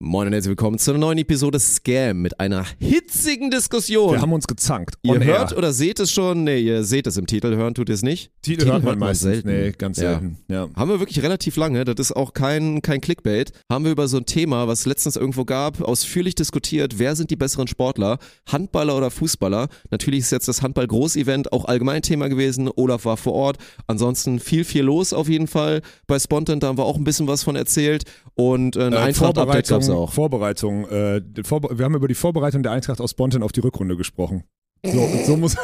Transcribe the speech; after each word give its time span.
Moin 0.00 0.28
und 0.28 0.32
herzlich 0.32 0.50
willkommen 0.50 0.78
zu 0.78 0.92
einer 0.92 1.00
neuen 1.00 1.18
Episode 1.18 1.58
Scam 1.58 2.22
mit 2.22 2.38
einer 2.38 2.64
hitzigen 2.78 3.50
Diskussion. 3.50 4.12
Wir 4.12 4.20
haben 4.22 4.32
uns 4.32 4.46
gezankt. 4.46 4.94
ihr 5.02 5.18
hört 5.24 5.56
oder 5.56 5.72
seht 5.72 5.98
es 5.98 6.12
schon? 6.12 6.44
Nee, 6.44 6.60
ihr 6.60 6.84
seht 6.84 7.08
es 7.08 7.16
im 7.16 7.26
Titel, 7.26 7.56
hören 7.56 7.74
tut 7.74 7.88
ihr 7.88 7.96
es 7.96 8.02
nicht? 8.04 8.30
Titel, 8.40 8.66
hört 8.66 8.84
man 8.84 8.96
man 8.96 9.08
meistens. 9.08 9.22
selten. 9.42 9.48
Nee, 9.48 9.72
ganz 9.76 9.98
Ja. 9.98 10.10
selten. 10.20 10.38
Ja. 10.48 10.68
Haben 10.76 10.90
wir 10.92 11.00
wirklich 11.00 11.20
relativ 11.24 11.56
lange, 11.56 11.84
das 11.84 11.96
ist 11.98 12.12
auch 12.16 12.32
kein, 12.32 12.80
kein 12.80 13.00
Clickbait, 13.00 13.50
haben 13.68 13.84
wir 13.86 13.90
über 13.90 14.06
so 14.06 14.18
ein 14.18 14.24
Thema, 14.24 14.68
was 14.68 14.80
es 14.80 14.86
letztens 14.86 15.16
irgendwo 15.16 15.44
gab, 15.44 15.80
ausführlich 15.82 16.36
diskutiert, 16.36 17.00
wer 17.00 17.16
sind 17.16 17.32
die 17.32 17.36
besseren 17.36 17.66
Sportler, 17.66 18.18
Handballer 18.48 18.96
oder 18.96 19.10
Fußballer. 19.10 19.66
Natürlich 19.90 20.20
ist 20.20 20.30
jetzt 20.30 20.46
das 20.46 20.62
Handball-Großevent 20.62 21.52
auch 21.52 21.64
allgemein 21.64 22.02
Thema 22.02 22.28
gewesen, 22.28 22.70
Olaf 22.76 23.04
war 23.04 23.16
vor 23.16 23.32
Ort, 23.32 23.56
ansonsten 23.88 24.38
viel, 24.38 24.62
viel 24.62 24.84
los 24.84 25.12
auf 25.12 25.28
jeden 25.28 25.48
Fall. 25.48 25.82
Bei 26.06 26.20
Spontan, 26.20 26.60
da 26.60 26.68
haben 26.68 26.78
wir 26.78 26.84
auch 26.84 26.96
ein 26.98 27.02
bisschen 27.04 27.26
was 27.26 27.42
von 27.42 27.56
erzählt 27.56 28.04
und 28.36 28.76
äh, 28.76 28.84
ein 28.84 28.92
Äh, 28.92 28.96
Eintracht-Update 28.98 29.66
gab 29.66 29.87
es 29.88 29.94
auch. 29.94 30.12
Vorbereitung. 30.12 30.86
Äh, 30.88 31.22
Vorbe 31.44 31.78
wir 31.78 31.84
haben 31.84 31.94
über 31.94 32.08
die 32.08 32.14
Vorbereitung 32.14 32.62
der 32.62 32.72
Eintracht 32.72 33.00
aus 33.00 33.14
Bonten 33.14 33.42
auf 33.42 33.52
die 33.52 33.60
Rückrunde 33.60 33.96
gesprochen. 33.96 34.44
So, 34.84 35.08
so 35.26 35.36
muss. 35.36 35.56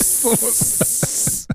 so 0.00 0.30
muss 0.30 1.46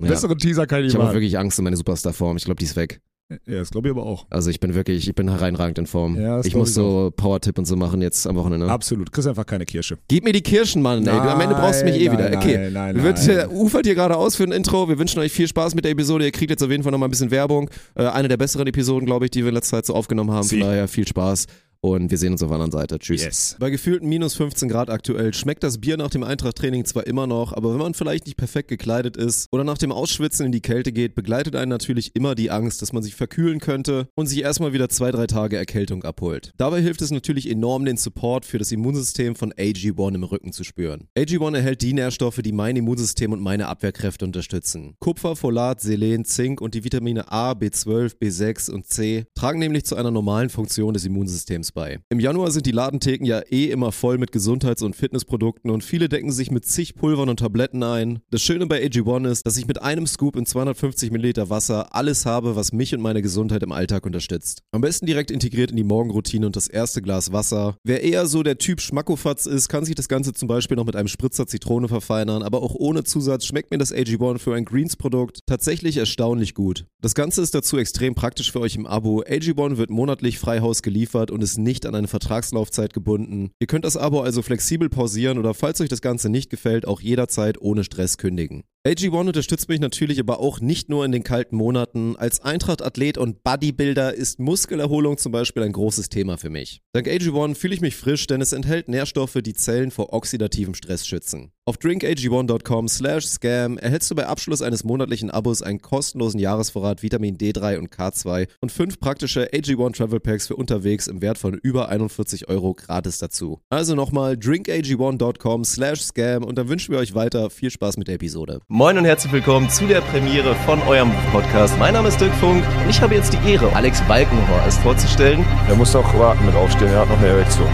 Ja. 0.00 0.08
Bessere 0.08 0.36
Teaser 0.36 0.66
kann 0.66 0.80
ich 0.80 0.86
Ich 0.86 0.92
nicht 0.92 0.94
habe 0.94 1.04
auch 1.04 1.08
machen. 1.08 1.16
wirklich 1.16 1.38
Angst 1.38 1.58
um 1.58 1.64
meine 1.64 1.76
Superstar-Form. 1.76 2.36
Ich 2.36 2.44
glaube, 2.44 2.58
die 2.58 2.64
ist 2.64 2.76
weg. 2.76 3.00
Ja, 3.46 3.58
das 3.58 3.70
glaube 3.70 3.88
ich 3.88 3.92
aber 3.94 4.06
auch. 4.06 4.26
Also 4.30 4.48
ich 4.48 4.58
bin 4.58 4.74
wirklich, 4.74 5.06
ich 5.06 5.14
bin 5.14 5.28
hereinragend 5.28 5.76
in 5.78 5.86
Form. 5.86 6.18
Ja, 6.18 6.40
ich 6.40 6.54
muss 6.56 6.70
ich 6.70 6.74
so 6.74 7.12
Power-Tipp 7.14 7.58
und 7.58 7.66
so 7.66 7.76
machen 7.76 8.00
jetzt 8.00 8.26
am 8.26 8.36
Wochenende. 8.36 8.70
Absolut. 8.70 9.12
Kriegst 9.12 9.28
einfach 9.28 9.44
keine 9.44 9.66
Kirsche. 9.66 9.98
Gib 10.08 10.24
mir 10.24 10.32
die 10.32 10.40
Kirschen, 10.40 10.80
Mann. 10.80 11.06
Ey. 11.06 11.12
Du, 11.12 11.20
am 11.20 11.38
Ende 11.40 11.54
brauchst 11.54 11.82
du 11.82 11.84
mich 11.84 12.00
eh 12.00 12.06
Nein, 12.08 12.18
wieder. 12.18 12.30
nein, 12.30 12.38
Okay. 12.38 12.56
Nein, 12.56 12.72
nein, 12.94 13.02
Wird, 13.04 13.26
nein. 13.26 13.48
ufert 13.50 13.84
hier 13.84 13.94
gerade 13.94 14.16
aus 14.16 14.36
für 14.36 14.44
ein 14.44 14.52
Intro. 14.52 14.88
Wir 14.88 14.98
wünschen 14.98 15.18
euch 15.18 15.30
viel 15.32 15.46
Spaß 15.46 15.74
mit 15.74 15.84
der 15.84 15.92
Episode. 15.92 16.24
Ihr 16.24 16.32
kriegt 16.32 16.50
jetzt 16.50 16.62
auf 16.62 16.70
jeden 16.70 16.82
Fall 16.82 16.92
nochmal 16.92 17.08
ein 17.08 17.10
bisschen 17.10 17.30
Werbung. 17.30 17.68
Äh, 17.96 18.06
eine 18.06 18.28
der 18.28 18.38
besseren 18.38 18.66
Episoden, 18.66 19.04
glaube 19.04 19.26
ich, 19.26 19.30
die 19.30 19.42
wir 19.42 19.50
in 19.50 19.54
letzter 19.54 19.76
Zeit 19.76 19.86
so 19.86 19.94
aufgenommen 19.94 20.30
haben. 20.30 20.38
Von 20.44 20.48
Sie. 20.48 20.60
daher 20.60 20.88
viel 20.88 21.06
Spaß. 21.06 21.46
Und 21.80 22.10
wir 22.10 22.18
sehen 22.18 22.32
uns 22.32 22.42
auf 22.42 22.48
der 22.48 22.56
anderen 22.56 22.72
Seite. 22.72 22.98
Tschüss. 22.98 23.22
Yes. 23.22 23.56
Bei 23.60 23.70
gefühlten 23.70 24.08
minus 24.08 24.34
15 24.34 24.68
Grad 24.68 24.90
aktuell 24.90 25.32
schmeckt 25.32 25.62
das 25.62 25.78
Bier 25.78 25.96
nach 25.96 26.10
dem 26.10 26.24
Eintracht-Training 26.24 26.84
zwar 26.84 27.06
immer 27.06 27.28
noch, 27.28 27.52
aber 27.52 27.72
wenn 27.72 27.78
man 27.78 27.94
vielleicht 27.94 28.26
nicht 28.26 28.36
perfekt 28.36 28.68
gekleidet 28.68 29.16
ist 29.16 29.46
oder 29.52 29.62
nach 29.62 29.78
dem 29.78 29.92
Ausschwitzen 29.92 30.44
in 30.44 30.50
die 30.52 30.60
Kälte 30.60 30.90
geht, 30.90 31.14
begleitet 31.14 31.54
einen 31.54 31.68
natürlich 31.68 32.16
immer 32.16 32.34
die 32.34 32.50
Angst, 32.50 32.82
dass 32.82 32.92
man 32.92 33.04
sich 33.04 33.14
verkühlen 33.14 33.60
könnte 33.60 34.08
und 34.16 34.26
sich 34.26 34.42
erstmal 34.42 34.72
wieder 34.72 34.88
zwei, 34.88 35.12
drei 35.12 35.28
Tage 35.28 35.56
Erkältung 35.56 36.02
abholt. 36.02 36.52
Dabei 36.56 36.82
hilft 36.82 37.00
es 37.00 37.12
natürlich 37.12 37.48
enorm, 37.48 37.84
den 37.84 37.96
Support 37.96 38.44
für 38.44 38.58
das 38.58 38.72
Immunsystem 38.72 39.36
von 39.36 39.52
AG1 39.52 40.14
im 40.16 40.24
Rücken 40.24 40.52
zu 40.52 40.64
spüren. 40.64 41.06
AG1 41.16 41.54
erhält 41.54 41.82
die 41.82 41.92
Nährstoffe, 41.92 42.40
die 42.42 42.52
mein 42.52 42.74
Immunsystem 42.74 43.32
und 43.32 43.40
meine 43.40 43.68
Abwehrkräfte 43.68 44.24
unterstützen. 44.24 44.96
Kupfer, 44.98 45.36
Folat, 45.36 45.80
Selen, 45.80 46.24
Zink 46.24 46.60
und 46.60 46.74
die 46.74 46.82
Vitamine 46.82 47.30
A, 47.30 47.52
B12, 47.52 48.18
B6 48.18 48.70
und 48.72 48.86
C 48.86 49.26
tragen 49.34 49.60
nämlich 49.60 49.84
zu 49.84 49.94
einer 49.94 50.10
normalen 50.10 50.48
Funktion 50.48 50.94
des 50.94 51.04
Immunsystems 51.04 51.67
bei. 51.72 52.00
Im 52.08 52.20
Januar 52.20 52.50
sind 52.50 52.66
die 52.66 52.72
Ladentheken 52.72 53.24
ja 53.24 53.40
eh 53.50 53.66
immer 53.66 53.92
voll 53.92 54.18
mit 54.18 54.32
Gesundheits- 54.32 54.82
und 54.82 54.96
Fitnessprodukten 54.96 55.70
und 55.70 55.84
viele 55.84 56.08
decken 56.08 56.32
sich 56.32 56.50
mit 56.50 56.64
zig 56.66 56.94
Pulvern 56.94 57.28
und 57.28 57.40
Tabletten 57.40 57.82
ein. 57.82 58.20
Das 58.30 58.42
Schöne 58.42 58.66
bei 58.66 58.82
AG1 58.84 59.30
ist, 59.30 59.46
dass 59.46 59.56
ich 59.56 59.66
mit 59.66 59.82
einem 59.82 60.06
Scoop 60.06 60.36
in 60.36 60.46
250 60.46 61.10
Milliliter 61.10 61.50
Wasser 61.50 61.94
alles 61.94 62.26
habe, 62.26 62.56
was 62.56 62.72
mich 62.72 62.94
und 62.94 63.00
meine 63.00 63.22
Gesundheit 63.22 63.62
im 63.62 63.72
Alltag 63.72 64.06
unterstützt. 64.06 64.62
Am 64.72 64.80
besten 64.80 65.06
direkt 65.06 65.30
integriert 65.30 65.70
in 65.70 65.76
die 65.76 65.84
Morgenroutine 65.84 66.46
und 66.46 66.56
das 66.56 66.68
erste 66.68 67.02
Glas 67.02 67.32
Wasser. 67.32 67.76
Wer 67.84 68.02
eher 68.02 68.26
so 68.26 68.42
der 68.42 68.58
Typ 68.58 68.80
Schmackofatz 68.80 69.46
ist, 69.46 69.68
kann 69.68 69.84
sich 69.84 69.94
das 69.94 70.08
Ganze 70.08 70.32
zum 70.32 70.48
Beispiel 70.48 70.76
noch 70.76 70.86
mit 70.86 70.96
einem 70.96 71.08
Spritzer 71.08 71.46
Zitrone 71.46 71.88
verfeinern, 71.88 72.42
aber 72.42 72.62
auch 72.62 72.74
ohne 72.74 73.04
Zusatz 73.04 73.44
schmeckt 73.44 73.70
mir 73.70 73.78
das 73.78 73.92
AG1 73.92 74.38
für 74.38 74.54
ein 74.54 74.64
Greens-Produkt 74.64 75.40
tatsächlich 75.46 75.96
erstaunlich 75.96 76.54
gut. 76.54 76.86
Das 77.00 77.14
Ganze 77.14 77.42
ist 77.42 77.54
dazu 77.54 77.78
extrem 77.78 78.14
praktisch 78.14 78.50
für 78.52 78.60
euch 78.60 78.76
im 78.76 78.86
Abo. 78.86 79.22
AG1 79.22 79.76
wird 79.76 79.90
monatlich 79.90 80.38
frei 80.38 80.60
Haus 80.60 80.82
geliefert 80.82 81.30
und 81.30 81.42
ist 81.42 81.57
nicht 81.58 81.84
an 81.86 81.94
eine 81.94 82.08
Vertragslaufzeit 82.08 82.92
gebunden. 82.92 83.50
Ihr 83.60 83.66
könnt 83.66 83.84
das 83.84 83.96
Abo 83.96 84.20
also 84.20 84.42
flexibel 84.42 84.88
pausieren 84.88 85.38
oder 85.38 85.54
falls 85.54 85.80
euch 85.80 85.88
das 85.88 86.00
Ganze 86.00 86.28
nicht 86.28 86.50
gefällt, 86.50 86.86
auch 86.86 87.00
jederzeit 87.00 87.60
ohne 87.60 87.84
Stress 87.84 88.16
kündigen. 88.16 88.64
AG1 88.86 89.26
unterstützt 89.26 89.68
mich 89.68 89.80
natürlich 89.80 90.18
aber 90.18 90.40
auch 90.40 90.60
nicht 90.60 90.88
nur 90.88 91.04
in 91.04 91.12
den 91.12 91.22
kalten 91.22 91.56
Monaten. 91.56 92.16
Als 92.16 92.40
Eintracht-Athlet 92.40 93.18
und 93.18 93.42
Bodybuilder 93.42 94.14
ist 94.14 94.38
Muskelerholung 94.38 95.18
zum 95.18 95.32
Beispiel 95.32 95.62
ein 95.64 95.72
großes 95.72 96.08
Thema 96.08 96.38
für 96.38 96.48
mich. 96.48 96.80
Dank 96.94 97.06
AG1 97.06 97.54
fühle 97.56 97.74
ich 97.74 97.80
mich 97.80 97.96
frisch, 97.96 98.26
denn 98.28 98.40
es 98.40 98.52
enthält 98.52 98.88
Nährstoffe, 98.88 99.38
die 99.42 99.52
Zellen 99.52 99.90
vor 99.90 100.12
oxidativem 100.12 100.74
Stress 100.74 101.06
schützen. 101.06 101.50
Auf 101.68 101.76
drinkag1.com 101.76 102.88
slash 102.88 103.26
scam 103.26 103.76
erhältst 103.76 104.10
du 104.10 104.14
bei 104.14 104.26
Abschluss 104.26 104.62
eines 104.62 104.84
monatlichen 104.84 105.30
Abos 105.30 105.60
einen 105.60 105.82
kostenlosen 105.82 106.40
Jahresvorrat 106.40 107.02
Vitamin 107.02 107.36
D3 107.36 107.76
und 107.76 107.94
K2 107.94 108.48
und 108.62 108.72
fünf 108.72 108.98
praktische 108.98 109.50
AG1 109.52 109.98
Travel 109.98 110.18
Packs 110.18 110.46
für 110.46 110.56
unterwegs 110.56 111.08
im 111.08 111.20
Wert 111.20 111.36
von 111.36 111.52
über 111.52 111.90
41 111.90 112.48
Euro 112.48 112.72
gratis 112.72 113.18
dazu. 113.18 113.60
Also 113.68 113.94
nochmal 113.94 114.36
drinkag1.com 114.36 115.64
slash 115.64 116.00
scam 116.00 116.42
und 116.42 116.56
dann 116.56 116.70
wünschen 116.70 116.92
wir 116.92 117.00
euch 117.00 117.14
weiter 117.14 117.50
viel 117.50 117.70
Spaß 117.70 117.98
mit 117.98 118.08
der 118.08 118.14
Episode. 118.14 118.60
Moin 118.68 118.96
und 118.96 119.04
herzlich 119.04 119.34
willkommen 119.34 119.68
zu 119.68 119.86
der 119.86 120.00
Premiere 120.00 120.54
von 120.64 120.80
eurem 120.84 121.12
Podcast. 121.32 121.78
Mein 121.78 121.92
Name 121.92 122.08
ist 122.08 122.18
Dirk 122.18 122.32
Funk 122.36 122.64
und 122.82 122.88
ich 122.88 123.02
habe 123.02 123.14
jetzt 123.14 123.34
die 123.34 123.46
Ehre, 123.46 123.70
Alex 123.76 124.00
Balkenhorst 124.08 124.80
vorzustellen. 124.80 125.44
Er 125.68 125.76
muss 125.76 125.92
doch 125.92 126.18
warten 126.18 126.46
mit 126.46 126.54
aufstehen, 126.54 126.88
er 126.88 127.00
hat 127.00 127.10
noch 127.10 127.18
eine 127.18 127.26
Erektion. 127.26 127.68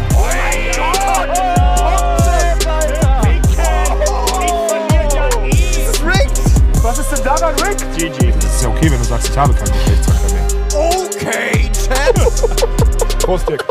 Daran, 7.44 7.60
Rick? 7.60 7.78
GG. 7.99 8.32
Das 8.41 8.56
ist 8.56 8.62
ja 8.62 8.71
okay, 8.71 8.91
wenn 8.91 8.99
du 8.99 9.05
sagst, 9.05 9.28
ich 9.28 9.37
habe 9.37 9.53
keinen 9.53 9.71
Geschlechtsverkehr 9.71 10.32
mehr. 10.32 10.47
Okay, 10.72 11.71
Chat. 11.72 13.19
Prost, 13.19 13.47
Dick. 13.50 13.62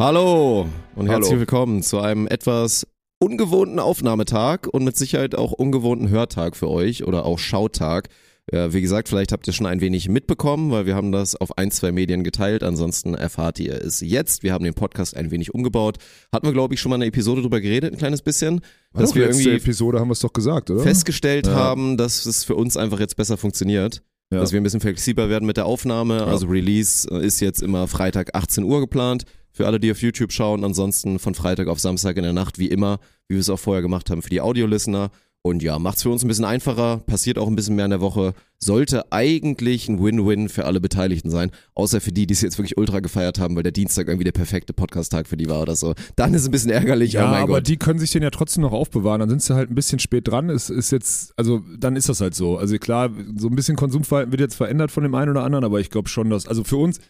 Hallo 0.00 0.66
und 0.96 1.06
herzlich 1.06 1.30
Hallo. 1.30 1.38
willkommen 1.38 1.84
zu 1.84 2.00
einem 2.00 2.26
etwas 2.26 2.88
ungewohnten 3.20 3.78
Aufnahmetag 3.78 4.66
und 4.66 4.82
mit 4.82 4.96
Sicherheit 4.96 5.36
auch 5.36 5.52
ungewohnten 5.52 6.08
Hörtag 6.08 6.56
für 6.56 6.68
euch 6.68 7.04
oder 7.04 7.26
auch 7.26 7.38
Schautag. 7.38 8.08
Ja, 8.52 8.74
wie 8.74 8.82
gesagt, 8.82 9.08
vielleicht 9.08 9.32
habt 9.32 9.46
ihr 9.46 9.54
schon 9.54 9.66
ein 9.66 9.80
wenig 9.80 10.08
mitbekommen, 10.10 10.70
weil 10.70 10.84
wir 10.84 10.94
haben 10.94 11.12
das 11.12 11.34
auf 11.34 11.56
ein, 11.56 11.70
zwei 11.70 11.92
Medien 11.92 12.24
geteilt. 12.24 12.62
Ansonsten 12.62 13.14
erfahrt 13.14 13.58
ihr 13.58 13.74
es 13.82 14.00
jetzt. 14.00 14.42
Wir 14.42 14.52
haben 14.52 14.64
den 14.64 14.74
Podcast 14.74 15.16
ein 15.16 15.30
wenig 15.30 15.54
umgebaut. 15.54 15.96
Hatten 16.30 16.46
wir, 16.46 16.52
glaube 16.52 16.74
ich, 16.74 16.80
schon 16.80 16.90
mal 16.90 16.96
eine 16.96 17.06
Episode 17.06 17.40
drüber 17.40 17.60
geredet, 17.62 17.92
ein 17.94 17.98
kleines 17.98 18.20
bisschen. 18.20 18.60
dass 18.92 19.10
Doch, 19.10 19.16
wir 19.16 19.24
irgendwie 19.24 19.48
Episode 19.50 19.98
haben 19.98 20.08
wir 20.08 20.12
es 20.12 20.20
doch 20.20 20.32
gesagt, 20.32 20.70
oder? 20.70 20.82
festgestellt 20.82 21.46
Ja. 21.46 21.54
haben, 21.54 21.96
dass 21.96 22.26
es 22.26 22.44
für 22.44 22.54
uns 22.54 22.76
einfach 22.76 23.00
jetzt 23.00 23.16
besser 23.16 23.38
funktioniert. 23.38 24.02
Ja. 24.30 24.40
Dass 24.40 24.52
wir 24.52 24.60
ein 24.60 24.64
bisschen 24.64 24.80
flexibler 24.80 25.28
werden 25.30 25.46
mit 25.46 25.56
der 25.56 25.64
Aufnahme. 25.66 26.24
Also 26.24 26.46
Release 26.46 27.08
äh, 27.10 27.24
ist 27.24 27.40
jetzt 27.40 27.62
immer 27.62 27.88
Freitag 27.88 28.34
18 28.34 28.64
Uhr 28.64 28.80
geplant. 28.80 29.24
Für 29.52 29.66
alle, 29.66 29.78
die 29.80 29.90
auf 29.90 30.02
YouTube 30.02 30.32
schauen. 30.32 30.64
Ansonsten 30.64 31.18
von 31.18 31.34
Freitag 31.34 31.68
auf 31.68 31.78
Samstag 31.80 32.16
in 32.18 32.24
der 32.24 32.32
Nacht, 32.32 32.58
wie 32.58 32.66
immer, 32.68 32.98
wie 33.28 33.34
wir 33.36 33.40
es 33.40 33.48
auch 33.48 33.58
vorher 33.58 33.82
gemacht 33.82 34.10
haben 34.10 34.20
für 34.20 34.30
die 34.30 34.40
Audio-Listener. 34.40 35.10
Und 35.46 35.62
ja, 35.62 35.78
macht's 35.78 36.02
für 36.02 36.08
uns 36.08 36.24
ein 36.24 36.28
bisschen 36.28 36.46
einfacher, 36.46 37.02
passiert 37.06 37.36
auch 37.36 37.48
ein 37.48 37.54
bisschen 37.54 37.76
mehr 37.76 37.84
in 37.84 37.90
der 37.90 38.00
Woche. 38.00 38.32
Sollte 38.58 39.12
eigentlich 39.12 39.90
ein 39.90 40.02
Win-Win 40.02 40.48
für 40.48 40.64
alle 40.64 40.80
Beteiligten 40.80 41.28
sein. 41.28 41.50
Außer 41.74 42.00
für 42.00 42.12
die, 42.12 42.26
die 42.26 42.32
es 42.32 42.40
jetzt 42.40 42.56
wirklich 42.56 42.78
ultra 42.78 43.00
gefeiert 43.00 43.38
haben, 43.38 43.54
weil 43.54 43.62
der 43.62 43.70
Dienstag 43.70 44.08
irgendwie 44.08 44.24
der 44.24 44.32
perfekte 44.32 44.72
Podcast-Tag 44.72 45.28
für 45.28 45.36
die 45.36 45.46
war 45.46 45.60
oder 45.60 45.76
so. 45.76 45.92
Dann 46.16 46.32
ist 46.32 46.40
es 46.42 46.48
ein 46.48 46.50
bisschen 46.50 46.70
ärgerlich, 46.70 47.12
Ja, 47.12 47.30
oh 47.30 47.34
aber 47.34 47.46
Gott. 47.56 47.68
die 47.68 47.76
können 47.76 47.98
sich 47.98 48.10
den 48.10 48.22
ja 48.22 48.30
trotzdem 48.30 48.62
noch 48.62 48.72
aufbewahren. 48.72 49.20
Dann 49.20 49.28
sind 49.28 49.42
sie 49.42 49.54
halt 49.54 49.70
ein 49.70 49.74
bisschen 49.74 49.98
spät 49.98 50.26
dran. 50.26 50.48
Ist, 50.48 50.70
ist 50.70 50.90
jetzt, 50.92 51.34
also 51.36 51.60
dann 51.78 51.94
ist 51.94 52.08
das 52.08 52.22
halt 52.22 52.34
so. 52.34 52.56
Also 52.56 52.78
klar, 52.78 53.10
so 53.36 53.48
ein 53.48 53.54
bisschen 53.54 53.76
Konsumverhalten 53.76 54.32
wird 54.32 54.40
jetzt 54.40 54.54
verändert 54.54 54.90
von 54.92 55.02
dem 55.02 55.14
einen 55.14 55.32
oder 55.32 55.44
anderen, 55.44 55.66
aber 55.66 55.78
ich 55.78 55.90
glaube 55.90 56.08
schon, 56.08 56.30
dass, 56.30 56.48
also 56.48 56.64
für 56.64 56.78
uns, 56.78 57.00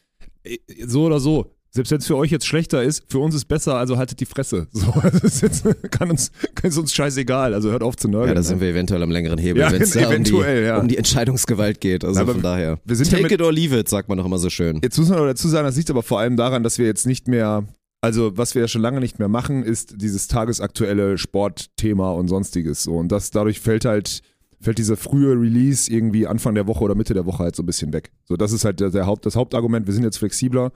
äh, 0.43 0.59
so 0.85 1.05
oder 1.05 1.21
so, 1.21 1.53
selbst 1.75 1.91
wenn 1.91 1.99
es 1.99 2.07
für 2.07 2.17
euch 2.17 2.31
jetzt 2.31 2.47
schlechter 2.47 2.83
ist, 2.85 3.03
für 3.09 3.19
uns 3.19 3.35
ist 3.35 3.47
besser, 3.47 3.75
also 3.77 3.97
haltet 3.99 4.21
die 4.21 4.27
Fresse. 4.27 4.69
So, 4.73 4.93
das 5.03 5.23
ist 5.23 5.43
jetzt, 5.43 5.65
kann 5.91 6.09
uns, 6.11 6.31
kann 6.55 6.71
es 6.71 6.79
uns 6.79 6.95
scheißegal. 6.95 7.53
Also 7.53 7.71
hört 7.71 7.83
auf 7.83 7.97
zu 7.97 8.09
nörgeln. 8.09 8.29
Ja, 8.31 8.35
da 8.35 8.43
sind 8.43 8.61
wir 8.61 8.69
eventuell 8.69 9.03
am 9.03 9.11
längeren 9.11 9.39
Hebel, 9.39 9.61
Ja, 9.61 9.73
wenn 9.73 9.83
es 9.83 9.91
da 9.93 10.09
um 10.09 10.23
die, 10.23 10.33
ja. 10.33 10.79
um 10.79 10.87
die 10.89 10.97
Entscheidungsgewalt 10.97 11.81
geht. 11.81 12.05
Also 12.05 12.21
Aber 12.21 12.33
von 12.35 12.43
daher. 12.43 12.79
wir 12.85 12.97
sind 12.97 13.11
Take 13.11 13.25
mit- 13.25 13.33
it 13.33 13.43
or 13.43 13.53
leave 13.53 13.77
it, 13.79 13.89
sagt 13.89 14.09
man 14.09 14.19
doch 14.19 14.25
immer 14.27 14.39
so 14.39 14.51
schön. 14.51 14.79
Jetzt 14.83 14.99
muss 14.99 15.09
man 15.09 15.19
aber 15.19 15.27
dazu 15.27 15.49
sagen, 15.49 15.67
das 15.67 15.77
liegt 15.77 15.91
aber 15.91 16.03
vor 16.05 16.21
allem 16.21 16.37
daran, 16.37 16.63
dass 16.63 16.79
wir 16.79 16.87
jetzt 16.87 17.07
nicht 17.07 17.27
mehr, 17.29 17.65
also 18.01 18.37
was 18.37 18.55
wir 18.55 18.63
ja 18.63 18.69
schon 18.69 18.83
lange 18.83 19.01
nicht 19.01 19.19
mehr 19.19 19.29
machen, 19.29 19.65
ist 19.65 20.01
dieses 20.01 20.29
tagesaktuelle 20.29 21.19
Sportthema 21.19 22.13
und 22.13 22.29
sonstiges. 22.29 22.85
So. 22.85 22.93
Und 22.95 23.09
das 23.11 23.31
dadurch 23.33 23.59
fällt 23.61 23.85
halt, 23.85 24.21
fällt 24.61 24.79
dieser 24.79 24.97
frühe 24.97 25.33
Release 25.33 25.91
irgendwie 25.93 26.27
Anfang 26.29 26.55
der 26.55 26.67
Woche 26.69 26.85
oder 26.85 26.95
Mitte 26.95 27.15
der 27.15 27.27
Woche 27.27 27.43
halt 27.43 27.57
so 27.57 27.63
ein 27.63 27.67
bisschen 27.67 27.93
weg. 27.93 28.13
So, 28.25 28.37
das 28.37 28.53
ist 28.53 28.65
halt 28.65 28.79
der, 28.81 28.91
der 28.91 29.07
Haupt, 29.07 29.27
das 29.27 29.35
Hauptargument. 29.37 29.87
Wir 29.87 29.95
sind 29.95 30.05
jetzt 30.05 30.19
flexibler 30.19 30.71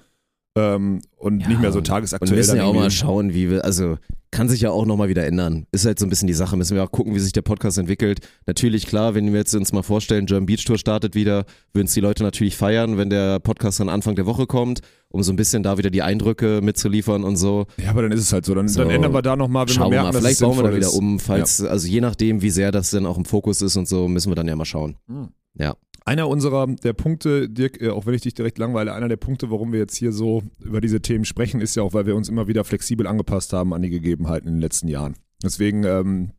ähm, 0.59 1.01
und 1.17 1.49
nicht 1.49 1.61
mehr 1.61 1.73
so 1.73 1.79
und- 1.79 1.87
tagesaktuell. 1.87 2.31
Und 2.33 2.37
müssen 2.37 2.57
ja 2.57 2.65
auch 2.65 2.75
mal 2.75 2.91
schauen, 2.91 3.33
wie 3.35 3.51
wir, 3.51 3.65
also 3.65 3.97
kann 4.31 4.47
sich 4.49 4.61
ja 4.61 4.71
auch 4.71 4.85
nochmal 4.85 5.09
wieder 5.09 5.27
ändern. 5.27 5.67
Ist 5.73 5.87
halt 5.87 5.99
so 5.99 6.05
ein 6.05 6.11
bisschen 6.11 6.27
die 6.27 6.35
Sache. 6.35 6.55
Müssen 6.57 6.77
wir 6.77 6.85
auch 6.85 6.91
gucken, 6.91 7.15
wie 7.15 7.19
sich 7.19 7.33
der 7.33 7.41
Podcast 7.41 7.79
entwickelt. 7.79 8.21
Natürlich, 8.47 8.87
klar, 8.87 9.15
wenn 9.15 9.33
wir 9.33 9.39
jetzt 9.39 9.55
uns 9.55 9.73
mal 9.73 9.83
vorstellen, 9.83 10.27
German 10.27 10.45
Beach 10.45 10.65
Tour 10.67 10.77
startet 10.77 11.15
wieder, 11.15 11.47
würden 11.73 11.87
es 11.87 11.95
die 11.95 12.01
Leute 12.01 12.23
natürlich 12.25 12.55
feiern, 12.55 12.99
wenn 12.99 13.09
der 13.09 13.39
Podcast 13.39 13.81
dann 13.81 13.89
Anfang 13.89 14.17
der 14.17 14.27
Woche 14.27 14.47
kommt, 14.47 14.81
um 15.09 15.23
so 15.23 15.33
ein 15.33 15.37
bisschen 15.37 15.63
da 15.63 15.79
wieder 15.79 15.89
die 15.89 16.03
Eindrücke 16.03 16.61
mitzuliefern 16.63 17.25
und 17.25 17.37
so. 17.37 17.65
Ja, 17.83 17.89
aber 17.91 18.03
dann 18.03 18.13
ist 18.13 18.21
es 18.21 18.33
halt 18.35 18.45
so. 18.45 18.55
Dann, 18.55 18.69
So. 18.69 18.81
dann 18.81 18.91
ändern 18.91 19.15
wir 19.15 19.23
da 19.23 19.35
nochmal, 19.35 19.67
wenn 19.67 19.75
Schauen 19.75 19.87
wir 19.93 19.97
wir 19.97 20.03
merken, 20.03 20.07
mal. 20.09 20.13
dass 20.13 20.21
Vielleicht 20.21 20.35
es 20.35 20.41
bauen 20.41 20.57
wir 20.59 20.63
dann 20.65 20.73
sinnvoll 20.73 20.77
wieder 20.77 20.89
ist. 20.89 20.99
um, 20.99 21.19
falls, 21.21 21.63
also 21.65 21.89
je 21.89 22.01
nachdem, 22.03 22.43
wie 22.43 22.51
sehr 22.51 22.71
das 22.71 22.91
dann 22.91 23.07
auch 23.07 23.17
im 23.17 23.25
Fokus 23.25 23.63
ist 23.63 23.77
und 23.77 23.89
so, 23.89 24.09
müssen 24.09 24.31
wir 24.31 24.37
dann 24.37 24.47
ja 24.47 24.57
mal 24.57 24.67
schauen. 24.67 24.97
Hm. 25.09 25.29
Ja. 25.55 25.75
Einer 26.09 26.27
unserer 26.27 26.67
der 26.67 26.95
Punkte, 26.95 27.51
Dirk, 27.51 27.83
äh, 27.83 27.91
auch 27.91 28.07
wenn 28.07 28.15
ich 28.15 28.23
dich 28.23 28.33
direkt 28.33 28.57
langweile, 28.57 28.95
einer 28.95 29.09
der 29.09 29.19
Punkte, 29.19 29.51
warum 29.51 29.73
wir 29.73 29.79
jetzt 29.79 29.95
hier 29.95 30.11
so 30.11 30.43
über 30.59 30.81
diese 30.81 31.03
Themen 31.03 31.27
sprechen, 31.27 31.61
ist 31.61 31.77
ja 31.77 31.83
auch, 31.83 31.93
weil 31.93 32.07
wir 32.07 32.17
uns 32.17 32.31
immer 32.31 32.49
wieder 32.49 32.65
flexibel 32.65 33.07
angepasst 33.07 33.53
haben 33.53 33.75
an 33.75 33.83
die 33.83 33.91
Gegebenheiten 33.91 34.49
in 34.49 34.55
den 34.55 34.61
letzten 34.63 34.89
Jahren. 34.89 35.17
Deswegen, 35.43 35.85
ähm, 35.85 36.31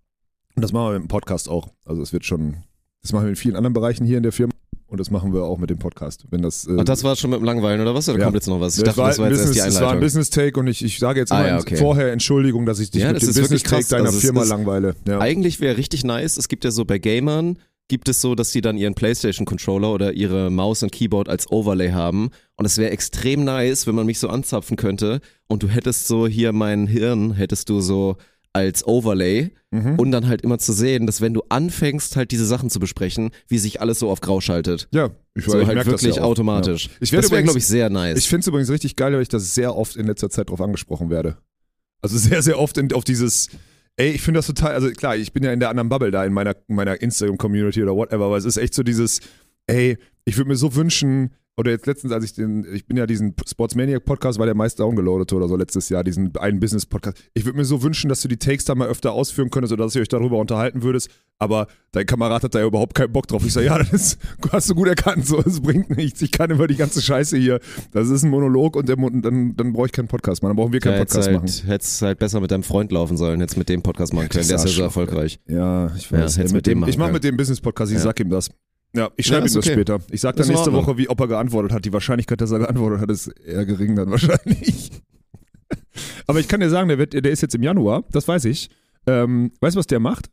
und 0.55 0.61
das 0.63 0.73
machen 0.73 0.87
wir 0.87 0.93
mit 0.99 1.03
dem 1.03 1.07
Podcast 1.07 1.49
auch. 1.49 1.67
Also 1.85 2.01
es 2.01 2.11
wird 2.13 2.25
schon, 2.25 2.63
das 3.03 3.13
machen 3.13 3.25
wir 3.25 3.29
in 3.29 3.35
vielen 3.35 3.55
anderen 3.55 3.73
Bereichen 3.73 4.05
hier 4.07 4.17
in 4.17 4.23
der 4.23 4.31
Firma 4.31 4.53
und 4.87 4.99
das 4.99 5.11
machen 5.11 5.33
wir 5.33 5.43
auch 5.43 5.59
mit 5.59 5.69
dem 5.69 5.77
Podcast. 5.77 6.25
Wenn 6.31 6.41
das, 6.41 6.65
äh, 6.65 6.75
Ach, 6.79 6.83
das 6.83 7.03
war 7.03 7.15
schon 7.15 7.29
mit 7.29 7.39
dem 7.39 7.45
Langweilen 7.45 7.79
oder 7.79 7.93
was? 7.93 8.09
Oder 8.09 8.17
Ja. 8.17 8.23
kommt 8.25 8.35
jetzt 8.37 8.47
noch 8.47 8.59
was? 8.59 8.75
Ich 8.75 8.83
das 8.83 8.95
dachte, 8.95 9.07
das 9.07 9.19
war 9.19 9.27
ein 9.27 9.31
jetzt 9.33 9.41
erst 9.41 9.53
die 9.53 9.59
Business, 9.59 9.73
das 9.75 9.75
war 9.75 9.81
ein 9.81 9.97
Einleitung. 9.97 10.05
Business-Take 10.07 10.59
und 10.59 10.65
ich, 10.67 10.83
ich 10.83 10.97
sage 10.97 11.19
jetzt 11.19 11.31
Ah, 11.31 11.47
ja, 11.47 11.59
okay. 11.59 11.75
vorher 11.75 12.11
Entschuldigung, 12.11 12.65
dass 12.65 12.79
ich 12.79 12.89
dich 12.89 13.03
Ja, 13.03 13.13
mit 13.13 13.21
dem 13.21 13.27
Business-Take 13.27 13.85
deiner 13.87 14.05
Also 14.07 14.19
Firma 14.19 14.41
ist- 14.41 14.49
langweile. 14.49 14.95
Ja. 15.07 15.19
Eigentlich 15.19 15.59
wäre 15.59 15.77
richtig 15.77 16.03
nice, 16.03 16.37
es 16.37 16.47
gibt 16.47 16.63
ja 16.65 16.71
so 16.71 16.85
bei 16.85 16.97
Gamern, 16.97 17.59
gibt 17.89 18.07
es 18.07 18.21
so, 18.21 18.33
dass 18.35 18.51
die 18.51 18.61
dann 18.61 18.77
ihren 18.77 18.93
Playstation-Controller 18.95 19.91
oder 19.91 20.13
ihre 20.13 20.49
Maus 20.49 20.81
und 20.83 20.91
Keyboard 20.93 21.27
als 21.27 21.51
Overlay 21.51 21.91
haben. 21.91 22.29
Und 22.55 22.65
es 22.65 22.77
wäre 22.77 22.91
extrem 22.91 23.43
nice, 23.43 23.85
wenn 23.87 23.95
man 23.95 24.05
mich 24.05 24.19
so 24.19 24.29
anzapfen 24.29 24.77
könnte 24.77 25.19
und 25.47 25.63
du 25.63 25.67
hättest 25.67 26.07
so 26.07 26.25
hier 26.27 26.53
mein 26.53 26.87
Hirn, 26.87 27.33
hättest 27.33 27.67
du 27.69 27.81
so 27.81 28.15
als 28.53 28.87
Overlay 28.87 29.51
Mhm. 29.71 29.99
und 29.99 30.11
dann 30.11 30.27
halt 30.27 30.41
immer 30.41 30.57
zu 30.57 30.73
sehen, 30.73 31.05
dass 31.05 31.21
wenn 31.21 31.35
du 31.35 31.43
anfängst, 31.49 32.15
halt 32.15 32.31
diese 32.31 32.47
Sachen 32.47 32.71
zu 32.71 32.79
besprechen, 32.79 33.29
wie 33.47 33.59
sich 33.59 33.81
alles 33.81 33.99
so 33.99 34.09
auf 34.09 34.19
grau 34.21 34.41
schaltet. 34.41 34.87
Ja, 34.91 35.11
ich, 35.35 35.45
So 35.45 35.59
ich 35.59 35.67
halt 35.67 35.75
merk 35.75 35.85
das 35.85 36.01
wirklich 36.01 36.15
ja 36.15 36.23
auch. 36.23 36.29
automatisch. 36.31 36.85
Ja. 36.87 36.91
Ich 37.01 37.11
werde 37.11 37.21
das 37.23 37.31
wäre, 37.31 37.43
glaube 37.43 37.59
ich, 37.59 37.67
sehr 37.67 37.91
nice. 37.91 38.17
Ich 38.17 38.27
finde 38.27 38.41
es 38.41 38.47
übrigens 38.47 38.71
richtig 38.71 38.95
geil, 38.95 39.13
weil 39.13 39.21
ich 39.21 39.27
das 39.29 39.53
sehr 39.53 39.75
oft 39.75 39.95
in 39.95 40.07
letzter 40.07 40.31
Zeit 40.31 40.49
drauf 40.49 40.59
angesprochen 40.61 41.11
werde. 41.11 41.37
Also 42.01 42.17
sehr, 42.17 42.41
sehr 42.41 42.57
oft 42.57 42.79
in, 42.79 42.91
auf 42.93 43.03
dieses, 43.03 43.49
ey, 43.99 44.11
ich 44.11 44.21
finde 44.21 44.37
das 44.37 44.47
total, 44.47 44.73
also 44.73 44.89
klar, 44.91 45.17
ich 45.17 45.33
bin 45.33 45.43
ja 45.43 45.51
in 45.51 45.59
der 45.59 45.69
anderen 45.69 45.89
Bubble 45.89 46.09
da, 46.09 46.23
in 46.23 46.31
meiner, 46.31 46.55
in 46.67 46.75
meiner 46.75 47.01
Instagram-Community 47.01 47.83
oder 47.83 47.95
whatever, 47.95 48.25
aber 48.25 48.37
es 48.37 48.45
ist 48.45 48.57
echt 48.57 48.73
so 48.73 48.81
dieses, 48.81 49.19
ey, 49.67 49.97
ich 50.23 50.37
würde 50.37 50.49
mir 50.49 50.55
so 50.55 50.73
wünschen, 50.73 51.31
oder 51.59 51.71
jetzt 51.71 51.85
letztens, 51.87 52.13
als 52.13 52.23
ich 52.23 52.33
den, 52.33 52.65
ich 52.73 52.85
bin 52.85 52.95
ja 52.95 53.05
diesen 53.05 53.35
Sportsmaniac-Podcast, 53.45 54.39
war 54.39 54.45
der 54.45 54.55
meist 54.55 54.79
downgeloadet 54.79 55.33
oder 55.33 55.49
so 55.49 55.57
letztes 55.57 55.89
Jahr, 55.89 56.05
diesen 56.05 56.35
einen 56.37 56.61
Business-Podcast. 56.61 57.17
Ich 57.33 57.43
würde 57.43 57.57
mir 57.57 57.65
so 57.65 57.83
wünschen, 57.83 58.07
dass 58.07 58.21
du 58.21 58.29
die 58.29 58.37
Takes 58.37 58.63
da 58.63 58.75
mal 58.75 58.87
öfter 58.87 59.11
ausführen 59.11 59.49
könntest 59.49 59.73
oder 59.73 59.83
dass 59.83 59.93
ihr 59.95 60.01
euch 60.01 60.07
darüber 60.07 60.37
unterhalten 60.37 60.83
würdest, 60.83 61.09
aber 61.37 61.67
dein 61.91 62.05
Kamerad 62.05 62.43
hat 62.43 62.55
da 62.55 62.59
ja 62.59 62.65
überhaupt 62.65 62.95
keinen 62.95 63.11
Bock 63.11 63.27
drauf. 63.27 63.43
Ich 63.45 63.51
sage, 63.51 63.65
ja, 63.65 63.77
das 63.91 63.91
ist, 63.91 64.19
hast 64.51 64.69
du 64.69 64.75
gut 64.75 64.87
erkannt, 64.87 65.25
so, 65.25 65.39
es 65.39 65.59
bringt 65.59 65.95
nichts. 65.97 66.21
Ich 66.21 66.31
kann 66.31 66.49
über 66.49 66.65
die 66.67 66.77
ganze 66.77 67.01
Scheiße 67.01 67.35
hier, 67.37 67.59
das 67.91 68.07
ist 68.09 68.23
ein 68.23 68.29
Monolog 68.29 68.77
und, 68.77 68.87
der, 68.87 68.95
dann, 68.95 69.55
dann 69.57 69.73
brauche 69.73 69.87
ich 69.87 69.91
keinen 69.91 70.07
Podcast 70.07 70.41
machen, 70.41 70.51
dann 70.51 70.57
brauchen 70.57 70.71
wir 70.71 70.79
keinen 70.79 70.93
ja, 70.93 70.99
Podcast 70.99 71.27
halt, 71.27 71.41
machen. 71.43 71.67
hättest 71.67 72.01
halt 72.01 72.19
besser 72.19 72.39
mit 72.39 72.51
deinem 72.51 72.63
Freund 72.63 72.91
laufen 72.93 73.17
sollen, 73.17 73.41
hättest 73.41 73.57
mit 73.57 73.67
dem 73.67 73.81
Podcast 73.81 74.13
machen 74.13 74.29
können, 74.29 74.39
das 74.39 74.47
der 74.47 74.55
ist 74.57 74.63
ja 74.65 74.69
so 74.69 74.83
erfolgreich. 74.83 75.39
Ja, 75.47 75.93
ich 75.95 76.09
Ja, 76.09 76.19
weiß. 76.19 76.37
hättest 76.37 76.53
Ey, 76.53 76.57
mit 76.57 76.67
dem 76.67 76.79
machen 76.79 76.89
ich 76.89 76.97
mache 76.97 77.11
mit 77.11 77.23
dem 77.25 77.35
Business-Podcast, 77.35 77.91
ich 77.91 77.97
Ja. 77.97 78.03
sag 78.03 78.17
ihm 78.21 78.29
das. 78.29 78.49
Ja, 78.95 79.11
ich 79.17 79.27
schreibe 79.27 79.41
Ja, 79.41 79.51
ihm 79.51 79.53
das 79.53 79.57
okay. 79.57 79.73
später. 79.73 79.99
Ich 80.09 80.21
sag 80.21 80.35
dann 80.35 80.47
nächste. 80.47 80.73
Woche, 80.73 80.97
wie, 80.97 81.09
ob 81.09 81.19
er 81.19 81.27
geantwortet 81.27 81.71
hat. 81.71 81.85
Die 81.85 81.93
Wahrscheinlichkeit, 81.93 82.41
dass 82.41 82.51
er 82.51 82.59
geantwortet 82.59 83.01
hat, 83.01 83.11
ist 83.11 83.27
eher 83.27 83.65
gering 83.65 83.95
dann 83.95 84.09
wahrscheinlich. 84.11 84.91
Aber 86.27 86.39
ich 86.39 86.47
kann 86.47 86.59
dir 86.59 86.69
sagen, 86.69 86.87
der, 86.87 86.97
wird, 86.97 87.13
der 87.13 87.31
ist 87.31 87.41
jetzt 87.41 87.55
im 87.55 87.63
Januar, 87.63 88.03
das 88.11 88.27
weiß 88.27 88.45
ich. 88.45 88.69
Ähm, 89.05 89.51
weißt 89.61 89.75
du, 89.75 89.79
was 89.79 89.87
der 89.87 89.99
macht? 89.99 90.29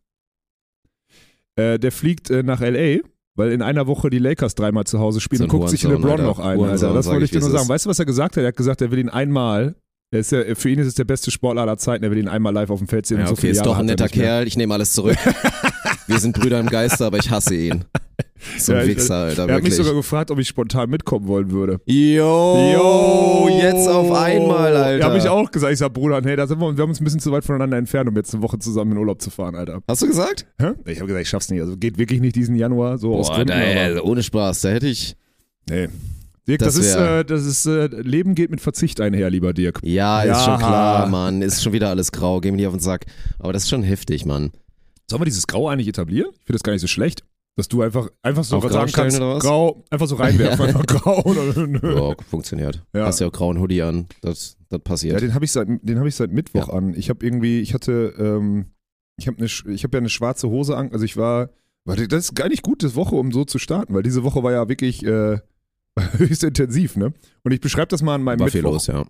Äh, 1.57 1.79
der 1.79 1.93
fliegt 1.93 2.31
äh, 2.31 2.43
nach 2.43 2.61
L.A., 2.61 3.07
weil 3.35 3.53
in 3.53 3.61
einer 3.61 3.87
Woche 3.87 4.09
die 4.09 4.19
Lakers 4.19 4.55
dreimal 4.55 4.85
zu 4.85 4.99
Hause 4.99 5.21
spielen 5.21 5.41
So 5.41 5.45
und 5.45 5.51
guckt 5.51 5.69
sich 5.69 5.83
LeBron 5.83 6.23
noch 6.23 6.39
ein. 6.39 6.59
Alter. 6.59 6.95
Das 6.95 7.07
wollte 7.07 7.27
ich, 7.27 7.31
dir 7.31 7.41
nur 7.41 7.51
sagen. 7.51 7.69
Weißt 7.69 7.85
du, 7.85 7.91
was 7.91 7.99
er 7.99 8.07
gesagt 8.07 8.37
hat? 8.37 8.43
Er 8.43 8.49
hat 8.49 8.57
gesagt, 8.57 8.81
er 8.81 8.91
will 8.91 8.99
ihn 8.99 9.11
einmal, 9.11 9.77
er 10.11 10.21
ist 10.21 10.33
ja, 10.33 10.55
für 10.55 10.71
ihn 10.71 10.79
ist 10.79 10.87
es 10.87 10.95
der 10.95 11.05
beste 11.05 11.31
Sportler 11.31 11.63
aller 11.63 11.77
Zeiten, 11.77 12.03
er 12.05 12.11
will 12.11 12.19
ihn 12.19 12.29
einmal 12.29 12.55
live 12.55 12.71
auf 12.71 12.79
dem 12.79 12.89
Feld 12.89 13.05
sehen. 13.05 13.19
Ja, 13.19 13.25
und 13.25 13.29
so 13.29 13.33
okay, 13.35 13.41
viele 13.43 13.51
ist 13.53 13.59
Jahre 13.59 13.69
doch 13.69 13.77
ein 13.77 13.89
er 13.89 13.93
netter. 13.93 14.09
Kerl, 14.09 14.47
ich 14.47 14.57
nehme 14.57 14.73
alles 14.73 14.93
zurück. 14.93 15.19
Wir 16.07 16.19
sind 16.21 16.39
Brüder 16.39 16.61
im 16.61 16.67
Geiste, 16.69 17.05
aber 17.05 17.19
ich 17.19 17.31
hasse 17.31 17.55
ihn. 17.55 17.85
So 18.59 18.73
ein 18.73 18.79
Ja, 18.79 18.85
ich- 18.85 18.97
Wichser, 18.97 19.15
Alter, 19.17 19.49
Er 19.49 19.57
hat 19.57 19.63
mich 19.63 19.75
sogar 19.75 19.95
gefragt, 19.95 20.31
ob 20.31 20.39
ich 20.39 20.47
spontan 20.47 20.89
mitkommen 20.91 21.27
wollen 21.27 21.51
würde. 21.51 21.81
Yo, 21.87 23.49
jetzt 23.51 23.89
auf 23.89 24.13
einmal, 24.13 24.77
Alter. 24.77 25.01
Er 25.01 25.07
hat 25.07 25.15
mich 25.15 25.29
auch 25.29 25.51
gesagt, 25.51 25.73
ich 25.73 25.79
sag, 25.79 25.93
Bruder, 25.93 26.21
hey, 26.25 26.37
da 26.37 26.47
sind 26.47 26.61
wir, 26.61 26.77
wir 26.77 26.83
haben 26.83 26.91
uns 26.91 27.01
ein 27.01 27.05
bisschen 27.05 27.21
zu 27.21 27.33
weit 27.33 27.45
voneinander 27.45 27.77
entfernt, 27.77 28.09
um 28.09 28.15
jetzt 28.17 28.33
eine 28.35 28.43
Woche 28.43 28.59
zusammen 28.59 28.93
in 28.93 28.99
Urlaub 28.99 29.21
zu 29.21 29.31
fahren, 29.31 29.55
Alter. 29.55 29.81
Hast 29.89 30.03
du 30.03 30.07
gesagt? 30.07 30.47
Hä? 30.61 30.73
Ich 30.87 30.99
habe 30.99 31.07
gesagt, 31.09 31.23
ich 31.23 31.29
schaff's 31.29 31.51
nicht. 31.51 31.61
Also 31.61 31.77
geht 31.77 31.99
wirklich 31.99 32.21
nicht 32.21 32.37
diesen 32.37 32.55
Januar, 32.57 32.99
so 32.99 33.15
aus 33.17 33.29
Boah, 33.29 33.37
Gründen. 33.37 33.53
da, 33.53 33.83
also 33.83 34.03
ohne 34.05 34.23
Spaß, 34.23 34.61
da 34.63 34.69
hätte 34.71 34.87
ich. 34.87 35.17
nee. 35.69 35.89
Dirk, 36.49 36.61
das, 36.61 36.77
Das 36.77 36.87
ist, 36.87 36.95
äh, 36.95 37.25
das 37.25 37.45
ist, 37.45 37.67
äh, 37.67 37.87
Leben 37.89 38.37
geht 38.37 38.53
mit 38.53 38.61
Verzicht 38.61 39.01
einher, 39.01 39.29
lieber 39.31 39.53
Dirk. 39.53 39.81
Ja, 39.83 40.21
ist 40.23 40.29
Ja. 40.29 40.45
schon 40.45 40.59
klar, 40.59 41.09
Mann. 41.09 41.43
Ist 41.43 41.61
schon 41.65 41.73
wieder 41.73 41.89
alles 41.89 42.13
grau, 42.13 42.41
geh 42.41 42.53
mir 42.53 42.59
nicht 42.59 42.69
auf 42.69 42.73
den 42.75 42.79
Sack. 42.79 43.07
Aber 43.41 43.53
das 43.53 43.65
ist 43.65 43.71
schon 43.71 43.83
heftig, 43.83 44.25
Mann. 44.25 44.53
Sollen 45.09 45.21
wir 45.21 45.27
dieses 45.27 45.47
Grau 45.47 45.69
eigentlich 45.69 45.89
etablieren? 45.89 46.31
Ich 46.33 46.45
finde 46.47 46.55
das 46.55 46.63
gar 46.63 46.73
nicht 46.73 46.83
so 46.83 46.87
schlecht. 46.89 47.25
Dass 47.59 47.69
du 47.69 47.81
einfach, 47.81 48.11
einfach 48.23 48.45
so 48.45 48.61
Grau 48.61 48.69
sagen 48.69 48.93
kannst? 48.93 49.19
Grau, 49.19 49.83
einfach 49.89 50.07
so 50.07 50.17
reinwerfen, 50.17 50.67
einfach 50.67 50.85
Grau. 50.87 51.23
Oder, 51.25 51.67
nö. 51.67 51.81
Ja, 52.11 52.15
funktioniert. 52.29 52.85
Ja. 52.95 53.07
Hast 53.07 53.21
ja 53.21 53.29
auch 53.29 53.33
grauen 53.33 53.59
Hoodie 53.59 53.81
an. 53.83 54.07
Das, 54.21 54.59
das 54.69 54.73
Ja, 54.73 54.79
passiert. 54.79 55.23
den 55.23 55.33
habe 55.33 55.45
ich 55.47 55.53
seit 55.53 55.67
den 55.69 55.99
habe 55.99 56.09
ich 56.09 56.15
seit 56.17 56.33
Mittwoch 56.33 56.69
an. 56.69 56.93
Ich 56.95 57.09
habe 57.09 57.25
irgendwie, 57.25 57.61
ich 57.61 57.73
hatte, 57.73 58.13
ähm, 58.19 58.67
ich 59.17 59.27
habe 59.27 59.39
eine, 59.39 59.47
ich 59.47 59.85
habe 59.85 59.97
ja 59.97 60.01
eine 60.01 60.11
schwarze 60.11 60.49
Hose 60.51 60.77
an. 60.77 60.93
Also 60.93 61.07
ich 61.07 61.17
war, 61.17 61.49
warte, 61.87 62.09
das 62.09 62.25
ist 62.25 62.35
gar 62.35 62.51
nicht 62.51 62.63
gut, 62.63 62.83
das 62.83 62.95
Woche, 62.95 63.15
um 63.15 63.33
so 63.33 63.47
zu 63.47 63.59
starten, 63.59 63.95
weil 63.95 64.03
diese 64.03 64.23
Woche 64.23 64.43
war 64.43 64.53
ja 64.53 64.69
wirklich 64.69 65.03
äh, 65.07 65.39
höchst 66.19 66.45
intensiv, 66.45 66.97
ne? 66.97 67.15
Und 67.43 67.53
ich 67.53 67.61
beschreibe 67.63 67.89
das 67.89 68.03
mal 68.03 68.17
an 68.17 68.23
meinem 68.23 68.41
War 68.41 68.49
viel 68.49 68.61
Mittwoch. 68.61 68.75
los, 68.75 68.87
ja. 68.89 69.07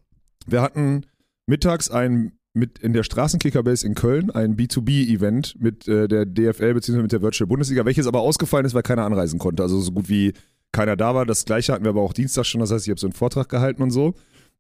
Wir 0.47 0.63
hatten 0.63 1.05
mittags 1.47 1.91
ein 1.91 2.39
mit 2.57 2.79
in 2.79 2.93
der 2.95 3.03
Straßenkickerbase 3.03 3.87
in 3.87 3.95
Köln 3.95 4.31
ein 4.31 4.57
B2B-Event 4.57 5.57
mit 5.61 5.87
äh, 5.87 6.09
der 6.09 6.25
DFL 6.25 6.75
bzw. 6.75 7.03
mit 7.03 7.13
der 7.13 7.23
Virtual 7.23 7.47
Bundesliga, 7.47 7.85
welches 7.85 8.07
aber 8.07 8.21
ausgefallen 8.21 8.65
ist, 8.65 8.75
weil 8.75 8.83
keiner 8.83 9.05
anreisen 9.05 9.39
konnte. 9.39 9.63
Also 9.63 9.79
so 9.81 9.93
gut 9.93 10.09
wie 10.09 10.33
keiner 10.73 10.97
da 10.97 11.15
war. 11.15 11.27
Das 11.27 11.45
gleiche 11.45 11.73
hatten 11.73 11.85
wir 11.85 11.91
aber 11.91 12.01
auch 12.01 12.15
Dienstag 12.15 12.45
schon. 12.47 12.61
Das 12.61 12.73
heißt, 12.73 12.87
ich 12.87 12.91
habe 12.91 12.99
so 12.99 13.07
einen 13.07 13.13
Vortrag 13.13 13.49
gehalten 13.49 13.83
und 13.83 13.91
so. 13.91 14.15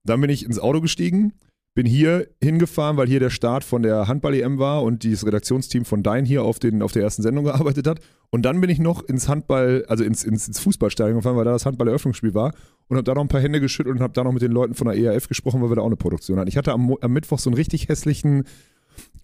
Dann 0.04 0.20
bin 0.20 0.30
ich 0.30 0.44
ins 0.44 0.58
Auto 0.58 0.80
gestiegen, 0.80 1.32
bin 1.74 1.86
hier 1.86 2.28
hingefahren, 2.42 2.96
weil 2.96 3.08
hier 3.08 3.20
der 3.20 3.30
Start 3.30 3.64
von 3.64 3.82
der 3.82 4.08
Handball-EM 4.08 4.58
war 4.58 4.82
und 4.82 5.04
das 5.04 5.26
Redaktionsteam 5.26 5.84
von 5.84 6.02
Dein 6.02 6.24
hier 6.24 6.42
auf, 6.42 6.58
den, 6.58 6.82
auf 6.82 6.92
der 6.92 7.02
ersten 7.02 7.22
Sendung 7.22 7.44
gearbeitet 7.44 7.86
hat. 7.86 8.00
Und 8.30 8.42
dann 8.42 8.60
bin 8.60 8.70
ich 8.70 8.78
noch 8.78 9.02
ins 9.02 9.28
Handball, 9.28 9.84
also 9.88 10.04
ins, 10.04 10.22
ins, 10.22 10.46
ins 10.46 10.60
Fußballstadion 10.60 11.16
gefahren, 11.16 11.36
weil 11.36 11.44
da 11.44 11.52
das 11.52 11.66
Handball-Eröffnungsspiel 11.66 12.34
war 12.34 12.52
und 12.88 12.96
habe 12.96 13.04
da 13.04 13.14
noch 13.14 13.22
ein 13.22 13.28
paar 13.28 13.40
Hände 13.40 13.60
geschüttelt 13.60 13.96
und 13.96 14.02
habe 14.02 14.12
da 14.12 14.24
noch 14.24 14.32
mit 14.32 14.42
den 14.42 14.52
Leuten 14.52 14.74
von 14.74 14.86
der 14.86 14.96
ERF 14.96 15.28
gesprochen, 15.28 15.60
weil 15.62 15.70
wir 15.70 15.76
da 15.76 15.82
auch 15.82 15.86
eine 15.86 15.96
Produktion 15.96 16.38
hatten. 16.38 16.48
Ich 16.48 16.56
hatte 16.56 16.72
am, 16.72 16.94
am 17.00 17.12
Mittwoch 17.12 17.38
so 17.38 17.50
einen 17.50 17.56
richtig 17.56 17.88
hässlichen 17.88 18.44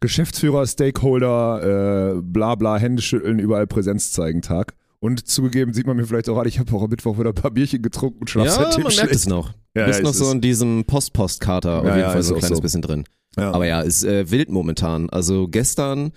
Geschäftsführer, 0.00 0.67
Stakeholder, 0.67 2.17
äh, 2.17 2.20
bla 2.23 2.55
bla, 2.56 2.76
Hände 2.79 3.03
schütteln, 3.03 3.38
überall 3.38 3.67
Präsenz 3.67 4.12
zeigen 4.12 4.43
Tag. 4.43 4.75
Und 5.00 5.26
zugegeben 5.26 5.73
sieht 5.73 5.87
man 5.87 5.97
mir 5.97 6.06
vielleicht 6.06 6.29
auch 6.29 6.38
an, 6.38 6.47
ich 6.47 6.59
habe 6.59 6.73
auch 6.76 6.82
am 6.82 6.91
Mittwoch 6.91 7.19
wieder 7.19 7.31
ein 7.31 7.35
paar 7.35 7.50
Bierchen 7.50 7.82
getrunken 7.82 8.20
und 8.20 8.31
schlaf 8.31 8.46
Ja, 8.46 8.60
man 8.60 8.77
merkt 8.79 8.93
schlecht. 8.93 9.15
es 9.15 9.27
noch. 9.27 9.53
Du 9.75 9.81
Ja, 9.81 9.87
bist 9.87 9.98
ja, 10.01 10.05
noch 10.05 10.15
so 10.15 10.31
in 10.31 10.41
diesem 10.41 10.84
Post-Post-Kater 10.84 11.81
auf 11.81 11.84
Ja, 11.87 11.96
jeden 11.96 12.10
Fall 12.10 12.22
so 12.22 12.34
ein 12.34 12.41
kleines 12.41 12.58
so. 12.58 12.63
bisschen 12.63 12.82
drin. 12.82 13.05
Aber 13.37 13.67
ja, 13.67 13.81
ist 13.81 14.05
äh, 14.05 14.31
wild 14.31 14.51
momentan. 14.51 15.08
Also 15.10 15.48
gestern 15.48 16.13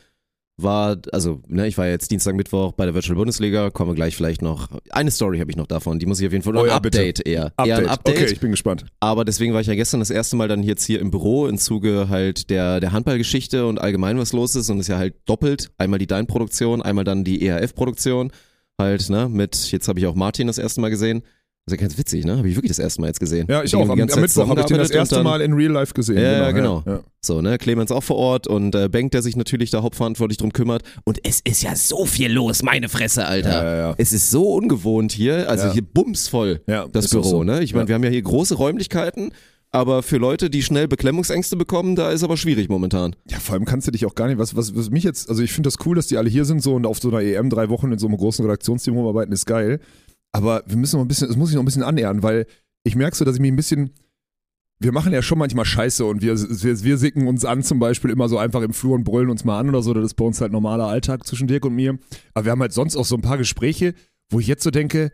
war, 0.58 0.98
also 1.12 1.42
ne, 1.48 1.68
ich 1.68 1.78
war 1.78 1.88
jetzt 1.88 2.12
Dienstag, 2.12 2.36
Mittwoch 2.36 2.72
bei 2.74 2.86
der 2.86 2.94
Virtual 2.94 3.16
Bundesliga, 3.16 3.70
kommen 3.70 3.92
wir 3.92 3.96
gleich 3.96 4.16
vielleicht 4.16 4.42
noch. 4.42 4.70
Eine 4.90 5.12
Story 5.12 5.40
habe 5.40 5.52
ich 5.52 5.58
noch 5.58 5.68
davon, 5.68 6.00
die 6.00 6.06
muss 6.06 6.20
ich 6.20 6.28
auf 6.28 6.32
jeden 6.32 6.44
Fall, 6.44 6.56
Oh 6.56 6.62
ein 6.62 6.68
ja, 6.68 6.80
bitte. 6.80 7.00
Update 7.00 7.28
eher. 7.28 7.52
Eher 7.64 7.78
ein 7.78 7.88
Update. 7.88 8.16
Okay, 8.16 8.32
ich 8.32 8.40
bin 8.40 8.52
gespannt. 8.52 8.86
Aber 9.00 9.26
deswegen 9.26 9.54
war 9.54 9.62
ich 9.62 9.68
ja 9.68 9.76
gestern 9.76 10.00
das 10.00 10.10
erste 10.10 10.36
Mal 10.36 10.48
dann 10.48 10.64
jetzt 10.64 10.86
hier 10.86 11.00
im 11.02 11.12
Büro 11.12 11.48
im 11.48 11.58
Zuge 11.58 12.08
halt 12.10 12.50
der, 12.50 12.80
der 12.80 12.94
Handballgeschichte 12.94 13.66
und 13.68 13.80
allgemein 13.82 14.18
was 14.18 14.32
los 14.32 14.56
ist 14.56 14.70
und 14.70 14.78
es 14.78 14.86
ist 14.86 14.90
ja 14.90 14.98
halt 14.98 15.16
doppelt. 15.26 15.72
Einmal 15.78 16.00
die 16.00 16.08
Dein-Produktion, 16.08 16.82
einmal 16.82 17.04
dann 17.04 17.24
die 17.24 17.46
ERF-Produktion. 17.46 18.32
Halt, 18.78 19.10
ne, 19.10 19.30
mit, 19.30 19.72
jetzt 19.72 19.88
habe 19.88 20.00
ich 20.00 20.06
auch 20.06 20.16
Martin 20.16 20.48
das 20.48 20.58
erste 20.58 20.82
Mal 20.82 20.90
gesehen. 20.90 21.24
Das 21.68 21.74
ist 21.74 21.82
ja 21.82 21.88
ganz 21.88 21.98
witzig, 21.98 22.26
ne? 22.26 22.38
Habe 22.38 22.48
ich 22.48 22.56
wirklich 22.56 22.70
das 22.70 22.78
erste 22.78 23.02
Mal 23.02 23.08
jetzt 23.08 23.20
gesehen. 23.20 23.48
Ja, 23.50 23.64
ich 23.64 23.72
Die 23.72 23.76
auch. 23.76 23.90
Am, 23.90 24.00
am 24.00 24.20
Mittwoch 24.22 24.48
habe 24.48 24.60
ich 24.60 24.68
den 24.68 24.78
das 24.78 24.92
erste 24.92 25.24
Mal 25.24 25.42
in 25.42 25.54
Real 25.54 25.72
Life 25.72 25.96
gesehen. 25.96 26.20
Ja, 26.22 26.52
genau. 26.52 26.84
Ja, 26.86 26.92
ja. 26.94 27.00
So, 27.26 27.42
ne, 27.42 27.58
Clemens 27.58 27.92
auch 27.92 28.04
vor 28.04 28.18
Ort 28.18 28.46
und 28.46 28.76
äh, 28.76 28.88
Benk, 28.88 29.14
der 29.14 29.24
sich 29.24 29.36
natürlich 29.36 29.72
da 29.72 29.82
hauptverantwortlich 29.82 30.38
drum 30.38 30.54
kümmert. 30.54 30.84
Und 31.06 31.18
es 31.24 31.42
ist 31.44 31.64
ja 31.64 31.76
so 31.76 32.06
viel 32.06 32.32
los, 32.32 32.62
meine 32.62 32.88
Fresse, 32.88 33.26
Alter. 33.26 33.64
Ja, 33.64 33.76
ja. 33.78 33.96
Es 33.98 34.14
ist 34.14 34.30
so 34.30 34.54
ungewohnt 34.54 35.12
hier, 35.12 35.50
also 35.50 35.72
hier 35.72 35.82
bumsvoll, 35.82 36.62
Ja, 36.68 36.88
das 36.88 37.10
Büro, 37.10 37.24
so. 37.24 37.44
ne? 37.44 37.64
Ich 37.64 37.74
meine, 37.74 37.88
wir 37.88 37.96
haben 37.96 38.04
ja 38.04 38.12
hier 38.12 38.22
große 38.22 38.54
Räumlichkeiten, 38.54 39.32
aber 39.72 40.04
für 40.04 40.18
Leute, 40.18 40.52
die 40.52 40.62
schnell 40.62 40.88
Beklemmungsängste 40.88 41.56
bekommen, 41.56 41.96
da 41.96 42.12
ist 42.12 42.24
aber 42.24 42.38
schwierig 42.38 42.70
momentan. 42.70 43.16
Ja, 43.28 43.40
vor 43.40 43.56
allem 43.56 43.66
kannst 43.66 43.88
du 43.88 43.92
dich 43.92 44.06
auch 44.06 44.14
gar 44.14 44.28
nicht, 44.28 44.38
was, 44.38 44.56
was, 44.56 44.76
was 44.76 44.92
mich 44.92 45.04
jetzt, 45.04 45.30
also 45.32 45.42
ich 45.42 45.52
finde 45.52 45.68
das 45.68 45.84
cool, 45.88 45.96
dass 45.96 46.06
die 46.06 46.18
alle 46.18 46.30
hier 46.30 46.46
sind 46.46 46.62
so 46.62 46.76
und 46.76 46.86
auf 46.86 47.00
so 47.00 47.10
einer 47.10 47.22
EM 47.22 47.50
drei 47.50 47.70
Wochen 47.70 47.92
in 47.92 47.98
so 47.98 48.06
einem 48.06 48.18
großen 48.18 48.46
Redaktionsteam 48.46 48.94
rumarbeiten, 48.96 49.34
ist 49.34 49.48
geil. 49.48 49.80
Aber 50.36 50.64
wir 50.66 50.78
müssen 50.78 50.98
noch 50.98 51.06
ein 51.06 51.08
bisschen, 51.08 51.30
es 51.30 51.36
muss 51.38 51.50
sich 51.50 51.56
noch 51.56 51.62
ein 51.64 51.66
bisschen 51.66 51.84
annähern, 51.84 52.24
weil 52.24 52.46
ich 52.84 52.96
merke 52.96 53.16
so, 53.16 53.26
dass 53.26 53.36
ich 53.36 53.42
mich 53.42 53.52
ein 53.52 53.56
bisschen, 53.56 53.92
wir 54.80 54.92
machen 54.92 55.14
ja 55.14 55.22
schon 55.22 55.38
manchmal 55.40 55.66
Scheiße 55.66 56.04
und 56.06 56.22
wir, 56.22 56.36
wir, 56.38 56.84
wir 56.84 56.98
sicken 56.98 57.28
uns 57.28 57.46
an, 57.46 57.64
zum 57.64 57.80
Beispiel 57.80 58.12
immer 58.12 58.28
so 58.28 58.38
einfach 58.38 58.62
im 58.62 58.74
Flur 58.74 58.96
und 58.96 59.04
brüllen 59.06 59.30
uns 59.30 59.46
mal 59.46 59.60
an 59.60 59.70
oder 59.70 59.82
so. 59.82 59.94
Das 59.94 60.04
ist 60.06 60.16
bei 60.16 60.26
uns 60.26 60.42
halt 60.42 60.52
normaler 60.52 60.88
Alltag 60.88 61.26
zwischen 61.26 61.48
Dirk 61.48 61.66
und 61.66 61.74
mir. 61.76 61.98
Aber 62.34 62.46
wir 62.46 62.52
haben 62.52 62.62
halt 62.62 62.74
sonst 62.74 62.96
auch 62.96 63.06
so 63.06 63.16
ein 63.16 63.22
paar 63.22 63.38
Gespräche, 63.38 63.94
wo 64.30 64.40
ich 64.40 64.48
jetzt 64.48 64.64
so 64.64 64.72
denke, 64.72 65.12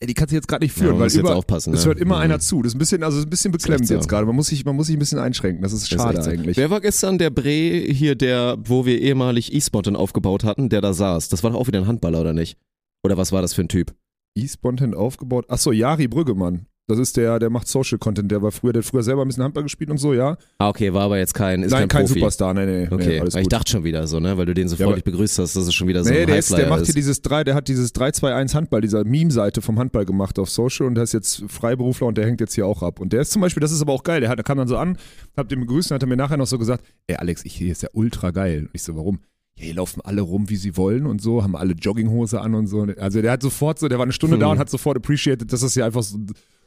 ey, 0.00 0.08
die 0.08 0.14
kannst 0.14 0.32
du 0.32 0.36
jetzt 0.36 0.48
gerade 0.48 0.64
nicht 0.64 0.72
führen, 0.72 0.98
man 0.98 1.08
weil 1.08 1.16
über, 1.18 1.36
aufpassen, 1.36 1.72
es 1.72 1.82
ne? 1.84 1.86
hört 1.90 2.00
immer 2.00 2.16
Mhm. 2.16 2.22
einer 2.22 2.40
zu. 2.40 2.60
Das 2.62 2.70
ist 2.72 2.74
ein 2.76 2.78
bisschen, 2.80 3.02
also 3.04 3.18
es 3.18 3.20
ist 3.22 3.26
ein 3.28 3.30
bisschen 3.30 3.52
beklemmend 3.52 3.88
jetzt 3.88 4.08
gerade. 4.08 4.26
Man 4.26 4.34
muss 4.34 4.48
sich, 4.48 4.64
man 4.64 4.74
muss 4.74 4.88
sich 4.88 4.96
ein 4.96 4.98
bisschen 4.98 5.20
einschränken. 5.20 5.62
Das 5.62 5.72
ist 5.72 5.82
Das 5.84 5.92
ist 5.92 6.02
schade 6.02 6.18
echt 6.18 6.24
so. 6.24 6.30
eigentlich. 6.30 6.56
Wer 6.56 6.70
war 6.70 6.80
gestern 6.80 7.18
der 7.18 7.30
Bre 7.30 7.50
hier, 7.92 8.16
der, 8.16 8.56
wo 8.64 8.84
wir 8.84 9.00
ehemalig 9.00 9.54
E-Spot 9.54 9.82
aufgebaut 9.94 10.42
hatten, 10.42 10.68
der 10.68 10.80
da 10.80 10.92
saß? 10.92 11.28
Das 11.28 11.44
war 11.44 11.52
doch 11.52 11.60
auch 11.60 11.68
wieder 11.68 11.78
ein 11.80 11.86
Handballer, 11.86 12.20
oder 12.20 12.32
nicht? 12.32 12.58
Oder 13.04 13.16
was 13.16 13.30
war 13.30 13.42
das 13.42 13.54
für 13.54 13.62
ein 13.62 13.68
Typ? 13.68 13.94
E-Spontent 14.36 14.94
aufgebaut. 14.94 15.46
Achso, 15.48 15.72
Jari 15.72 16.08
Brüggemann. 16.08 16.66
Das 16.88 17.00
ist 17.00 17.16
der, 17.16 17.40
der 17.40 17.50
macht 17.50 17.66
Social 17.66 17.98
Content. 17.98 18.30
Der 18.30 18.42
war 18.42 18.52
früher, 18.52 18.72
der 18.72 18.80
hat 18.80 18.88
früher 18.88 19.02
selber 19.02 19.22
ein 19.22 19.26
bisschen 19.26 19.42
Handball 19.42 19.64
gespielt 19.64 19.90
und 19.90 19.98
so, 19.98 20.14
ja. 20.14 20.36
Ah, 20.58 20.68
okay, 20.68 20.92
war 20.92 21.02
aber 21.02 21.18
jetzt 21.18 21.34
kein, 21.34 21.64
ist 21.64 21.72
Nein, 21.72 21.88
kein, 21.88 22.06
kein. 22.06 22.06
Superstar, 22.06 22.54
nee, 22.54 22.64
nee. 22.64 22.88
Okay, 22.88 23.20
nee, 23.24 23.40
ich 23.40 23.48
dachte 23.48 23.72
schon 23.72 23.82
wieder 23.82 24.06
so, 24.06 24.20
ne, 24.20 24.38
weil 24.38 24.46
du 24.46 24.54
den 24.54 24.68
so 24.68 24.76
Ja, 24.76 24.84
freundlich 24.84 25.02
begrüßt 25.02 25.40
hast, 25.40 25.56
dass 25.56 25.66
es 25.66 25.74
schon 25.74 25.88
wieder 25.88 26.04
so 26.04 26.10
nee, 26.10 26.20
ein 26.20 26.26
der, 26.28 26.38
ist, 26.38 26.56
der 26.56 26.68
macht 26.68 26.82
ist. 26.82 26.86
hier 26.86 26.94
dieses 26.94 27.22
3, 27.22 27.42
der 27.42 27.56
hat 27.56 27.66
dieses 27.66 27.92
3-2-1 27.92 28.54
Handball, 28.54 28.82
dieser 28.82 29.02
Meme-Seite 29.04 29.62
vom 29.62 29.80
Handball 29.80 30.04
gemacht 30.04 30.38
auf 30.38 30.48
Social 30.48 30.86
und 30.86 30.94
der 30.94 31.02
ist 31.02 31.12
jetzt 31.12 31.42
Freiberufler 31.48 32.06
und 32.06 32.18
der 32.18 32.26
hängt 32.26 32.40
jetzt 32.40 32.54
hier 32.54 32.68
auch 32.68 32.84
ab. 32.84 33.00
Und 33.00 33.12
der 33.12 33.22
ist 33.22 33.32
zum 33.32 33.42
Beispiel, 33.42 33.60
das 33.60 33.72
ist 33.72 33.82
aber 33.82 33.92
auch 33.92 34.04
geil, 34.04 34.20
der, 34.20 34.30
hat, 34.30 34.38
der 34.38 34.44
kam 34.44 34.58
dann 34.58 34.68
so 34.68 34.76
an, 34.76 34.96
hab 35.36 35.48
den 35.48 35.58
begrüßt 35.58 35.90
und 35.90 35.96
hat 35.96 36.02
er 36.04 36.08
mir 36.08 36.16
nachher 36.16 36.36
noch 36.36 36.46
so 36.46 36.56
gesagt, 36.56 36.84
ey 37.08 37.16
Alex, 37.16 37.44
ich 37.44 37.54
hier 37.56 37.72
ist 37.72 37.82
ja 37.82 37.88
ultra 37.94 38.30
geil. 38.30 38.66
Und 38.66 38.70
ich 38.74 38.84
so, 38.84 38.94
warum? 38.94 39.18
Ja, 39.58 39.64
hier 39.64 39.74
laufen 39.74 40.00
alle 40.02 40.20
rum, 40.22 40.48
wie 40.50 40.56
sie 40.56 40.76
wollen 40.76 41.06
und 41.06 41.20
so, 41.22 41.42
haben 41.42 41.56
alle 41.56 41.72
Jogginghose 41.74 42.40
an 42.40 42.54
und 42.54 42.66
so. 42.66 42.86
Also 42.98 43.22
der 43.22 43.32
hat 43.32 43.42
sofort 43.42 43.78
so, 43.78 43.88
der 43.88 43.98
war 43.98 44.04
eine 44.04 44.12
Stunde 44.12 44.34
Hm. 44.36 44.40
da 44.40 44.46
und 44.48 44.58
hat 44.58 44.68
sofort 44.70 44.96
appreciated, 44.98 45.52
dass 45.52 45.60
das 45.60 45.74
hier 45.74 45.84
einfach 45.86 46.02
so, 46.02 46.18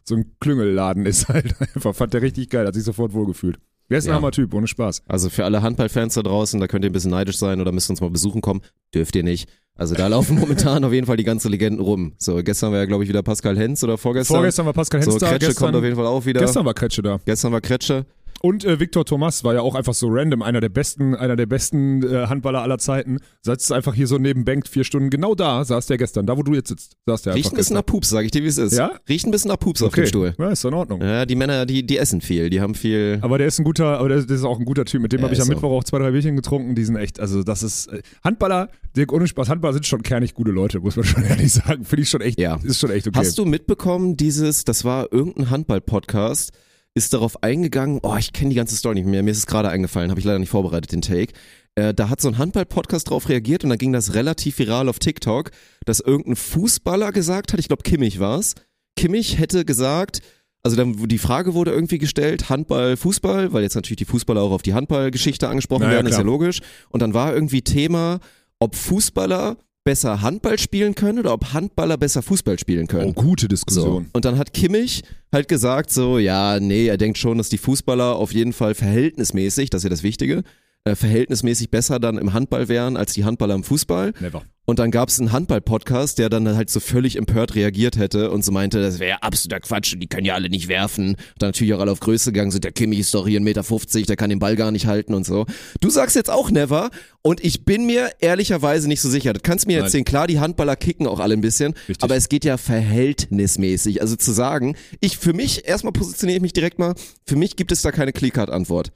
so 0.04 0.16
ein 0.16 0.26
Klüngelladen 0.40 1.06
ist 1.06 1.28
halt. 1.30 1.54
Einfach 1.76 1.94
fand 1.94 2.14
der 2.14 2.22
richtig 2.24 2.50
geil, 2.50 2.66
hat 2.66 2.74
sich 2.74 2.84
sofort 2.84 3.14
wohlgefühlt. 3.14 3.60
Der 3.92 3.98
ist 4.00 4.06
ein 4.06 4.10
Ja. 4.10 4.16
Hammer-Typ, 4.16 4.54
ohne 4.54 4.68
Spaß. 4.68 5.04
Also 5.08 5.30
für 5.30 5.46
alle 5.46 5.62
Handballfans 5.62 6.14
da 6.16 6.22
draußen, 6.24 6.60
da 6.60 6.68
könnt 6.68 6.84
ihr 6.86 6.90
ein 6.92 6.94
bisschen 6.94 7.12
neidisch 7.12 7.38
sein 7.38 7.60
oder 7.62 7.72
müsst 7.72 7.90
uns 7.90 8.02
mal 8.02 8.10
besuchen 8.10 8.42
kommen. 8.42 8.62
Dürft 8.94 9.16
ihr 9.16 9.24
nicht. 9.24 9.50
Also 9.76 9.96
da 9.96 10.08
laufen 10.08 10.36
momentan 10.40 10.84
auf 10.84 10.94
jeden 10.94 11.06
Fall 11.08 11.18
die 11.18 11.24
ganzen 11.24 11.50
Legenden 11.52 11.80
rum. 11.84 12.14
So, 12.18 12.36
gestern 12.44 12.72
war 12.72 12.80
ja, 12.80 12.86
glaube 12.86 13.04
ich, 13.04 13.10
wieder 13.10 13.24
Pascal 13.24 13.58
Henz 13.58 13.84
oder 13.84 13.98
vorgestern. 13.98 14.36
Vorgestern 14.38 14.66
war 14.66 14.74
Pascal 14.74 15.02
Hens 15.02 15.14
so, 15.14 15.20
da, 15.20 15.30
Kretsche 15.30 15.48
gestern, 15.48 15.66
kommt 15.66 15.76
auf 15.78 15.84
jeden 15.84 15.96
Fall 15.96 16.06
auch 16.06 16.26
wieder. 16.26 16.40
gestern 16.42 16.66
war 16.66 16.74
Kretsche 16.74 17.02
da. 17.02 17.20
Gestern 17.26 17.52
war 17.52 17.62
Kretsche. 17.62 18.06
Und 18.42 18.64
äh, 18.66 18.80
Victor 18.80 19.06
Thomas 19.06 19.44
war 19.44 19.54
ja 19.54 19.62
auch 19.62 19.76
einfach 19.76 19.94
so 19.94 20.08
random, 20.10 20.42
einer 20.42 20.62
der 20.62 20.70
besten, 20.70 21.16
einer 21.16 21.36
der 21.36 21.46
besten 21.46 22.04
äh, 22.04 22.28
Handballer 22.28 22.62
aller 22.62 22.78
Zeiten. 22.78 23.20
Sitzt 23.42 23.72
einfach 23.72 23.94
hier 23.94 24.08
so 24.08 24.18
neben 24.18 24.46
Bank 24.46 24.68
vier 24.68 24.84
Stunden. 24.84 25.10
Genau 25.10 25.36
da 25.36 25.64
saß 25.66 25.88
der 25.88 25.98
gestern, 25.98 26.26
da 26.26 26.38
wo 26.38 26.44
du 26.44 26.54
jetzt 26.54 26.70
sitzt, 26.70 26.96
saß 27.06 27.24
der 27.24 27.36
Riecht 27.36 27.52
ein 27.52 27.58
bisschen 27.58 27.76
nach. 27.76 27.86
Pups, 27.86 28.10
sag 28.10 28.24
ich 28.26 28.32
dir, 28.32 28.44
wie 28.44 28.48
es 28.48 28.58
ist. 28.58 28.78
Ja? 28.78 28.92
Riecht 29.08 29.26
ein 29.26 29.32
bisschen 29.32 29.50
nach 29.50 29.60
Pups 29.60 29.82
auf 29.82 29.90
okay. 29.90 30.02
dem 30.02 30.08
Stuhl. 30.08 30.36
Ja, 30.38 30.50
ist 30.50 30.64
in 30.64 30.74
Ordnung. 30.74 31.02
Ja, 31.02 31.26
die 31.26 31.36
Männer, 31.36 31.66
die, 31.66 31.86
die 31.86 31.98
essen 31.98 32.22
viel, 32.22 32.50
die 32.50 32.62
haben 32.62 32.76
viel. 32.76 33.20
Aber 33.22 33.38
der 33.38 33.48
ist 33.48 33.60
ein 33.60 33.64
guter, 33.66 34.00
aber 34.00 34.10
der, 34.10 34.22
der 34.24 34.36
ist 34.36 34.44
auch 34.44 34.60
ein 34.60 34.66
guter 34.66 34.86
Typ. 34.86 35.02
Mit 35.02 35.12
dem 35.12 35.20
Ja, 35.20 35.24
habe 35.26 35.34
ich 35.34 35.42
am 35.42 35.48
so. 35.48 35.54
Mittwoch 35.54 35.72
auch 35.72 35.84
zwei, 35.84 36.00
drei 36.00 36.12
Bierchen 36.12 36.36
getrunken. 36.36 36.76
Die 36.76 36.84
sind 36.86 36.96
echt, 36.96 37.20
also 37.20 37.44
das 37.44 37.64
ist 37.64 37.88
äh, 37.88 38.02
Handballer, 38.24 38.70
Dirk 38.96 39.12
ohne 39.12 39.28
Spaß, 39.28 39.50
Handballer 39.50 39.74
sind 39.74 39.86
schon 39.86 40.04
kernig 40.04 40.34
gute 40.34 40.52
Leute, 40.52 40.80
muss 40.80 40.96
man 40.96 41.06
schon 41.06 41.24
ehrlich 41.24 41.52
sagen. 41.52 41.84
Finde 41.84 42.04
ich 42.04 42.10
schon 42.10 42.22
echt, 42.22 42.40
Ja. 42.40 42.60
ist 42.64 42.80
schon 42.80 42.92
echt 42.92 43.08
okay. 43.08 43.18
Hast 43.20 43.38
du 43.38 43.46
mitbekommen, 43.46 44.18
dieses, 44.18 44.64
das 44.66 44.86
war 44.86 45.12
irgendein 45.12 45.50
Handball-Podcast, 45.50 46.52
ist 47.00 47.14
darauf 47.14 47.42
eingegangen, 47.44 48.00
oh, 48.04 48.18
ich 48.20 48.34
kenne 48.34 48.50
die 48.50 48.58
ganze 48.58 48.76
Story 48.76 48.96
nicht 48.96 49.08
mehr, 49.08 49.24
mir 49.24 49.32
ist 49.32 49.38
es 49.38 49.48
gerade 49.48 49.70
eingefallen, 49.70 50.12
habe 50.12 50.20
ich 50.20 50.26
leider 50.26 50.38
nicht 50.40 50.50
vorbereitet, 50.50 50.92
den 50.92 51.02
Take. 51.02 51.34
Äh, 51.76 51.94
da 51.94 52.10
hat 52.10 52.20
so 52.20 52.28
ein 52.28 52.38
Handball-Podcast 52.38 53.10
drauf 53.10 53.30
reagiert 53.30 53.64
und 53.64 53.70
dann 53.70 53.80
ging 53.80 53.94
das 53.94 54.14
relativ 54.16 54.60
viral 54.60 54.90
auf 54.90 55.00
TikTok, 55.00 55.52
dass 55.86 56.02
irgendein 56.02 56.36
Fußballer 56.36 57.14
gesagt 57.14 57.54
hat, 57.54 57.60
ich 57.60 57.70
glaube 57.70 57.84
Kimmich 57.84 58.20
war's, 58.20 58.56
Kimmich 58.98 59.40
hätte 59.40 59.64
gesagt, 59.64 60.22
also 60.62 60.76
dann 60.76 61.08
die 61.08 61.18
Frage 61.20 61.54
wurde 61.54 61.72
irgendwie 61.72 62.00
gestellt, 62.00 62.50
Handball, 62.50 62.98
Fußball, 62.98 63.54
weil 63.54 63.64
jetzt 63.64 63.76
natürlich 63.76 63.98
die 64.00 64.06
Fußballer 64.06 64.42
auch 64.42 64.52
auf 64.52 64.62
die 64.62 64.74
Handballgeschichte 64.74 65.48
angesprochen 65.48 65.84
Naja, 65.84 65.94
werden, 65.96 66.08
ist 66.08 66.18
ja 66.18 66.18
klar. 66.18 66.34
logisch. 66.34 66.60
Und 66.90 67.02
dann 67.02 67.14
war 67.14 67.34
irgendwie 67.34 67.62
Thema, 67.62 68.20
ob 68.60 68.76
Fußballer 68.76 69.56
besser 69.84 70.22
Handball 70.22 70.60
spielen 70.60 70.96
können 70.96 71.20
oder 71.20 71.34
ob 71.34 71.54
Handballer 71.54 71.98
besser 71.98 72.22
Fußball 72.22 72.60
spielen 72.60 72.88
können. 72.88 73.12
oh, 73.12 73.14
gute 73.14 73.44
So. 73.44 73.48
Diskussion. 73.48 74.08
Und 74.14 74.26
dann 74.26 74.38
hat 74.38 74.54
Kimmich 74.54 75.04
halt 75.32 75.48
gesagt 75.48 75.92
so, 75.92 76.20
ja, 76.20 76.60
nee, 76.60 76.88
er 76.88 76.98
denkt 76.98 77.18
schon, 77.18 77.38
dass 77.38 77.50
die 77.50 77.58
Fußballer 77.58 78.16
auf 78.16 78.34
jeden 78.34 78.54
Fall 78.54 78.76
verhältnismäßig, 78.76 79.70
das 79.70 79.80
ist 79.80 79.84
ja 79.86 79.90
das 79.90 80.04
Wichtige, 80.04 80.44
äh, 80.86 80.96
verhältnismäßig 80.96 81.70
besser 81.70 82.00
dann 82.00 82.18
im 82.18 82.34
Handball 82.34 82.68
wären 82.68 82.98
als 82.98 83.14
die 83.14 83.26
Handballer 83.26 83.56
im 83.56 83.64
Fußball. 83.64 84.14
Never. 84.20 84.44
Und 84.66 84.78
dann 84.78 84.92
gab 84.92 85.10
es 85.10 85.20
einen 85.20 85.32
Handball-Podcast, 85.32 86.20
der 86.20 86.30
dann 86.30 86.56
halt 86.56 86.70
so 86.70 86.80
völlig 86.80 87.16
empört 87.16 87.56
reagiert 87.56 87.98
hätte 87.98 88.30
und 88.30 88.46
so 88.46 88.52
meinte, 88.52 88.80
das 88.80 89.00
wäre 89.00 89.24
absoluter 89.24 89.60
Quatsch 89.62 89.94
und 89.94 90.00
die 90.00 90.06
können 90.06 90.26
ja 90.26 90.36
alle 90.36 90.48
nicht 90.48 90.68
werfen. 90.68 91.16
Und 91.16 91.18
dann 91.40 91.50
natürlich 91.50 91.74
auch 91.74 91.80
alle 91.80 91.92
auf 91.92 92.00
Größe 92.00 92.32
gegangen 92.32 92.52
sind, 92.52 92.66
der 92.66 92.72
Kimmich 92.72 93.00
ist 93.00 93.16
doch 93.16 93.28
hier 93.28 93.42
1,50 93.42 93.96
Meter, 93.96 94.06
der 94.06 94.16
kann 94.16 94.30
den 94.30 94.38
Ball 94.38 94.56
gar 94.56 94.72
nicht 94.72 94.86
halten 94.86 95.16
und 95.16 95.26
so. 95.26 95.48
Du 95.82 95.90
sagst 95.90 96.16
jetzt 96.16 96.30
auch 96.30 96.52
never 96.52 96.92
und 97.24 97.44
ich 97.44 97.66
bin 97.66 97.88
mir 97.88 98.12
ehrlicherweise 98.20 98.88
nicht 98.88 99.02
so 99.02 99.10
sicher. 99.10 99.34
Das 99.34 99.42
kannst 99.42 99.66
du 99.66 99.70
mir 99.70 99.78
Nein. 99.78 99.86
erzählen. 99.86 100.06
Klar, 100.06 100.28
die 100.28 100.40
Handballer 100.40 100.76
kicken 100.76 101.08
auch 101.08 101.20
alle 101.20 101.34
ein 101.34 101.42
bisschen, 101.42 101.74
Richtig. 101.74 102.04
aber 102.04 102.16
es 102.16 102.30
geht 102.30 102.46
ja 102.46 102.58
verhältnismäßig. 102.58 104.04
Also 104.04 104.18
zu 104.18 104.32
sagen, 104.32 104.76
ich 105.00 105.18
für 105.18 105.34
mich, 105.34 105.68
erstmal 105.68 105.94
positioniere 105.94 106.38
ich 106.38 106.42
mich 106.44 106.54
direkt 106.54 106.78
mal, 106.78 106.94
für 107.26 107.36
mich 107.36 107.56
gibt 107.56 107.72
es 107.72 107.82
da 107.82 107.92
keine 107.92 108.14
Clear-Cut-Antwort. 108.14 108.92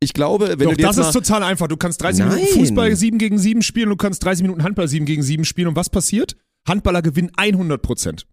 Ich 0.00 0.12
glaube, 0.12 0.48
wenn 0.48 0.58
Doch, 0.58 0.70
du 0.72 0.76
dir 0.76 0.82
das 0.82 0.98
ist 0.98 1.12
total 1.12 1.42
einfach. 1.42 1.68
Du 1.68 1.76
kannst 1.76 2.02
30 2.02 2.24
Minuten 2.24 2.42
Nein. 2.42 2.52
Fußball 2.52 2.94
7 2.94 3.18
gegen 3.18 3.38
7 3.38 3.62
spielen, 3.62 3.88
du 3.88 3.96
kannst 3.96 4.22
30 4.24 4.42
Minuten 4.42 4.62
Handball 4.62 4.88
7 4.88 5.06
gegen 5.06 5.22
7 5.22 5.44
spielen. 5.44 5.68
Und 5.68 5.76
was 5.76 5.88
passiert? 5.88 6.36
Handballer 6.68 7.00
gewinnen 7.02 7.30
100 7.36 7.80
Prozent. 7.80 8.26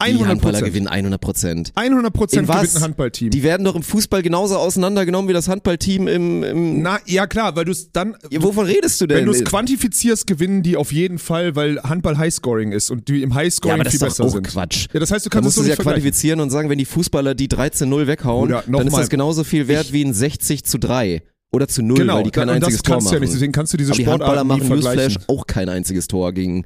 Die 0.00 0.12
100 0.12 0.28
Handballer 0.28 0.58
Prozent. 0.58 0.72
gewinnen 0.74 0.86
100 0.88 1.20
Prozent. 1.20 1.72
100 1.74 2.12
Prozent 2.12 2.48
gewinnt 2.48 2.76
ein 2.76 2.82
Handballteam. 2.82 3.30
Die 3.30 3.42
werden 3.42 3.64
doch 3.64 3.74
im 3.74 3.82
Fußball 3.82 4.22
genauso 4.22 4.56
auseinandergenommen 4.56 5.28
wie 5.28 5.32
das 5.32 5.48
Handballteam 5.48 6.06
im. 6.06 6.42
im 6.44 6.82
Na, 6.82 6.98
ja 7.06 7.26
klar, 7.26 7.56
weil 7.56 7.64
du 7.64 7.72
es 7.72 7.90
dann, 7.90 8.16
Ja, 8.30 8.42
wovon 8.42 8.66
redest 8.66 9.00
du 9.00 9.06
denn? 9.06 9.18
wenn 9.18 9.26
du 9.26 9.32
es 9.32 9.44
quantifizierst, 9.44 10.26
gewinnen 10.26 10.62
die 10.62 10.76
auf 10.76 10.92
jeden 10.92 11.18
Fall, 11.18 11.56
weil 11.56 11.82
Handball 11.82 12.16
Highscoring 12.16 12.70
ist 12.72 12.90
und 12.90 13.08
die 13.08 13.22
im 13.22 13.30
ja, 13.30 13.36
Highscoring 13.36 13.74
aber 13.74 13.84
das 13.84 13.92
viel 13.92 13.96
ist 13.96 14.02
doch 14.02 14.08
besser 14.08 14.24
auch 14.24 14.32
sind. 14.34 14.46
Quatsch. 14.46 14.86
Ja, 14.92 15.00
das 15.00 15.10
heißt, 15.10 15.26
du 15.26 15.30
kannst 15.30 15.48
es 15.48 15.54
so 15.56 15.62
ja 15.64 15.74
quantifizieren 15.76 16.40
und 16.40 16.50
sagen, 16.50 16.68
wenn 16.70 16.78
die 16.78 16.84
Fußballer 16.84 17.34
die 17.34 17.48
13-0 17.48 18.06
weghauen, 18.06 18.50
noch 18.50 18.62
dann 18.66 18.86
ist 18.86 18.92
mal. 18.92 19.00
das 19.00 19.08
genauso 19.10 19.42
viel 19.44 19.66
wert 19.68 19.92
wie 19.92 20.04
ein 20.04 20.14
60 20.14 20.64
zu 20.64 20.78
3 20.78 21.22
oder 21.50 21.66
zu 21.66 21.82
0, 21.82 21.96
Genau, 21.98 22.16
weil 22.16 22.22
die 22.24 22.30
kein 22.30 22.48
einziges 22.50 22.82
Tor 22.82 22.94
kannst 22.96 23.06
machen. 23.06 23.12
du 23.12 23.16
ja 23.16 23.20
nicht, 23.20 23.32
deswegen 23.34 23.52
kannst 23.52 23.72
du 23.72 23.76
diese 23.78 23.90
aber 23.92 23.96
die 23.96 24.06
Handballer 24.06 24.44
machen. 24.44 24.68
Newsflash 24.68 25.16
auch 25.26 25.46
kein 25.46 25.68
einziges 25.68 26.06
Tor 26.06 26.32
gegen, 26.32 26.64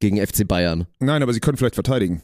gegen 0.00 0.16
FC 0.16 0.48
Bayern. 0.48 0.86
Nein, 0.98 1.22
aber 1.22 1.32
sie 1.32 1.40
können 1.40 1.56
vielleicht 1.56 1.74
verteidigen. 1.74 2.22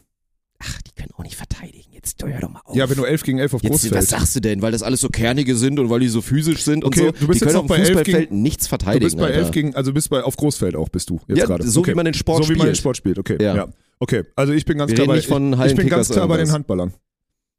Ach, 0.59 0.81
die 0.81 0.91
können 0.95 1.11
auch 1.17 1.23
nicht 1.23 1.35
verteidigen. 1.35 1.91
Jetzt 1.91 2.23
hör 2.23 2.39
doch 2.39 2.49
mal 2.49 2.61
auf. 2.63 2.75
Ja, 2.75 2.89
wenn 2.89 2.95
du 2.97 3.03
11 3.03 3.23
gegen 3.23 3.39
11 3.39 3.53
auf 3.53 3.63
Jetzt, 3.63 3.73
was 3.73 3.81
Großfeld. 3.81 4.07
sagst 4.07 4.35
du 4.35 4.39
denn? 4.39 4.61
Weil 4.61 4.71
das 4.71 4.83
alles 4.83 5.01
so 5.01 5.09
kernige 5.09 5.55
sind 5.55 5.79
und 5.79 5.89
weil 5.89 5.99
die 5.99 6.07
so 6.07 6.21
physisch 6.21 6.63
sind 6.63 6.83
Okay, 6.85 7.07
und 7.07 7.15
so. 7.17 7.21
du 7.21 7.27
bist 7.27 7.41
die 7.41 7.45
jetzt 7.45 7.53
können 7.53 7.55
auf 7.57 7.65
dem 7.65 7.67
bei 7.69 7.75
11 7.77 7.87
Fußballfeld 7.89 8.29
gegen- 8.29 8.41
nichts 8.41 8.65
Du 8.65 8.69
verteidigen. 8.69 9.03
bist 9.05 9.17
bei 9.17 9.27
11 9.29 9.37
Alter. 9.37 9.51
gegen, 9.51 9.75
also 9.75 9.93
bist 9.93 10.09
bei 10.09 10.23
auf 10.23 10.37
Großfeld 10.37 10.75
auch 10.75 10.89
bist 10.89 11.09
du 11.09 11.19
jetzt 11.27 11.37
Ja, 11.39 11.45
gerade. 11.45 11.67
so 11.67 11.81
okay. 11.81 11.91
wie 11.91 11.95
man 11.95 12.05
den 12.05 12.13
Sport 12.13 12.43
So 12.45 12.49
wie 12.49 12.53
man 12.57 12.67
den 12.67 12.75
spielt. 12.75 12.77
Sport 12.77 12.97
spielt, 12.97 13.19
okay. 13.19 13.37
Ja. 13.41 13.55
Ja. 13.55 13.67
Okay, 13.99 14.23
also 14.35 14.53
ich 14.53 14.65
bin 14.65 14.77
ganz 14.77 14.89
Wir 14.91 14.95
klar 14.95 15.07
bei, 15.07 15.17
ich, 15.17 15.25
ich 15.25 15.75
bin 15.75 15.87
ganz 15.89 16.09
klar 16.09 16.27
bei 16.27 16.37
den. 16.37 16.51
Handballern. 16.51 16.93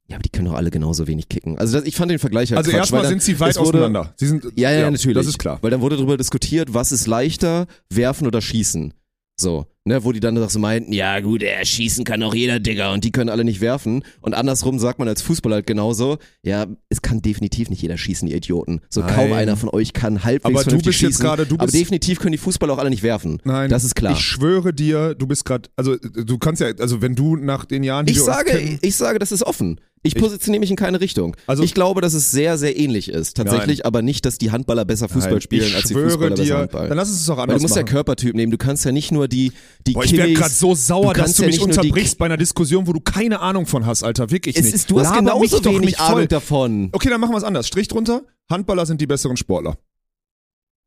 Ja, 0.08 0.16
aber 0.16 0.22
die 0.22 0.28
können 0.28 0.46
doch 0.46 0.54
alle 0.54 0.70
genauso 0.70 1.06
wenig 1.08 1.28
kicken. 1.28 1.58
Also 1.58 1.78
das, 1.78 1.86
ich 1.86 1.96
fand 1.96 2.10
den 2.12 2.20
Vergleich 2.20 2.50
halt 2.50 2.58
Also 2.58 2.70
Quatsch, 2.70 2.78
erstmal 2.78 3.02
dann- 3.02 3.08
sind 3.10 3.22
sie 3.22 3.40
weit 3.40 3.56
wurde, 3.56 3.68
auseinander. 3.78 4.14
Sie 4.16 4.26
sind, 4.28 4.44
Ja, 4.54 4.70
ja, 4.70 4.88
natürlich. 4.90 5.16
Das 5.16 5.26
ist 5.26 5.38
klar. 5.38 5.58
Weil 5.62 5.70
dann 5.72 5.80
wurde 5.80 5.96
darüber 5.96 6.16
diskutiert, 6.16 6.72
was 6.72 6.92
ist 6.92 7.06
leichter, 7.08 7.66
werfen 7.90 8.26
oder 8.26 8.40
schießen. 8.40 8.94
So, 9.36 9.66
ne, 9.86 10.04
wo 10.04 10.12
die 10.12 10.20
dann 10.20 10.34
doch 10.34 10.50
so 10.50 10.58
meinten, 10.58 10.92
ja 10.92 11.20
gut, 11.20 11.42
er 11.42 11.64
schießen 11.64 12.04
kann 12.04 12.22
auch 12.22 12.34
jeder 12.34 12.60
Digger 12.60 12.92
und 12.92 13.04
die 13.04 13.12
können 13.12 13.30
alle 13.30 13.44
nicht 13.44 13.60
werfen. 13.60 14.02
Und 14.20 14.34
andersrum 14.34 14.78
sagt 14.78 14.98
man 14.98 15.08
als 15.08 15.22
Fußballer 15.22 15.56
halt 15.56 15.66
genauso, 15.66 16.18
ja, 16.42 16.66
es 16.90 17.00
kann 17.00 17.22
definitiv 17.22 17.70
nicht 17.70 17.80
jeder 17.82 17.96
schießen, 17.96 18.28
ihr 18.28 18.36
Idioten. 18.36 18.80
So 18.90 19.00
Nein. 19.00 19.14
kaum 19.14 19.32
einer 19.32 19.56
von 19.56 19.70
euch 19.70 19.92
kann 19.92 20.24
halbwegs 20.24 20.44
Aber 20.54 20.64
du 20.64 20.76
bist 20.76 20.86
jetzt 20.86 20.96
schießen. 20.96 21.24
gerade- 21.24 21.46
du 21.46 21.54
aber 21.54 21.66
bist- 21.66 21.76
definitiv 21.78 22.18
können 22.18 22.32
die 22.32 22.38
Fußballer 22.38 22.74
auch 22.74 22.78
alle 22.78 22.90
nicht 22.90 23.02
werfen. 23.02 23.38
Nein, 23.44 23.70
Das 23.70 23.84
ist 23.84 23.94
klar. 23.94 24.12
Ich 24.12 24.20
schwöre 24.20 24.74
dir, 24.74 25.14
du 25.14 25.26
bist 25.26 25.44
gerade, 25.44 25.70
also 25.76 25.96
du 25.96 26.38
kannst 26.38 26.60
ja, 26.60 26.68
also 26.78 27.00
wenn 27.00 27.14
du 27.14 27.36
nach 27.36 27.64
den 27.64 27.82
Jahren, 27.84 28.06
die 28.06 28.12
Ich 28.12 28.18
uns 28.18 28.26
sage, 28.26 28.50
kennen, 28.50 28.78
ich 28.82 28.96
sage, 28.96 29.18
das 29.18 29.32
ist 29.32 29.42
offen. 29.44 29.80
Ich 30.02 30.14
positioniere 30.14 30.60
mich 30.60 30.70
in 30.70 30.76
keine 30.76 31.00
Richtung. 31.00 31.34
Also- 31.48 31.64
ich 31.64 31.74
glaube, 31.74 32.00
dass 32.00 32.14
es 32.14 32.30
sehr, 32.30 32.58
sehr 32.58 32.78
ähnlich 32.78 33.08
ist. 33.08 33.36
Tatsächlich, 33.36 33.84
aber 33.84 34.02
nicht, 34.02 34.24
dass 34.24 34.38
die 34.38 34.52
Handballer 34.52 34.84
besser 34.84 35.08
Fußball 35.08 35.32
Nein, 35.32 35.40
spielen 35.40 35.74
als 35.74 35.88
die 35.88 35.94
Fußballer 35.94 36.30
besser 36.36 36.44
dir, 36.44 36.58
Handball. 36.58 36.88
dann 36.88 36.96
lass 36.96 37.08
es 37.10 37.28
auch 37.28 37.38
Weil 37.38 37.42
anders 37.44 37.56
du 37.56 37.62
musst 37.62 37.74
ja 37.74 37.82
machen. 37.82 37.90
Körpertyp 37.92 38.36
nehmen. 38.36 38.52
Du 38.52 38.58
kannst 38.58 38.84
ja 38.84 38.92
nicht 38.92 39.10
nur 39.10 39.26
die, 39.26 39.50
die 39.86 39.92
Boah, 39.92 40.04
ich 40.04 40.16
werde 40.16 40.34
gerade 40.34 40.52
so 40.52 40.74
sauer, 40.74 41.14
du 41.14 41.20
dass 41.20 41.36
du 41.36 41.42
ja 41.42 41.48
mich 41.48 41.60
unterbrichst 41.60 42.18
bei 42.18 42.26
einer 42.26 42.36
Diskussion, 42.36 42.86
wo 42.86 42.92
du 42.92 43.00
keine 43.00 43.40
Ahnung 43.40 43.66
von 43.66 43.86
hast, 43.86 44.02
Alter. 44.02 44.30
Wirklich 44.30 44.56
Es 44.56 44.64
nicht. 44.64 44.74
ist, 44.74 44.90
du 44.90 44.98
hast 44.98 45.14
Laber 45.14 45.18
genauso 45.18 45.64
wenig 45.64 45.80
nicht 45.80 45.96
voll. 45.98 46.16
Ahnung 46.16 46.28
davon. 46.28 46.88
Okay, 46.92 47.08
dann 47.08 47.20
machen 47.20 47.32
wir 47.32 47.38
es 47.38 47.44
anders. 47.44 47.66
Strich 47.66 47.88
drunter. 47.88 48.22
Handballer 48.50 48.86
sind 48.86 49.00
die 49.00 49.06
besseren 49.06 49.36
Sportler. 49.36 49.76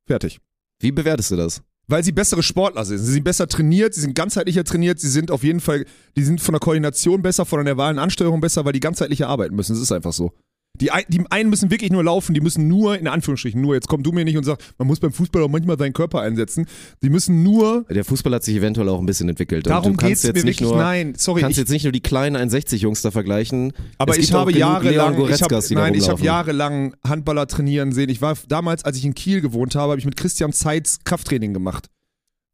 Fertig. 0.05 0.39
Wie 0.79 0.91
bewertest 0.91 1.31
du 1.31 1.35
das? 1.35 1.61
Weil 1.87 2.03
sie 2.03 2.11
bessere 2.11 2.43
Sportler 2.43 2.85
sind. 2.85 2.99
Sie 2.99 3.11
sind 3.13 3.23
besser 3.23 3.47
trainiert, 3.47 3.93
sie 3.95 4.01
sind 4.01 4.13
ganzheitlicher 4.13 4.63
trainiert, 4.63 4.99
sie 4.99 5.09
sind 5.09 5.31
auf 5.31 5.43
jeden 5.43 5.59
Fall, 5.59 5.85
die 6.15 6.23
sind 6.23 6.39
von 6.39 6.53
der 6.53 6.59
Koordination 6.59 7.21
besser, 7.21 7.45
von 7.45 7.57
der 7.57 7.63
nervalen 7.63 7.97
Ansteuerung 7.97 8.41
besser, 8.41 8.63
weil 8.63 8.73
die 8.73 8.79
ganzheitlicher 8.79 9.27
arbeiten 9.27 9.55
müssen. 9.55 9.73
Das 9.73 9.81
ist 9.81 9.91
einfach 9.91 10.13
so. 10.13 10.31
Die, 10.79 10.91
ein- 10.91 11.03
die 11.09 11.21
einen 11.29 11.49
müssen 11.49 11.71
wirklich 11.71 11.91
nur 11.91 12.03
laufen, 12.05 12.33
die 12.33 12.39
müssen 12.39 12.67
nur, 12.69 12.97
in 12.97 13.07
Anführungsstrichen, 13.07 13.59
nur, 13.59 13.73
jetzt 13.75 13.89
komm 13.89 14.01
du 14.01 14.11
mir 14.13 14.23
nicht 14.23 14.37
und 14.37 14.45
sag, 14.45 14.59
man 14.77 14.87
muss 14.87 14.99
beim 15.01 15.11
Fußball 15.11 15.43
auch 15.43 15.49
manchmal 15.49 15.77
seinen 15.77 15.91
Körper 15.91 16.21
einsetzen. 16.21 16.67
Die 17.03 17.09
müssen 17.09 17.43
nur, 17.43 17.83
Der 17.89 18.05
Fußball 18.05 18.33
hat 18.35 18.43
sich 18.45 18.55
eventuell 18.55 18.87
auch 18.87 18.99
ein 18.99 19.05
bisschen 19.05 19.27
entwickelt. 19.27 19.67
Darum 19.67 19.93
du 19.93 19.97
kannst 19.97 20.09
geht's 20.09 20.23
jetzt 20.23 20.35
mir 20.35 20.43
nicht 20.45 20.61
wirklich, 20.61 20.69
nur, 20.73 20.77
nein, 20.81 21.15
sorry, 21.17 21.41
kannst 21.41 21.57
ich, 21.57 21.63
jetzt 21.63 21.69
nicht 21.71 21.83
nur 21.83 21.91
die 21.91 21.99
kleinen 21.99 22.37
1,60-Jungs 22.37 23.01
da 23.01 23.11
vergleichen. 23.11 23.73
aber 23.97 24.13
es 24.13 24.19
ich 24.19 24.31
habe 24.31 24.53
jahrelang, 24.53 25.19
ich 25.29 25.41
hab, 25.41 25.51
nein, 25.71 25.93
ich 25.95 26.07
habe 26.07 26.23
jahrelang 26.23 26.95
Handballer 27.05 27.47
trainieren 27.47 27.91
sehen. 27.91 28.09
Ich 28.09 28.21
war 28.21 28.37
damals, 28.47 28.85
als 28.85 28.95
ich 28.97 29.03
in 29.03 29.15
Kiel 29.15 29.41
gewohnt 29.41 29.75
habe, 29.75 29.91
habe 29.91 29.99
ich 29.99 30.05
mit 30.05 30.15
Christian 30.15 30.53
Zeitz 30.53 30.99
Krafttraining 31.03 31.53
gemacht. 31.53 31.87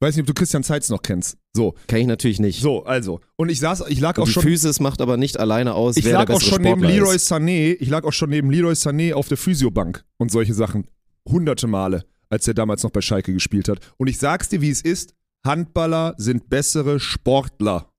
Weiß 0.02 0.16
nicht, 0.16 0.24
ob 0.24 0.28
du 0.28 0.34
Christian 0.34 0.64
Zeitz 0.64 0.90
noch 0.90 1.02
kennst. 1.02 1.38
So, 1.56 1.76
Kenn 1.88 2.02
ich 2.02 2.08
natürlich 2.08 2.40
nicht. 2.40 2.62
so, 2.62 2.84
also. 2.84 3.22
Und 3.38 3.50
ich 3.50 3.60
saß, 3.60 3.86
ich 3.88 4.00
lag 4.02 4.18
Und 4.18 4.24
auch 4.24 4.28
die 4.28 4.34
schon 4.34 4.44
Physis 4.44 4.80
macht 4.82 5.00
aber 5.02 5.16
nicht 5.16 5.40
alleine 5.40 5.74
aus, 5.74 5.96
Ich 5.96 6.06
lag 6.06 6.30
auch 6.30 6.42
schon 6.42 6.62
neben 6.62 6.82
Sportler 6.82 6.96
Leroy 6.96 7.16
ist. 7.16 7.32
Sané, 7.32 7.78
ich 7.80 7.90
lag 7.90 8.04
auch 8.04 8.12
schon 8.12 8.30
neben 8.30 8.52
Leroy 8.52 8.74
Sané 8.74 9.14
auf 9.14 9.30
der 9.30 9.38
Physiobank 9.38 10.04
und 10.18 10.32
solche 10.32 10.54
Sachen. 10.54 10.88
Hunderte 11.28 11.68
Male, 11.68 12.04
als 12.30 12.48
er 12.48 12.54
damals 12.54 12.84
noch 12.84 12.92
bei 12.92 13.02
Schalke 13.02 13.34
gespielt 13.34 13.70
hat. 13.70 13.80
Und 13.98 14.08
ich 14.08 14.18
sag's 14.18 14.50
dir, 14.50 14.62
wie 14.62 14.70
es 14.70 14.82
ist, 14.82 15.14
Handballer 15.46 16.14
sind 16.18 16.50
bessere 16.50 17.00
Sportler 17.00 17.90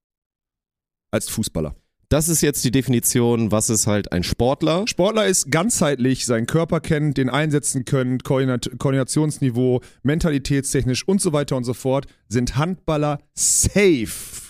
als 1.10 1.28
Fußballer. 1.30 1.74
Das 2.08 2.28
ist 2.28 2.40
jetzt 2.40 2.64
die 2.64 2.70
Definition, 2.70 3.50
was 3.50 3.68
ist 3.68 3.88
halt 3.88 4.12
ein 4.12 4.22
Sportler? 4.22 4.84
Sportler 4.86 5.26
ist 5.26 5.50
ganzheitlich, 5.50 6.24
seinen 6.24 6.46
Körper 6.46 6.78
kennen, 6.80 7.14
den 7.14 7.28
einsetzen 7.28 7.84
können, 7.84 8.20
Koordinat 8.20 8.70
Koordinationsniveau, 8.78 9.80
mentalitätstechnisch 10.04 11.06
und 11.08 11.20
so 11.20 11.32
weiter 11.32 11.56
und 11.56 11.64
so 11.64 11.74
fort, 11.74 12.06
sind 12.28 12.56
Handballer 12.56 13.18
safe. 13.34 14.06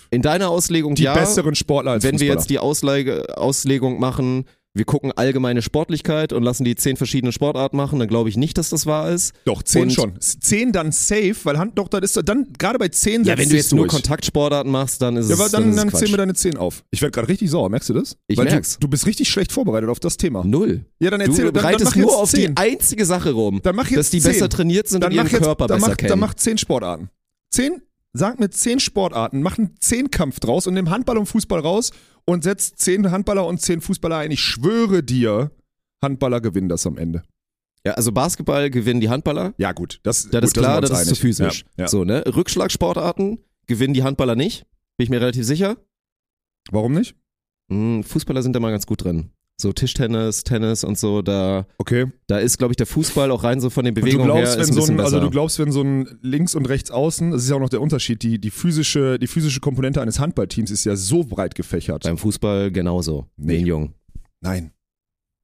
In 0.09 0.21
deiner 0.21 0.49
Auslegung 0.49 0.95
Die 0.95 1.03
ja. 1.03 1.15
besseren 1.15 1.55
Sportler 1.55 1.91
als 1.91 2.03
Wenn 2.03 2.13
wir 2.19 2.27
Fußballer. 2.27 2.39
jetzt 2.39 2.49
die 2.49 2.59
Auslege, 2.59 3.37
Auslegung 3.37 3.99
machen, 3.99 4.45
wir 4.73 4.85
gucken 4.85 5.11
allgemeine 5.11 5.61
Sportlichkeit 5.63 6.33
und 6.33 6.43
lassen 6.43 6.63
die 6.63 6.75
zehn 6.75 6.97
verschiedene 6.97 7.31
Sportarten 7.31 7.75
machen, 7.77 7.97
dann 7.97 8.07
glaube 8.07 8.29
ich 8.29 8.37
nicht, 8.37 8.57
dass 8.59 8.69
das 8.69 8.85
wahr 8.85 9.09
ist. 9.11 9.33
Doch, 9.45 9.63
10 9.63 9.83
Und- 9.83 9.93
schon. 9.93 10.21
10 10.21 10.71
dann 10.71 10.91
safe, 10.91 11.35
weil 11.43 11.57
Hand 11.57 11.79
doch, 11.79 11.87
dann 11.87 12.03
ist 12.03 12.21
dann, 12.25 12.53
gerade 12.59 12.77
bei 12.77 12.87
10 12.89 13.23
Ja, 13.23 13.37
wenn 13.37 13.49
du 13.49 13.55
jetzt 13.55 13.63
sich's 13.69 13.71
nur 13.73 13.85
durch. 13.87 13.93
Kontaktsportarten 13.93 14.71
machst, 14.71 15.01
dann 15.01 15.17
ist 15.17 15.29
Ja, 15.29 15.33
es 15.35 15.39
aber 15.41 15.49
dann, 15.49 15.75
dann, 15.75 15.89
dann 15.89 15.99
zählen 15.99 16.11
wir 16.11 16.17
deine 16.17 16.35
10 16.35 16.57
auf. 16.57 16.83
Ich 16.91 17.01
werde 17.01 17.11
gerade 17.11 17.27
richtig 17.27 17.49
sauer, 17.49 17.69
merkst 17.69 17.89
du 17.89 17.93
das? 17.93 18.17
Ich 18.27 18.37
Weil 18.37 18.45
merk's. 18.45 18.75
Du, 18.75 18.81
du 18.81 18.87
bist 18.89 19.07
richtig 19.07 19.29
schlecht 19.29 19.51
vorbereitet 19.51 19.89
auf 19.89 19.99
das 19.99 20.17
Thema. 20.17 20.43
Null. 20.43 20.85
Ja, 20.99 21.09
dann 21.09 21.21
erzähl, 21.21 21.45
Du 21.45 21.51
dann, 21.53 21.63
dann 21.63 21.73
mach 21.73 21.79
jetzt 21.79 21.95
nur 21.95 22.15
auf 22.17 22.29
10. 22.29 22.53
die 22.55 22.61
einzige 22.61 23.05
Sache 23.05 23.31
rum, 23.31 23.59
Dann 23.63 23.75
mach 23.75 23.87
jetzt 23.89 23.97
dass 23.97 24.09
die 24.11 24.19
10. 24.21 24.31
besser 24.33 24.49
trainiert 24.49 24.87
sind 24.89 25.01
dann 25.03 25.11
und 25.11 25.15
ihren 25.15 25.25
mach 25.25 25.31
jetzt, 25.31 25.41
Körper 25.41 25.67
dann 25.67 25.77
besser 25.79 25.89
mach, 25.91 25.97
kennen. 25.97 26.09
Dann 26.09 26.19
mach 26.19 26.33
10 26.35 26.57
Sportarten. 26.59 27.09
10, 27.51 27.81
sag 28.13 28.39
mir 28.39 28.49
10 28.49 28.79
Sportarten, 28.79 29.41
mach 29.41 29.57
einen 29.57 29.75
10-Kampf 29.79 30.39
draus 30.39 30.67
und 30.67 30.73
nimm 30.73 30.89
Handball 30.89 31.17
und 31.17 31.25
Fußball 31.27 31.59
raus 31.59 31.91
und 32.25 32.43
setz 32.43 32.73
10 32.75 33.11
Handballer 33.11 33.45
und 33.45 33.61
10 33.61 33.81
Fußballer 33.81 34.17
ein. 34.17 34.31
Ich 34.31 34.41
schwöre 34.41 35.03
dir, 35.03 35.51
Handballer 36.01 36.41
gewinnen 36.41 36.69
das 36.69 36.85
am 36.87 36.97
Ende. 36.97 37.23
ja, 37.85 37.93
also 37.93 38.11
Basketball 38.11 38.69
gewinnen 38.69 38.99
die 39.01 39.09
Handballer. 39.09 39.53
Ja, 39.57 39.71
gut. 39.71 39.99
Das, 40.03 40.23
Das 40.23 40.31
gut, 40.31 40.43
ist 40.43 40.53
klar, 40.53 40.81
das 40.81 40.91
uns 40.91 41.01
ist 41.01 41.07
zu 41.09 41.15
physisch. 41.15 41.63
Ja, 41.77 41.83
ja. 41.83 41.87
So, 41.87 42.03
ne? 42.03 42.23
Rückschlagsportarten 42.25 43.39
gewinnen 43.67 43.93
die 43.93 44.03
Handballer 44.03 44.35
nicht. 44.35 44.65
Bin 44.97 45.05
ich 45.05 45.09
mir 45.09 45.21
relativ 45.21 45.45
sicher. 45.45 45.77
Warum 46.71 46.93
nicht? 46.93 47.15
Hm, 47.69 48.03
Fußballer 48.03 48.41
sind 48.41 48.53
da 48.55 48.59
mal 48.59 48.71
ganz 48.71 48.85
gut 48.85 49.03
drin. 49.03 49.31
So 49.59 49.73
Tischtennis, 49.73 50.43
Tennis 50.43 50.83
und 50.83 50.99
so, 50.99 51.23
da, 51.23 51.65
Okay. 51.79 52.05
da 52.27 52.37
ist, 52.37 52.59
glaube 52.59 52.73
ich, 52.73 52.77
der 52.77 52.85
Fußball 52.85 53.31
auch 53.31 53.43
rein 53.43 53.59
so 53.59 53.71
von 53.71 53.85
den 53.85 53.95
Bewegungen 53.95 54.25
glaubst, 54.25 54.53
her 54.55 54.61
ist 54.61 54.69
ein 54.69 54.73
so 54.81 54.91
ein, 54.91 54.99
also 54.99 55.19
du 55.19 55.31
glaubst, 55.31 55.57
wenn 55.57 55.71
so 55.71 55.81
ein 55.81 56.19
links 56.21 56.53
und 56.53 56.67
rechts 56.67 56.91
außen, 56.91 57.31
das 57.31 57.43
ist 57.43 57.49
ja 57.49 57.55
auch 57.55 57.59
noch 57.59 57.69
der 57.69 57.81
Unterschied, 57.81 58.21
die, 58.21 58.39
die, 58.39 58.51
physische, 58.51 59.17
die 59.17 59.25
physische 59.25 59.59
Komponente 59.59 59.99
eines 59.99 60.19
Handballteams 60.19 60.69
ist 60.69 60.83
ja 60.83 60.95
so 60.95 61.23
breit 61.23 61.55
gefächert. 61.55 62.03
Beim 62.03 62.19
Fußball 62.19 62.71
genauso. 62.71 63.25
Nee. 63.35 63.57
Den 63.57 63.65
Jungen. 63.65 63.93
Nein. 64.41 64.71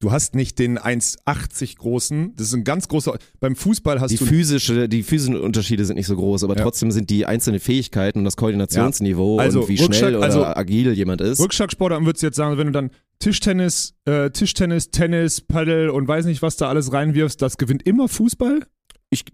Du 0.04 0.12
hast 0.12 0.34
nicht 0.34 0.58
den 0.58 0.78
1,80 0.78 1.78
großen, 1.78 2.34
das 2.36 2.48
ist 2.48 2.52
ein 2.52 2.62
ganz 2.62 2.88
großer, 2.88 3.16
beim 3.40 3.56
Fußball 3.56 4.02
hast 4.02 4.10
Die, 4.10 4.18
du 4.18 4.26
physische, 4.26 4.86
die 4.86 5.02
physischen 5.02 5.40
Unterschiede 5.40 5.82
sind 5.86 5.96
nicht 5.96 6.06
so 6.08 6.14
groß, 6.14 6.44
aber 6.44 6.56
Ja. 6.58 6.62
trotzdem 6.62 6.90
sind 6.90 7.08
die 7.08 7.24
einzelnen 7.24 7.58
Fähigkeiten 7.58 8.18
und 8.18 8.26
das 8.26 8.36
Koordinationsniveau 8.36 9.38
Also 9.38 9.62
und 9.62 9.68
wie 9.70 9.76
Rückschlag- 9.76 9.94
schnell 9.94 10.16
oder 10.16 10.24
also 10.26 10.44
agil 10.44 10.92
jemand 10.92 11.22
ist. 11.22 11.40
Rückschlagsportarten 11.40 12.04
würdest 12.04 12.22
du 12.22 12.26
jetzt 12.26 12.36
sagen, 12.36 12.58
wenn 12.58 12.66
du 12.66 12.72
dann 12.74 12.90
Tischtennis, 13.18 13.94
äh, 14.04 14.28
Tischtennis, 14.28 14.90
Tennis, 14.90 15.40
Paddle 15.40 15.90
und 15.90 16.06
weiß 16.06 16.26
nicht, 16.26 16.42
was 16.42 16.56
da 16.56 16.68
alles 16.68 16.92
reinwirfst, 16.92 17.40
das 17.40 17.56
gewinnt 17.56 17.84
immer 17.86 18.06
Fußball? 18.06 18.60
Ich, 19.08 19.24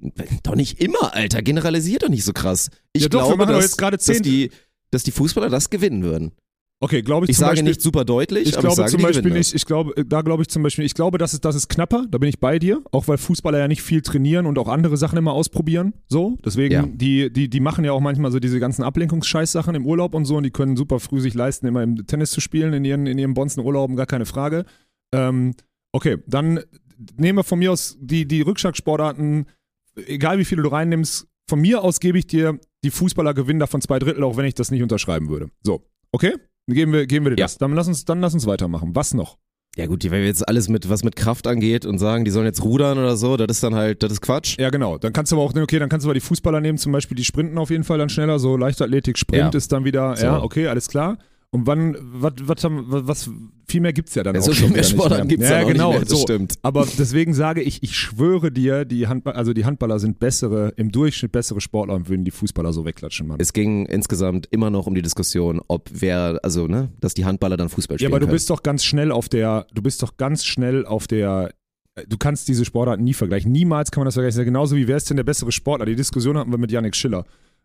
doch 0.45 0.55
nicht 0.55 0.81
immer, 0.81 1.15
Alter. 1.17 1.43
Generalisiert 1.43 2.05
doch 2.05 2.09
nicht 2.11 2.25
so 2.25 2.33
krass. 2.33 2.69
Ich 2.93 3.03
Ja 3.03 3.09
doch, 3.09 3.27
glaube, 3.35 3.53
dass, 3.53 3.75
dass, 3.77 4.23
die, 4.23 4.51
dass 4.93 5.03
die 5.03 5.11
Fußballer 5.11 5.49
das 5.49 5.69
gewinnen 5.71 6.05
würden. 6.05 6.31
Okay, 6.83 7.03
glaube 7.03 7.27
ich, 7.27 7.31
Ich 7.31 7.37
zum 7.37 7.41
sage 7.43 7.53
Beispiel, 7.57 7.69
nicht 7.69 7.83
super 7.83 8.07
deutlich, 8.07 8.49
Ich 8.49 8.59
glaube 8.59 8.83
ich 8.83 8.91
zum 8.91 9.03
Beispiel 9.03 9.31
nicht, 9.33 9.55
ich 9.55 9.67
glaube, 9.67 9.95
äh, 9.99 10.05
da 10.07 10.23
glaube 10.23 10.43
ich 10.43 10.49
zum 10.49 10.63
Beispiel, 10.63 10.87
ich 10.87 10.95
glaube, 10.95 11.19
das 11.19 11.35
ist, 11.35 11.45
das 11.45 11.55
ist 11.55 11.69
knapper, 11.69 12.07
da 12.11 12.17
bin 12.17 12.31
ich 12.31 12.41
bei 12.41 12.59
dir, 12.59 12.83
auch 12.91 13.07
weil 13.07 13.19
Fußballer 13.19 13.59
ja 13.59 13.69
nicht 13.69 13.83
viel 13.83 14.01
trainieren 14.01 14.47
und 14.47 14.59
auch 14.59 14.67
andere 14.67 14.97
Sachen 14.97 15.19
immer 15.19 15.35
ausprobieren, 15.35 15.93
so, 16.09 16.39
deswegen, 16.43 16.73
Ja. 16.73 16.87
die, 16.87 17.31
die, 17.31 17.51
die 17.51 17.61
machen 17.61 17.85
ja 17.85 17.93
auch 17.93 18.01
manchmal 18.01 18.33
so 18.33 18.41
diese 18.41 18.61
ganzen 18.61 18.83
Ablenkungsscheißsachen 18.83 19.75
im 19.75 19.85
Urlaub 19.85 20.15
und 20.15 20.25
so 20.25 20.37
und 20.39 20.45
die 20.45 20.51
können 20.51 20.75
super 20.75 21.01
früh 21.01 21.21
sich 21.21 21.35
leisten, 21.35 21.67
immer 21.67 21.83
im 21.83 22.07
Tennis 22.07 22.31
zu 22.31 22.41
spielen, 22.41 22.73
in 22.73 22.85
ihren, 22.87 23.07
in 23.07 23.19
ihren 23.19 23.35
Bonzen-Urlauben, 23.35 23.95
gar 23.97 24.07
keine 24.07 24.25
Frage. 24.25 24.65
Ähm, 25.15 25.53
okay, 25.93 26.17
dann 26.27 26.61
nehmen 27.19 27.41
wir 27.41 27.45
von 27.45 27.59
mir 27.59 27.73
aus 27.73 27.99
die, 28.01 28.27
die 28.27 28.41
Rückschlagsportarten, 28.41 29.45
egal 30.07 30.39
wie 30.39 30.47
viele 30.47 30.63
du 30.63 30.71
reinnimmst, 30.71 31.27
von 31.47 31.61
mir 31.61 31.83
aus 31.83 32.01
gebe 32.01 32.19
ich 32.19 32.27
dir, 32.27 32.59
die 32.85 32.91
Fußballer 32.91 33.35
gewinnen 33.35 33.61
davon 33.61 33.83
zwei 33.83 33.99
Drittel, 33.99 34.25
auch 34.25 34.39
wenn 34.39 34.47
ich 34.47 34.55
das 34.55 34.71
nicht 34.71 34.83
unterschreiben 34.83 35.29
würde. 35.29 35.51
So, 35.63 35.83
okay? 36.13 36.33
Geben 36.71 36.93
wir, 36.93 37.07
geben 37.07 37.27
wir 37.27 37.31
dir 37.31 37.41
Ja. 37.41 37.45
das. 37.47 37.59
Dann 37.59 37.73
lass, 37.75 37.89
uns, 37.89 38.05
dann 38.05 38.21
lass 38.21 38.35
uns 38.35 38.47
weitermachen. 38.47 38.91
Was 38.95 39.15
noch? 39.15 39.39
Ja 39.77 39.87
gut, 39.87 40.03
wenn 40.03 40.11
wir 40.13 40.25
jetzt 40.27 40.47
alles 40.49 40.69
mit, 40.69 40.91
was 40.91 41.05
mit 41.05 41.15
Kraft 41.15 41.47
angeht 41.47 41.87
und 41.87 41.99
sagen, 41.99 42.25
die 42.25 42.33
sollen 42.33 42.45
jetzt 42.47 42.65
rudern 42.65 42.99
oder 42.99 43.17
so, 43.17 43.37
das 43.37 43.49
ist 43.59 43.63
dann 43.63 43.77
halt, 43.77 44.03
das 44.03 44.11
ist 44.13 44.21
Quatsch. 44.21 44.59
Ja, 44.59 44.69
genau. 44.71 44.99
Dann 44.99 45.13
kannst 45.13 45.31
du 45.31 45.37
aber 45.37 45.45
auch, 45.45 45.55
okay, 45.55 45.79
dann 45.79 45.89
kannst 45.89 46.05
du 46.05 46.09
aber 46.09 46.15
die 46.15 46.21
Fußballer 46.21 46.61
nehmen, 46.61 46.77
zum 46.77 46.91
Beispiel, 46.91 47.17
die 47.17 47.25
sprinten 47.25 47.57
auf 47.57 47.71
jeden 47.71 47.85
Fall 47.85 47.97
dann 47.97 48.09
schneller, 48.09 48.41
so 48.41 48.57
Leichtathletik, 48.57 49.17
Sprint 49.17 49.55
Ja. 49.55 49.57
ist 49.57 49.71
dann 49.71 49.85
wieder, 49.85 50.17
So. 50.17 50.25
ja, 50.27 50.43
okay, 50.43 50.67
alles 50.67 50.89
klar. 50.89 51.19
Und 51.53 51.67
wann, 51.67 51.97
was, 52.01 52.35
was, 52.43 52.63
haben- 52.63 52.85
was, 52.89 53.29
viel 53.67 53.81
mehr 53.81 53.93
gibt's 53.93 54.15
ja 54.15 54.23
dann 54.23 54.37
Ja, 54.37 54.41
auch 54.41 54.45
so 54.45 54.53
schon 54.53 54.67
viel 54.69 54.75
mehr 54.77 54.85
Sportarten 54.85 55.27
gibt's 55.27 55.49
ja, 55.49 55.63
auch 55.63 55.67
genau, 55.69 55.91
mehr, 55.91 56.01
das 56.01 56.11
so. 56.11 56.17
stimmt. 56.19 56.55
Aber 56.63 56.87
deswegen 56.97 57.35
sage 57.35 57.61
ich, 57.61 57.83
ich 57.83 57.97
schwöre 57.97 58.53
dir, 58.53 58.85
die, 58.85 59.09
Handball, 59.09 59.33
also 59.35 59.53
die 59.53 59.65
Handballer 59.65 59.99
sind 59.99 60.21
bessere, 60.21 60.73
im 60.77 60.93
Durchschnitt 60.93 61.33
bessere 61.33 61.61
Sportler 61.61 61.95
und 61.97 62.09
würden 62.09 62.25
die 62.25 62.31
Fußballer 62.31 62.73
so 62.73 62.85
wegklatschen, 62.85 63.27
Mann. 63.27 63.39
Es 63.41 63.53
ging 63.53 63.85
insgesamt 63.87 64.47
immer 64.53 64.71
noch 64.71 64.87
um 64.87 64.95
die 64.95 65.03
Diskussion, 65.03 65.61
ob 65.67 65.91
wer, 65.93 66.39
also 66.45 66.69
ne, 66.69 66.91
dass 67.01 67.15
die 67.15 67.25
Handballer 67.25 67.57
dann 67.57 67.69
Fußball 67.69 67.97
Ja, 67.97 67.99
spielen 67.99 68.13
aber 68.13 68.21
du 68.21 68.27
können. 68.27 68.35
bist 68.37 68.49
doch 68.49 68.63
ganz 68.63 68.85
schnell 68.85 69.11
auf 69.11 69.29
der, 69.29 69.67
du 69.75 69.83
bist 69.83 70.05
doch 70.05 70.17
ganz 70.17 70.45
schnell 70.45 70.87
auf 70.87 71.09
der, 71.09 71.51
du 72.09 72.17
kannst 72.17 72.47
diese 72.47 72.65
Sportarten 72.65 73.03
nie 73.03 73.15
vergleichen. 73.15 73.51
Niemals 73.51 73.91
kann 73.91 74.03
man 74.03 74.07
das 74.07 74.15
vergleichen. 74.15 74.39
Ja 74.39 74.45
Genauso 74.45 74.77
wie, 74.77 74.87
wer 74.87 74.97
ist 74.97 75.11
denn 75.11 75.17
der 75.17 75.25
bessere 75.25 75.51
Sportler? 75.51 75.85
Die 75.87 75.97
Diskussion 75.97 76.39
hatten 76.39 76.53
wir 76.53 76.59
mit 76.59 76.71
Yannick 76.71 76.95
Schiller. 76.95 77.25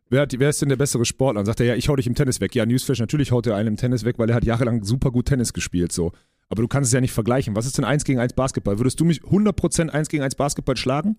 Wer, 0.09 0.21
hat, 0.21 0.37
wer 0.37 0.49
ist 0.49 0.61
denn 0.61 0.69
der 0.69 0.75
bessere 0.75 1.05
Sportler? 1.05 1.39
Und 1.39 1.45
sagt 1.45 1.59
er, 1.59 1.65
ja, 1.65 1.75
ich 1.75 1.89
hau 1.89 1.95
dich 1.95 2.07
im 2.07 2.15
Tennis 2.15 2.39
weg. 2.39 2.53
Ja, 2.53 2.65
Newsflash, 2.65 2.99
natürlich 2.99 3.31
haut 3.31 3.47
er 3.47 3.55
einen 3.55 3.69
im 3.69 3.77
Tennis 3.77 4.05
weg, 4.05 4.19
weil 4.19 4.29
er 4.29 4.35
hat 4.35 4.45
jahrelang 4.45 4.83
super 4.83 5.11
gut 5.11 5.25
Tennis 5.25 5.53
gespielt, 5.53 5.91
so. 5.91 6.11
Aber 6.47 6.61
du 6.61 6.67
kannst 6.67 6.89
es 6.89 6.93
ja 6.93 7.01
nicht 7.01 7.11
vergleichen. 7.11 7.55
Was 7.55 7.65
ist 7.65 7.77
denn 7.77 7.85
1 7.85 8.03
gegen 8.03 8.19
1 8.19 8.33
Basketball? 8.33 8.77
Würdest 8.77 8.99
du 8.99 9.05
mich 9.05 9.21
100% 9.21 9.89
1 9.89 10.09
gegen 10.09 10.23
1 10.23 10.35
Basketball 10.35 10.77
schlagen? 10.77 11.17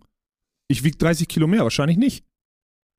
Ich 0.68 0.84
wiege 0.84 0.96
30 0.96 1.26
Kilo 1.26 1.48
mehr, 1.48 1.62
wahrscheinlich 1.62 1.96
nicht. 1.96 2.24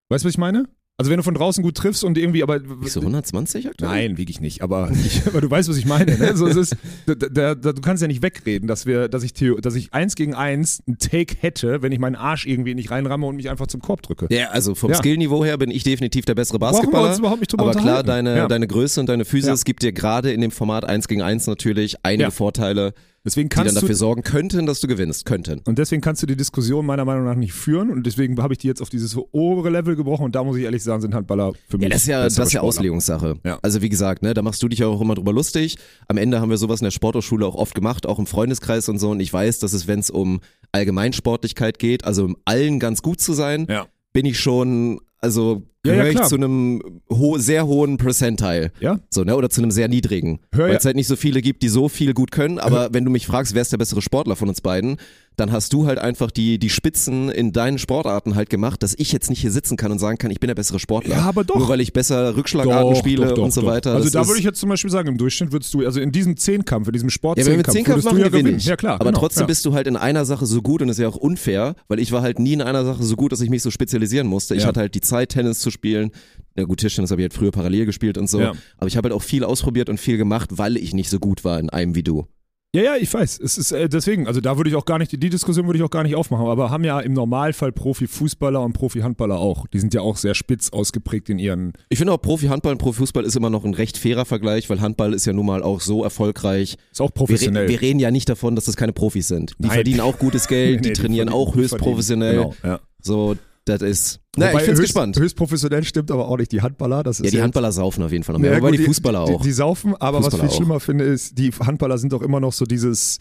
Weißt 0.10 0.24
du, 0.24 0.28
was 0.28 0.34
ich 0.34 0.38
meine? 0.38 0.68
Also 1.00 1.12
wenn 1.12 1.18
du 1.18 1.24
von 1.24 1.36
draußen 1.36 1.64
gut 1.64 1.76
triffst 1.76 2.04
und 2.04 2.18
irgendwie, 2.18 2.42
aber 2.42 2.58
Bist 2.60 2.96
du 2.96 3.02
120 3.02 3.68
aktuell? 3.68 3.92
Nein, 3.92 4.18
wiege 4.18 4.32
ich 4.32 4.42
nicht, 4.42 4.64
aber, 4.64 4.90
ich, 4.92 5.28
aber 5.28 5.42
du 5.42 5.52
weißt, 5.52 5.70
was 5.70 5.78
ich 5.78 5.86
meine. 5.86 6.18
Ne? 6.18 6.36
So, 6.36 6.48
es 6.48 6.56
ist, 6.56 6.76
da, 7.06 7.14
da, 7.14 7.54
da, 7.54 7.72
du 7.74 7.82
kannst 7.84 8.02
ja 8.02 8.08
nicht 8.08 8.24
wegreden, 8.24 8.68
dass 8.68 8.88
wir, 8.88 9.08
dass 9.08 9.22
ich, 9.22 9.34
Theo, 9.34 9.60
dass 9.60 9.76
ich 9.76 9.94
eins 9.94 10.16
gegen 10.16 10.34
eins 10.34 10.82
einen 10.88 10.98
Take 10.98 11.36
hätte, 11.40 11.84
wenn 11.84 11.92
ich 11.92 12.00
meinen 12.00 12.16
Arsch 12.16 12.48
irgendwie 12.48 12.74
nicht 12.74 12.90
reinramme 12.90 13.28
und 13.28 13.36
mich 13.36 13.48
einfach 13.52 13.68
zum 13.68 13.80
Korb 13.80 14.02
drücke. 14.02 14.26
Ja, 14.32 14.50
also 14.50 14.74
vom 14.74 14.90
Ja. 14.90 14.98
Skillniveau 14.98 15.46
her 15.46 15.60
bin 15.60 15.70
ich 15.70 15.84
definitiv 15.84 16.26
der 16.26 16.34
bessere 16.34 16.58
Brauchen 16.58 16.72
wir 16.74 16.78
Basketballer. 16.80 17.10
uns 17.10 17.20
überhaupt 17.20 17.42
nicht 17.42 17.54
aber 17.54 17.72
klar, 17.74 18.02
deine, 18.02 18.36
Ja. 18.36 18.48
deine 18.48 18.66
Größe 18.66 19.00
und 19.00 19.08
deine 19.08 19.26
Physis 19.26 19.60
Ja. 19.60 19.64
gibt 19.66 19.84
dir 19.84 19.92
gerade 19.92 20.32
in 20.32 20.42
dem 20.42 20.50
Format 20.50 20.84
1 20.84 21.08
gegen 21.08 21.22
1 21.22 21.46
natürlich 21.46 21.98
einige. 22.02 22.32
Vorteile, 22.32 22.96
Deswegen 23.28 23.50
die 23.50 23.56
dann 23.56 23.66
kannst 23.66 23.82
dafür 23.84 23.94
sorgen 23.96 24.24
könnten, 24.24 24.66
dass 24.66 24.80
du 24.80 24.88
gewinnst. 24.88 25.26
Könnten. 25.26 25.60
und 25.66 25.78
deswegen 25.78 26.02
kannst 26.02 26.24
du 26.24 26.26
die 26.28 26.38
Diskussion 26.38 26.86
meiner 26.86 27.04
Meinung 27.06 27.26
nach 27.26 27.36
nicht 27.36 27.54
führen 27.54 27.90
und 27.92 28.06
deswegen 28.08 28.42
habe 28.42 28.54
ich 28.54 28.58
die 28.60 28.68
jetzt 28.68 28.82
auf 28.82 28.90
dieses 28.90 29.16
obere 29.32 29.70
Level 29.70 29.96
gebrochen 29.96 30.24
und 30.26 30.34
da 30.36 30.44
muss 30.44 30.56
ich 30.58 30.64
ehrlich 30.64 30.82
sagen, 30.82 31.02
sind 31.02 31.14
Handballer 31.14 31.52
für 31.68 31.78
mich 31.78 31.84
Ja, 31.84 31.90
das 31.90 32.02
ist 32.04 32.08
ja, 32.08 32.24
das 32.24 32.38
ist 32.38 32.54
ja. 32.54 32.62
Auslegungssache. 32.62 33.36
Ja. 33.46 33.60
Also 33.62 33.82
wie 33.82 33.90
gesagt, 33.90 34.24
ne, 34.24 34.34
da 34.34 34.42
machst 34.42 34.64
du 34.64 34.68
dich 34.70 34.84
auch 34.84 35.02
immer 35.02 35.16
drüber 35.16 35.34
lustig. 35.34 35.76
Am 36.08 36.18
Ende 36.18 36.40
haben 36.40 36.50
wir 36.50 36.58
sowas 36.58 36.80
in 36.80 36.86
der 36.86 36.92
Sporthochschule 36.92 37.46
auch 37.46 37.56
oft 37.56 37.76
gemacht, 37.76 38.06
auch 38.06 38.18
im 38.20 38.26
Freundeskreis 38.28 38.88
und 38.90 38.98
so. 39.00 39.10
Und 39.12 39.20
ich 39.20 39.32
weiß, 39.34 39.60
dass 39.60 39.74
es, 39.74 39.88
wenn 39.88 40.00
es 40.00 40.10
um 40.10 40.40
Allgemeinsportlichkeit 40.72 41.80
geht, 41.80 42.06
also 42.06 42.26
im 42.26 42.38
Allen 42.46 42.80
ganz 42.80 43.02
gut 43.02 43.20
zu 43.20 43.34
sein, 43.34 43.68
Ja. 43.70 43.88
bin 44.14 44.26
ich 44.26 44.40
schon, 44.40 45.00
also 45.20 45.64
Ja, 45.86 45.94
ja, 45.94 46.04
gehöre 46.04 46.22
ich 46.22 46.28
zu 46.28 46.36
einem 46.36 46.82
ho 47.10 47.38
sehr 47.38 47.66
hohen 47.66 47.98
Percentile. 47.98 48.72
Ja, 48.80 49.00
So, 49.10 49.24
ne? 49.24 49.36
Oder 49.36 49.50
zu 49.50 49.62
einem 49.62 49.72
sehr 49.72 49.88
niedrigen. 49.88 50.40
Weil 50.52 50.72
ja- 50.72 50.78
es 50.78 50.86
halt 50.86 50.96
nicht 50.96 51.08
so 51.08 51.16
viele 51.16 51.42
gibt, 51.42 51.64
die 51.64 51.70
so 51.70 51.90
viel 51.90 52.14
gut 52.14 52.32
können. 52.32 52.60
Aber 52.60 52.94
wenn 52.94 53.06
du 53.06 53.12
mich 53.12 53.26
fragst, 53.28 53.54
wer 53.56 53.62
ist 53.62 53.72
der 53.72 53.78
bessere 53.78 54.02
Sportler 54.02 54.36
von 54.36 54.50
uns 54.50 54.62
beiden, 54.62 54.98
dann 55.38 55.52
hast 55.52 55.72
du 55.72 55.86
halt 55.86 56.00
einfach 56.00 56.32
die, 56.32 56.58
die 56.58 56.70
Spitzen 56.70 57.30
in 57.30 57.54
deinen 57.54 57.78
Sportarten 57.78 58.36
halt 58.36 58.50
gemacht, 58.50 58.82
dass 58.82 58.96
ich 58.98 59.12
jetzt 59.12 59.30
nicht 59.30 59.40
hier 59.40 59.52
sitzen 59.52 59.78
kann 59.78 59.92
und 59.92 60.00
sagen 60.00 60.18
kann, 60.18 60.32
ich 60.32 60.40
bin 60.40 60.48
der 60.48 60.56
bessere 60.56 60.80
Sportler. 60.80 61.16
Ja, 61.16 61.22
aber 61.22 61.44
doch. 61.44 61.56
Nur 61.56 61.70
weil 61.70 61.80
ich 61.80 61.94
besser 61.94 62.36
Rückschlagarten 62.36 62.94
Doch, 62.94 63.00
spiele 63.00 63.28
doch, 63.28 63.36
doch, 63.36 63.44
und 63.44 63.54
so 63.54 63.64
weiter. 63.64 63.94
Also 63.94 64.06
Das 64.06 64.14
da 64.14 64.28
würde 64.28 64.40
ich 64.40 64.46
jetzt 64.46 64.60
zum 64.60 64.70
Beispiel 64.70 64.90
sagen, 64.90 65.10
im 65.10 65.18
Durchschnitt 65.18 65.52
würdest 65.52 65.72
du, 65.76 65.86
also 65.86 66.00
in 66.00 66.12
diesem 66.12 66.38
Zehnkampf, 66.38 66.88
in 66.88 66.94
diesem 66.94 67.10
ja, 67.10 67.46
wenn 67.46 67.58
wir 67.58 67.64
Zehnkampf 67.66 68.04
machen, 68.04 68.18
du 68.18 68.22
ja 68.24 68.30
gewinne 68.30 68.44
gewinnen. 68.44 68.60
Ja 68.60 68.76
klar. 68.76 68.96
Aber 68.96 69.06
genau, 69.06 69.20
trotzdem 69.20 69.44
ja. 69.44 69.48
bist 69.48 69.64
du 69.66 69.74
halt 69.74 69.86
in 69.86 69.96
einer 69.96 70.26
Sache 70.26 70.48
so 70.48 70.62
gut 70.64 70.82
und 70.82 70.88
das 70.88 70.98
ist 70.98 71.04
ja 71.04 71.08
auch 71.08 71.16
unfair, 71.16 71.76
weil 71.88 72.00
ich 72.00 72.12
war 72.12 72.24
halt 72.24 72.40
nie 72.40 72.54
in 72.54 72.62
einer 72.64 72.84
Sache 72.84 73.04
so 73.04 73.16
gut, 73.16 73.32
dass 73.32 73.42
ich 73.42 73.52
mich 73.52 73.62
so 73.62 73.70
spezialisieren 73.70 74.26
musste. 74.26 74.56
Ich 74.56 74.64
Ja. 74.64 74.68
hatte 74.68 74.80
halt 74.80 74.96
die 74.96 75.02
Zeit, 75.02 75.30
Tennis 75.30 75.60
zu 75.60 75.70
spielen. 75.70 76.12
Ja 76.58 76.64
gut, 76.64 76.80
Tischtennis 76.80 77.12
habe 77.12 77.22
ich 77.22 77.26
halt 77.26 77.34
früher 77.34 77.52
parallel 77.52 77.86
gespielt 77.86 78.18
und 78.18 78.28
so. 78.28 78.40
Ja. 78.40 78.54
Aber 78.78 78.88
ich 78.88 78.98
habe 78.98 79.10
halt 79.10 79.14
auch 79.16 79.22
viel 79.24 79.44
ausprobiert 79.44 79.90
und 79.90 80.00
viel 80.00 80.18
gemacht, 80.18 80.50
weil 80.58 80.78
ich 80.78 80.96
nicht 80.96 81.12
so 81.12 81.20
gut 81.20 81.44
war 81.44 81.60
in 81.60 81.70
einem 81.70 81.94
wie 81.94 82.02
du. 82.02 82.26
Ja, 82.76 82.84
ja, 82.84 82.96
ich 82.98 83.12
weiß. 83.12 83.40
Es 83.40 83.58
ist 83.58 83.72
äh, 83.72 83.88
deswegen, 83.88 84.28
also 84.28 84.42
da 84.42 84.58
würde 84.58 84.70
ich 84.70 84.76
auch 84.76 84.86
gar 84.86 85.00
nicht, 85.00 85.12
die 85.12 85.30
Diskussion 85.30 85.66
würde 85.68 85.78
ich 85.80 85.84
auch 85.84 85.90
gar 85.90 86.04
nicht 86.04 86.16
aufmachen, 86.16 86.46
aber 86.48 86.70
haben 86.70 86.84
ja 86.84 87.00
im 87.00 87.14
Normalfall 87.14 87.72
Profi-Fußballer 87.72 88.62
und 88.62 88.74
Profi-Handballer 88.74 89.38
auch. 89.40 89.68
Die 89.68 89.80
sind 89.80 89.94
ja 89.94 90.02
auch 90.02 90.18
sehr 90.18 90.36
spitz 90.36 90.70
ausgeprägt 90.72 91.30
in 91.30 91.40
ihren. 91.40 91.74
Ich 91.90 91.98
finde 91.98 92.14
auch 92.14 92.22
Profi-Handball 92.22 92.74
und 92.74 92.78
Profi-Fußball 92.78 93.24
ist 93.24 93.36
immer 93.38 93.50
noch 93.50 93.64
ein 93.64 93.74
recht 93.74 93.98
fairer 93.98 94.26
Vergleich, 94.26 94.70
weil 94.70 94.82
Handball 94.82 95.14
ist 95.14 95.26
ja 95.26 95.34
nun 95.34 95.46
mal 95.46 95.64
auch 95.64 95.80
so 95.80 96.04
erfolgreich. 96.04 96.78
Ist 96.92 97.02
auch 97.02 97.08
Wir, 97.10 97.14
professionell. 97.14 97.64
re 97.64 97.70
wir 97.70 97.82
reden 97.82 98.00
ja 98.00 98.12
nicht 98.12 98.28
davon, 98.30 98.56
dass 98.56 98.66
das 98.66 98.76
keine 98.76 98.94
Profis 98.94 99.28
sind. 99.30 99.54
Die 99.60 99.68
Nein. 99.68 99.72
verdienen 99.72 100.02
auch 100.02 100.20
gutes 100.20 100.48
Geld, 100.50 100.84
die 100.84 100.90
Nee, 100.90 100.94
trainieren 100.94 101.30
verdienen- 101.30 101.48
auch 101.50 101.56
höchst 101.56 101.70
verdienen. 101.70 101.90
professionell. 101.92 102.36
Genau, 102.36 102.56
ja. 102.64 102.80
So, 103.02 103.38
das 103.66 103.82
ist. 103.82 104.20
Na, 104.38 104.54
ich 104.54 104.60
find's 104.60 104.80
höchst, 104.80 104.94
gespannt. 104.94 105.20
Höchst 105.20 105.36
professionell 105.36 105.84
stimmt 105.84 106.12
aber 106.12 106.28
auch 106.28 106.38
nicht 106.38 106.52
die 106.52 106.62
Handballer. 106.62 107.04
Das 107.04 107.20
ist 107.20 107.26
Ja, 107.26 107.32
die 107.32 107.42
Handballer 107.42 107.72
saufen 107.72 108.04
auf 108.04 108.12
jeden 108.12 108.24
Fall 108.24 108.34
noch 108.34 108.40
mehr. 108.40 108.52
Ja, 108.52 108.58
aber 108.58 108.70
gut, 108.70 108.80
die 108.80 108.84
Fußballer 108.86 109.22
auch. 109.22 109.42
Die, 109.42 109.48
die 109.48 109.52
saufen, 109.52 109.96
aber 109.96 110.24
was 110.24 110.34
ich 110.34 110.42
auch. 110.42 110.56
schlimmer 110.56 110.80
finde, 110.80 111.06
ist, 111.06 111.38
die 111.38 111.52
Handballer 111.52 111.98
sind 111.98 112.14
doch 112.14 112.22
immer 112.22 112.40
noch 112.40 112.54
so 112.54 112.66
dieses, 112.66 113.20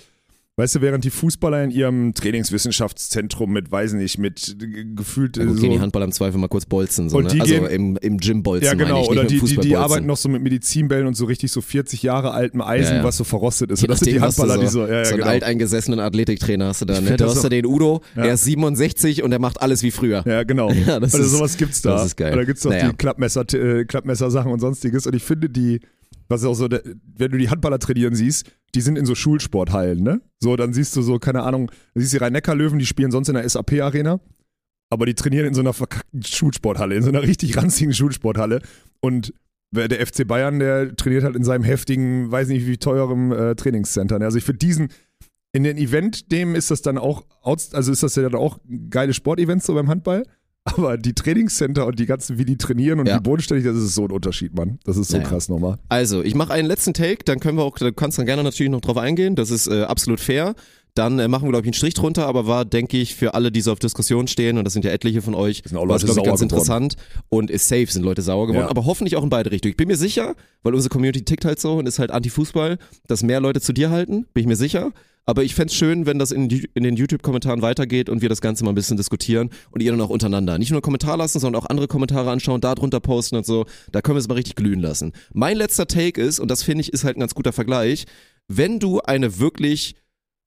weißt 0.59 0.77
du, 0.77 0.81
während 0.81 1.05
die 1.05 1.11
Fußballer 1.11 1.62
in 1.64 1.71
ihrem 1.71 2.14
Trainingswissenschaftszentrum 2.14 3.53
mit, 3.53 3.71
weiß 3.71 3.92
nicht, 3.92 4.19
mit 4.19 4.57
äh, 4.61 4.85
gefühlt 4.95 5.37
Ja, 5.37 5.42
äh, 5.42 5.47
gut, 5.47 5.57
so, 5.57 5.62
gehen 5.62 5.73
die 5.73 5.81
Handballer 5.81 6.07
im 6.07 6.12
Zweifel 6.12 6.38
mal 6.38 6.49
kurz 6.49 6.64
bolzen. 6.64 7.11
So, 7.11 7.19
Und 7.19 7.25
ne? 7.25 7.31
die 7.35 7.40
also 7.42 7.55
gehen- 7.55 7.66
im, 7.66 7.97
im 7.99 8.16
Gym 8.19 8.42
bolzen 8.42 8.64
ja, 8.66 8.73
genau. 8.75 9.03
ich, 9.03 9.09
Oder 9.11 9.25
nicht 9.25 9.42
die, 9.42 9.47
die, 9.57 9.57
die 9.61 9.77
arbeiten 9.77 10.07
noch 10.07 10.16
so 10.16 10.31
mit 10.31 10.42
Medizinbällen 10.42 11.07
und 11.07 11.14
so 11.14 11.27
richtig 11.27 11.53
so 11.53 11.61
40 11.61 12.03
Jahre 12.03 12.31
altem 12.33 12.62
Eisen, 12.62 12.92
Ja, 12.92 12.99
ja. 12.99 13.05
was 13.05 13.19
so 13.19 13.25
verrostet 13.25 13.71
ist. 13.71 13.81
Je 13.81 13.85
Und 13.87 13.90
das 13.90 13.99
sind 14.01 14.09
die 14.12 14.14
du 14.14 14.21
Handballer, 14.23 14.57
die 14.59 14.66
so, 14.66 14.87
so, 14.87 14.87
ja, 14.87 14.99
ja, 14.99 15.05
so 15.05 15.11
einen 15.11 15.19
genau. 15.21 15.31
alteingesessenen 15.31 16.01
Athletiktrainer 16.01 16.66
hast 16.69 16.81
du 16.81 16.85
da. 16.87 17.01
Ne? 17.03 17.11
Du 17.11 17.16
das 17.19 17.29
hast 17.33 17.37
so- 17.37 17.42
da 17.42 17.49
den 17.51 17.66
Udo, 17.66 18.01
Ja. 18.16 18.25
er 18.25 18.35
ist 18.35 18.45
67 18.45 19.23
und 19.23 19.33
er 19.33 19.38
macht 19.38 19.61
alles 19.61 19.83
wie 19.83 19.90
früher. 19.90 20.23
Ja, 20.27 20.42
genau. 20.45 20.71
Ja, 20.87 21.01
das 21.01 21.14
also 21.14 21.27
ist- 21.27 21.33
sowas 21.33 21.57
gibt's 21.59 21.83
da. 21.83 21.90
das 21.97 22.07
ist 22.07 22.16
geil. 22.16 22.35
Da 22.35 22.45
gibt's 22.45 22.64
noch 22.64 22.71
Naja. 22.73 22.88
die 22.90 22.97
Klappmesser, 22.97 23.45
äh, 23.53 23.85
Klappmesser-Sachen 23.85 24.51
und 24.51 24.61
sonstiges. 24.61 25.07
Und 25.07 25.14
ich 25.14 25.23
finde 25.23 25.51
die, 25.51 25.81
was 26.29 26.43
ist 26.43 26.47
auch 26.47 26.55
so, 26.55 26.69
wenn 26.69 27.31
du 27.31 27.39
die 27.39 27.51
Handballer 27.51 27.79
trainieren 27.79 28.15
siehst, 28.15 28.51
die 28.75 28.81
sind 28.81 28.97
in 28.99 29.07
so 29.07 29.15
Schulsporthallen, 29.15 30.03
ne? 30.03 30.21
So, 30.39 30.57
dann 30.57 30.73
siehst 30.73 30.95
du 30.97 31.03
so, 31.03 31.19
keine 31.19 31.43
Ahnung, 31.43 31.71
dann 31.95 32.01
siehst 32.03 32.12
du 32.12 32.19
die 32.19 32.25
Rhein-Neckar-Löwen, 32.25 32.79
die 32.79 32.87
spielen 32.87 33.11
sonst 33.11 33.29
in 33.29 33.35
der 33.35 33.49
SAP-Arena. 33.49 34.21
Aber 34.91 35.07
die 35.07 35.15
trainieren 35.15 35.47
in 35.47 35.55
so 35.55 35.61
einer 35.61 35.73
verkackten 35.73 36.23
Schulsporthalle, 36.23 36.95
in 36.95 37.03
so 37.03 37.09
einer 37.09 37.23
richtig 37.23 37.57
ranzigen 37.57 37.93
Schulsporthalle. 37.93 38.61
Und 39.01 39.33
der 39.73 40.07
FC 40.07 40.27
Bayern, 40.27 40.59
der 40.59 40.95
trainiert 40.95 41.25
halt 41.25 41.37
in 41.37 41.45
seinem 41.45 41.65
heftigen, 41.65 42.31
weiß 42.31 42.49
nicht 42.49 42.67
wie 42.67 42.79
teurem 42.79 43.33
äh, 43.33 43.55
Trainingscenter. 43.55 44.19
ne? 44.19 44.25
Also 44.25 44.39
ich 44.39 44.45
finde 44.45 44.59
diesen, 44.59 44.89
in 45.53 45.65
den 45.65 45.77
Event, 45.77 46.31
dem 46.33 46.55
ist 46.55 46.71
das 46.71 46.83
dann 46.83 46.99
auch, 46.99 47.25
also 47.43 47.93
ist 47.93 48.03
das 48.03 48.15
ja 48.15 48.23
dann 48.23 48.41
auch 48.41 48.59
geile 48.91 49.15
Sportevents 49.15 49.67
so 49.67 49.75
beim 49.75 49.89
Handball. 49.89 50.25
Aber 50.67 50.99
die 50.99 51.15
Trainingscenter 51.15 51.87
und 51.87 51.99
die 51.99 52.07
ganzen, 52.07 52.39
wie 52.39 52.45
die 52.45 52.57
trainieren 52.59 53.01
und 53.01 53.07
Ja. 53.07 53.17
wie 53.17 53.21
bodenständig, 53.23 53.65
das 53.67 53.77
ist 53.77 53.95
so 53.95 54.05
ein 54.05 54.11
Unterschied, 54.11 54.55
Mann. 54.55 54.79
Das 54.85 54.97
ist 54.97 55.09
so 55.11 55.17
Naja. 55.17 55.29
krass 55.29 55.49
nochmal. 55.49 55.79
Also, 55.89 56.23
ich 56.23 56.35
mache 56.35 56.53
einen 56.53 56.67
letzten 56.69 56.93
Take, 56.93 57.25
dann 57.25 57.41
können 57.41 57.57
wir 57.57 57.63
auch, 57.65 57.79
da 57.79 57.91
kannst 57.93 58.19
du 58.19 58.21
dann 58.21 58.27
gerne 58.27 58.43
natürlich 58.43 58.71
noch 58.71 58.81
drauf 58.81 58.97
eingehen, 58.99 59.37
das 59.37 59.51
ist 59.51 59.69
äh, 59.69 59.83
absolut 59.83 60.21
fair. 60.21 60.55
Dann 60.95 61.19
äh, 61.19 61.29
machen 61.29 61.45
wir, 61.45 61.51
glaube 61.51 61.65
ich, 61.65 61.69
einen 61.69 61.75
Strich 61.75 61.93
drunter, 61.93 62.27
aber 62.27 62.47
war, 62.47 62.65
denke 62.65 62.97
ich, 62.97 63.15
für 63.15 63.35
alle, 63.35 63.53
die 63.53 63.61
so 63.61 63.71
auf 63.71 63.79
Diskussion 63.79 64.29
stehen, 64.29 64.57
und 64.57 64.65
das 64.65 64.73
sind 64.73 64.85
ja 64.85 64.91
etliche 64.93 65.21
von 65.21 65.35
euch, 65.35 65.63
war 65.71 65.83
es, 65.95 66.05
glaube 66.05 66.21
ich, 66.21 66.25
ganz 66.27 66.41
geworden. 66.41 66.43
interessant 66.43 66.97
und 67.29 67.51
ist 67.51 67.69
safe, 67.69 67.87
sind 67.89 68.03
Leute 68.03 68.23
sauer 68.23 68.47
geworden, 68.47 68.65
Ja. 68.65 68.71
aber 68.71 68.87
hoffentlich 68.87 69.15
auch 69.17 69.23
in 69.23 69.29
beide 69.29 69.51
Richtungen. 69.53 69.73
Ich 69.73 69.77
bin 69.77 69.89
mir 69.89 69.97
sicher, 69.97 70.35
weil 70.63 70.75
unsere 70.75 70.91
Community 70.91 71.23
tickt 71.23 71.45
halt 71.45 71.61
so 71.61 71.75
und 71.75 71.87
ist 71.87 71.99
halt 71.99 72.11
Anti-Fußball, 72.11 72.79
dass 73.09 73.23
mehr 73.23 73.41
Leute 73.41 73.61
zu 73.61 73.73
dir 73.75 73.91
halten, 73.91 74.25
bin 74.33 74.41
ich 74.41 74.47
mir 74.47 74.57
sicher. 74.57 74.91
Aber 75.29 75.43
ich 75.43 75.57
fänd's 75.57 75.75
schön, 75.75 76.07
wenn 76.07 76.21
das 76.21 76.31
in, 76.31 76.49
in 76.49 76.85
den 76.85 76.95
YouTube-Kommentaren 76.97 77.61
weitergeht 77.61 78.09
und 78.09 78.23
wir 78.23 78.29
das 78.29 78.41
Ganze 78.41 78.62
mal 78.62 78.71
ein 78.71 78.77
bisschen 78.77 78.97
diskutieren 78.97 79.51
und 79.73 79.83
ihr 79.83 79.91
dann 79.91 80.01
auch 80.01 80.09
untereinander. 80.09 80.57
Nicht 80.57 80.71
nur 80.71 80.81
Kommentar 80.81 81.17
lassen, 81.17 81.41
sondern 81.41 81.61
auch 81.61 81.69
andere 81.69 81.89
Kommentare 81.89 82.31
anschauen, 82.31 82.61
da 82.61 82.77
drunter 82.77 83.01
posten 83.01 83.35
und 83.37 83.45
so. 83.45 83.67
Da 83.91 84.03
können 84.03 84.15
wir 84.15 84.21
es 84.21 84.29
mal 84.29 84.35
richtig 84.35 84.55
glühen 84.55 84.81
lassen. 84.81 85.12
Mein 85.33 85.57
letzter 85.57 85.89
Take 85.89 86.21
ist, 86.21 86.39
und 86.39 86.49
das 86.49 86.62
finde 86.62 86.83
ich 86.83 86.93
ist 86.93 87.03
halt 87.03 87.17
ein 87.17 87.21
ganz 87.21 87.35
guter 87.35 87.53
Vergleich, 87.53 88.05
wenn 88.47 88.79
du 88.79 89.01
eine 89.01 89.39
wirklich 89.41 89.97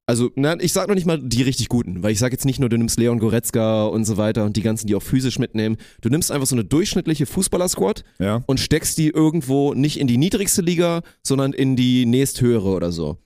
also, 0.08 0.32
na, 0.36 0.60
ich 0.60 0.74
sag 0.74 0.88
noch 0.88 0.96
nicht 0.96 1.06
mal 1.06 1.20
die 1.22 1.44
richtig 1.44 1.70
guten, 1.70 2.02
weil 2.02 2.12
ich 2.12 2.18
sag 2.18 2.32
jetzt 2.32 2.44
nicht 2.44 2.60
nur, 2.60 2.68
du 2.68 2.80
nimmst 2.80 2.98
Leon 2.98 3.20
Goretzka 3.20 3.84
und 3.86 4.06
so 4.06 4.18
weiter 4.18 4.44
und 4.44 4.58
die 4.58 4.64
ganzen, 4.64 4.88
die 4.88 4.96
auch 4.96 5.04
physisch 5.04 5.38
mitnehmen. 5.38 5.78
Du 6.02 6.10
nimmst 6.10 6.32
einfach 6.32 6.48
so 6.48 6.56
eine 6.56 6.66
durchschnittliche 6.66 7.28
Fußballer-Squad 7.28 8.04
Ja. 8.18 8.44
und 8.48 8.60
steckst 8.60 8.98
die 8.98 9.10
irgendwo 9.10 9.76
nicht 9.76 10.00
in 10.00 10.08
die 10.08 10.18
niedrigste 10.18 10.64
Liga, 10.64 11.04
sondern 11.22 11.54
in 11.54 11.76
die 11.76 12.08
nächsthöhere 12.08 12.70
oder 12.70 12.92
so. 12.92 13.20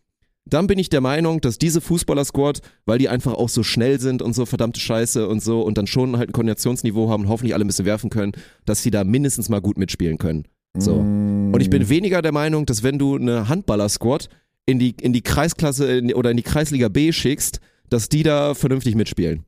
Dann 0.53 0.67
bin 0.67 0.77
ich 0.77 0.89
der 0.89 1.01
Meinung, 1.01 1.41
dass 1.41 1.57
diese 1.57 1.81
Fußballer-Squad, 1.81 2.61
weil 2.85 2.99
die 2.99 3.09
einfach 3.09 3.33
auch 3.33 3.49
so 3.49 3.63
schnell 3.63 3.99
sind 3.99 4.21
und 4.21 4.35
so 4.35 4.45
verdammte 4.45 4.79
Scheiße 4.79 5.27
und 5.27 5.41
so 5.41 5.63
und 5.63 5.79
dann 5.79 5.87
schon 5.87 6.15
halt 6.15 6.29
ein 6.29 6.31
Koordinationsniveau 6.31 7.09
haben 7.09 7.23
und 7.23 7.29
hoffentlich 7.29 7.55
alle 7.55 7.65
ein 7.65 7.67
bisschen 7.67 7.87
werfen 7.87 8.11
können, 8.11 8.33
dass 8.65 8.83
die 8.83 8.91
da 8.91 9.03
mindestens 9.03 9.49
mal 9.49 9.61
gut 9.61 9.79
mitspielen 9.79 10.19
können. 10.19 10.45
So. 10.77 10.93
Und 10.93 11.59
ich 11.59 11.71
bin 11.71 11.89
weniger 11.89 12.21
der 12.21 12.33
Meinung, 12.33 12.67
dass 12.67 12.83
wenn 12.83 12.99
du 12.99 13.15
eine 13.15 13.49
Handballer-Squad 13.49 14.29
in 14.67 14.77
die, 14.77 14.93
in 15.01 15.11
die 15.11 15.23
Kreisklasse 15.23 15.91
in, 15.97 16.13
oder 16.13 16.29
in 16.29 16.37
die 16.37 16.43
Kreisliga 16.43 16.87
B 16.87 17.11
schickst, 17.11 17.59
dass 17.89 18.07
die 18.07 18.21
da 18.21 18.53
vernünftig 18.53 18.93
mitspielen. 18.93 19.45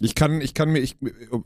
Ich 0.00 0.14
kann, 0.14 0.42
ich 0.42 0.52
kann 0.52 0.70
mir, 0.70 0.80
ich, 0.80 0.96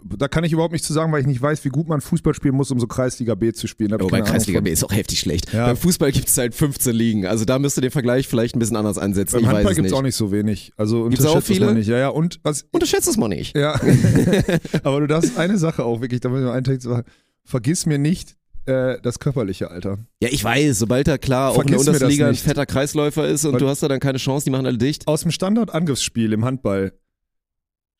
da 0.05 0.27
kann 0.27 0.43
ich 0.43 0.53
überhaupt 0.53 0.73
nichts 0.73 0.89
zu 0.89 0.93
sagen, 0.93 1.13
weil 1.13 1.21
ich 1.21 1.27
nicht 1.29 1.41
weiß, 1.41 1.65
wie 1.65 1.69
gut 1.69 1.87
man 1.87 2.01
Fußball 2.01 2.35
spielen 2.35 2.57
muss, 2.57 2.73
um 2.73 2.81
so 2.81 2.89
Kreisliga 2.89 3.37
B 3.37 3.53
zu 3.53 3.69
spielen. 3.69 3.93
Wobei 3.93 3.99
keine 4.07 4.23
Ahnung 4.23 4.33
Kreisliga. 4.33 4.61
B 4.61 4.73
ist 4.73 4.85
auch 4.85 4.91
heftig 4.93 5.21
schlecht. 5.21 5.53
Ja. 5.53 5.67
Beim 5.67 5.77
Fußball 5.77 6.11
gibt 6.11 6.27
es 6.27 6.37
halt 6.37 6.53
15 6.53 6.97
Ligen. 6.97 7.27
Also 7.27 7.45
da 7.45 7.61
müsst 7.61 7.79
ihr 7.79 7.83
den 7.83 7.93
Vergleich 7.93 8.27
vielleicht 8.27 8.57
ein 8.57 8.59
bisschen 8.59 8.75
anders 8.77 8.99
ansetzen. 8.99 9.37
Beim 9.37 9.43
ich 9.45 9.49
Handball 9.49 9.75
gibt 9.77 9.87
es 9.87 9.93
auch 9.93 10.03
nicht 10.03 10.17
so 10.17 10.33
wenig. 10.33 10.73
Also 10.77 11.09
Gibt's 11.09 11.25
auch 11.27 11.41
viele? 11.45 11.75
nicht. 11.75 11.87
Ja, 11.87 11.99
ja, 11.99 12.09
und 12.09 12.41
was, 12.43 12.67
Unterschätzt 12.73 13.07
es 13.07 13.17
mal 13.17 13.29
nicht. 13.29 13.57
ja. 13.57 13.81
Aber 14.83 14.99
du 15.01 15.07
darfst 15.07 15.39
eine 15.39 15.57
Sache 15.57 15.85
auch 15.85 16.01
wirklich, 16.01 16.21
da 16.21 16.29
muss 16.29 16.41
ich 16.41 16.45
mal 16.45 16.55
einen 16.55 16.65
Text 16.65 16.89
machen. 16.89 17.05
Vergiss 17.45 17.87
mir 17.87 17.99
nicht 17.99 18.37
äh, 18.67 18.97
das 19.01 19.21
körperliche 19.21 19.71
Alter. 19.71 19.99
Ja, 20.21 20.29
ich 20.33 20.43
weiß, 20.43 20.77
sobald 20.79 21.07
da 21.07 21.19
klar 21.19 21.53
auch 21.53 21.61
in 21.61 21.69
der 21.69 21.79
Vergiss 21.79 21.95
Untersliga 21.95 22.29
ein 22.29 22.35
fetter 22.35 22.67
Kreisläufer 22.67 23.29
ist 23.29 23.45
und 23.45 23.53
Weil- 23.53 23.61
du 23.61 23.69
hast 23.69 23.85
da 23.85 23.87
dann 23.87 24.01
keine 24.01 24.19
Chance, 24.19 24.47
die 24.47 24.51
machen 24.51 24.67
alle 24.67 24.79
dicht. 24.79 25.07
Aus 25.07 25.23
dem 25.23 25.31
Standardangriffsspiel 25.31 26.33
im 26.33 26.45
Handball 26.45 26.95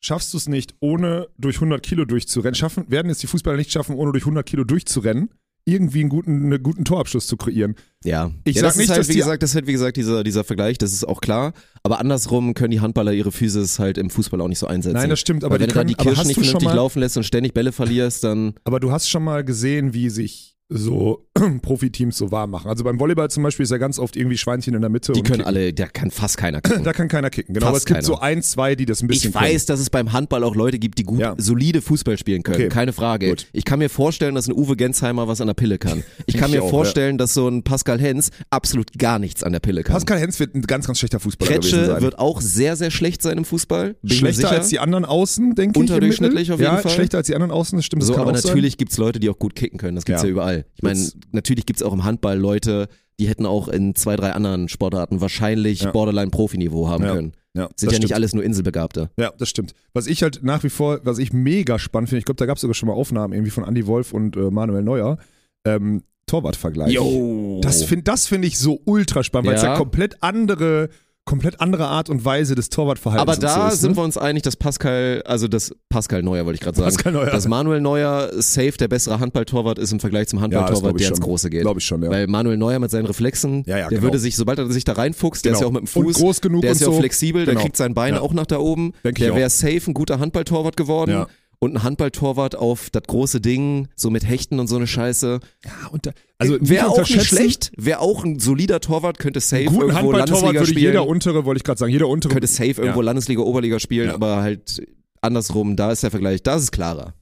schaffst 0.05 0.33
du 0.33 0.37
es 0.37 0.47
nicht, 0.47 0.75
ohne 0.79 1.27
durch 1.37 1.55
100 1.57 1.81
Kilo 1.81 2.05
durchzurennen. 2.05 2.55
Schaffen, 2.55 2.89
werden 2.89 3.09
es 3.09 3.17
die 3.17 3.27
Fußballer 3.27 3.57
nicht 3.57 3.71
schaffen, 3.71 3.95
ohne 3.95 4.11
durch 4.11 4.23
100 4.23 4.45
Kilo 4.45 4.63
durchzurennen, 4.63 5.29
irgendwie 5.65 6.01
einen 6.01 6.09
guten, 6.09 6.45
einen 6.45 6.61
guten 6.61 6.85
Torabschluss 6.85 7.25
zu 7.25 7.37
kreieren. 7.37 7.75
Ja. 8.03 8.31
Ich 8.43 8.55
ja, 8.57 8.61
sag 8.61 8.69
das 8.69 8.77
nicht, 8.77 8.83
ist 8.85 8.89
halt, 8.91 8.99
dass 8.99 9.09
wie 9.09 9.15
gesagt, 9.15 9.41
das 9.41 9.49
ist 9.49 9.55
halt, 9.55 9.67
wie 9.67 9.71
gesagt, 9.71 9.97
dieser, 9.97 10.23
dieser 10.23 10.43
Vergleich, 10.43 10.77
das 10.77 10.93
ist 10.93 11.05
auch 11.05 11.21
klar. 11.21 11.53
Aber 11.81 11.99
andersrum 11.99 12.53
können 12.53 12.69
die 12.69 12.81
Handballer 12.81 13.13
ihre 13.13 13.31
Physis 13.31 13.79
halt 13.79 13.97
im 13.97 14.11
Fußball 14.11 14.39
auch 14.41 14.47
nicht 14.47 14.59
so 14.59 14.67
einsetzen. 14.67 14.95
Nein, 14.95 15.09
das 15.09 15.19
stimmt, 15.19 15.43
aber 15.43 15.55
Weil 15.55 15.61
wenn 15.61 15.67
die 15.69 15.73
du 15.73 15.73
da 15.73 15.79
können, 15.81 15.87
die 15.89 15.95
Kirschen 15.95 16.27
nicht 16.27 16.37
du 16.37 16.41
vernünftig 16.43 16.69
mal, 16.69 16.75
laufen 16.75 16.99
lässt 16.99 17.17
und 17.17 17.23
ständig 17.23 17.55
Bälle 17.55 17.71
verlierst, 17.71 18.23
dann 18.23 18.53
aber 18.63 18.79
du 18.79 18.91
hast 18.91 19.09
schon 19.09 19.23
mal 19.23 19.43
gesehen, 19.43 19.95
wie 19.95 20.09
sich 20.09 20.55
so 20.69 21.24
Profiteams 21.61 22.17
so 22.17 22.31
warm 22.31 22.51
machen. 22.51 22.69
Also 22.69 22.83
beim 22.83 22.99
Volleyball 22.99 23.29
zum 23.29 23.43
Beispiel 23.43 23.63
ist 23.65 23.69
ja 23.71 23.77
ganz 23.77 23.99
oft 23.99 24.15
irgendwie 24.15 24.37
Schweinchen 24.37 24.73
in 24.73 24.81
der 24.81 24.89
Mitte. 24.89 25.11
die 25.13 25.21
können 25.21 25.39
kicken. 25.39 25.45
alle, 25.47 25.73
da 25.73 25.87
kann 25.87 26.09
fast 26.11 26.37
keiner 26.37 26.61
kicken. 26.61 26.83
Da 26.85 26.93
kann 26.93 27.07
keiner 27.07 27.29
kicken, 27.29 27.53
genau. 27.53 27.67
aber 27.67 27.77
es 27.77 27.81
Fast 27.83 27.87
gibt 27.87 27.95
keiner. 27.97 28.05
so 28.07 28.19
ein, 28.19 28.41
zwei, 28.43 28.75
die 28.75 28.85
das 28.85 29.01
ein 29.01 29.07
bisschen 29.07 29.29
Ich 29.31 29.35
weiß, 29.35 29.65
dass 29.65 29.79
es 29.79 29.89
beim 29.89 30.13
Handball 30.13 30.43
auch 30.43 30.55
Leute 30.55 30.77
gibt, 30.79 30.97
die 30.99 31.03
gut, 31.03 31.19
Ja. 31.19 31.35
solide 31.37 31.81
Fußball 31.81 32.17
spielen 32.17 32.43
können. 32.43 32.55
Okay. 32.57 32.69
Keine 32.69 32.93
Frage. 32.93 33.29
Gut. 33.29 33.47
Ich 33.53 33.65
kann 33.65 33.79
mir 33.79 33.89
vorstellen, 33.89 34.35
dass 34.35 34.47
ein 34.47 34.53
Uwe 34.53 34.75
Gensheimer 34.75 35.27
was 35.27 35.41
an 35.41 35.47
der 35.47 35.53
Pille 35.55 35.77
kann. 35.77 36.03
Ich 36.27 36.37
kann 36.37 36.49
Ich 36.49 36.55
mir 36.57 36.63
auch, 36.63 36.69
vorstellen, 36.69 37.17
dass 37.17 37.33
so 37.33 37.47
ein 37.47 37.63
Pascal 37.63 37.99
Hens 37.99 38.29
absolut 38.49 38.93
gar 38.97 39.19
nichts 39.19 39.43
an 39.43 39.51
der 39.51 39.59
Pille 39.59 39.83
kann. 39.83 39.93
Pascal 39.93 40.19
Hens 40.19 40.39
wird 40.39 40.55
ein 40.55 40.61
ganz, 40.61 40.87
ganz 40.87 40.99
schlechter 40.99 41.19
Fußballer 41.19 41.51
gewesen 41.51 41.69
Kretsche 41.71 41.85
sein. 41.85 42.01
wird 42.01 42.17
auch 42.19 42.41
sehr, 42.41 42.75
sehr 42.75 42.91
schlecht 42.91 43.21
sein 43.21 43.37
im 43.37 43.45
Fußball. 43.45 43.95
Schlechter 44.05 44.49
als 44.51 44.69
die 44.69 44.79
anderen 44.79 45.05
Außen, 45.05 45.53
denke 45.55 45.77
ich. 45.77 45.81
Unterdurchschnittlich 45.81 46.51
auf 46.51 46.59
jeden 46.59 46.71
ja, 46.73 46.77
Fall. 46.79 46.91
schlechter 46.91 47.17
als 47.17 47.27
die 47.27 47.35
anderen 47.35 47.51
Außen, 47.51 47.77
das 47.77 47.85
stimmt. 47.85 48.01
Das 48.03 48.07
So, 48.07 48.13
kann 48.13 48.23
aber 48.23 48.31
natürlich 48.33 48.77
gibt's 48.77 48.97
Leute, 48.97 49.19
die 49.19 49.29
auch 49.29 49.37
gut 49.39 49.55
kicken 49.55 49.77
können. 49.77 49.95
Das 49.95 50.05
gibt's 50.05 50.21
ja, 50.21 50.27
Ja. 50.27 50.31
überall. 50.31 50.65
Ich 50.75 50.83
meine, 50.83 50.99
natürlich 51.35 51.65
gibt's 51.65 51.83
auch 51.83 51.93
im 51.93 52.03
Handball 52.03 52.37
Leute, 52.37 52.87
die 53.19 53.27
hätten 53.27 53.45
auch 53.45 53.67
in 53.67 53.95
zwei, 53.95 54.15
drei 54.15 54.31
anderen 54.33 54.67
Sportarten 54.67 55.21
wahrscheinlich 55.21 55.81
Ja. 55.81 55.91
Borderline-Profi-Niveau 55.91 56.87
haben 56.89 57.03
Ja. 57.03 57.13
können. 57.13 57.33
Ja, 57.53 57.67
Sind 57.67 57.73
das 57.73 57.81
ja 57.83 57.87
nicht 57.91 57.95
stimmt. 58.07 58.13
alles 58.15 58.33
nur 58.33 58.43
Inselbegabte. 58.43 59.09
Ja, 59.17 59.31
das 59.37 59.47
stimmt. 59.47 59.73
Was 59.93 60.07
ich 60.07 60.23
halt 60.23 60.41
nach 60.43 60.63
wie 60.63 60.69
vor, 60.69 60.99
was 61.03 61.19
ich 61.19 61.31
mega 61.31 61.79
spannend 61.79 62.09
finde, 62.09 62.19
ich 62.19 62.25
glaube, 62.25 62.37
da 62.37 62.45
gab 62.45 62.57
es 62.57 62.61
sogar 62.61 62.73
schon 62.73 62.87
mal 62.87 62.93
Aufnahmen 62.95 63.31
irgendwie 63.33 63.51
von 63.51 63.63
Andy 63.63 63.87
Wolf 63.87 64.11
und 64.13 64.35
äh, 64.35 64.51
Manuel 64.51 64.83
Neuer, 64.83 65.17
ähm, 65.65 66.03
Torwartvergleich. 66.27 66.91
Yo. 66.91 67.59
Das 67.63 67.83
finde 67.83 68.03
das 68.03 68.27
find 68.27 68.43
ich 68.43 68.57
so 68.59 68.81
ultra 68.85 69.23
spannend, 69.23 69.47
weil 69.49 69.55
es 69.55 69.61
Ja. 69.63 69.73
ja 69.73 69.77
komplett 69.77 70.21
andere, 70.21 70.89
komplett 71.25 71.59
andere 71.59 71.87
Art 71.87 72.09
und 72.09 72.23
Weise 72.23 72.53
des 72.53 72.69
Torwartverhaltens 72.69 73.29
Aber 73.37 73.41
da 73.41 73.69
so 73.69 73.73
ist, 73.73 73.81
sind 73.81 73.91
ne? 73.91 73.97
wir 73.97 74.03
uns 74.03 74.15
einig, 74.15 74.43
dass 74.43 74.55
Pascal, 74.55 75.23
also 75.25 75.47
das 75.47 75.73
Pascal 75.89 76.21
Neuer 76.21 76.45
wollte 76.45 76.55
ich 76.55 76.61
gerade 76.61 76.77
sagen, 76.77 76.91
Pascal 76.93 77.13
Neuer. 77.13 77.31
dass 77.31 77.47
Manuel 77.47 77.81
Neuer 77.81 78.29
safe 78.37 78.73
der 78.73 78.87
bessere 78.87 79.19
Handballtorwart 79.19 79.79
ist 79.79 79.91
im 79.91 79.99
Vergleich 79.99 80.27
zum 80.27 80.39
Handballtorwart, 80.41 80.93
ich 80.95 81.01
der 81.07 81.09
ins. 81.09 81.21
Große 81.21 81.49
geht. 81.49 81.61
Glaube 81.61 81.79
ich 81.79 81.85
schon, 81.85 82.03
ja. 82.03 82.11
Weil 82.11 82.27
Manuel 82.27 82.57
Neuer 82.57 82.77
mit 82.77 82.91
seinen 82.91 83.07
Reflexen, 83.07 83.63
Ja, 83.65 83.77
ja, 83.77 83.87
der 83.87 83.97
genau. 83.97 84.03
würde 84.03 84.19
sich, 84.19 84.35
sobald 84.35 84.59
er 84.59 84.69
sich 84.71 84.83
da 84.83 84.93
reinfuchst, 84.93 85.43
der 85.45 85.53
ist 85.53 85.61
ja 85.61 85.67
auch 85.67 85.71
mit 85.71 85.81
dem 85.81 85.89
Und 85.99 86.05
Fuß, 86.05 86.17
groß 86.17 86.41
genug 86.41 86.61
der 86.61 86.71
ist 86.73 86.81
ja 86.81 86.87
auch 86.89 86.93
so. 86.93 86.99
flexibel, 86.99 87.45
der 87.45 87.55
Genau. 87.55 87.63
kriegt 87.63 87.77
sein 87.77 87.95
Bein 87.95 88.13
Ja. 88.13 88.21
auch 88.21 88.33
nach 88.33 88.45
da 88.45 88.59
oben, 88.59 88.93
Denk 89.03 89.17
der 89.17 89.35
wäre 89.35 89.49
safe 89.49 89.81
ein 89.87 89.93
guter 89.95 90.19
Handballtorwart 90.19 90.77
geworden. 90.77 91.25
Und 91.59 91.73
ein 91.75 91.83
Handballtorwart 91.83 92.55
auf 92.55 92.89
das 92.89 93.03
große 93.03 93.41
Ding, 93.41 93.87
so 93.95 94.09
mit 94.09 94.27
Hechten 94.27 94.59
und 94.59 94.67
so 94.67 94.75
eine 94.75 94.87
Scheiße. 94.87 95.39
Ja, 95.63 95.71
und 95.91 96.05
da, 96.05 96.11
also 96.37 96.57
wäre 96.59 96.87
auch 96.89 96.97
nicht 96.99 97.23
schlecht, 97.23 97.71
wäre 97.77 97.99
auch 97.99 98.23
ein 98.25 98.39
solider 98.39 98.79
Torwart, 98.81 99.19
könnte 99.19 99.39
safe 99.39 99.63
irgendwo 99.63 99.81
Handballtorwart 99.93 100.17
Landesliga 100.29 100.53
würde 100.61 100.65
spielen. 100.67 100.83
jeder 100.85 101.07
untere, 101.07 101.45
wollte 101.45 101.57
ich 101.59 101.63
gerade 101.63 101.79
sagen, 101.79 101.91
jeder 101.91 102.07
untere. 102.07 102.33
könnte 102.33 102.47
safe 102.47 102.81
irgendwo 102.81 102.99
Ja. 103.01 103.05
Landesliga, 103.05 103.41
Oberliga 103.41 103.79
spielen, 103.79 104.07
Ja. 104.09 104.13
aber 104.15 104.41
halt 104.41 104.85
andersrum, 105.21 105.75
da 105.75 105.91
ist 105.91 106.03
der 106.03 106.11
Vergleich, 106.11 106.43
da 106.43 106.55
ist 106.55 106.63
es 106.63 106.71
klarer. 106.71 107.13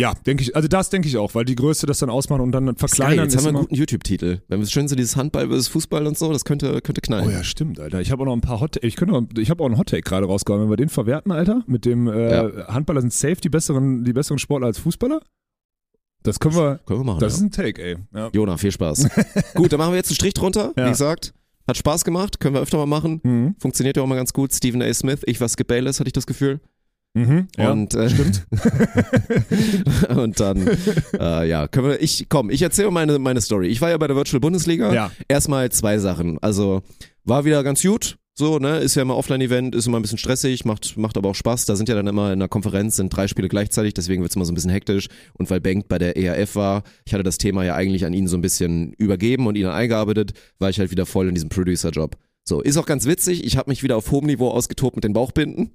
Ja, 0.00 0.14
denke 0.14 0.42
ich, 0.42 0.56
also 0.56 0.66
das 0.66 0.88
denke 0.88 1.08
ich 1.08 1.18
auch, 1.18 1.34
weil 1.34 1.44
die 1.44 1.54
Größe 1.54 1.86
das 1.86 1.98
dann 1.98 2.08
ausmachen 2.08 2.40
und 2.40 2.52
dann 2.52 2.74
verkleinern 2.76 3.26
jetzt 3.26 3.36
haben 3.36 3.44
wir 3.44 3.48
einen 3.50 3.58
guten 3.58 3.74
YouTube-Titel. 3.74 4.40
Wenn 4.48 4.60
wir 4.60 4.66
schön 4.66 4.88
so 4.88 4.96
dieses 4.96 5.14
Handball 5.14 5.48
versus 5.48 5.68
Fußball 5.68 6.06
und 6.06 6.16
so, 6.16 6.32
das 6.32 6.46
könnte, 6.46 6.80
könnte 6.80 7.02
knallen. 7.02 7.28
Oh 7.28 7.30
ja, 7.30 7.44
stimmt, 7.44 7.78
Alter. 7.78 8.00
Ich 8.00 8.10
habe 8.10 8.22
auch 8.22 8.26
noch 8.26 8.32
ein 8.32 8.40
paar 8.40 8.60
Hot 8.60 8.82
Ich 8.82 8.96
könnte 8.96 9.12
noch, 9.12 9.26
ich 9.36 9.50
habe 9.50 9.62
auch 9.62 9.66
einen 9.66 9.76
Hottake 9.76 10.00
gerade 10.02 10.24
rausgehauen. 10.26 10.62
Wenn 10.62 10.70
wir 10.70 10.76
den 10.78 10.88
verwerten, 10.88 11.32
Alter, 11.32 11.62
mit 11.66 11.84
dem 11.84 12.08
äh, 12.08 12.30
Ja. 12.32 12.68
Handballer 12.68 13.02
sind 13.02 13.12
safe 13.12 13.36
die 13.36 13.50
besseren, 13.50 14.02
die 14.04 14.14
besseren 14.14 14.38
Sportler 14.38 14.68
als 14.68 14.78
Fußballer. 14.78 15.20
Das 16.22 16.40
können 16.40 16.54
wir. 16.54 16.80
Können 16.86 17.00
wir 17.00 17.04
machen. 17.04 17.20
Das 17.20 17.34
ja. 17.34 17.36
ist 17.36 17.42
ein 17.42 17.50
Take, 17.50 17.82
ey. 17.82 17.96
Ja. 18.14 18.30
Jona, 18.32 18.56
viel 18.56 18.72
Spaß. 18.72 19.06
Gut, 19.54 19.70
dann 19.70 19.78
machen 19.78 19.92
wir 19.92 19.96
jetzt 19.96 20.08
einen 20.08 20.16
Strich 20.16 20.34
drunter. 20.34 20.72
Wie 20.76 20.88
gesagt, 20.88 21.34
hat 21.68 21.76
Spaß 21.76 22.04
gemacht, 22.04 22.40
können 22.40 22.54
wir 22.54 22.62
öfter 22.62 22.78
mal 22.78 22.86
machen. 22.86 23.20
Mhm. 23.22 23.54
Funktioniert 23.58 23.98
ja 23.98 24.02
auch 24.02 24.06
mal 24.06 24.16
ganz 24.16 24.32
gut. 24.32 24.52
Stephen 24.52 24.82
A. 24.82 24.92
Smith, 24.94 25.20
ich 25.26 25.40
war 25.40 25.48
Skip 25.48 25.68
Bayless, 25.68 26.00
hatte 26.00 26.08
ich 26.08 26.14
das 26.14 26.26
Gefühl. 26.26 26.60
Mhm, 27.14 27.48
ja. 27.56 27.72
und, 27.72 27.94
äh, 27.94 28.08
stimmt. 28.08 28.46
und 30.16 30.38
dann, 30.38 30.68
äh, 31.18 31.48
ja, 31.48 31.66
können 31.66 31.88
wir, 31.88 32.02
ich, 32.02 32.26
komm, 32.28 32.50
ich 32.50 32.62
erzähle 32.62 32.90
meine, 32.92 33.18
meine 33.18 33.40
Story. 33.40 33.66
Ich 33.66 33.80
war 33.80 33.90
ja 33.90 33.98
bei 33.98 34.06
der 34.06 34.14
Virtual 34.14 34.40
Bundesliga. 34.40 34.92
Ja. 34.92 35.10
Erstmal 35.26 35.70
zwei 35.70 35.98
Sachen. 35.98 36.38
Also, 36.40 36.82
war 37.24 37.44
wieder 37.44 37.64
ganz 37.64 37.82
gut. 37.82 38.16
So, 38.34 38.58
ne, 38.58 38.78
ist 38.78 38.94
ja 38.94 39.02
immer 39.02 39.16
Offline-Event, 39.16 39.74
ist 39.74 39.86
immer 39.86 39.98
ein 39.98 40.02
bisschen 40.02 40.16
stressig, 40.16 40.64
macht, 40.64 40.96
macht 40.96 41.18
aber 41.18 41.28
auch 41.28 41.34
Spaß. 41.34 41.66
Da 41.66 41.76
sind 41.76 41.88
ja 41.88 41.94
dann 41.94 42.06
immer 42.06 42.28
in 42.28 42.38
einer 42.38 42.48
Konferenz, 42.48 42.96
sind 42.96 43.14
drei 43.14 43.26
Spiele 43.26 43.48
gleichzeitig, 43.48 43.92
deswegen 43.92 44.22
wird's 44.22 44.36
immer 44.36 44.46
so 44.46 44.52
ein 44.52 44.54
bisschen 44.54 44.70
hektisch. 44.70 45.08
Und 45.34 45.50
weil 45.50 45.60
Bengt 45.60 45.88
bei 45.88 45.98
der 45.98 46.16
ERF 46.16 46.54
war, 46.54 46.84
ich 47.04 47.12
hatte 47.12 47.24
das 47.24 47.38
Thema 47.38 47.64
ja 47.64 47.74
eigentlich 47.74 48.06
an 48.06 48.14
ihn 48.14 48.28
so 48.28 48.38
ein 48.38 48.40
bisschen 48.40 48.92
übergeben 48.94 49.46
und 49.46 49.56
ihn 49.56 49.66
eingearbeitet, 49.66 50.32
war 50.58 50.70
ich 50.70 50.78
halt 50.78 50.90
wieder 50.90 51.06
voll 51.06 51.28
in 51.28 51.34
diesem 51.34 51.50
Producer-Job. 51.50 52.16
So, 52.44 52.62
ist 52.62 52.78
auch 52.78 52.86
ganz 52.86 53.04
witzig, 53.04 53.44
ich 53.44 53.56
habe 53.56 53.68
mich 53.68 53.82
wieder 53.82 53.96
auf 53.96 54.10
hohem 54.10 54.26
Niveau 54.26 54.48
ausgetobt 54.48 54.96
mit 54.96 55.04
den 55.04 55.12
Bauchbinden. 55.12 55.72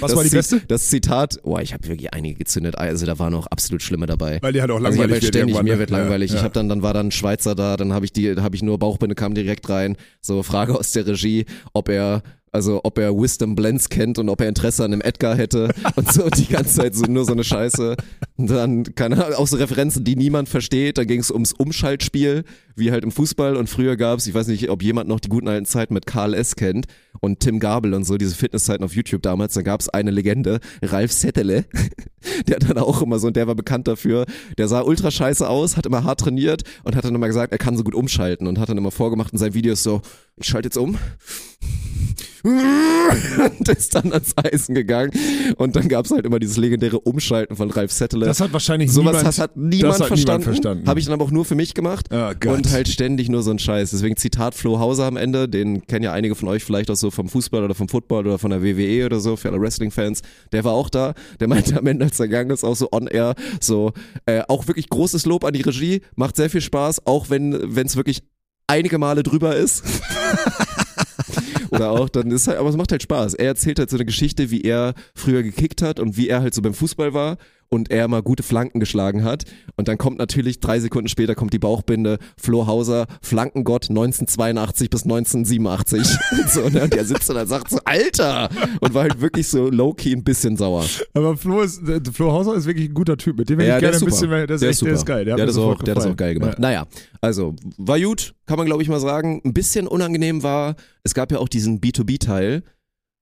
Was 0.00 0.10
das 0.10 0.16
war 0.16 0.24
die 0.24 0.30
beste? 0.30 0.60
Das 0.68 0.88
Zitat, 0.88 1.40
boah, 1.42 1.60
ich 1.60 1.72
habe 1.72 1.86
wirklich 1.88 2.12
einige 2.12 2.38
gezündet, 2.38 2.76
also 2.76 3.06
da 3.06 3.18
waren 3.18 3.34
auch 3.34 3.46
absolut 3.46 3.82
schlimme 3.82 4.06
dabei. 4.06 4.38
Weil 4.42 4.52
die 4.52 4.60
halt 4.60 4.70
auch 4.70 4.76
Also 4.76 4.88
ich 4.88 4.98
langweilig 4.98 5.22
halt 5.22 5.34
ständig, 5.34 5.62
mir 5.62 5.74
ne? 5.74 5.78
wird 5.78 5.90
langweilig. 5.90 6.30
Ja, 6.30 6.36
Ich 6.36 6.40
ja. 6.40 6.44
habe 6.44 6.54
dann, 6.54 6.68
dann 6.68 6.82
war 6.82 6.94
dann 6.94 7.08
ein 7.08 7.12
Schweizer 7.12 7.54
da, 7.54 7.76
dann 7.76 7.92
habe 7.92 8.04
ich 8.04 8.12
die, 8.12 8.36
habe 8.36 8.56
ich 8.56 8.62
nur 8.62 8.78
Bauchbinde 8.78 9.14
kam 9.14 9.34
direkt 9.34 9.68
rein. 9.68 9.96
So 10.20 10.42
Frage 10.42 10.76
aus 10.78 10.92
der 10.92 11.06
Regie, 11.06 11.46
ob 11.72 11.88
er 11.88 12.22
also 12.52 12.80
ob 12.84 12.96
er 12.98 13.14
Wisdom 13.14 13.54
Blends 13.54 13.90
kennt 13.90 14.18
und 14.18 14.30
ob 14.30 14.40
er 14.40 14.48
Interesse 14.48 14.82
an 14.82 14.92
einem 14.92 15.02
Edgar 15.02 15.36
hätte 15.36 15.70
und 15.94 16.10
so 16.10 16.30
die 16.30 16.46
ganze 16.46 16.76
Zeit 16.76 16.94
so 16.94 17.04
nur 17.04 17.26
so 17.26 17.32
eine 17.32 17.44
Scheiße. 17.44 17.96
Und 18.38 18.50
dann 18.50 18.94
keine 18.94 19.22
Ahnung, 19.22 19.38
auch 19.38 19.46
so 19.46 19.56
Referenzen, 19.58 20.04
die 20.04 20.16
niemand 20.16 20.48
versteht. 20.48 20.96
Dann 20.96 21.06
ging 21.06 21.20
es 21.20 21.30
ums 21.30 21.52
Umschaltspiel, 21.52 22.44
wie 22.74 22.92
halt 22.92 23.04
im 23.04 23.12
Fußball. 23.12 23.56
Und 23.56 23.68
früher 23.68 23.96
gab's, 23.96 24.26
ich 24.26 24.32
weiß 24.32 24.46
nicht, 24.46 24.70
ob 24.70 24.82
jemand 24.82 25.08
noch 25.08 25.20
die 25.20 25.28
guten 25.28 25.48
alten 25.48 25.66
Zeiten 25.66 25.92
mit 25.92 26.06
Karl 26.06 26.32
S. 26.32 26.56
kennt 26.56 26.86
und 27.20 27.40
Tim 27.40 27.58
Gabel 27.58 27.94
und 27.94 28.04
so, 28.04 28.16
diese 28.16 28.34
Fitnesszeiten 28.34 28.84
auf 28.84 28.94
YouTube 28.94 29.22
damals. 29.22 29.54
Da 29.54 29.62
gab's 29.62 29.88
eine 29.88 30.10
Legende, 30.10 30.60
Ralf 30.82 31.12
Settele, 31.12 31.64
der 32.48 32.58
dann 32.58 32.78
auch 32.78 33.02
immer 33.02 33.18
so, 33.18 33.28
und 33.28 33.36
der 33.36 33.46
war 33.46 33.54
bekannt 33.54 33.88
dafür, 33.88 34.26
der 34.58 34.68
sah 34.68 34.82
ultra 34.82 35.10
scheiße 35.10 35.48
aus, 35.48 35.76
hat 35.76 35.86
immer 35.86 36.04
hart 36.04 36.20
trainiert 36.20 36.62
und 36.84 36.96
hat 36.96 37.04
dann 37.04 37.14
immer 37.14 37.26
gesagt, 37.26 37.52
er 37.52 37.58
kann 37.58 37.76
so 37.76 37.84
gut 37.84 37.94
umschalten 37.94 38.46
und 38.46 38.58
hat 38.58 38.68
dann 38.68 38.78
immer 38.78 38.90
vorgemacht 38.90 39.32
in 39.32 39.38
seinen 39.38 39.54
Videos 39.54 39.82
so, 39.82 40.02
ich 40.36 40.46
schalte 40.46 40.66
jetzt 40.66 40.76
um. 40.76 40.98
und 43.58 43.68
ist 43.68 43.94
dann 43.94 44.12
ans 44.12 44.34
Eisen 44.36 44.74
gegangen. 44.74 45.10
Und 45.56 45.76
dann 45.76 45.88
gab's 45.88 46.10
halt 46.10 46.24
immer 46.24 46.38
dieses 46.38 46.56
legendäre 46.56 47.00
Umschalten 47.00 47.56
von 47.56 47.70
Ralf 47.70 47.92
Settele. 47.92 48.26
Das 48.26 48.40
hat 48.40 48.52
wahrscheinlich 48.52 48.92
Sowas 48.92 49.16
niemand, 49.16 49.26
hat, 49.26 49.38
hat 49.38 49.56
niemand 49.56 49.94
das 49.94 50.00
hat 50.00 50.06
verstanden. 50.08 50.40
niemand 50.40 50.44
verstanden. 50.44 50.88
Habe 50.88 51.00
ich 51.00 51.06
dann 51.06 51.14
aber 51.14 51.24
auch 51.24 51.30
nur 51.30 51.44
für 51.44 51.54
mich 51.54 51.74
gemacht. 51.74 52.12
Ah, 52.12 52.34
Gott. 52.34 52.56
und 52.56 52.70
halt 52.70 52.88
ständig 52.88 53.28
nur 53.28 53.42
so 53.42 53.50
ein 53.50 53.58
Scheiß. 53.58 53.90
Deswegen 53.90 54.16
Zitat 54.16 54.54
Flo 54.54 54.78
Hauser 54.78 55.04
am 55.04 55.16
Ende, 55.16 55.48
den 55.48 55.86
kennen 55.86 56.04
ja 56.04 56.12
einige 56.12 56.34
von 56.34 56.48
euch 56.48 56.64
vielleicht 56.64 56.90
auch 56.90 56.96
so 56.96 57.10
vom 57.10 57.28
Fußball 57.28 57.64
oder 57.64 57.74
vom 57.74 57.88
Football 57.88 58.26
oder 58.26 58.38
von 58.38 58.50
der 58.50 58.62
WWE 58.62 59.06
oder 59.06 59.20
so, 59.20 59.36
für 59.36 59.48
alle 59.48 59.60
Wrestling-Fans. 59.60 60.22
Der 60.52 60.64
war 60.64 60.72
auch 60.72 60.88
da. 60.88 61.14
Der 61.40 61.48
meinte 61.48 61.76
am 61.78 61.86
Ende, 61.86 62.04
als 62.04 62.20
er 62.20 62.28
gegangen 62.28 62.50
ist, 62.50 62.64
auch 62.64 62.76
so 62.76 62.88
on 62.92 63.06
air, 63.06 63.34
so, 63.60 63.92
äh, 64.26 64.42
auch 64.48 64.66
wirklich 64.66 64.88
großes 64.88 65.26
Lob 65.26 65.44
an 65.44 65.52
die 65.52 65.62
Regie, 65.62 66.02
macht 66.14 66.36
sehr 66.36 66.50
viel 66.50 66.60
Spaß, 66.60 67.06
auch 67.06 67.30
wenn 67.30 67.52
es 67.52 67.96
wirklich 67.96 68.22
einige 68.66 68.98
Male 68.98 69.22
drüber 69.22 69.56
ist. 69.56 69.82
Oder 71.70 71.90
auch, 71.90 72.08
dann 72.08 72.30
ist 72.30 72.48
halt, 72.48 72.58
aber 72.58 72.68
es 72.68 72.76
macht 72.76 72.92
halt 72.92 73.02
Spaß. 73.02 73.34
Er 73.34 73.46
erzählt 73.46 73.78
halt 73.78 73.90
so 73.90 73.96
eine 73.96 74.04
Geschichte, 74.04 74.50
wie 74.50 74.62
er 74.62 74.94
früher 75.14 75.42
gekickt 75.42 75.82
hat 75.82 76.00
und 76.00 76.16
wie 76.16 76.28
er 76.28 76.40
halt 76.40 76.54
so 76.54 76.62
beim 76.62 76.74
Fußball 76.74 77.14
war 77.14 77.36
und 77.68 77.90
er 77.90 78.08
mal 78.08 78.22
gute 78.22 78.42
Flanken 78.42 78.80
geschlagen 78.80 79.24
hat. 79.24 79.44
Und 79.76 79.88
dann 79.88 79.98
kommt 79.98 80.18
natürlich, 80.18 80.60
drei 80.60 80.80
Sekunden 80.80 81.08
später 81.08 81.34
kommt 81.34 81.52
die 81.52 81.58
Bauchbinde, 81.58 82.18
Flo 82.36 82.66
Hauser, 82.66 83.06
Flankengott 83.22 83.88
1982 83.90 84.90
bis 84.90 85.02
1987. 85.02 86.00
und, 86.32 86.48
so, 86.50 86.68
ne? 86.68 86.84
und 86.84 86.92
der 86.92 87.04
sitzt 87.04 87.28
und 87.30 87.46
sagt 87.46 87.70
so, 87.70 87.78
Alter! 87.84 88.48
Und 88.80 88.94
war 88.94 89.02
halt 89.02 89.20
wirklich 89.20 89.48
so 89.48 89.68
low-key 89.68 90.12
ein 90.12 90.24
bisschen 90.24 90.56
sauer. 90.56 90.84
Aber 91.14 91.36
Flo, 91.36 91.62
ist, 91.62 91.82
Flo 92.12 92.32
Hauser 92.32 92.54
ist 92.54 92.66
wirklich 92.66 92.88
ein 92.88 92.94
guter 92.94 93.16
Typ. 93.16 93.36
Mit 93.36 93.48
dem 93.48 93.58
hätte 93.58 93.68
Ja, 93.68 93.76
ich 93.76 93.80
gerne 93.80 93.96
ist 93.96 94.02
ein 94.02 94.06
bisschen 94.06 94.30
mehr. 94.30 94.46
Das 94.46 94.60
der 94.60 94.70
ist, 94.70 94.82
echt, 94.82 94.86
der 94.86 94.94
ist 94.94 95.06
geil. 95.06 95.24
Der, 95.24 95.36
Der, 95.36 95.46
das 95.46 95.56
auch, 95.56 95.82
der 95.82 95.94
hat 95.94 95.98
das 96.02 96.10
auch 96.10 96.16
geil 96.16 96.34
gemacht. 96.34 96.58
Naja, 96.58 96.86
also 97.20 97.54
war 97.76 97.98
gut, 98.00 98.34
kann 98.46 98.56
man 98.56 98.66
glaube 98.66 98.82
ich 98.82 98.88
mal 98.88 99.00
sagen. 99.00 99.40
Ein 99.44 99.52
bisschen 99.52 99.86
unangenehm 99.86 100.42
war, 100.42 100.76
es 101.02 101.14
gab 101.14 101.32
ja 101.32 101.38
auch 101.38 101.48
diesen 101.48 101.80
B2B-Teil, 101.80 102.62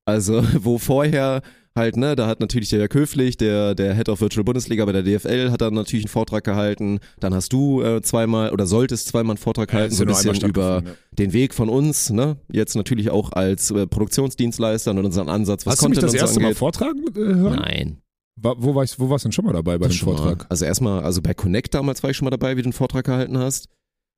also 0.04 0.44
wo 0.60 0.78
vorher 0.78 1.42
halt, 1.76 1.96
ne, 1.96 2.14
da 2.16 2.26
hat 2.26 2.40
natürlich 2.40 2.68
der 2.70 2.78
Jörg 2.78 2.94
Höflich, 2.94 3.36
der, 3.36 3.74
der 3.74 3.94
Head 3.94 4.08
of 4.08 4.20
Virtual 4.20 4.44
Bundesliga 4.44 4.84
bei 4.84 4.92
der 4.92 5.02
DFL, 5.02 5.50
hat 5.50 5.60
dann 5.60 5.74
natürlich 5.74 6.04
einen 6.04 6.10
Vortrag 6.10 6.44
gehalten. 6.44 7.00
Dann 7.20 7.34
hast 7.34 7.52
du 7.52 7.82
äh, 7.82 8.00
zweimal 8.02 8.52
oder 8.52 8.66
solltest 8.66 9.08
zweimal 9.08 9.32
einen 9.32 9.38
Vortrag 9.38 9.72
Ja, 9.72 9.80
halten, 9.80 9.94
so 9.94 10.04
ja 10.04 10.10
ein 10.10 10.14
bisschen 10.14 10.48
über 10.48 10.62
stattgefunden, 10.80 10.94
den 11.18 11.32
Weg 11.32 11.54
von 11.54 11.68
uns, 11.68 12.10
ne, 12.10 12.36
jetzt 12.52 12.76
natürlich 12.76 13.10
auch 13.10 13.32
als 13.32 13.70
äh, 13.70 13.86
Produktionsdienstleister 13.86 14.90
und 14.92 15.04
unseren 15.04 15.28
Ansatz, 15.28 15.66
was 15.66 15.74
Hast 15.74 15.84
du 15.84 15.88
mich 15.88 15.98
das 15.98 16.14
erste 16.14 16.38
Mal 16.40 16.46
angeht. 16.46 16.58
vortragen 16.58 17.04
äh, 17.16 17.18
hören? 17.20 17.56
Nein. 17.56 17.98
Wa- 18.36 18.56
Wo 18.58 18.74
warst 18.74 18.98
wo 18.98 19.08
warst 19.10 19.24
du 19.24 19.28
denn 19.28 19.32
schon 19.32 19.44
mal 19.44 19.52
dabei 19.52 19.78
bei 19.78 19.86
Das 19.86 19.96
dem 19.96 20.04
Vortrag? 20.04 20.38
Mal. 20.40 20.46
Also 20.48 20.64
erstmal, 20.64 21.02
also 21.04 21.22
bei 21.22 21.34
Connect 21.34 21.72
damals 21.74 22.02
war 22.02 22.10
ich 22.10 22.16
schon 22.16 22.24
mal 22.26 22.30
dabei, 22.30 22.56
wie 22.56 22.62
du 22.62 22.66
einen 22.66 22.72
Vortrag 22.72 23.04
gehalten 23.04 23.38
hast. 23.38 23.68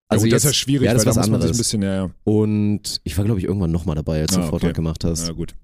Also 0.08 0.24
Also 0.24 0.26
das 0.30 0.36
ist 0.38 0.44
ja 0.44 0.50
jetzt- 0.50 0.56
schwierig, 0.58 0.86
ja, 0.86 0.94
das 0.94 1.04
weil 1.04 1.12
da 1.12 1.16
was 1.20 1.24
sich 1.26 1.32
ein 1.32 1.34
anderes. 1.34 1.58
bisschen, 1.58 1.82
ja, 1.82 1.94
ja. 1.94 2.10
Und 2.24 3.00
ich 3.04 3.16
war, 3.18 3.24
glaube 3.24 3.40
ich, 3.40 3.46
irgendwann 3.46 3.72
nochmal 3.72 3.96
dabei, 3.96 4.20
als 4.22 4.30
du 4.32 4.38
Ah, 4.38 4.42
einen 4.42 4.50
Vortrag 4.50 4.70
okay. 4.70 4.76
gemacht 4.76 5.04
hast. 5.04 5.26
Ja, 5.26 5.32
gut. 5.34 5.54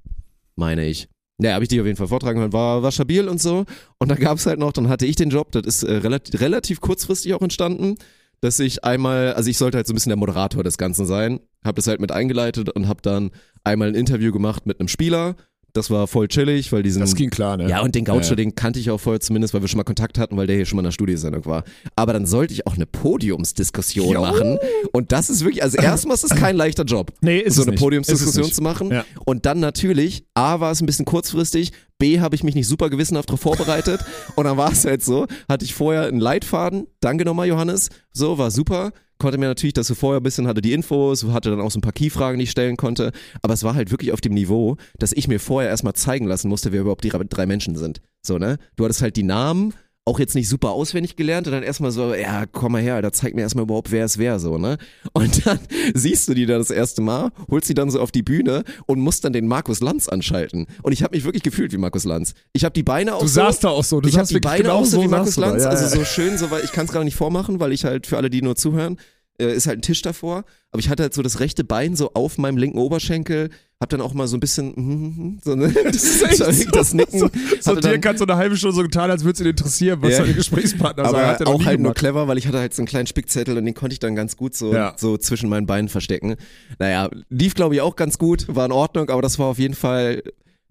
Meine 0.57 0.85
ich. 0.87 1.09
Ja, 1.38 1.55
habe 1.55 1.64
ich 1.64 1.68
dich 1.68 1.81
auf 1.81 1.87
jeden 1.87 1.97
Fall 1.97 2.09
vortragen 2.09 2.38
hören. 2.40 2.53
War, 2.53 2.83
war 2.83 2.92
stabil 2.92 3.29
und 3.29 3.40
so. 3.40 3.64
Und 3.99 4.11
dann 4.11 4.18
gab's 4.18 4.47
halt 4.47 4.59
noch, 4.59 4.73
dann 4.73 4.88
hatte 4.88 5.07
ich 5.07 5.16
den 5.16 5.31
Job, 5.31 5.51
das 5.53 5.66
ist 5.66 5.83
äh, 5.83 5.95
relativ, 5.95 6.40
relativ 6.40 6.81
kurzfristig 6.81 7.35
auch 7.35 7.42
entstanden, 7.42 7.97
dass 8.40 8.59
ich 8.59 8.85
einmal, 8.85 9.35
also 9.35 9.49
ich 9.49 9.59
sollte 9.59 9.77
halt 9.79 9.87
so 9.87 9.92
ein 9.92 9.97
bisschen 9.97 10.11
der 10.11 10.16
Moderator 10.16 10.62
des 10.62 10.79
Ganzen 10.79 11.07
sein, 11.07 11.40
habe 11.64 11.77
das 11.77 11.87
halt 11.87 12.01
mit 12.01 12.12
eingeleitet 12.12 12.71
und 12.71 12.88
habe 12.88 13.01
dann 13.03 13.31
einmal 13.64 13.88
ein 13.88 13.95
Interview 13.95 14.33
gemacht 14.33 14.66
mit 14.66 14.81
einem 14.81 14.88
Spieler. 14.88 15.37
Das 15.75 15.91
war 15.91 16.07
voll 16.07 16.29
chillig, 16.29 16.71
weil 16.71 16.83
diesen 16.83 17.01
Das 17.01 17.15
ging 17.15 17.31
klar, 17.31 17.57
ne? 17.57 17.67
ja, 17.69 17.81
und 17.81 17.95
den 17.95 18.05
Gaucho, 18.05 18.31
Ja, 18.31 18.35
den 18.35 18.55
kannte 18.55 18.79
ich 18.79 18.91
auch 18.91 18.99
vorher 19.01 19.21
zumindest, 19.21 19.55
weil 19.55 19.63
wir 19.63 19.69
schon 19.69 19.79
mal 19.79 19.85
Kontakt 19.85 20.19
hatten, 20.19 20.37
weil 20.37 20.47
der 20.47 20.57
hier 20.57 20.67
schon 20.67 20.77
mal 20.77 20.81
in 20.83 20.85
der 20.87 20.91
Studiosendung 20.93 21.47
war. 21.47 21.65
Aber 21.97 22.13
dann 22.13 22.27
sollte 22.27 22.53
ich 22.53 22.67
auch 22.67 22.75
eine 22.75 22.85
Podiumsdiskussion 22.85 24.13
Jo. 24.13 24.21
machen. 24.21 24.59
Und 24.93 25.13
das 25.13 25.31
ist 25.31 25.45
wirklich, 25.45 25.63
also 25.63 25.79
erstmal 25.79 26.15
ist 26.15 26.25
es 26.25 26.31
kein 26.35 26.57
leichter 26.57 26.85
Job, 26.85 27.13
Nee, 27.23 27.39
ist 27.39 27.57
so 27.57 27.63
eine 27.63 27.71
nicht. 27.73 27.81
Podiumsdiskussion 27.81 28.53
zu 28.53 28.63
machen. 28.63 28.91
Ja. 28.91 29.05
Und 29.25 29.47
dann 29.47 29.61
natürlich, 29.61 30.25
A, 30.35 30.61
war 30.61 30.73
es 30.73 30.83
ein 30.83 30.87
bisschen 30.87 31.05
kurzfristig, 31.07 31.73
B, 31.99 32.21
habe 32.21 32.35
ich 32.35 32.45
mich 32.45 32.55
nicht 32.55 32.67
super 32.69 32.91
gewissenhaft 32.91 33.29
darauf 33.31 33.41
vorbereitet. 33.41 34.01
und 34.37 34.45
dann 34.45 34.57
war 34.57 34.73
es 34.73 34.85
halt 34.85 35.03
so, 35.03 35.27
hatte 35.49 35.65
ich 35.65 35.73
vorher 35.75 36.03
einen 36.05 36.21
Leitfaden, 36.21 36.87
danke 37.01 37.25
nochmal 37.25 37.49
Johannes, 37.49 37.89
so, 38.13 38.37
war 38.39 38.51
super. 38.51 38.93
Konnte 39.23 39.39
mir 39.39 39.47
natürlich, 39.47 39.75
dass 39.75 39.87
du 39.87 39.95
vorher 39.95 40.19
ein 40.19 40.25
bisschen 40.25 40.49
hatte 40.49 40.61
die 40.61 40.73
Infos, 40.73 41.25
hatte 41.27 41.51
dann 41.51 41.61
auch 41.61 41.71
so 41.71 41.79
ein 41.79 41.81
paar 41.81 41.93
Keyfragen, 41.93 42.41
die 42.41 42.43
ich 42.43 42.51
stellen 42.51 42.77
konnte. 42.77 43.13
Aber 43.41 43.55
es 43.55 43.63
war 43.63 43.77
halt 43.77 43.93
wirklich 43.93 44.11
auf 44.11 44.21
dem 44.21 44.35
Niveau, 44.35 44.79
dass 44.99 45.13
ich 45.13 45.29
mir 45.29 45.39
vorher 45.39 45.71
erstmal 45.71 45.93
zeigen 45.93 46.27
lassen 46.27 46.49
musste, 46.49 46.73
wer 46.73 46.81
überhaupt 46.81 47.05
die 47.05 47.11
drei 47.11 47.47
Menschen 47.47 47.77
sind. 47.77 48.01
So, 48.27 48.39
ne? 48.39 48.59
Du 48.75 48.85
hattest 48.85 49.01
halt 49.01 49.15
die 49.15 49.23
Namen, 49.23 49.75
auch 50.05 50.19
jetzt 50.19 50.35
nicht 50.35 50.49
super 50.49 50.71
auswendig 50.71 51.15
gelernt 51.15 51.47
und 51.47 51.53
dann 51.53 51.62
erstmal 51.62 51.93
so, 51.93 52.12
ja, 52.12 52.45
komm 52.51 52.73
mal 52.73 52.83
her, 52.83 52.97
Alter, 52.97 53.12
zeig 53.12 53.35
mir 53.35 53.43
erstmal 53.43 53.65
überhaupt, 53.65 53.93
wer 53.93 54.05
es 54.05 54.19
wäre, 54.19 54.41
so, 54.41 54.59
ne? 54.59 54.79
Und 55.12 55.47
dann 55.47 55.61
siehst 55.95 56.29
du 56.29 56.35
die 56.35 56.47
da 56.47 56.59
das 56.59 56.71
erste 56.71 57.03
Mal, 57.03 57.31
holst 57.49 57.69
sie 57.69 57.75
dann 57.75 57.91
so 57.91 58.01
auf 58.01 58.11
die 58.11 58.23
Bühne 58.23 58.65
und 58.87 58.99
musst 58.99 59.25
dann 59.25 59.33
den 59.33 59.47
Markus 59.47 59.81
Lanz 59.81 60.09
anschalten. 60.09 60.67
Und 60.83 60.93
ich 60.93 61.03
habe 61.03 61.15
mich 61.15 61.25
wirklich 61.25 61.43
gefühlt 61.43 61.73
wie 61.73 61.77
Markus 61.77 62.05
Lanz. 62.05 62.35
Ich 62.53 62.65
habe 62.65 62.73
die 62.73 62.83
Beine 62.83 63.15
auch 63.15 63.21
Du 63.21 63.29
so, 63.29 63.35
saßt 63.35 63.62
da 63.65 63.69
auch 63.69 63.85
so. 63.85 64.01
Du 64.01 64.09
ich 64.09 64.19
habe 64.19 64.27
die 64.27 64.41
Beine 64.41 64.65
genau 64.65 64.79
auch 64.79 64.85
so 64.85 65.03
wie 65.03 65.09
Markus 65.09 65.37
du 65.37 65.43
da. 65.43 65.49
Lanz, 65.49 65.62
Ja, 65.62 65.71
also 65.71 65.97
so 65.99 66.05
schön, 66.05 66.37
so, 66.37 66.51
weil 66.51 66.65
ich 66.65 66.73
kann 66.73 66.87
es 66.87 66.93
gerade 66.93 67.05
nicht 67.05 67.17
vormachen, 67.17 67.61
weil 67.61 67.73
ich 67.73 67.85
halt 67.85 68.07
für 68.07 68.17
alle, 68.17 68.31
die 68.31 68.43
nur 68.43 68.57
zuhören, 68.57 68.99
äh, 69.38 69.53
ist 69.55 69.66
halt 69.66 69.79
ein 69.79 69.83
Tisch 69.83 70.03
davor, 70.03 70.45
aber 70.71 70.81
ich 70.81 70.88
hatte 70.88 71.03
halt 71.05 71.14
so 71.14 71.23
das 71.23 71.40
rechte 71.40 71.64
Bein 71.64 71.97
so 71.97 72.12
auf 72.14 72.38
meinem 72.38 72.57
linken 72.57 72.79
Oberschenkel, 72.79 73.51
hab 73.81 73.88
dann 73.88 74.01
auch 74.01 74.14
mal 74.14 74.29
so 74.29 74.37
ein 74.37 74.40
bisschen 74.40 74.73
mhm, 74.77 75.40
so, 75.45 75.55
ne, 75.55 75.73
das, 75.85 75.95
ist 76.05 76.23
echt 76.23 76.40
das, 76.40 76.61
so. 76.61 76.71
das 76.71 76.95
Nicken. 76.95 77.18
So, 77.18 77.29
so 77.61 77.75
dir 77.75 77.81
dann- 77.81 78.01
kann 78.01 78.16
so 78.18 78.25
eine 78.25 78.37
halbe 78.37 78.57
Stunde 78.57 78.77
so 78.77 78.83
getan, 78.83 79.11
als 79.11 79.25
würde 79.25 79.35
es 79.35 79.40
ihn 79.40 79.47
interessieren, 79.47 79.99
was 80.03 80.12
Ja. 80.12 80.16
seine 80.18 80.35
Gesprächspartner 80.35 81.05
sagen. 81.07 81.27
Hat 81.27 81.40
aber 81.40 81.51
er 81.51 81.55
auch 81.57 81.64
halt 81.64 81.79
nur 81.81 81.88
gemacht. 81.90 81.99
clever, 81.99 82.29
weil 82.29 82.38
ich 82.38 82.47
hatte 82.47 82.59
halt 82.59 82.75
so 82.75 82.83
einen 82.83 82.87
kleinen 82.88 83.07
Spickzettel 83.07 83.57
und 83.59 83.64
den 83.64 83.75
konnte 83.75 83.95
ich 83.95 83.99
dann 84.01 84.14
ganz 84.14 84.37
gut 84.37 84.55
so, 84.55 84.73
Ja. 84.73 84.95
so 84.97 85.16
zwischen 85.16 85.49
meinen 85.49 85.66
Beinen 85.66 85.88
verstecken. 85.88 86.37
Naja, 86.79 87.11
lief 87.29 87.55
glaube 87.55 87.75
ich 87.75 87.81
auch 87.81 87.97
ganz 87.97 88.18
gut, 88.18 88.47
war 88.49 88.66
in 88.66 88.73
Ordnung, 88.73 89.09
aber 89.11 89.23
das 89.23 89.38
war 89.38 89.47
auf 89.47 89.59
jeden 89.59 89.75
Fall, 89.75 90.23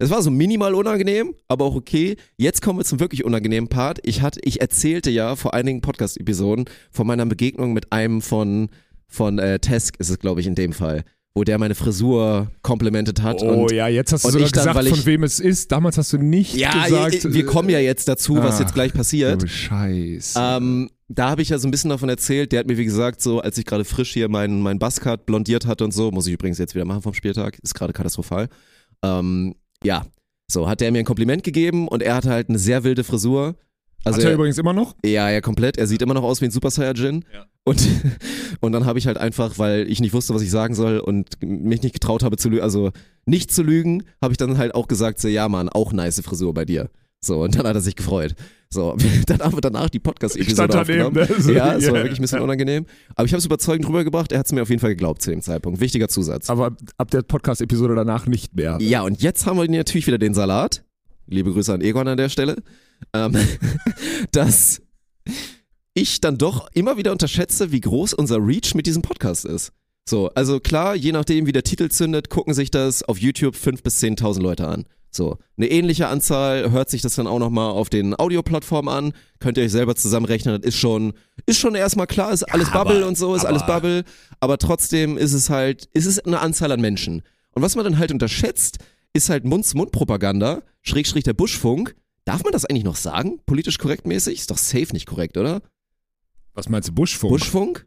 es 0.02 0.10
war 0.10 0.22
so 0.22 0.30
minimal 0.30 0.74
unangenehm, 0.74 1.34
aber 1.48 1.64
auch 1.64 1.74
okay. 1.74 2.16
Jetzt 2.36 2.60
kommen 2.62 2.78
wir 2.78 2.84
zum 2.84 3.00
wirklich 3.00 3.24
unangenehmen 3.24 3.68
Part. 3.68 3.98
Ich 4.04 4.20
hatte, 4.22 4.40
ich 4.44 4.60
erzählte 4.60 5.10
ja 5.10 5.36
vor 5.36 5.54
einigen 5.54 5.80
Podcast-Episoden 5.80 6.64
von 6.90 7.06
meiner 7.06 7.24
Begegnung 7.26 7.72
mit 7.72 7.92
einem 7.92 8.20
von, 8.20 8.68
von 9.06 9.38
äh, 9.38 9.58
Tesk 9.58 9.96
ist 9.98 10.10
es 10.10 10.18
glaube 10.18 10.40
ich 10.40 10.46
in 10.46 10.54
dem 10.54 10.72
Fall, 10.72 11.04
wo 11.34 11.44
der 11.44 11.58
meine 11.58 11.74
Frisur 11.74 12.50
komplimentet 12.62 13.22
hat 13.22 13.42
Oh 13.42 13.64
und 13.64 13.72
ja, 13.72 13.88
jetzt 13.88 14.12
hast 14.12 14.24
du 14.24 14.30
sogar 14.30 14.48
dann, 14.50 14.64
gesagt, 14.66 14.84
ich- 14.86 14.90
von 14.96 15.06
wem 15.06 15.22
es 15.22 15.40
ist. 15.40 15.72
Damals 15.72 15.96
hast 15.98 16.12
du 16.12 16.18
nicht 16.18 16.54
ja, 16.56 16.84
gesagt. 16.84 17.32
wir 17.32 17.46
kommen 17.46 17.70
ja 17.70 17.78
jetzt 17.78 18.08
dazu, 18.08 18.36
was 18.36 18.56
Ah. 18.56 18.60
jetzt 18.62 18.74
gleich 18.74 18.92
passiert. 18.92 19.42
Oh, 19.42 19.46
Scheiße. 19.46 20.38
Ähm, 20.40 20.90
da 21.08 21.30
habe 21.30 21.42
ich 21.42 21.50
ja 21.50 21.58
so 21.58 21.68
ein 21.68 21.70
bisschen 21.70 21.90
davon 21.90 22.08
erzählt. 22.08 22.52
Der 22.52 22.60
hat 22.60 22.66
mir, 22.66 22.78
wie 22.78 22.84
gesagt, 22.86 23.20
so, 23.20 23.40
als 23.40 23.56
ich 23.58 23.66
gerade 23.66 23.84
frisch 23.84 24.12
hier 24.14 24.28
meinen 24.30 24.60
mein 24.62 24.78
Buzzcut 24.78 25.26
blondiert 25.26 25.66
hatte 25.66 25.84
und 25.84 25.92
so, 25.92 26.10
muss 26.10 26.26
ich 26.26 26.32
übrigens 26.32 26.58
jetzt 26.58 26.74
wieder 26.74 26.86
machen 26.86 27.02
vom 27.02 27.12
Spieltag, 27.14 27.58
ist 27.62 27.74
gerade 27.74 27.92
katastrophal. 27.92 28.48
Ähm, 29.02 29.54
ja, 29.82 30.04
so, 30.50 30.68
hat 30.68 30.80
der 30.80 30.92
mir 30.92 30.98
ein 31.00 31.04
Kompliment 31.04 31.44
gegeben 31.44 31.88
und 31.88 32.02
er 32.02 32.14
hatte 32.14 32.30
halt 32.30 32.48
eine 32.48 32.58
sehr 32.58 32.84
wilde 32.84 33.04
Frisur. 33.04 33.56
Also 34.04 34.16
Hat 34.18 34.24
er 34.24 34.30
er- 34.30 34.34
übrigens 34.34 34.58
immer 34.58 34.72
noch? 34.72 34.94
ja, 35.04 35.30
ja, 35.30 35.40
komplett. 35.40 35.78
Er 35.78 35.86
sieht 35.86 36.02
immer 36.02 36.14
noch 36.14 36.24
aus 36.24 36.40
wie 36.40 36.46
ein 36.46 36.50
Super 36.50 36.70
Saiyajin. 36.70 37.24
Ja. 37.32 37.46
Und, 37.64 37.86
und 38.60 38.72
dann 38.72 38.84
habe 38.84 38.98
ich 38.98 39.06
halt 39.06 39.16
einfach, 39.16 39.58
weil 39.58 39.88
ich 39.88 40.00
nicht 40.00 40.12
wusste, 40.12 40.34
was 40.34 40.42
ich 40.42 40.50
sagen 40.50 40.74
soll 40.74 40.98
und 40.98 41.40
mich 41.42 41.82
nicht 41.82 41.92
getraut 41.94 42.22
habe 42.24 42.36
zu 42.36 42.48
lügen, 42.48 42.62
also 42.62 42.90
nicht 43.26 43.52
zu 43.52 43.62
lügen, 43.62 44.02
habe 44.20 44.32
ich 44.32 44.38
dann 44.38 44.58
halt 44.58 44.74
auch 44.74 44.88
gesagt, 44.88 45.20
so, 45.20 45.28
ja 45.28 45.48
Mann, 45.48 45.68
auch 45.68 45.92
nice 45.92 46.20
Frisur 46.20 46.52
bei 46.52 46.64
dir. 46.64 46.90
So, 47.24 47.42
und 47.42 47.54
dann 47.54 47.66
hat 47.66 47.76
er 47.76 47.80
sich 47.80 47.94
gefreut. 47.94 48.34
So, 48.68 48.96
dann 49.26 49.40
haben 49.40 49.54
wir 49.54 49.60
danach 49.60 49.90
die 49.90 50.00
Podcast-Episode 50.00 50.72
stand 50.72 50.74
daneben, 50.74 51.06
aufgenommen. 51.06 51.36
ne? 51.36 51.42
So, 51.42 51.52
ja, 51.52 51.74
es 51.74 51.86
war 51.86 51.96
ja. 51.98 52.02
wirklich 52.02 52.18
ein 52.18 52.22
bisschen 52.22 52.40
unangenehm. 52.40 52.86
Aber 53.14 53.26
ich 53.26 53.32
habe 53.32 53.38
es 53.38 53.46
überzeugend 53.46 53.86
rübergebracht, 53.86 54.32
er 54.32 54.40
hat 54.40 54.46
es 54.46 54.52
mir 54.52 54.62
auf 54.62 54.70
jeden 54.70 54.80
Fall 54.80 54.90
geglaubt 54.90 55.22
zu 55.22 55.30
dem 55.30 55.40
Zeitpunkt. 55.40 55.80
Wichtiger 55.80 56.08
Zusatz. 56.08 56.50
Aber 56.50 56.66
ab, 56.66 56.78
ab 56.96 57.10
der 57.10 57.22
Podcast-Episode 57.22 57.94
danach 57.94 58.26
nicht 58.26 58.56
mehr. 58.56 58.78
Ja, 58.80 59.02
und 59.02 59.22
jetzt 59.22 59.46
haben 59.46 59.58
wir 59.58 59.68
natürlich 59.68 60.06
wieder 60.06 60.18
den 60.18 60.34
Salat. 60.34 60.84
Liebe 61.28 61.52
Grüße 61.52 61.72
an 61.72 61.80
Egon 61.80 62.08
an 62.08 62.16
der 62.16 62.28
Stelle. 62.28 62.56
Ähm, 63.12 63.36
dass 64.32 64.82
ich 65.94 66.20
dann 66.20 66.38
doch 66.38 66.68
immer 66.74 66.96
wieder 66.96 67.12
unterschätze, 67.12 67.70
wie 67.70 67.80
groß 67.80 68.14
unser 68.14 68.38
Reach 68.38 68.74
mit 68.74 68.86
diesem 68.86 69.02
Podcast 69.02 69.44
ist. 69.44 69.72
So, 70.08 70.30
also 70.30 70.58
klar, 70.58 70.96
je 70.96 71.12
nachdem, 71.12 71.46
wie 71.46 71.52
der 71.52 71.62
Titel 71.62 71.88
zündet, 71.88 72.30
gucken 72.30 72.54
sich 72.54 72.70
das 72.70 73.02
auf 73.02 73.18
YouTube 73.18 73.54
5.000 73.54 73.82
bis 73.82 74.02
10.000 74.02 74.40
Leute 74.40 74.66
an. 74.66 74.86
So, 75.14 75.36
eine 75.58 75.68
ähnliche 75.70 76.08
Anzahl 76.08 76.70
hört 76.70 76.88
sich 76.88 77.02
das 77.02 77.16
dann 77.16 77.26
auch 77.26 77.38
nochmal 77.38 77.70
auf 77.70 77.90
den 77.90 78.18
Audioplattformen 78.18 78.92
an. 78.92 79.12
Könnt 79.40 79.58
ihr 79.58 79.64
euch 79.64 79.70
selber 79.70 79.94
zusammenrechnen, 79.94 80.58
das 80.60 80.66
ist 80.68 80.78
schon, 80.80 81.12
ist 81.44 81.58
schon 81.60 81.74
erstmal 81.74 82.06
klar, 82.06 82.32
ist 82.32 82.44
alles 82.44 82.68
aber- 82.70 82.84
Bubble 82.90 83.06
und 83.06 83.18
so, 83.18 83.34
ist 83.34 83.44
alles 83.44 83.60
aber- 83.62 83.74
Bubble. 83.74 84.04
Aber 84.40 84.56
trotzdem 84.56 85.18
ist 85.18 85.34
es 85.34 85.50
halt, 85.50 85.84
ist 85.92 86.06
es 86.06 86.18
eine 86.20 86.40
Anzahl 86.40 86.72
an 86.72 86.80
Menschen. 86.80 87.22
Und 87.50 87.60
was 87.60 87.76
man 87.76 87.84
dann 87.84 87.98
halt 87.98 88.10
unterschätzt, 88.10 88.78
ist 89.12 89.28
halt 89.28 89.44
Mund-zu-Mund-Propaganda, 89.44 90.62
Schrägstrich 90.80 91.24
der 91.24 91.34
Buschfunk. 91.34 91.94
Darf 92.24 92.42
man 92.44 92.52
das 92.52 92.64
eigentlich 92.64 92.84
noch 92.84 92.96
sagen? 92.96 93.40
Politisch 93.44 93.76
korrekt 93.76 94.06
mäßig? 94.06 94.38
Ist 94.38 94.50
doch 94.50 94.56
safe 94.56 94.94
nicht 94.94 95.04
korrekt, 95.06 95.36
oder? 95.36 95.60
Was 96.54 96.70
meinst 96.70 96.88
du, 96.88 96.92
Buschfunk? 96.92 97.32
Buschfunk? 97.32 97.86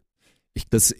Das, 0.70 0.94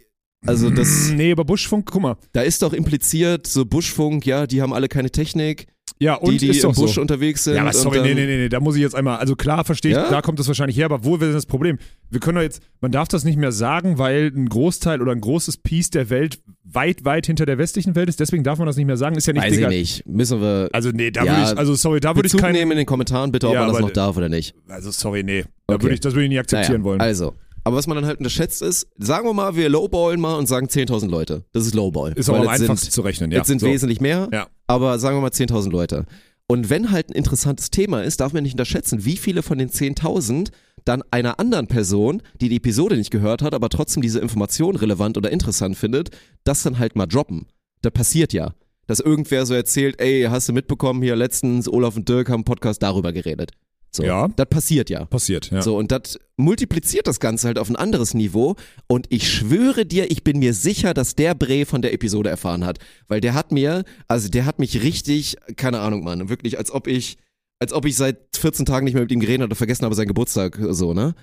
also 0.44 0.70
das, 0.70 1.10
Nee, 1.10 1.30
aber 1.32 1.44
Buschfunk, 1.44 1.86
guck 1.90 2.02
mal. 2.02 2.16
da 2.32 2.42
ist 2.42 2.62
doch 2.62 2.72
impliziert, 2.72 3.46
so 3.46 3.64
Buschfunk, 3.64 4.26
ja, 4.26 4.46
die 4.48 4.60
haben 4.62 4.72
alle 4.72 4.88
keine 4.88 5.10
Technik, 5.10 5.66
Ja, 5.98 6.14
und 6.16 6.32
die, 6.32 6.38
die 6.38 6.48
ist 6.48 6.62
im 6.62 6.72
Busch 6.72 6.94
so. 6.94 7.00
unterwegs 7.00 7.44
sind. 7.44 7.54
Ja, 7.54 7.62
aber 7.62 7.72
sorry, 7.72 8.00
nee, 8.02 8.12
nee, 8.14 8.26
nee, 8.26 8.37
nee, 8.37 8.48
da 8.50 8.61
muss 8.61 8.76
ich 8.76 8.82
jetzt 8.82 8.94
einmal, 8.94 9.16
also 9.16 9.35
klar 9.35 9.64
verstehe 9.64 9.92
ich, 9.92 9.96
Ja? 9.96 10.11
da 10.11 10.20
kommt 10.20 10.38
das 10.38 10.46
wahrscheinlich 10.46 10.76
her, 10.76 10.85
aber 10.87 11.04
wo 11.04 11.12
wäre 11.12 11.26
denn 11.26 11.32
das 11.35 11.46
Problem? 11.46 11.78
Wir 12.11 12.20
können 12.20 12.37
doch 12.37 12.42
jetzt, 12.42 12.61
man 12.82 12.92
darf 12.92 13.09
das 13.09 13.24
nicht 13.24 13.38
mehr 13.38 13.50
sagen, 13.52 13.96
weil 13.98 14.30
ein 14.35 14.48
Großteil 14.48 15.00
oder 15.00 15.12
ein 15.12 15.20
großes 15.22 15.56
Piece 15.59 15.88
der 15.90 16.11
Welt 16.11 16.38
weit, 16.64 17.04
weit 17.06 17.26
hinter 17.26 17.46
der 17.46 17.56
westlichen 17.56 17.94
Welt 17.94 18.09
ist, 18.11 18.20
deswegen 18.20 18.44
darf 18.44 18.59
man 18.59 18.66
das 18.66 18.76
nicht 18.76 18.87
mehr 18.87 18.98
sagen, 18.98 19.16
ist 19.16 19.26
ja 19.26 19.32
nicht 19.32 19.42
Weiß 19.42 19.52
ich 19.52 19.56
legal. 19.59 19.70
nicht. 19.70 20.06
Müssen 20.06 20.40
wir 20.42 20.68
Also 20.72 20.90
nee, 20.90 21.11
da 21.11 21.24
Ja, 21.24 21.38
würde 21.38 21.52
ich, 21.52 21.59
also 21.59 21.74
sorry, 21.74 22.00
da 22.00 22.14
würde 22.14 22.26
ich 22.26 22.37
keinen, 22.37 22.52
nehmen 22.56 22.72
in 22.72 22.76
den 22.78 22.87
Kommentaren 22.87 23.32
bitte, 23.32 23.48
ob 23.48 23.54
Ja, 23.54 23.61
man 23.64 23.72
das 23.72 23.80
noch 23.80 23.90
darf 23.90 24.16
oder 24.18 24.28
nicht. 24.28 24.54
also 24.68 24.90
sorry, 24.90 25.22
nee, 25.22 25.44
da 25.66 25.74
Okay. 25.76 25.85
würde 25.85 25.94
ich, 25.94 26.00
das 26.00 26.12
würde 26.12 26.24
ich 26.24 26.28
nicht 26.28 26.40
akzeptieren 26.40 26.82
Naja, 26.82 26.85
wollen. 26.85 27.00
Also, 27.00 27.32
aber 27.64 27.76
was 27.76 27.87
man 27.87 27.96
dann 27.96 28.04
halt 28.06 28.18
unterschätzt 28.18 28.61
ist, 28.62 28.87
sagen 28.98 29.26
wir 29.26 29.32
mal, 29.32 29.56
wir 29.56 29.68
lowballen 29.70 30.20
mal 30.20 30.35
und 30.35 30.46
sagen 30.46 30.66
10.000 30.68 31.09
Leute. 31.09 31.44
Das 31.52 31.66
ist 31.66 31.74
Lowball. 31.74 32.12
ist 32.12 32.28
auch 32.28 32.38
am 32.38 32.46
einfachsten 32.48 32.90
zu 32.90 33.00
rechnen, 33.00 33.30
ja. 33.32 33.38
Jetzt 33.38 33.48
sind 33.48 33.61
so. 33.61 33.66
wesentlich 33.66 34.00
mehr, 34.00 34.28
Ja. 34.32 34.46
Aber 34.66 34.98
sagen 34.98 35.16
wir 35.16 35.20
mal 35.20 35.31
10.000 35.31 35.70
Leute. 35.70 36.07
Und 36.48 36.70
wenn 36.70 36.92
halt 36.92 37.11
ein 37.11 37.16
interessantes 37.16 37.70
Thema 37.70 38.02
ist, 38.02 38.20
darf 38.20 38.33
man 38.33 38.44
nicht 38.44 38.52
unterschätzen, 38.52 39.05
wie 39.05 39.16
viele 39.16 39.42
von 39.42 39.59
den 39.59 39.68
10.000 39.70 40.50
dann 40.85 41.02
einer 41.11 41.40
anderen 41.40 41.66
Person, 41.66 42.22
die 42.40 42.48
die 42.48 42.57
Episode 42.57 42.96
nicht 42.96 43.11
gehört 43.11 43.42
hat, 43.42 43.55
aber 43.55 43.68
trotzdem 43.68 44.02
diese 44.02 44.20
Information 44.20 44.76
relevant 44.76 45.18
oder 45.18 45.33
interessant 45.33 45.76
findet, 45.76 46.11
das 46.44 46.62
dann 46.62 46.79
halt 46.79 46.94
mal 46.94 47.07
droppen. 47.07 47.46
Das 47.83 47.92
passiert 47.92 48.33
ja. 48.33 48.55
Dass 48.87 49.00
irgendwer 49.00 49.44
so 49.46 49.55
erzählt, 49.55 50.00
ey, 50.00 50.29
hast 50.31 50.48
du 50.48 50.52
mitbekommen, 50.52 51.02
hier 51.02 51.16
letztens 51.16 51.68
Olaf 51.68 51.96
und 51.96 52.09
Dirk 52.09 52.31
haben 52.31 52.44
Podcast 52.44 52.81
darüber 52.83 53.12
geredet. 53.12 53.50
So, 53.96 54.04
Ja. 54.04 54.28
Das 54.37 54.46
passiert 54.48 54.90
ja. 54.90 55.04
Passiert, 55.04 55.50
ja. 55.50 55.62
So, 55.62 55.76
und 55.76 55.90
das 55.90 56.18
multipliziert 56.37 57.06
das 57.06 57.20
Ganze 57.20 57.48
halt 57.48 57.59
auf 57.59 57.68
ein 57.68 57.76
anderes 57.76 58.14
Niveau. 58.14 58.56
Und 58.87 59.06
ich 59.11 59.30
schwöre 59.30 59.87
dir, 59.87 60.11
ich 60.11 60.22
bin 60.22 60.38
mir 60.38 60.54
sicher, 60.54 60.94
dass 60.94 61.14
der 61.14 61.35
Bre 61.35 61.66
von 61.66 61.82
der 61.82 61.92
Episode 61.92 62.28
erfahren 62.28 62.64
hat. 62.64 62.78
Weil 63.09 63.20
der 63.20 63.35
hat 63.35 63.52
mir, 63.52 63.85
also 64.09 64.28
der 64.28 64.44
hat 64.44 64.59
mich 64.59 64.82
richtig, 64.82 65.37
keine 65.56 65.80
Ahnung, 65.80 66.04
Mann, 66.04 66.28
wirklich, 66.28 66.59
als 66.59 66.70
ob 66.70 66.87
ich, 66.87 67.16
als 67.59 67.72
ob 67.72 67.87
ich 67.87 67.96
seit 67.96 68.18
14 68.37 68.66
Tagen 68.66 68.85
nicht 68.85 68.94
mehr 68.94 69.02
mit 69.02 69.12
ihm 69.12 69.20
geredet 69.20 69.46
oder 69.46 69.56
vergessen 69.56 69.85
habe 69.85 69.94
seinen 69.94 70.09
Geburtstag, 70.09 70.59
so, 70.70 70.92
ne? 70.94 71.14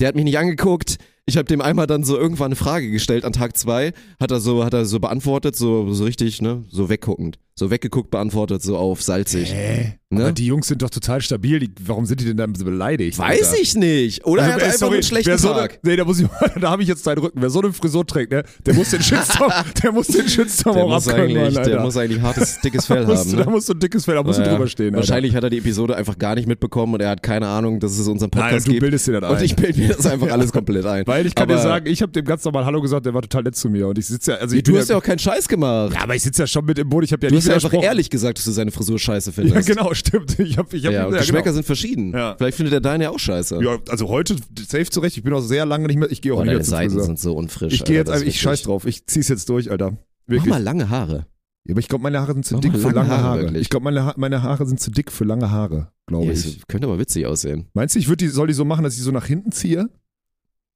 Der 0.00 0.08
hat 0.08 0.14
mich 0.14 0.24
nicht 0.24 0.38
angeguckt. 0.38 0.96
Ich 1.26 1.36
habe 1.36 1.44
dem 1.44 1.60
einmal 1.60 1.86
dann 1.86 2.02
so 2.02 2.16
irgendwann 2.16 2.46
eine 2.46 2.56
Frage 2.56 2.90
gestellt 2.90 3.24
an 3.24 3.32
Tag 3.32 3.56
zwei. 3.56 3.92
Hat 4.18 4.30
er 4.30 4.40
so, 4.40 4.64
hat 4.64 4.72
er 4.74 4.86
so 4.86 4.98
beantwortet, 4.98 5.54
so, 5.54 5.92
so 5.92 6.04
richtig, 6.04 6.42
ne, 6.42 6.64
so 6.70 6.88
wegguckend. 6.88 7.38
So 7.60 7.70
weggeguckt 7.70 8.10
beantwortet, 8.10 8.62
so 8.62 8.78
auf 8.78 9.02
salzig. 9.02 9.52
Hä? 9.52 9.96
Ne? 10.08 10.22
Aber 10.24 10.32
die 10.32 10.46
Jungs 10.46 10.66
sind 10.66 10.80
doch 10.80 10.88
total 10.88 11.20
stabil, 11.20 11.58
die, 11.60 11.70
warum 11.84 12.06
sind 12.06 12.18
die 12.20 12.24
denn 12.24 12.38
dann 12.38 12.54
so 12.54 12.64
beleidigt? 12.64 13.18
Weiß 13.18 13.50
Alter? 13.50 13.60
ich 13.62 13.76
nicht. 13.76 14.24
Oder 14.24 14.42
er 14.44 14.54
hat 14.54 14.58
ey, 14.60 14.64
einfach 14.64 14.78
sorry, 14.78 14.94
einen 14.94 15.02
schlechten 15.04 15.38
so 15.38 15.52
Tag. 15.52 15.72
Eine, 15.72 15.78
nee, 15.92 15.96
da 15.96 16.04
muss 16.06 16.18
ich, 16.20 16.26
da 16.60 16.70
habe 16.70 16.82
ich 16.82 16.88
jetzt 16.88 17.06
deinen 17.06 17.18
Rücken. 17.18 17.40
Wer 17.40 17.50
so 17.50 17.60
eine 17.60 17.72
Frisur 17.74 18.04
trägt, 18.06 18.32
ne, 18.32 18.42
der 18.64 18.74
muss 18.74 18.90
den 18.90 19.02
Shitstorm, 19.02 19.52
der 19.82 19.92
muss 19.92 20.06
den 20.08 20.26
Shitstorm 20.26 20.74
Der 20.74 20.84
auch 20.84 20.88
muss, 20.88 21.06
abkönnen, 21.06 21.36
eigentlich, 21.36 21.58
Alter. 21.58 21.70
der 21.70 21.80
muss 21.82 21.96
eigentlich 21.98 22.22
hartes, 22.22 22.58
dickes 22.64 22.86
Fell 22.86 23.02
da 23.02 23.06
musst, 23.08 23.20
haben. 23.26 23.30
du- 23.30 23.36
Ne? 23.36 23.44
Da 23.44 23.50
musst 23.50 23.68
du 23.68 23.72
ein 23.74 23.78
dickes 23.78 24.04
Fell, 24.06 24.14
da 24.16 24.22
musst 24.22 24.38
du 24.38 24.42
Ja, 24.42 24.48
drüber 24.52 24.66
stehen. 24.66 24.94
Wahrscheinlich 24.96 25.34
hat 25.36 25.44
er 25.44 25.50
die 25.50 25.58
Episode 25.58 25.94
einfach 25.94 26.18
gar 26.18 26.34
nicht 26.34 26.48
mitbekommen 26.48 26.94
und 26.94 27.00
er 27.02 27.10
hat 27.10 27.22
keine 27.22 27.46
Ahnung, 27.46 27.78
dass 27.78 27.92
es 27.96 28.08
unseren 28.08 28.30
Alter. 28.32 28.38
Nein, 28.38 28.48
Podcast 28.48 28.66
du 28.66 28.70
gibt. 28.72 28.80
bildest 28.80 29.06
dir 29.06 29.20
das 29.20 29.30
ein. 29.30 29.36
Und 29.36 29.42
ich 29.44 29.54
bilde 29.54 29.78
mir 29.80 29.88
das 29.94 30.06
einfach 30.06 30.30
alles 30.32 30.50
komplett 30.50 30.86
ein. 30.86 31.06
Weil 31.06 31.26
ich 31.26 31.34
kann 31.36 31.44
aber, 31.48 31.54
dir 31.56 31.62
sagen, 31.62 31.86
ich 31.86 32.02
habe 32.02 32.10
dem 32.10 32.24
ganz 32.24 32.42
normal 32.44 32.64
Hallo 32.64 32.80
gesagt, 32.80 33.04
der 33.06 33.14
war 33.14 33.22
total 33.22 33.42
nett 33.44 33.54
zu 33.54 33.68
mir. 33.68 33.86
Und 33.86 33.96
ich 33.98 34.06
sitze 34.06 34.32
ja, 34.32 34.38
also 34.38 34.56
ich 34.56 34.62
du 34.64 34.76
hast 34.76 34.88
ja 34.90 34.96
auch 34.96 35.02
keinen 35.04 35.20
Scheiß 35.20 35.46
gemacht. 35.46 35.92
ja, 35.94 36.00
aber 36.02 36.16
ich 36.16 36.22
sitze 36.22 36.42
ja 36.42 36.46
schon 36.48 36.64
mit 36.64 36.80
im 36.80 36.88
Boot, 36.88 37.04
ich 37.04 37.12
habe 37.12 37.26
ja 37.26 37.30
nicht 37.32 37.49
ja 37.50 37.54
einfach 37.56 37.82
ehrlich 37.82 38.10
gesagt, 38.10 38.38
dass 38.38 38.44
du 38.44 38.50
seine 38.52 38.70
Frisur 38.70 38.98
scheiße 38.98 39.30
Ja, 39.30 39.34
findest. 39.34 39.68
genau, 39.68 39.92
stimmt. 39.94 40.38
Ich 40.38 40.56
habe, 40.58 40.76
ich 40.76 40.86
hab, 40.86 40.92
Ja, 40.92 41.10
ja, 41.10 41.18
Geschmäcker 41.18 41.44
genau. 41.44 41.54
sind 41.54 41.66
verschieden. 41.66 42.12
Ja. 42.12 42.34
Vielleicht 42.36 42.56
findet 42.56 42.72
er 42.74 42.80
deine 42.80 43.04
ja 43.04 43.10
auch 43.10 43.18
scheiße. 43.18 43.62
Ja, 43.62 43.78
also 43.88 44.08
heute 44.08 44.36
safe 44.66 44.86
zurecht. 44.90 45.16
Ich 45.16 45.22
bin 45.22 45.32
auch 45.32 45.40
sehr 45.42 45.66
lange 45.66 45.86
nicht 45.86 45.96
mehr. 45.98 46.10
Ich 46.10 46.22
gehe 46.22 46.32
auch 46.34 46.38
oh, 46.38 46.42
wieder 46.42 46.52
deine 46.52 46.64
zum 46.64 46.70
Seiten 46.70 46.90
Friseur. 46.90 47.04
sind 47.06 47.18
so 47.20 47.34
unfrisch. 47.34 47.72
Ich 47.74 47.84
gehe 47.84 47.96
jetzt 47.96 48.08
Alter, 48.08 48.20
einfach, 48.20 48.28
ich 48.34 48.40
scheiß 48.40 48.62
drauf. 48.62 48.86
Ich 48.86 49.06
zieh's 49.06 49.28
jetzt 49.28 49.48
durch, 49.48 49.70
Alter. 49.70 49.90
Mach 49.92 49.98
Wirklich. 50.26 50.50
mal 50.50 50.62
lange 50.62 50.88
Haare. 50.90 51.26
Ja, 51.66 51.72
aber 51.74 51.80
ich 51.80 51.88
glaube, 51.88 52.02
meine 52.02 52.18
Haare 52.20 52.32
sind 52.32 52.46
zu 52.46 52.54
Mach 52.54 52.60
dick 52.62 52.72
für 52.76 52.90
lange 52.90 53.08
Haare, 53.08 53.22
Haare. 53.48 53.58
Ich 53.58 53.68
glaube, 53.68 53.84
meine, 53.84 54.04
ha 54.04 54.14
meine 54.16 54.42
Haare 54.42 54.64
sind 54.66 54.80
zu 54.80 54.90
dick 54.90 55.12
für 55.12 55.24
lange 55.24 55.50
Haare, 55.50 55.92
glaube 56.06 56.26
Ja, 56.26 56.32
ich. 56.32 56.62
könnte 56.68 56.86
aber 56.86 56.98
witzig 56.98 57.26
aussehen. 57.26 57.68
Meinst 57.74 57.94
du, 57.94 57.98
ich 57.98 58.08
würde 58.08 58.24
die, 58.24 58.28
soll 58.30 58.46
die 58.46 58.54
so 58.54 58.64
machen, 58.64 58.82
dass 58.82 58.94
ich 58.94 59.02
so 59.02 59.10
nach 59.10 59.26
hinten 59.26 59.52
ziehe? 59.52 59.90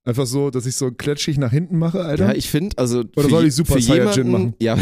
Einfach 0.06 0.26
so, 0.26 0.50
dass 0.50 0.66
ich 0.66 0.76
so 0.76 0.90
klatschig 0.90 1.38
nach 1.38 1.50
hinten 1.50 1.78
mache, 1.78 2.04
Alter? 2.04 2.28
Ja, 2.28 2.34
ich 2.34 2.50
finde, 2.50 2.76
also 2.76 3.00
Oder 3.00 3.22
für, 3.22 3.30
soll 3.30 3.46
ich 3.46 3.54
Super 3.54 3.74
für 3.74 3.80
Saiyajin 3.80 4.26
jemanden, 4.26 4.48
machen? 4.48 4.54
ja, 4.60 4.76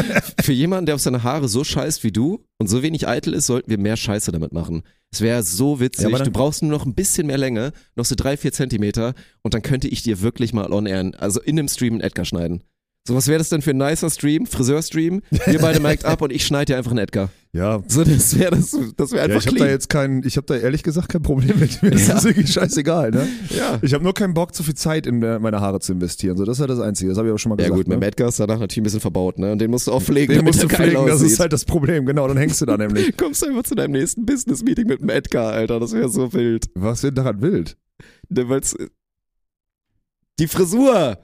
für 0.42 0.52
jemanden, 0.52 0.86
der 0.86 0.94
auf 0.94 1.00
seine 1.00 1.24
Haare 1.24 1.48
so 1.48 1.64
scheißt 1.64 2.04
wie 2.04 2.12
du 2.12 2.44
und 2.58 2.68
so 2.68 2.80
wenig 2.80 3.08
eitel 3.08 3.34
ist, 3.34 3.46
sollten 3.46 3.68
wir 3.70 3.78
mehr 3.78 3.96
Scheiße 3.96 4.30
damit 4.30 4.52
machen. 4.52 4.82
Es 5.10 5.20
wäre 5.20 5.42
so 5.42 5.80
witzig. 5.80 6.08
Ja, 6.08 6.18
du 6.18 6.30
brauchst 6.30 6.62
nur 6.62 6.70
noch 6.70 6.86
ein 6.86 6.94
bisschen 6.94 7.26
mehr 7.26 7.38
Länge, 7.38 7.72
noch 7.96 8.04
so 8.04 8.14
drei, 8.14 8.36
vier 8.36 8.52
Zentimeter 8.52 9.14
und 9.42 9.54
dann 9.54 9.62
könnte 9.62 9.88
ich 9.88 10.04
dir 10.04 10.20
wirklich 10.20 10.52
mal 10.52 10.72
on 10.72 10.86
air, 10.86 11.10
also 11.18 11.40
in 11.40 11.56
dem 11.56 11.66
Stream 11.66 11.94
einen 11.94 12.02
Edgar 12.02 12.24
schneiden. 12.24 12.62
So, 13.08 13.14
was 13.14 13.26
wäre 13.26 13.38
das 13.38 13.48
denn 13.48 13.62
für 13.62 13.70
ein 13.70 13.78
nicer 13.78 14.10
Stream? 14.10 14.44
Friseur-Stream? 14.44 15.22
Wir 15.46 15.58
beide 15.60 15.80
mic'd 15.80 16.04
up 16.04 16.20
und 16.20 16.30
ich 16.30 16.44
schneide 16.44 16.66
dir 16.72 16.76
einfach 16.76 16.90
einen 16.90 16.98
Edgar. 16.98 17.30
ja. 17.52 17.82
So, 17.88 18.04
das 18.04 18.38
wäre 18.38 18.50
das, 18.50 18.76
das 18.98 19.12
wäre 19.12 19.26
Ja, 19.26 19.34
einfach 19.34 19.40
ich 19.40 19.46
habe 19.46 19.56
da 19.58 19.66
jetzt 19.66 19.88
kein, 19.88 20.22
ich 20.26 20.36
habe 20.36 20.46
da 20.46 20.56
ehrlich 20.56 20.82
gesagt 20.82 21.08
kein 21.08 21.22
Problem 21.22 21.58
mit. 21.58 21.82
Mir 21.82 21.96
Ja. 21.96 22.18
ist 22.18 22.24
wirklich 22.24 22.52
scheißegal, 22.52 23.10
ne? 23.12 23.26
ja. 23.56 23.78
Ich 23.80 23.94
habe 23.94 24.04
nur 24.04 24.12
keinen 24.12 24.34
Bock, 24.34 24.54
zu 24.54 24.62
viel 24.62 24.74
Zeit 24.74 25.06
in 25.06 25.22
äh, 25.22 25.38
meine 25.38 25.62
Haare 25.62 25.80
zu 25.80 25.92
investieren. 25.92 26.36
So, 26.36 26.44
das 26.44 26.58
ist 26.58 26.60
ja 26.60 26.66
das 26.66 26.80
Einzige. 26.80 27.08
Das 27.08 27.16
habe 27.16 27.28
ich 27.28 27.34
auch 27.34 27.38
schon 27.38 27.48
mal 27.48 27.54
Ja 27.58 27.68
gesagt. 27.68 27.78
gut, 27.78 27.88
mit 27.88 27.96
dem 27.96 28.00
ne? 28.00 28.06
Edgar 28.08 28.28
ist 28.28 28.38
danach 28.40 28.58
natürlich 28.58 28.76
ein 28.80 28.82
bisschen 28.82 29.00
verbaut, 29.00 29.38
ne? 29.38 29.52
Und 29.52 29.58
den 29.58 29.70
musst 29.70 29.86
du 29.86 29.92
auch 29.92 30.02
pflegen, 30.02 30.34
Den 30.34 30.44
musst 30.44 30.62
du 30.62 30.68
pflegen, 30.68 31.06
das 31.06 31.22
ist 31.22 31.40
halt 31.40 31.54
das 31.54 31.64
Problem. 31.64 32.04
Genau, 32.04 32.28
dann 32.28 32.36
hängst 32.36 32.60
du 32.60 32.66
da 32.66 32.76
nämlich. 32.76 33.16
Kommst 33.16 33.40
du 33.40 33.46
einfach 33.46 33.62
zu 33.62 33.74
deinem 33.74 33.92
nächsten 33.92 34.26
Business-Meeting 34.26 34.86
mit 34.86 35.00
dem 35.00 35.08
Edgar, 35.08 35.50
Alter. 35.52 35.80
Das 35.80 35.92
wäre 35.94 36.10
so 36.10 36.30
wild. 36.34 36.66
Was 36.74 37.02
wird 37.02 37.16
daran 37.16 37.40
wild? 37.40 37.78
Ne, 38.28 38.46
weil's, 38.50 38.76
die 40.38 40.46
Frisur! 40.46 41.18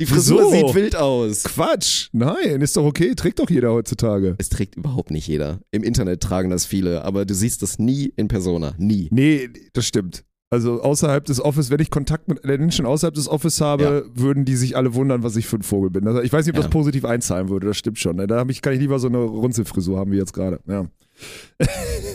Die 0.00 0.04
Frisur 0.06 0.40
Wieso? 0.52 0.66
sieht 0.66 0.74
wild 0.74 0.96
aus. 0.96 1.44
Quatsch! 1.44 2.08
Nein, 2.12 2.60
ist 2.60 2.76
doch 2.76 2.84
okay. 2.84 3.14
Trägt 3.14 3.38
doch 3.38 3.48
jeder 3.48 3.72
heutzutage. 3.72 4.34
Es 4.38 4.50
trägt 4.50 4.76
überhaupt 4.76 5.10
nicht 5.10 5.26
jeder. 5.26 5.60
Im 5.70 5.82
Internet 5.82 6.22
tragen 6.22 6.50
das 6.50 6.66
viele, 6.66 7.02
aber 7.04 7.24
du 7.24 7.34
siehst 7.34 7.62
das 7.62 7.78
nie 7.78 8.12
in 8.16 8.28
Persona. 8.28 8.74
Nie. 8.76 9.08
Nee, 9.10 9.48
das 9.72 9.86
stimmt. 9.86 10.24
Also 10.50 10.80
außerhalb 10.82 11.24
des 11.24 11.40
Office, 11.40 11.70
wenn 11.70 11.80
ich 11.80 11.90
Kontakt 11.90 12.28
mit 12.28 12.44
Menschen 12.44 12.86
außerhalb 12.86 13.14
des 13.14 13.26
Office 13.26 13.60
habe, 13.60 14.08
würden 14.14 14.44
die 14.44 14.54
sich 14.54 14.76
alle 14.76 14.94
wundern, 14.94 15.22
was 15.22 15.34
ich 15.36 15.46
für 15.46 15.56
ein 15.56 15.62
Vogel 15.62 15.90
bin. 15.90 16.06
Also 16.06 16.20
ich 16.20 16.32
weiß 16.32 16.46
nicht, 16.46 16.54
ob 16.54 16.58
Ja. 16.58 16.62
das 16.62 16.70
positiv 16.70 17.04
einzahlen 17.04 17.48
würde, 17.48 17.66
das 17.66 17.76
stimmt 17.78 17.98
schon. 17.98 18.16
ne? 18.16 18.26
Da 18.26 18.44
ich, 18.48 18.62
kann 18.62 18.74
ich 18.74 18.78
lieber 18.80 18.98
so 18.98 19.08
eine 19.08 19.18
Runzelfrisur 19.18 19.98
haben 19.98 20.12
wie 20.12 20.16
jetzt 20.18 20.32
gerade. 20.34 20.60
Ja. 20.68 20.86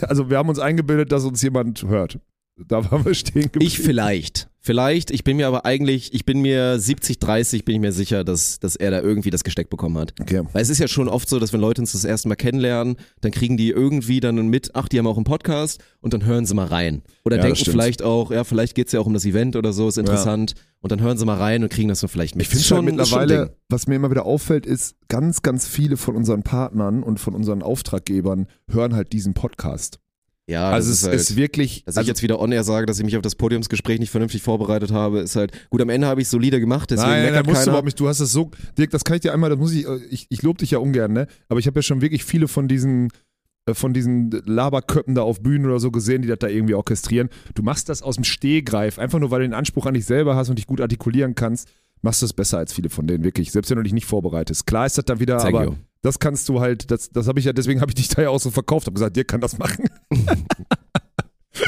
also 0.02 0.30
wir 0.30 0.38
haben 0.38 0.50
uns 0.50 0.60
eingebildet, 0.60 1.12
dass 1.12 1.26
uns 1.26 1.42
jemand 1.42 1.84
hört. 1.84 2.20
Da 2.68 2.90
waren 2.92 3.06
wir 3.06 3.14
stehen 3.14 3.44
geblieben. 3.44 3.66
Ich 3.66 3.80
vielleicht. 3.80 4.48
Vielleicht. 4.64 5.10
Ich 5.10 5.24
bin 5.24 5.38
mir 5.38 5.48
aber 5.48 5.66
eigentlich, 5.66 6.14
ich 6.14 6.24
bin 6.24 6.40
mir 6.40 6.78
70, 6.78 7.18
30, 7.18 7.66
bin 7.66 7.76
ich 7.76 7.82
mir 7.82 7.92
sicher, 7.92 8.24
dass, 8.24 8.60
dass 8.60 8.76
er 8.76 8.92
da 8.92 9.02
irgendwie 9.02 9.32
das 9.32 9.44
gesteckt 9.44 9.72
bekommen 9.72 9.98
hat. 9.98 10.14
Okay. 10.22 10.44
Weil 10.54 10.62
es 10.62 10.70
ist 10.70 10.78
ja 10.78 10.88
schon 10.88 11.10
oft 11.10 11.28
so, 11.28 11.40
dass 11.40 11.52
wenn 11.52 11.60
Leute 11.60 11.82
uns 11.82 11.94
das 11.94 12.06
erste 12.06 12.28
Mal 12.28 12.36
kennenlernen, 12.36 12.98
dann 13.22 13.32
kriegen 13.32 13.58
die 13.58 13.72
irgendwie 13.72 14.20
dann 14.20 14.36
mit, 14.48 14.76
ach, 14.76 14.88
die 14.88 15.00
haben 15.00 15.08
auch 15.08 15.18
einen 15.18 15.24
Podcast 15.24 15.84
und 16.00 16.14
dann 16.14 16.26
hören 16.26 16.46
sie 16.46 16.54
mal 16.54 16.68
rein. 16.68 17.02
Oder 17.26 17.38
Ja, 17.38 17.42
denken 17.42 17.66
vielleicht 17.66 18.04
auch, 18.04 18.30
ja, 18.30 18.44
vielleicht 18.44 18.76
geht's 18.76 18.92
ja 18.92 19.00
auch 19.00 19.08
um 19.08 19.16
das 19.16 19.26
Event 19.26 19.56
oder 19.56 19.74
so, 19.74 19.88
ist 19.90 19.98
interessant. 19.98 20.54
Und 20.80 20.92
dann 20.92 21.02
hören 21.02 21.18
sie 21.18 21.26
mal 21.26 21.38
rein 21.38 21.64
und 21.64 21.70
kriegen 21.70 21.90
das 21.90 22.02
dann 22.02 22.10
vielleicht 22.10 22.36
mit. 22.36 22.44
Ich 22.44 22.50
finde 22.50 22.64
schon 22.64 22.80
ein 22.80 22.86
mittlerweile, 22.86 23.48
Ding. 23.48 23.56
was 23.70 23.88
mir 23.88 23.96
immer 23.96 24.12
wieder 24.12 24.26
auffällt, 24.28 24.68
ist, 24.68 24.96
ganz, 25.10 25.42
ganz 25.42 25.68
viele 25.68 25.98
von 25.98 26.16
unseren 26.16 26.44
Partnern 26.44 27.02
und 27.02 27.20
von 27.20 27.34
unseren 27.34 27.64
Auftraggebern 27.64 28.48
hören 28.68 28.96
halt 28.96 29.12
diesen 29.12 29.34
Podcast. 29.34 30.00
Ja, 30.52 30.70
also 30.70 30.92
es 30.92 30.98
ist 30.98 31.08
halt, 31.08 31.16
ist 31.16 31.36
wirklich, 31.38 31.86
dass 31.86 31.96
also, 31.96 32.06
ich 32.06 32.08
jetzt 32.10 32.24
wieder 32.24 32.42
on 32.42 32.52
air 32.52 32.66
sage, 32.66 32.86
dass 32.86 33.00
ich 33.00 33.06
mich 33.06 33.16
auf 33.16 33.22
das 33.22 33.36
Podiumsgespräch 33.36 34.00
nicht 34.00 34.10
vernünftig 34.10 34.42
vorbereitet 34.42 34.92
habe, 34.92 35.22
ist 35.22 35.38
halt, 35.38 35.54
gut, 35.70 35.82
am 35.82 35.88
Ende 35.88 36.08
habe 36.08 36.20
ich 36.22 36.28
solide 36.28 36.60
gemacht, 36.60 36.92
deswegen 36.92 37.10
Nein, 37.10 37.24
nein, 37.24 37.34
nein, 37.36 37.46
musst 37.46 37.66
du 37.66 37.70
überhaupt 37.70 37.86
nicht. 37.86 37.98
Du 37.98 38.10
hast 38.10 38.20
das 38.20 38.34
so, 38.34 38.52
Dirk, 38.78 38.90
das 38.90 39.06
kann 39.06 39.16
ich 39.16 39.22
dir 39.22 39.34
einmal, 39.34 39.50
das 39.50 39.58
muss 39.58 39.72
ich, 39.72 39.88
äh, 39.88 40.00
ich, 40.10 40.28
ich 40.28 40.42
lobe 40.42 40.60
dich 40.60 40.72
ja 40.72 40.80
ungern, 40.80 41.14
ne? 41.14 41.28
Aber 41.48 41.60
ich 41.62 41.68
habe 41.68 41.78
ja 41.80 41.82
schon 41.82 42.02
wirklich 42.02 42.26
viele 42.26 42.50
von 42.50 42.68
diesen, 42.68 43.08
äh, 43.66 43.74
von 43.74 43.94
diesen 43.94 44.30
Laberköppen 44.46 45.16
da 45.16 45.22
auf 45.22 45.42
Bühnen 45.42 45.68
oder 45.68 45.80
so 45.80 45.90
gesehen, 45.90 46.22
die 46.22 46.28
das 46.28 46.40
da 46.40 46.50
irgendwie 46.50 46.74
orchestrieren. 46.74 47.30
Du 47.56 47.64
machst 47.64 47.88
das 47.88 48.02
aus 48.02 48.16
dem 48.16 48.26
Stehgreif, 48.26 49.00
einfach 49.00 49.20
nur, 49.20 49.32
weil 49.32 49.40
du 49.40 49.48
den 49.48 49.54
Anspruch 49.54 49.86
an 49.86 49.94
dich 49.94 50.06
selber 50.06 50.36
hast 50.36 50.50
und 50.50 50.58
dich 50.58 50.68
gut 50.68 50.82
artikulieren 50.82 51.34
kannst, 51.34 51.70
machst 52.02 52.22
du 52.22 52.26
es 52.26 52.34
besser 52.34 52.58
als 52.58 52.74
viele 52.74 52.90
von 52.90 53.08
denen, 53.08 53.24
wirklich. 53.24 53.54
Selbst 53.54 53.70
wenn 53.70 53.78
du 53.78 53.84
dich 53.84 53.94
nicht 53.94 54.06
vorbereitest. 54.06 54.68
Klar 54.68 54.86
ist 54.86 54.98
das 54.98 55.06
dann 55.06 55.22
wieder, 55.22 55.38
Thank 55.38 55.56
aber 55.56 55.64
you. 55.64 55.76
Das 56.02 56.20
kannst 56.20 56.50
du 56.50 56.60
halt, 56.60 56.90
das, 56.92 57.10
das 57.10 57.28
habe 57.28 57.40
ich 57.40 57.46
ja, 57.46 57.54
deswegen 57.54 57.82
habe 57.82 57.92
ich 57.92 57.96
dich 57.96 58.08
da 58.10 58.22
ja 58.22 58.30
auch 58.30 58.40
so 58.40 58.50
verkauft, 58.52 58.88
habe 58.88 58.94
gesagt, 58.96 59.16
Dirk 59.16 59.28
kann 59.28 59.42
das 59.42 59.58
machen. 59.58 59.86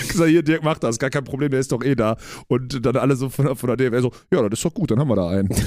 gesagt, 0.07 0.29
hier, 0.29 0.43
Dirk 0.43 0.63
macht 0.63 0.83
das, 0.83 0.97
gar 0.99 1.09
kein 1.09 1.23
Problem, 1.23 1.51
der 1.51 1.59
ist 1.59 1.71
doch 1.71 1.83
eh 1.83 1.95
da. 1.95 2.17
Und 2.47 2.85
dann 2.85 2.95
alle 2.97 3.15
so 3.15 3.29
von, 3.29 3.55
von 3.55 3.75
der 3.75 3.77
DFL 3.77 4.01
so, 4.01 4.11
ja, 4.31 4.41
das 4.49 4.59
ist 4.59 4.65
doch 4.65 4.73
gut, 4.73 4.91
dann 4.91 4.99
haben 4.99 5.09
wir 5.09 5.15
da 5.15 5.29
einen. 5.29 5.49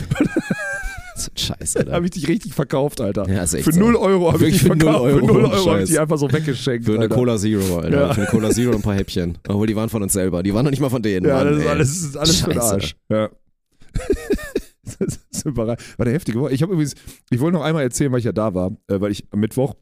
So 1.19 1.31
ein 1.31 1.39
Scheiß, 1.39 1.73
Da 1.73 1.81
Alter. 1.81 1.93
habe 1.93 2.05
ich 2.05 2.11
dich 2.11 2.29
richtig 2.29 2.53
verkauft, 2.53 3.01
Alter. 3.01 3.27
Ja, 3.27 3.47
für 3.47 3.73
so. 3.73 3.81
0 3.81 3.97
Euro 3.97 4.35
habe 4.35 4.45
ich 4.47 4.53
dich 4.53 4.63
für 4.65 4.77
0 4.77 4.81
verkauft. 4.81 5.01
Euro, 5.03 5.19
Für 5.27 5.33
0 5.33 5.45
Euro 5.47 5.71
habe 5.71 5.83
ich 5.83 5.89
die 5.89 5.99
einfach 5.99 6.19
so 6.19 6.31
weggeschenkt. 6.31 6.85
Für 6.85 6.93
eine 6.93 7.01
Alter. 7.05 7.15
Cola 7.15 7.39
Zero, 7.39 7.79
Alter. 7.79 8.01
Ja. 8.01 8.13
Für 8.13 8.21
eine 8.21 8.31
Cola 8.31 8.51
Zero 8.51 8.71
und 8.73 8.77
ein 8.77 8.83
paar 8.83 8.97
Häppchen. 8.97 9.39
Obwohl, 9.49 9.67
die 9.67 9.75
waren 9.75 9.89
von 9.89 10.03
uns 10.03 10.13
selber. 10.13 10.43
Die 10.43 10.53
waren 10.53 10.65
noch 10.65 10.71
nicht 10.71 10.81
mal 10.81 10.91
von 10.91 11.01
denen. 11.01 11.25
Ja, 11.27 11.43
Mann, 11.43 11.55
das 11.55 11.59
ist 11.63 11.67
alles, 11.69 11.89
das 11.89 12.09
ist 12.11 12.17
alles 12.19 12.41
für 12.43 12.51
den 12.51 12.61
Scheiße. 12.61 12.75
Arsch. 12.75 12.97
Ja. 13.09 13.31
das 14.99 15.21
ist 15.31 15.47
überall. 15.47 15.77
War 15.97 16.07
eine 16.07 16.15
heftige 16.15 16.41
Woche. 16.41 16.53
Ich 16.53 16.63
habe 16.63 16.73
übrigens, 16.73 16.95
ich 17.31 17.41
wollte 17.41 17.57
noch 17.59 17.65
einmal 17.65 17.83
erzählen, 17.83 18.13
weil 18.13 18.21
ich 18.21 18.25
ja 18.25 18.33
da 18.33 18.55
war, 18.55 18.73
äh, 18.89 19.01
weil 19.01 19.13
ich 19.13 19.27
am 19.31 19.41
Mittwoch, 19.41 19.75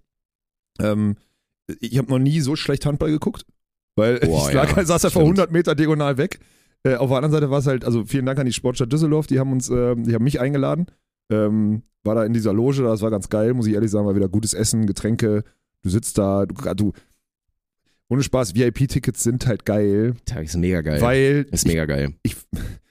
ähm, 0.81 1.17
ich 1.81 1.99
habe 1.99 2.11
noch 2.11 2.19
nie 2.19 2.41
so 2.41 2.57
schlecht 2.57 2.87
Handball 2.87 3.11
geguckt, 3.11 3.47
weil 3.97 4.21
Boah, 4.21 4.49
ich 4.49 4.55
lag, 4.55 4.77
ja, 4.77 4.85
saß 4.85 5.05
einfach 5.05 5.21
stimmt. 5.21 5.39
100 5.39 5.53
Meter 5.53 5.75
diagonal 5.75 6.19
weg. 6.19 6.41
Äh, 6.83 6.97
auf 6.97 7.09
der 7.09 7.17
anderen 7.17 7.33
Seite 7.33 7.51
war 7.51 7.61
es 7.61 7.67
halt, 7.67 7.85
also 7.85 8.05
vielen 8.05 8.27
Dank 8.27 8.39
an 8.39 8.47
die 8.47 8.53
Sportstadt 8.53 8.93
Düsseldorf, 8.93 9.27
die 9.27 9.39
haben 9.39 9.53
uns, 9.53 9.71
ähm, 9.71 10.05
die 10.05 10.15
haben 10.15 10.25
mich 10.25 10.41
eingeladen, 10.41 10.87
ähm, 11.31 11.83
war 12.03 12.15
da 12.15 12.25
in 12.25 12.35
dieser 12.35 12.53
Loge, 12.53 12.83
das 12.83 13.01
war 13.01 13.11
ganz 13.11 13.31
geil, 13.31 13.55
muss 13.55 13.67
ich 13.67 13.75
ehrlich 13.75 13.91
sagen, 13.91 14.07
war 14.07 14.15
wieder 14.15 14.29
gutes 14.29 14.53
Essen, 14.53 14.87
Getränke, 14.87 15.45
du 15.83 15.89
sitzt 15.89 16.19
da, 16.19 16.45
du, 16.45 16.55
du 16.75 16.93
ohne 18.11 18.23
Spaß, 18.23 18.55
VIP-Tickets 18.55 19.23
sind 19.23 19.47
halt 19.47 19.65
geil, 19.65 20.15
Tag 20.27 20.45
ist 20.45 20.57
mega 20.57 20.83
geil. 20.83 21.01
weil 21.01 21.47
ist 21.51 21.67
mega 21.67 21.87
geil. 21.87 22.13
ich, 22.23 22.37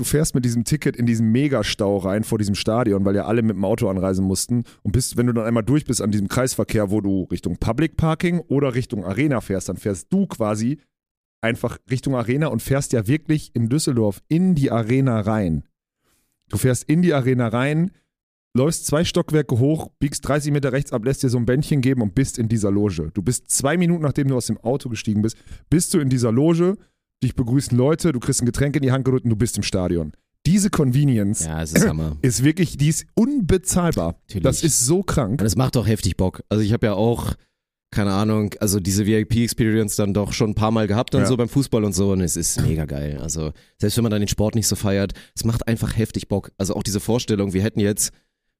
du 0.00 0.04
fährst 0.04 0.34
mit 0.34 0.46
diesem 0.46 0.64
Ticket 0.64 0.96
in 0.96 1.04
diesen 1.04 1.30
Megastau 1.30 1.98
rein 1.98 2.24
vor 2.24 2.38
diesem 2.38 2.54
Stadion, 2.54 3.04
weil 3.04 3.14
ja 3.14 3.26
alle 3.26 3.42
mit 3.42 3.54
dem 3.54 3.64
Auto 3.64 3.88
anreisen 3.88 4.24
mussten. 4.24 4.64
Und 4.82 4.92
bist, 4.92 5.18
wenn 5.18 5.26
du 5.26 5.34
dann 5.34 5.44
einmal 5.44 5.62
durch 5.62 5.84
bist 5.84 6.00
an 6.00 6.10
diesem 6.10 6.28
Kreisverkehr, 6.28 6.90
wo 6.90 7.02
du 7.02 7.24
Richtung 7.24 7.58
Public 7.58 7.98
Parking 7.98 8.40
oder 8.48 8.74
Richtung 8.74 9.04
Arena 9.04 9.42
fährst, 9.42 9.68
dann 9.68 9.76
fährst 9.76 10.10
du 10.10 10.26
quasi 10.26 10.78
einfach 11.42 11.78
Richtung 11.90 12.16
Arena 12.16 12.46
und 12.46 12.62
fährst 12.62 12.94
ja 12.94 13.06
wirklich 13.06 13.54
in 13.54 13.68
Düsseldorf 13.68 14.22
in 14.28 14.54
die 14.54 14.70
Arena 14.70 15.20
rein. 15.20 15.64
Du 16.48 16.56
fährst 16.56 16.84
in 16.84 17.02
die 17.02 17.12
Arena 17.12 17.48
rein, 17.48 17.90
läufst 18.54 18.86
zwei 18.86 19.04
Stockwerke 19.04 19.58
hoch, 19.58 19.90
biegst 19.98 20.26
30 20.26 20.50
Meter 20.50 20.72
rechts 20.72 20.92
ab, 20.92 21.04
lässt 21.04 21.22
dir 21.22 21.28
so 21.28 21.38
ein 21.38 21.46
Bändchen 21.46 21.82
geben 21.82 22.00
und 22.00 22.14
bist 22.14 22.38
in 22.38 22.48
dieser 22.48 22.70
Loge. 22.70 23.10
Du 23.12 23.22
bist 23.22 23.50
zwei 23.50 23.76
Minuten, 23.76 24.02
nachdem 24.02 24.28
du 24.28 24.36
aus 24.36 24.46
dem 24.46 24.58
Auto 24.58 24.88
gestiegen 24.88 25.20
bist, 25.22 25.36
bist 25.68 25.92
du 25.92 26.00
in 26.00 26.08
dieser 26.08 26.32
Loge, 26.32 26.76
dich 27.22 27.34
begrüßen 27.34 27.76
Leute, 27.76 28.12
du 28.12 28.20
kriegst 28.20 28.42
ein 28.42 28.46
Getränk 28.46 28.76
in 28.76 28.82
die 28.82 28.92
Hand 28.92 29.04
gedrückt 29.04 29.24
und 29.24 29.30
du 29.30 29.36
bist 29.36 29.56
im 29.56 29.62
Stadion. 29.62 30.12
Diese 30.46 30.70
Convenience 30.70 31.44
Ja, 31.44 31.62
ist 31.62 31.76
ist 32.22 32.44
wirklich, 32.44 32.78
die 32.78 32.88
ist 32.88 33.04
unbezahlbar. 33.14 34.16
Natürlich. 34.26 34.42
Das 34.42 34.62
ist 34.62 34.86
so 34.86 35.02
krank. 35.02 35.40
Und 35.40 35.46
es 35.46 35.56
macht 35.56 35.76
auch 35.76 35.86
heftig 35.86 36.16
Bock. 36.16 36.42
Also 36.48 36.62
ich 36.64 36.72
habe 36.72 36.86
ja 36.86 36.94
auch, 36.94 37.34
keine 37.90 38.12
Ahnung, 38.12 38.54
also 38.60 38.80
diese 38.80 39.04
VIP-Experience 39.06 39.96
dann 39.96 40.14
doch 40.14 40.32
schon 40.32 40.50
ein 40.50 40.54
paar 40.54 40.70
Mal 40.70 40.86
gehabt 40.86 41.12
dann 41.12 41.22
Ja. 41.22 41.26
so 41.26 41.36
beim 41.36 41.48
Fußball 41.48 41.84
und 41.84 41.94
so 41.94 42.12
und 42.12 42.22
es 42.22 42.36
ist 42.36 42.62
mega 42.62 42.86
geil. 42.86 43.18
Also 43.20 43.52
selbst 43.78 43.96
wenn 43.98 44.04
man 44.04 44.12
dann 44.12 44.22
den 44.22 44.28
Sport 44.28 44.54
nicht 44.54 44.66
so 44.66 44.76
feiert, 44.76 45.12
es 45.36 45.44
macht 45.44 45.68
einfach 45.68 45.96
heftig 45.96 46.28
Bock. 46.28 46.52
Also 46.56 46.74
auch 46.74 46.82
diese 46.82 47.00
Vorstellung, 47.00 47.52
wir 47.52 47.62
hätten 47.62 47.80
jetzt 47.80 48.12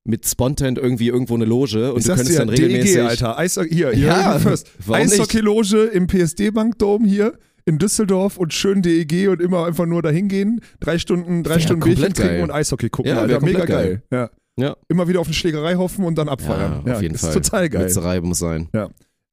mit 0.05 0.27
Spontan 0.27 0.77
irgendwie 0.77 1.09
irgendwo 1.09 1.35
eine 1.35 1.45
Loge 1.45 1.93
und 1.93 2.01
ich 2.01 2.07
du 2.07 2.11
könntest 2.15 2.31
dir, 2.33 2.39
dann 2.39 2.49
regelmäßig... 2.49 2.95
DEG, 2.95 3.05
Alter. 3.05 3.39
Eishockey, 3.39 3.75
hier, 3.75 3.91
hier, 3.93 4.07
Ja, 4.07 4.39
first. 4.39 4.71
Eishockey-Loge 4.89 5.85
im 5.85 6.07
PSD-Bankdom 6.07 7.05
hier 7.05 7.39
in 7.71 7.79
Düsseldorf 7.79 8.37
und 8.37 8.53
schön 8.53 8.83
DEG 8.83 9.29
und 9.29 9.41
immer 9.41 9.65
einfach 9.65 9.87
nur 9.87 10.03
dahin 10.03 10.29
gehen, 10.29 10.61
drei 10.81 10.99
Stunden, 10.99 11.43
drei 11.43 11.55
Wär 11.55 11.61
Stunden 11.61 11.83
Bierchen 11.85 12.13
trinken 12.13 12.35
geil. 12.35 12.43
und 12.43 12.51
Eishockey 12.51 12.91
gucken, 12.91 13.11
Ja, 13.13 13.21
Alter. 13.21 13.41
Mega 13.41 13.61
komplett 13.61 13.69
geil. 13.69 14.03
Ja. 14.11 14.31
Ja. 14.57 14.77
Immer 14.89 15.09
wieder 15.09 15.21
auf 15.21 15.27
eine 15.27 15.35
Schlägerei 15.35 15.77
hoffen 15.77 16.05
und 16.05 16.17
dann 16.19 16.27
Ja, 16.27 16.33
abfeiern. 16.35 16.91
auf 16.91 17.01
jeden 17.01 17.15
ist 17.15 17.23
Fall. 17.23 17.33
total 17.33 17.69
geil. 17.71 17.83
Letzterei 17.85 18.21
muss 18.21 18.41
sein. 18.41 18.69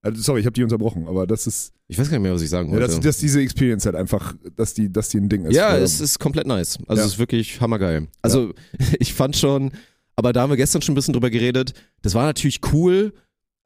Also, 0.03 0.21
sorry, 0.21 0.39
ich 0.39 0.45
habe 0.45 0.53
die 0.53 0.63
unterbrochen, 0.63 1.05
aber 1.07 1.27
das 1.27 1.47
ist, 1.47 1.73
Ich 1.88 1.97
weiß 1.99 2.09
gar 2.09 2.17
nicht 2.17 2.23
mehr, 2.23 2.33
was 2.33 2.41
ich 2.41 2.49
sagen 2.49 2.69
ja, 2.69 2.75
wollte. 2.75 2.88
dass, 2.88 2.99
dass 3.01 3.17
diese 3.17 3.41
Experience 3.41 3.85
halt 3.85 3.95
einfach, 3.95 4.35
dass 4.55 4.73
die, 4.73 4.89
dass 4.93 5.09
die 5.09 5.17
ein 5.17 5.27
Ding 5.27 5.45
ist. 5.45 5.55
Ja, 5.55 5.75
es 5.75 5.99
ist 5.99 6.19
komplett 6.19 6.47
nice. 6.47 6.77
Also 6.88 7.01
Ja. 7.01 7.05
es 7.07 7.13
ist 7.13 7.19
wirklich 7.19 7.59
hammergeil. 7.59 8.07
Also 8.21 8.53
ich 8.99 9.13
fand 9.13 9.35
schon, 9.35 9.71
aber 10.15 10.31
da 10.33 10.41
haben 10.41 10.49
wir 10.51 10.57
gestern 10.57 10.81
schon 10.81 10.93
ein 10.93 10.95
bisschen 10.95 11.13
drüber 11.13 11.29
geredet, 11.29 11.73
das 12.03 12.13
war 12.13 12.25
natürlich 12.25 12.61
cool, 12.71 13.13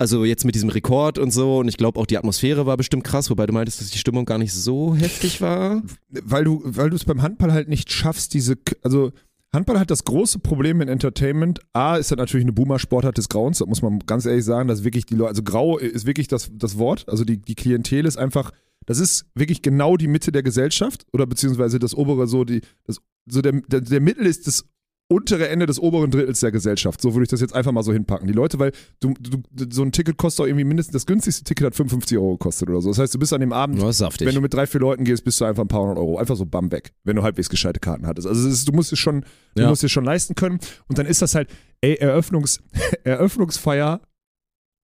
also 0.02 0.26
jetzt 0.26 0.46
mit 0.46 0.56
diesem 0.56 0.70
Rekord 0.70 1.20
und 1.20 1.30
so 1.30 1.60
und 1.60 1.68
ich 1.68 1.78
glaube 1.78 2.00
auch 2.00 2.08
die 2.08 2.18
Atmosphäre 2.18 2.66
war 2.66 2.76
bestimmt 2.76 3.04
krass, 3.04 3.30
wobei 3.30 3.46
du 3.46 3.54
meintest, 3.54 3.82
dass 3.82 3.92
die 3.92 4.00
Stimmung 4.00 4.26
gar 4.26 4.40
nicht 4.40 4.52
so 4.52 4.96
heftig 4.96 5.42
war. 5.42 5.84
weil 6.10 6.44
du, 6.44 6.60
weil 6.66 6.90
du 6.90 6.96
es 6.96 7.06
beim 7.06 7.22
Handball 7.22 7.54
halt 7.54 7.70
nicht 7.70 7.92
schaffst, 7.92 8.34
diese, 8.34 8.58
also 8.82 9.12
Handball 9.54 9.80
hat 9.80 9.92
das 9.92 10.04
große 10.04 10.40
Problem 10.40 10.82
in 10.82 10.88
Entertainment. 10.88 11.60
A, 11.74 11.98
ist 11.98 12.10
das 12.10 12.18
natürlich 12.18 12.46
eine 12.46 12.52
Boomer-Sportart 12.52 13.16
des 13.16 13.30
Grauens, 13.30 13.60
das 13.60 13.68
muss 13.68 13.84
man 13.84 14.00
ganz 14.00 14.26
ehrlich 14.26 14.44
sagen, 14.44 14.68
dass 14.68 14.84
wirklich 14.84 15.06
die 15.06 15.14
Leute, 15.14 15.30
also 15.30 15.44
grau 15.44 15.78
ist 15.78 16.08
wirklich 16.08 16.28
das, 16.28 16.50
das 16.52 16.80
Wort, 16.80 17.08
also 17.08 17.24
die, 17.24 17.38
die 17.38 17.56
Klientel 17.56 18.08
ist 18.08 18.18
einfach, 18.18 18.50
das 18.88 18.98
ist 18.98 19.28
wirklich 19.36 19.62
genau 19.62 19.98
die 19.98 20.08
Mitte 20.08 20.32
der 20.32 20.42
Gesellschaft 20.42 21.06
oder 21.14 21.28
beziehungsweise 21.28 21.78
das 21.78 21.94
obere 21.94 22.26
so, 22.26 22.44
die, 22.44 22.62
das, 22.86 23.02
so 23.30 23.44
der, 23.44 23.52
der, 23.68 23.82
der 23.82 24.02
Mittel 24.02 24.26
ist 24.26 24.48
das 24.48 24.66
untere 25.12 25.50
Ende 25.50 25.66
des 25.66 25.78
oberen 25.80 26.10
Drittels 26.10 26.40
der 26.40 26.52
Gesellschaft. 26.52 27.02
So 27.02 27.14
würde 27.14 27.24
ich 27.24 27.30
das 27.30 27.42
jetzt 27.42 27.54
einfach 27.54 27.72
mal 27.74 27.84
so 27.84 27.92
hinpacken. 27.92 28.28
Die 28.28 28.34
Leute, 28.34 28.60
weil 28.60 28.72
du, 29.02 29.14
du, 29.20 29.40
so 29.70 29.84
ein 29.84 29.92
Ticket 29.92 30.18
kostet 30.18 30.44
auch 30.44 30.48
irgendwie 30.48 30.64
mindestens, 30.64 30.94
das 30.94 31.06
günstigste 31.06 31.44
Ticket 31.44 31.66
hat 31.68 31.76
55 31.76 32.18
Euro 32.18 32.32
gekostet 32.38 32.70
oder 32.70 32.82
so. 32.82 32.90
Das 32.90 32.98
heißt, 32.98 33.14
du 33.14 33.20
bist 33.20 33.34
an 33.34 33.42
dem 33.42 33.52
Abend 33.52 33.80
wenn 33.82 34.36
du 34.36 34.42
mit 34.42 34.54
drei, 34.54 34.66
vier 34.68 34.80
Leuten 34.80 35.04
gehst, 35.04 35.24
bist 35.26 35.42
du 35.42 35.46
einfach 35.46 35.64
ein 35.64 35.68
paar 35.68 35.82
hundert 35.82 35.98
Euro. 35.98 36.18
Einfach 36.18 36.36
so 36.38 36.46
bam 36.46 36.72
weg, 36.72 36.94
wenn 37.04 37.18
du 37.18 37.24
halbwegs 37.24 37.50
gescheite 37.50 37.80
Karten 37.82 38.08
hattest. 38.08 38.26
Also 38.28 38.48
ist, 38.48 38.68
du 38.68 38.72
musst 38.72 38.94
es 38.94 39.00
schon, 39.00 39.26
du 39.56 39.64
Ja. 39.64 39.70
musst 39.70 39.84
es 39.84 39.92
schon 39.92 40.06
leisten 40.06 40.34
können. 40.36 40.60
Und 40.88 40.98
dann 40.98 41.06
ist 41.06 41.22
das 41.22 41.36
halt, 41.36 41.50
ey, 41.82 41.96
Eröffnungs, 41.96 42.62
Eröffnungsfeier 43.04 44.02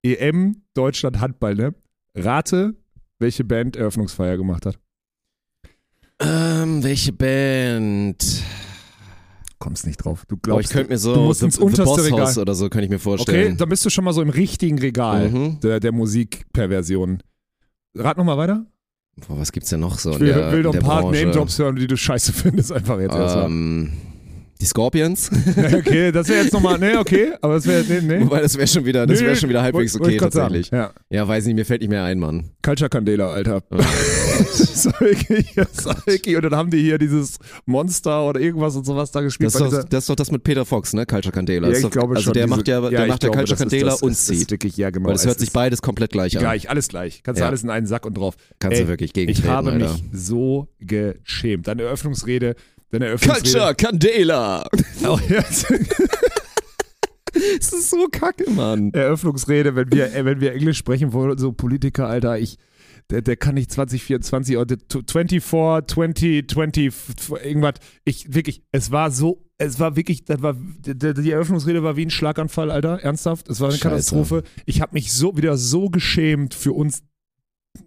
EM 0.04 0.62
Deutschland 0.74 1.20
Handball, 1.22 1.56
ne? 1.56 1.74
Rate, 2.16 2.76
welche 3.20 3.44
Band 3.44 3.76
Eröffnungsfeier 3.78 4.36
gemacht 4.38 4.66
hat. 4.66 4.78
ähm, 6.20 6.84
welche 6.84 7.14
Band? 7.14 8.44
Kommst 9.68 9.86
nicht 9.86 9.98
drauf. 9.98 10.24
Du 10.30 10.38
glaubst, 10.38 10.68
ich 10.68 10.72
könnte 10.72 10.92
mir 10.94 10.98
so 10.98 11.14
du 11.14 11.22
musst 11.24 11.42
The, 11.42 11.48
ins 11.48 11.58
unterste 11.60 12.06
Regal. 12.06 12.22
House 12.22 12.38
oder 12.38 12.56
so 12.56 12.70
könnte 12.70 12.86
ich 12.86 12.90
mir 12.90 12.96
okay, 12.96 13.04
vorstellen. 13.04 13.58
dann 13.58 13.68
bist 13.68 13.84
du 13.86 13.90
schon 13.90 14.06
mal 14.06 14.14
so 14.14 14.22
im 14.22 14.30
richtigen 14.30 14.80
Regal 14.80 15.30
Mhm. 15.30 15.60
der, 15.60 15.82
der 15.82 15.92
Musikperversion. 15.92 17.22
Rat 17.98 18.18
nochmal 18.18 18.38
weiter. 18.38 18.66
Boah, 19.28 19.38
was 19.40 19.52
gibt's 19.52 19.70
denn 19.70 19.82
noch 19.82 20.00
so 20.00 20.12
Ich 20.12 20.20
will, 20.22 20.28
der, 20.34 20.52
will 20.54 20.62
noch 20.64 20.74
in 20.74 20.80
ein 20.80 20.86
paar? 20.86 21.02
Name-Drops 21.04 21.60
hören, 21.60 21.76
die 21.76 21.88
du 21.88 21.98
scheiße 21.98 22.32
findest, 22.32 22.72
einfach 22.72 22.98
jetzt 23.02 23.14
erstmal. 23.16 23.50
Die 24.60 24.66
Scorpions? 24.66 25.30
Okay, 25.78 26.12
das 26.12 26.28
wäre 26.30 26.44
jetzt 26.44 26.54
nochmal, 26.54 26.78
nee, 26.80 26.96
okay, 26.96 27.34
aber 27.42 27.56
das 27.56 27.68
wäre, 27.68 27.84
nee, 27.88 28.02
nee. 28.02 28.22
Wobei 28.26 28.42
das 28.42 28.58
wäre 28.58 28.68
schon 28.68 28.86
wieder, 28.86 29.06
das 29.06 29.20
wäre 29.22 29.36
schon 29.36 29.50
wieder 29.50 29.62
halbwegs 29.62 29.96
okay 30.00 30.14
ich 30.14 30.18
grad 30.18 30.34
sagen. 30.34 30.54
tatsächlich. 30.54 30.72
Ja. 30.72 30.92
Ja, 31.10 31.28
weiß 31.28 31.46
nicht, 31.46 31.56
mir 31.56 31.66
fällt 31.66 31.82
nicht 31.82 31.90
mehr 31.90 32.04
ein, 32.04 32.20
Mann. 32.20 32.52
Culture 32.64 32.90
Candela, 32.90 33.30
Alter. 33.32 33.62
Oh 33.72 33.78
wirklich, 35.00 35.56
und 36.36 36.44
dann 36.44 36.56
haben 36.56 36.70
die 36.70 36.82
hier 36.82 36.98
dieses 36.98 37.38
Monster 37.66 38.26
oder 38.28 38.40
irgendwas 38.40 38.76
und 38.76 38.86
sowas 38.86 39.12
da 39.12 39.22
gespielt. 39.22 39.54
Das 39.54 39.62
ist, 39.62 39.72
doch, 39.74 39.84
das 39.84 40.04
ist 40.04 40.10
doch 40.10 40.16
das 40.16 40.32
mit 40.32 40.44
Peter 40.44 40.66
Fox, 40.66 40.94
ne? 40.94 41.06
Culture 41.06 41.32
Candela. 41.34 41.68
ja, 41.70 41.76
ich 41.76 41.82
doch, 41.82 41.92
glaube 41.92 42.16
also 42.16 42.26
schon. 42.26 42.34
der 42.34 42.46
diese- 42.46 42.56
macht 42.56 42.68
ja, 42.68 42.82
der 42.82 43.02
ich 43.04 43.08
macht 43.08 43.24
ja 43.24 43.30
glaube, 43.30 43.38
Culture 43.48 43.60
Candela 43.60 43.94
und 44.02 44.16
Seed. 44.18 44.52
wirklich, 44.52 44.78
ja, 44.78 44.90
genau. 44.90 45.08
Weil 45.08 45.14
das 45.14 45.26
hört 45.26 45.36
es 45.38 45.42
sich 45.42 45.52
beides 45.52 45.82
komplett 45.82 46.12
gleich 46.12 46.36
an. 46.36 46.42
Gleich, 46.42 46.70
alles 46.70 46.88
gleich. 46.88 47.22
Kannst 47.24 47.40
du 47.40 47.44
Ja. 47.44 47.50
alles 47.50 47.64
in 47.64 47.70
einen 47.70 47.88
Sack 47.88 48.06
und 48.06 48.18
drauf. 48.18 48.36
Kannst 48.60 48.78
Ey, 48.78 48.84
du 48.84 48.90
wirklich 48.90 49.10
Ich 49.10 49.14
gegentreten, 49.14 49.48
habe 49.50 49.72
Alter. 49.72 49.92
mich 49.94 50.04
so 50.14 50.68
geschämt. 50.80 51.68
Deine 51.68 51.84
Eröffnungsrede, 51.84 52.56
deine 52.92 53.08
Eröffnungsrede. 53.08 53.52
Culture 53.52 53.76
Candela! 53.76 54.70
Oh, 55.06 55.20
ja. 55.30 55.44
Das 57.34 57.72
ist 57.72 57.90
so 57.92 58.08
kacke, 58.12 58.50
Mann. 58.50 58.92
Eröffnungsrede, 58.94 59.76
wenn 59.76 59.92
wir, 59.92 60.14
äh, 60.14 60.26
wenn 60.26 60.42
wir 60.42 60.54
Englisch 60.54 60.78
sprechen 60.78 61.14
wollen, 61.14 61.38
so 61.38 61.52
Politiker, 61.52 62.08
Alter, 62.08 62.40
ich, 62.40 62.58
der, 63.10 63.22
der 63.22 63.38
kann 63.38 63.56
nicht 63.56 63.72
2024 63.72 64.58
oder 64.58 64.76
24, 64.90 65.44
20, 65.88 66.50
20, 66.50 66.94
irgendwas. 67.44 67.76
Ich, 68.06 68.34
wirklich, 68.34 68.64
es 68.72 68.92
war 68.92 69.12
so, 69.12 69.46
es 69.58 69.80
war 69.80 69.96
wirklich, 69.96 70.26
das 70.26 70.42
war, 70.42 70.56
die, 70.56 71.14
die 71.14 71.32
Eröffnungsrede 71.32 71.84
war 71.84 71.96
wie 71.96 72.06
ein 72.06 72.10
Schlaganfall, 72.10 72.72
Alter, 72.72 73.00
ernsthaft. 73.02 73.50
Es 73.50 73.60
war 73.60 73.70
eine 73.70 73.78
Scheiße. 73.78 73.90
Katastrophe. 73.90 74.44
Ich 74.66 74.82
habe 74.82 74.94
mich 74.94 75.14
so, 75.14 75.38
wieder 75.38 75.58
so 75.58 75.90
geschämt 75.90 76.54
für 76.54 76.74
uns. 76.74 77.04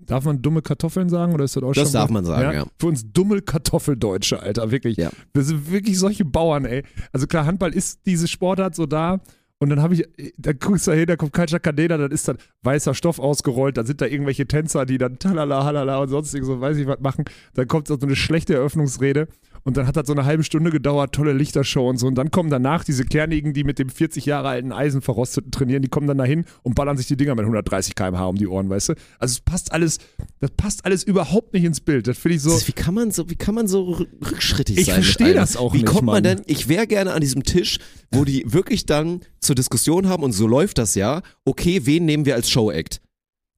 Darf 0.06 0.24
man 0.24 0.40
dumme 0.42 0.62
Kartoffeln 0.62 1.08
sagen 1.08 1.32
oder 1.34 1.44
ist 1.44 1.56
das 1.56 1.62
auch 1.62 1.72
Das 1.72 1.84
schon 1.84 1.92
darf 1.92 2.10
mal- 2.10 2.22
man 2.22 2.24
sagen, 2.24 2.56
ja. 2.56 2.64
Für 2.78 2.86
uns 2.86 3.10
dumme 3.12 3.42
Kartoffeldeutsche, 3.42 4.40
Alter, 4.40 4.70
wirklich. 4.70 4.96
Ja. 4.96 5.10
Wir 5.32 5.42
sind 5.42 5.70
wirklich 5.70 5.98
solche 5.98 6.24
Bauern, 6.24 6.64
ey. 6.64 6.82
Also 7.12 7.26
klar, 7.26 7.46
Handball 7.46 7.74
ist 7.74 8.00
diese 8.06 8.28
Sportart 8.28 8.74
so 8.74 8.86
da 8.86 9.20
Und 9.62 9.68
dann 9.68 9.82
habe 9.82 9.92
ich, 9.92 10.04
da 10.38 10.54
guckst 10.54 10.86
du 10.86 10.92
da 10.92 10.96
hin, 10.96 11.04
da 11.06 11.16
kommt 11.16 11.34
Kalcha 11.34 11.58
Cadena, 11.58 11.98
dann 11.98 12.10
ist 12.10 12.26
dann 12.26 12.38
weißer 12.62 12.94
Stoff 12.94 13.18
ausgerollt, 13.18 13.76
dann 13.76 13.84
sind 13.84 14.00
da 14.00 14.06
irgendwelche 14.06 14.46
Tänzer, 14.46 14.86
die 14.86 14.96
dann 14.96 15.18
talala, 15.18 15.64
halala 15.64 15.98
und 15.98 16.08
sonstiges 16.08 16.46
so 16.46 16.62
weiß 16.62 16.78
ich 16.78 16.86
was 16.86 17.00
machen. 17.00 17.26
Dann 17.52 17.68
kommt 17.68 17.86
so 17.86 17.98
eine 18.00 18.16
schlechte 18.16 18.54
Eröffnungsrede 18.54 19.28
und 19.64 19.76
dann 19.76 19.86
hat 19.86 19.96
das 19.96 20.06
so 20.06 20.12
eine 20.12 20.24
halbe 20.24 20.42
Stunde 20.44 20.70
gedauert, 20.70 21.14
tolle 21.14 21.32
Lichtershow 21.32 21.88
und 21.88 21.98
so. 21.98 22.06
Und 22.06 22.14
dann 22.16 22.30
kommen 22.30 22.50
danach 22.50 22.84
diese 22.84 23.04
Kernigen, 23.04 23.52
die 23.52 23.64
mit 23.64 23.78
dem 23.78 23.88
40 23.88 24.26
Jahre 24.26 24.48
alten 24.48 24.72
Eisenverrosteten 24.72 25.50
trainieren, 25.50 25.82
die 25.82 25.88
kommen 25.88 26.06
dann 26.06 26.18
dahin 26.18 26.44
und 26.62 26.74
ballern 26.74 26.96
sich 26.96 27.06
die 27.06 27.16
Dinger 27.16 27.34
mit 27.34 27.44
130 27.44 27.94
km/h 27.94 28.24
um 28.26 28.36
die 28.36 28.46
Ohren, 28.46 28.68
weißt 28.70 28.90
du? 28.90 28.92
Also 29.18 29.32
es 29.32 29.40
passt 29.40 29.72
alles, 29.72 29.98
das 30.40 30.50
passt 30.56 30.84
alles 30.84 31.04
überhaupt 31.04 31.52
nicht 31.54 31.64
ins 31.64 31.80
Bild. 31.80 32.06
Das 32.06 32.18
finde 32.18 32.36
ich 32.36 32.42
so. 32.42 32.50
Das 32.50 32.66
wie 32.68 32.72
kann 32.72 32.94
man 32.94 33.10
so, 33.10 33.28
wie 33.30 33.36
kann 33.36 33.54
man 33.54 33.68
so 33.68 33.82
rück- 33.88 34.30
rückschrittig 34.30 34.78
Ich 34.78 34.86
sein? 34.86 34.96
mit 34.96 35.04
verstehe 35.04 35.34
das 35.34 35.56
auch 35.56 35.72
Wie 35.74 35.78
nicht, 35.78 35.86
kommt 35.86 36.06
man 36.06 36.14
Mann. 36.16 36.22
denn? 36.22 36.42
Ich 36.46 36.68
wäre 36.68 36.86
gerne 36.86 37.12
an 37.12 37.20
diesem 37.20 37.42
Tisch, 37.42 37.78
wo 38.10 38.24
die 38.24 38.44
wirklich 38.46 38.86
dann 38.86 39.20
zur 39.40 39.54
Diskussion 39.54 40.08
haben 40.08 40.22
und 40.22 40.32
so 40.32 40.46
läuft 40.46 40.78
das 40.78 40.94
ja. 40.94 41.22
Okay, 41.44 41.82
wen 41.84 42.04
nehmen 42.06 42.24
wir 42.24 42.34
als 42.34 42.50
Show-Act? 42.50 43.00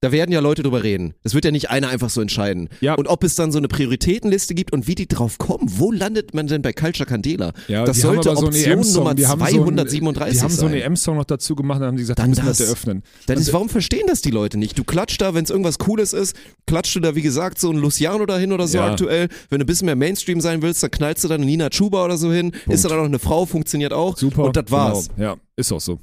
Da 0.02 0.10
werden 0.10 0.32
ja 0.32 0.40
Leute 0.40 0.64
drüber 0.64 0.82
reden. 0.82 1.14
Das 1.22 1.32
wird 1.32 1.44
ja 1.44 1.52
nicht 1.52 1.70
einer 1.70 1.88
einfach 1.88 2.10
so 2.10 2.20
entscheiden. 2.20 2.68
Ja. 2.80 2.94
Und 2.94 3.06
ob 3.06 3.22
es 3.22 3.36
dann 3.36 3.52
so 3.52 3.58
eine 3.58 3.68
Prioritätenliste 3.68 4.52
gibt 4.54 4.72
und 4.72 4.88
wie 4.88 4.96
die 4.96 5.06
drauf 5.06 5.38
kommen. 5.38 5.64
Wo 5.78 5.92
landet 5.92 6.34
man 6.34 6.48
denn 6.48 6.60
bei 6.60 6.72
Culture 6.72 7.08
Candela? 7.08 7.52
Ja, 7.68 7.84
das 7.84 7.98
haben 8.02 8.14
sollte 8.16 8.30
aber 8.30 8.40
so 8.40 8.46
Option 8.48 8.72
EM-Song, 8.78 8.94
Nummer 9.04 9.14
die 9.14 9.26
haben 9.28 9.38
so 9.38 9.44
einen- 9.46 9.54
237 9.54 10.38
Die 10.38 10.42
haben 10.42 10.50
so 10.52 10.66
einen 10.66 10.74
sein. 10.74 10.82
EM-Song 10.82 11.16
noch 11.16 11.24
dazu 11.24 11.54
gemacht 11.54 11.80
und 11.80 11.86
haben 11.86 11.96
gesagt, 11.96 12.18
Dann 12.18 12.30
müssen 12.30 12.44
das 12.44 12.58
das. 12.58 12.66
eröffnen. 12.66 13.02
Dann 13.26 13.38
ist, 13.38 13.52
warum 13.52 13.68
verstehen 13.68 14.04
das 14.08 14.22
die 14.22 14.32
Leute 14.32 14.58
nicht? 14.58 14.76
Du 14.76 14.82
klatscht 14.82 15.20
da, 15.20 15.34
wenn 15.34 15.44
es 15.44 15.50
irgendwas 15.50 15.78
Cooles 15.78 16.12
ist, 16.12 16.34
klatscht 16.66 16.96
du 16.96 17.00
da, 17.00 17.14
wie 17.14 17.22
gesagt, 17.22 17.60
so 17.60 17.70
ein 17.70 17.76
Luciano 17.76 18.26
dahin 18.26 18.50
oder 18.52 18.66
so 18.66 18.78
Ja. 18.78 18.90
aktuell. 18.90 19.28
Wenn 19.50 19.60
du 19.60 19.64
ein 19.64 19.66
bisschen 19.66 19.86
mehr 19.86 19.94
Mainstream 19.96 20.40
sein 20.40 20.62
willst, 20.62 20.82
dann 20.82 20.90
knallst 20.90 21.22
du 21.22 21.28
da 21.28 21.36
eine 21.36 21.46
Nina 21.46 21.70
Chuba 21.70 22.04
oder 22.04 22.18
so 22.18 22.32
hin. 22.32 22.50
Ist 22.68 22.84
da 22.84 22.88
dann 22.88 22.98
noch 22.98 23.04
eine 23.04 23.20
Frau, 23.20 23.46
funktioniert 23.46 23.92
auch. 23.92 24.16
Super. 24.16 24.42
Und 24.44 24.56
das 24.56 24.64
war's. 24.68 25.08
Genau. 25.14 25.28
Ja, 25.28 25.36
ist 25.54 25.70
auch 25.70 25.80
so. 25.80 26.00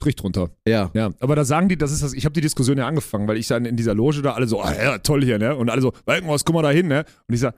Strich 0.00 0.16
drunter. 0.16 0.48
Ja. 0.66 0.90
Ja, 0.94 1.10
aber 1.20 1.36
da 1.36 1.44
sagen 1.44 1.68
die, 1.68 1.76
das 1.76 1.92
ist 1.92 2.02
das, 2.02 2.14
ich 2.14 2.24
habe 2.24 2.32
die 2.32 2.40
Diskussion 2.40 2.78
ja 2.78 2.86
angefangen, 2.86 3.28
weil 3.28 3.36
ich 3.36 3.48
dann 3.48 3.66
in 3.66 3.76
dieser 3.76 3.94
Loge 3.94 4.22
da 4.22 4.32
alle 4.32 4.46
so, 4.46 4.62
ah, 4.62 4.72
ja, 4.74 4.98
toll 4.98 5.22
hier, 5.22 5.38
ne? 5.38 5.54
Und 5.54 5.68
alle 5.68 5.82
so, 5.82 5.92
Walkenhaus, 6.06 6.46
guck 6.46 6.54
mal 6.54 6.62
da 6.62 6.70
hin, 6.70 6.88
ne? 6.88 7.04
Und 7.28 7.34
ich 7.34 7.40
sag, 7.40 7.54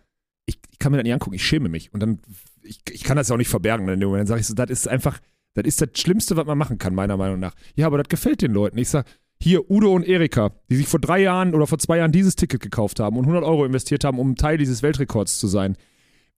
ich, 0.46 0.58
ich 0.72 0.78
kann 0.80 0.90
mir 0.90 0.98
das 0.98 1.04
nicht 1.04 1.12
angucken, 1.12 1.36
ich 1.36 1.46
schäme 1.46 1.68
mich. 1.68 1.94
Und 1.94 2.00
dann, 2.00 2.18
ich, 2.64 2.80
ich 2.90 3.04
kann 3.04 3.16
das 3.16 3.28
ja 3.28 3.34
auch 3.34 3.38
nicht 3.38 3.48
verbergen. 3.48 3.86
Dem 3.86 4.00
Moment 4.00 4.26
sage 4.26 4.40
ich 4.40 4.46
so, 4.48 4.54
das 4.54 4.70
ist 4.70 4.88
einfach, 4.88 5.20
das 5.54 5.66
ist 5.66 5.80
das 5.80 5.90
Schlimmste, 5.94 6.36
was 6.36 6.44
man 6.44 6.58
machen 6.58 6.78
kann, 6.78 6.96
meiner 6.96 7.16
Meinung 7.16 7.38
nach. 7.38 7.54
Ja, 7.76 7.86
aber 7.86 7.98
das 7.98 8.08
gefällt 8.08 8.42
den 8.42 8.52
Leuten. 8.52 8.76
Ich 8.76 8.88
sag, 8.88 9.06
hier 9.40 9.70
Udo 9.70 9.92
und 9.92 10.04
Erika, 10.04 10.50
die 10.68 10.76
sich 10.76 10.88
vor 10.88 10.98
drei 10.98 11.20
Jahren 11.20 11.54
oder 11.54 11.68
vor 11.68 11.78
zwei 11.78 11.98
Jahren 11.98 12.10
dieses 12.10 12.34
Ticket 12.34 12.60
gekauft 12.60 12.98
haben 12.98 13.16
und 13.16 13.24
100 13.24 13.44
Euro 13.44 13.64
investiert 13.64 14.02
haben, 14.02 14.18
um 14.18 14.34
Teil 14.34 14.58
dieses 14.58 14.82
Weltrekords 14.82 15.38
zu 15.38 15.46
sein. 15.46 15.76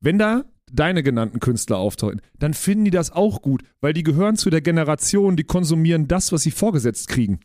Wenn 0.01 0.19
da 0.19 0.45
deine 0.75 1.03
genannten 1.03 1.41
Künstler 1.41 1.79
auftauchen, 1.79 2.21
dann 2.39 2.55
finden 2.55 2.85
die 2.85 2.91
das 2.91 3.11
auch 3.11 3.43
gut, 3.43 3.63
weil 3.81 3.93
die 3.93 4.03
gehören 4.03 4.37
zu 4.37 4.51
der 4.51 4.61
Generation, 4.61 5.37
die 5.37 5.45
konsumieren 5.45 6.09
das, 6.09 6.33
was 6.33 6.43
sie 6.43 6.51
vorgesetzt 6.51 7.09
kriegen. 7.09 7.41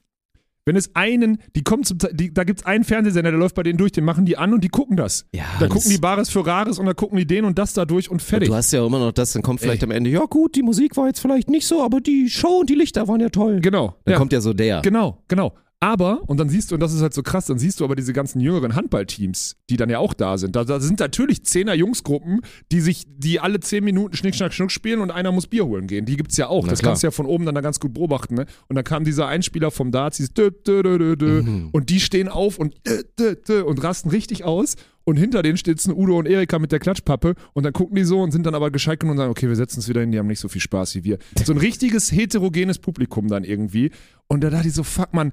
Wenn 0.65 0.75
es 0.75 0.93
einen, 0.95 1.39
die 1.55 1.63
kommen 1.63 1.83
zum, 1.83 1.97
die, 2.11 2.31
da 2.31 2.43
gibt 2.43 2.59
es 2.59 2.65
einen 2.65 2.83
Fernsehsender, 2.83 3.31
der 3.31 3.39
läuft 3.39 3.55
bei 3.55 3.63
denen 3.63 3.79
durch, 3.79 3.91
den 3.91 4.03
machen 4.03 4.25
die 4.25 4.37
an 4.37 4.53
und 4.53 4.63
die 4.63 4.67
gucken 4.67 4.97
das. 4.97 5.25
Ja, 5.33 5.45
da 5.59 5.65
das- 5.65 5.73
gucken 5.73 5.89
die 5.89 5.97
Bares 5.97 6.29
für 6.29 6.45
Rares 6.45 6.77
und 6.77 6.85
dann 6.85 6.95
gucken 6.95 7.17
die 7.17 7.25
den 7.25 7.45
und 7.45 7.57
das 7.57 7.73
da 7.73 7.85
durch 7.85 8.11
und 8.11 8.21
fertig. 8.21 8.49
Du 8.49 8.55
hast 8.55 8.71
ja 8.71 8.85
immer 8.85 8.99
noch 8.99 9.11
das, 9.11 9.33
dann 9.33 9.41
kommt 9.41 9.61
vielleicht 9.61 9.83
am 9.83 9.89
Ende, 9.89 10.11
ja 10.11 10.25
gut, 10.25 10.55
die 10.55 10.61
Musik 10.61 10.95
war 10.95 11.07
jetzt 11.07 11.21
vielleicht 11.21 11.49
nicht 11.49 11.65
so, 11.65 11.81
aber 11.83 12.01
die 12.01 12.29
Show 12.29 12.59
und 12.59 12.69
die 12.69 12.75
Lichter 12.75 13.07
waren 13.07 13.19
ja 13.19 13.29
toll. 13.29 13.61
genau. 13.61 13.95
Dann 14.05 14.11
ja. 14.11 14.17
kommt 14.19 14.31
ja 14.31 14.41
so 14.41 14.53
der. 14.53 14.81
Genau, 14.81 15.23
genau. 15.27 15.53
Aber, 15.81 16.23
und 16.27 16.37
dann 16.37 16.49
siehst 16.49 16.71
du, 16.71 16.75
und 16.75 16.81
das 16.81 16.93
ist 16.93 17.01
halt 17.01 17.13
so 17.13 17.23
krass, 17.23 17.45
dann 17.45 17.57
siehst 17.57 17.79
du 17.79 17.85
aber 17.85 17.95
diese 17.95 18.11
ganzen 18.11 18.41
jüngeren 18.41 18.75
Handballteams, 18.75 19.55
die 19.69 19.77
dann 19.77 19.89
ja 19.89 19.99
auch 19.99 20.13
da 20.13 20.37
sind. 20.37 20.57
Da, 20.57 20.65
da 20.65 20.81
sind 20.81 20.99
natürlich 20.99 21.45
zehner 21.45 21.73
Jungsgruppen, 21.73 22.41
die 22.69 22.81
sich, 22.81 23.05
die 23.07 23.39
alle 23.39 23.61
zehn 23.61 23.85
Minuten 23.85 24.13
Schnick, 24.17 24.35
Schnack, 24.35 24.53
Schnuck 24.53 24.71
spielen 24.71 24.99
und 24.99 25.09
einer 25.09 25.31
muss 25.31 25.47
Bier 25.47 25.65
holen 25.65 25.87
gehen. 25.87 26.05
Die 26.05 26.17
gibt's 26.17 26.35
ja 26.35 26.47
auch. 26.47 26.65
Na 26.65 26.71
das 26.71 26.79
klar. 26.79 26.91
kannst 26.91 27.03
du 27.03 27.07
ja 27.07 27.11
von 27.11 27.25
oben 27.25 27.45
dann 27.45 27.55
da 27.55 27.61
ganz 27.61 27.79
gut 27.79 27.93
beobachten. 27.93 28.35
Ne? 28.35 28.45
Und 28.67 28.75
dann 28.75 28.83
kam 28.83 29.05
dieser 29.05 29.27
Einspieler 29.27 29.71
vom 29.71 29.91
Darts, 29.91 30.17
dieses 30.17 30.33
dö, 30.33 30.51
dö, 30.51 30.83
dö, 30.83 30.97
dö, 30.97 31.15
dö, 31.15 31.41
Mhm. 31.43 31.69
und 31.71 31.89
die 31.89 32.01
stehen 32.01 32.27
auf 32.27 32.59
und 32.59 32.75
äh, 32.85 33.03
dö, 33.17 33.35
dö, 33.35 33.63
und 33.63 33.81
rasten 33.81 34.09
richtig 34.09 34.43
aus. 34.43 34.75
Und 35.05 35.15
hinter 35.15 35.41
denen 35.41 35.57
sitzen 35.57 35.91
Udo 35.93 36.19
und 36.19 36.27
Erika 36.27 36.59
mit 36.59 36.71
der 36.71 36.77
Klatschpappe 36.79 37.33
und 37.53 37.63
dann 37.63 37.73
gucken 37.73 37.95
die 37.95 38.03
so 38.03 38.21
und 38.21 38.29
sind 38.31 38.45
dann 38.45 38.53
aber 38.53 38.69
gescheit 38.69 38.99
genug 38.99 39.13
und 39.13 39.17
sagen, 39.17 39.31
okay, 39.31 39.47
wir 39.47 39.55
setzen 39.55 39.77
uns 39.79 39.89
wieder 39.89 40.01
hin, 40.01 40.11
die 40.11 40.19
haben 40.19 40.27
nicht 40.27 40.39
so 40.41 40.49
viel 40.49 40.61
Spaß 40.61 40.93
wie 40.95 41.03
wir. 41.03 41.17
So 41.45 41.51
ein 41.53 41.57
richtiges 41.57 42.11
heterogenes 42.11 42.77
Publikum 42.77 43.27
dann 43.27 43.43
irgendwie. 43.43 43.89
Und 44.27 44.43
da 44.43 44.51
dachte 44.51 44.67
ich 44.67 44.75
so, 44.75 44.83
fuck 44.83 45.11
man, 45.13 45.31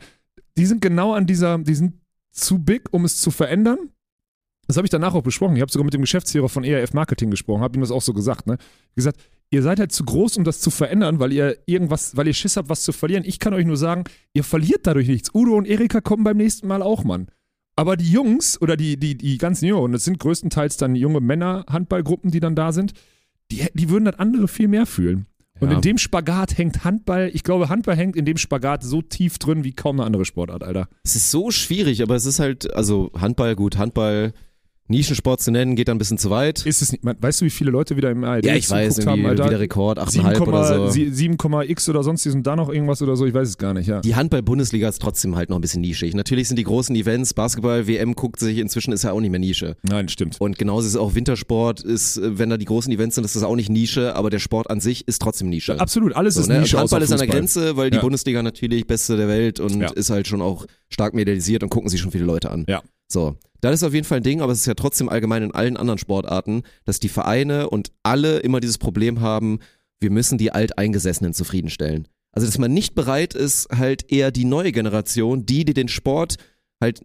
die 0.56 0.66
sind 0.66 0.80
genau 0.80 1.12
an 1.12 1.26
dieser, 1.26 1.58
die 1.58 1.74
sind 1.74 2.00
zu 2.32 2.58
big, 2.58 2.92
um 2.92 3.04
es 3.04 3.20
zu 3.20 3.30
verändern. 3.30 3.78
Das 4.66 4.76
habe 4.76 4.86
ich 4.86 4.90
danach 4.90 5.14
auch 5.14 5.22
besprochen. 5.22 5.56
Ich 5.56 5.62
habe 5.62 5.70
sogar 5.70 5.84
mit 5.84 5.94
dem 5.94 6.00
Geschäftsführer 6.00 6.48
von 6.48 6.64
ERF 6.64 6.92
Marketing 6.92 7.30
gesprochen, 7.30 7.62
habe 7.62 7.78
ihm 7.78 7.82
das 7.82 7.92
auch 7.92 8.02
so 8.02 8.12
gesagt. 8.12 8.46
Ne? 8.46 8.58
gesagt, 8.94 9.20
ihr 9.50 9.62
seid 9.62 9.78
halt 9.78 9.92
zu 9.92 10.04
groß, 10.04 10.36
um 10.36 10.44
das 10.44 10.60
zu 10.60 10.70
verändern, 10.70 11.20
weil 11.20 11.32
ihr 11.32 11.56
irgendwas, 11.66 12.16
weil 12.16 12.26
ihr 12.26 12.34
Schiss 12.34 12.56
habt, 12.56 12.68
was 12.68 12.82
zu 12.82 12.92
verlieren. 12.92 13.24
Ich 13.24 13.38
kann 13.38 13.54
euch 13.54 13.64
nur 13.64 13.76
sagen, 13.76 14.04
ihr 14.34 14.44
verliert 14.44 14.86
dadurch 14.86 15.06
nichts. 15.06 15.32
Udo 15.34 15.56
und 15.56 15.66
Erika 15.66 16.00
kommen 16.00 16.24
beim 16.24 16.36
nächsten 16.36 16.66
Mal 16.66 16.82
auch, 16.82 17.04
Mann. 17.04 17.28
Aber 17.76 17.96
die 17.96 18.10
Jungs 18.10 18.60
oder 18.60 18.76
die, 18.76 18.98
die, 18.98 19.16
die 19.16 19.38
ganzen 19.38 19.66
Jüngeren, 19.66 19.92
das 19.92 20.04
sind 20.04 20.18
größtenteils 20.18 20.78
dann 20.78 20.96
junge 20.96 21.20
Männer-Handballgruppen, 21.20 22.30
die 22.30 22.40
dann 22.40 22.56
da 22.56 22.72
sind, 22.72 22.94
die, 23.52 23.66
die 23.74 23.90
würden 23.90 24.06
das 24.06 24.18
andere 24.18 24.48
viel 24.48 24.66
mehr 24.66 24.86
fühlen. 24.86 25.26
Und 25.60 25.70
Ja. 25.70 25.76
in 25.76 25.80
dem 25.80 25.98
Spagat 25.98 26.58
hängt 26.58 26.84
Handball, 26.84 27.30
ich 27.32 27.42
glaube, 27.42 27.68
Handball 27.68 27.96
hängt 27.96 28.14
in 28.16 28.24
dem 28.24 28.36
Spagat 28.36 28.82
so 28.82 29.00
tief 29.02 29.38
drin 29.38 29.64
wie 29.64 29.72
kaum 29.72 29.98
eine 29.98 30.06
andere 30.06 30.24
Sportart, 30.24 30.62
Alter. 30.62 30.88
Es 31.04 31.16
ist 31.16 31.30
so 31.30 31.50
schwierig, 31.50 32.02
aber 32.02 32.14
es 32.14 32.26
ist 32.26 32.38
halt, 32.40 32.72
also 32.74 33.10
Handball, 33.18 33.56
gut, 33.56 33.78
Handball, 33.78 34.32
Nischensport 34.88 35.40
zu 35.40 35.50
nennen, 35.50 35.74
geht 35.76 35.88
dann 35.88 35.96
ein 35.96 35.98
bisschen 35.98 36.18
zu 36.18 36.30
weit. 36.30 36.64
Ist 36.64 36.82
es 36.82 36.92
nicht, 36.92 37.04
man, 37.04 37.16
weißt 37.20 37.40
du, 37.40 37.44
wie 37.46 37.50
viele 37.50 37.70
Leute 37.70 37.96
wieder 37.96 38.10
im 38.10 38.22
ARD 38.24 38.44
Ja, 38.46 38.54
ich 38.54 38.70
weiß, 38.70 38.94
zugeguckt 38.96 39.10
haben, 39.10 39.20
irgendwie 39.22 39.42
Alter? 39.42 39.50
wieder 39.50 39.60
Rekord, 39.60 39.98
8,5 39.98 40.40
oder 40.46 40.90
so. 40.90 41.00
7,x 41.00 41.88
oder 41.88 42.02
sonst 42.02 42.22
sind 42.22 42.46
da 42.46 42.56
noch 42.56 42.68
irgendwas 42.68 43.02
oder 43.02 43.16
so, 43.16 43.26
ich 43.26 43.34
weiß 43.34 43.48
es 43.48 43.58
gar 43.58 43.74
nicht, 43.74 43.86
ja. 43.88 44.00
Die 44.00 44.14
Handball-Bundesliga 44.14 44.88
ist 44.88 45.02
trotzdem 45.02 45.36
halt 45.36 45.50
noch 45.50 45.58
ein 45.58 45.60
bisschen 45.62 45.80
nischig. 45.80 46.14
Natürlich 46.14 46.48
sind 46.48 46.58
die 46.58 46.64
großen 46.64 46.94
Events, 46.94 47.34
Basketball, 47.34 47.86
WM 47.86 48.14
guckt 48.14 48.38
sich 48.40 48.58
inzwischen, 48.58 48.92
ist 48.92 49.04
ja 49.04 49.12
auch 49.12 49.20
nicht 49.20 49.30
mehr 49.30 49.40
Nische. 49.40 49.76
Nein, 49.82 50.08
stimmt. 50.08 50.40
Und 50.40 50.58
genauso 50.58 50.86
ist 50.86 50.94
es 50.94 50.96
auch 51.00 51.14
Wintersport, 51.14 51.80
ist, 51.82 52.20
wenn 52.22 52.50
da 52.50 52.56
die 52.56 52.64
großen 52.64 52.92
Events 52.92 53.16
sind, 53.16 53.24
ist 53.24 53.36
das 53.36 53.42
auch 53.42 53.56
nicht 53.56 53.70
Nische, 53.70 54.14
aber 54.14 54.30
der 54.30 54.38
Sport 54.38 54.70
an 54.70 54.80
sich 54.80 55.06
ist 55.08 55.20
trotzdem 55.20 55.48
Nische. 55.48 55.80
Absolut, 55.80 56.14
alles 56.14 56.34
So, 56.34 56.42
ist 56.42 56.48
ne? 56.48 56.60
Nische 56.60 56.76
Und 56.76 56.82
Handball 56.82 57.02
ist 57.02 57.12
an 57.12 57.18
der. 57.18 57.26
Grenze, 57.26 57.76
weil 57.76 57.90
die 57.90 57.96
Ja. 57.96 58.02
Bundesliga 58.02 58.42
natürlich 58.42 58.86
beste 58.86 59.16
der 59.16 59.28
Welt 59.28 59.58
und 59.60 59.80
Ja. 59.80 59.90
ist 59.90 60.10
halt 60.10 60.26
schon 60.28 60.40
auch 60.42 60.66
stark 60.88 61.14
medialisiert 61.14 61.62
und 61.62 61.70
gucken 61.70 61.88
sich 61.88 62.00
schon 62.00 62.12
viele 62.12 62.24
Leute 62.24 62.50
an. 62.50 62.64
Ja. 62.68 62.82
So, 63.08 63.36
das 63.60 63.74
ist 63.74 63.82
auf 63.84 63.94
jeden 63.94 64.06
Fall 64.06 64.18
ein 64.18 64.24
Ding, 64.24 64.40
aber 64.40 64.52
es 64.52 64.60
ist 64.60 64.66
ja 64.66 64.74
trotzdem 64.74 65.08
allgemein 65.08 65.42
in 65.42 65.54
allen 65.54 65.76
anderen 65.76 65.98
Sportarten, 65.98 66.62
dass 66.84 67.00
die 67.00 67.08
Vereine 67.08 67.70
und 67.70 67.92
alle 68.02 68.38
immer 68.38 68.60
dieses 68.60 68.78
Problem 68.78 69.20
haben, 69.20 69.60
wir 70.00 70.10
müssen 70.10 70.38
die 70.38 70.52
Alteingesessenen 70.52 71.32
zufriedenstellen. 71.32 72.08
Also, 72.32 72.46
dass 72.46 72.58
man 72.58 72.72
nicht 72.72 72.94
bereit 72.94 73.34
ist, 73.34 73.68
halt 73.74 74.12
eher 74.12 74.30
die 74.30 74.44
neue 74.44 74.72
Generation, 74.72 75.46
die, 75.46 75.64
die 75.64 75.72
den 75.72 75.88
Sport 75.88 76.36
halt, 76.80 77.00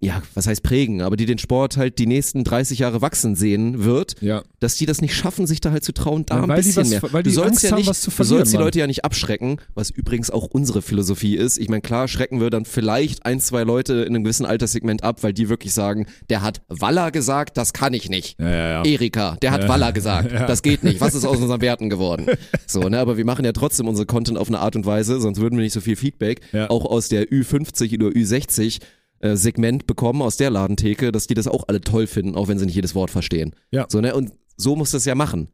ja, 0.00 0.22
was 0.34 0.46
heißt 0.46 0.62
prägen, 0.62 1.00
aber 1.00 1.16
die 1.16 1.24
den 1.24 1.38
Sport 1.38 1.78
halt 1.78 1.98
die 1.98 2.06
nächsten 2.06 2.44
30 2.44 2.80
Jahre 2.80 3.00
wachsen 3.00 3.34
sehen 3.34 3.82
wird, 3.82 4.16
Ja. 4.20 4.42
dass 4.60 4.76
die 4.76 4.84
das 4.84 5.00
nicht 5.00 5.14
schaffen, 5.14 5.46
sich 5.46 5.62
da 5.62 5.70
halt 5.70 5.82
zu 5.82 5.92
trauen, 5.94 6.26
da 6.26 6.36
Ja, 6.36 6.42
ein 6.42 6.54
bisschen 6.54 6.82
was- 6.82 6.90
mehr. 6.90 7.02
weil 7.10 7.22
du 7.22 7.30
sollst 7.30 7.50
Angst 7.52 7.62
ja 7.64 7.74
nicht, 7.76 7.88
du 7.88 8.24
sollst 8.24 8.52
die. 8.52 8.56
Leute 8.58 8.78
ja 8.80 8.86
nicht 8.86 9.02
abschrecken, 9.04 9.56
was 9.74 9.88
übrigens 9.88 10.30
auch 10.30 10.44
unsere 10.44 10.82
Philosophie 10.82 11.36
ist. 11.36 11.56
Ich 11.58 11.70
meine, 11.70 11.80
klar 11.80 12.06
schrecken 12.06 12.38
wir 12.40 12.50
dann 12.50 12.66
vielleicht 12.66 13.24
ein, 13.24 13.40
zwei 13.40 13.62
Leute 13.64 13.94
in 14.02 14.08
einem 14.14 14.24
gewissen 14.24 14.44
Alterssegment 14.44 15.02
ab, 15.02 15.22
weil 15.22 15.32
die 15.32 15.48
wirklich 15.48 15.72
sagen, 15.72 16.06
der 16.28 16.42
hat 16.42 16.60
Walla 16.68 17.08
gesagt, 17.08 17.56
das 17.56 17.72
kann 17.72 17.94
ich 17.94 18.10
nicht. 18.10 18.38
Ja. 18.38 18.84
Erika, 18.84 19.36
der 19.40 19.52
hat. 19.52 19.68
Walla 19.68 19.90
gesagt, 19.92 20.30
das 20.50 20.60
geht 20.62 20.84
nicht. 20.84 21.00
Was 21.00 21.14
ist 21.14 21.24
aus 21.24 21.38
unseren 21.38 21.62
Werten 21.62 21.88
geworden? 21.88 22.26
So, 22.66 22.88
ne, 22.88 22.98
aber 22.98 23.16
wir 23.16 23.24
machen 23.24 23.44
ja 23.44 23.52
trotzdem 23.52 23.86
unsere 23.88 24.04
Content 24.06 24.36
auf 24.36 24.48
eine 24.48 24.58
Art 24.58 24.74
und 24.74 24.84
Weise, 24.84 25.20
sonst 25.20 25.38
würden 25.40 25.56
wir 25.56 25.62
nicht 25.62 25.72
so 25.72 25.80
viel 25.80 25.96
Feedback 25.96 26.40
auch 26.68 26.84
aus 26.84 27.08
der 27.08 27.28
Ü50 27.30 27.94
oder 27.94 28.08
Ü60 28.08 28.80
äh, 29.20 29.36
Segment 29.36 29.86
bekommen 29.86 30.22
aus 30.22 30.36
der 30.36 30.50
Ladentheke, 30.50 31.12
dass 31.12 31.26
die 31.26 31.34
das 31.34 31.48
auch 31.48 31.68
alle 31.68 31.80
toll 31.80 32.06
finden, 32.06 32.36
auch 32.36 32.48
wenn 32.48 32.58
sie 32.58 32.66
nicht 32.66 32.74
jedes 32.74 32.94
Wort 32.94 33.10
verstehen. 33.10 33.54
Ja. 33.70 33.86
So, 33.88 34.00
ne, 34.00 34.14
und 34.14 34.32
so 34.56 34.76
muss 34.76 34.90
das 34.90 35.04
ja 35.04 35.14
machen. 35.14 35.48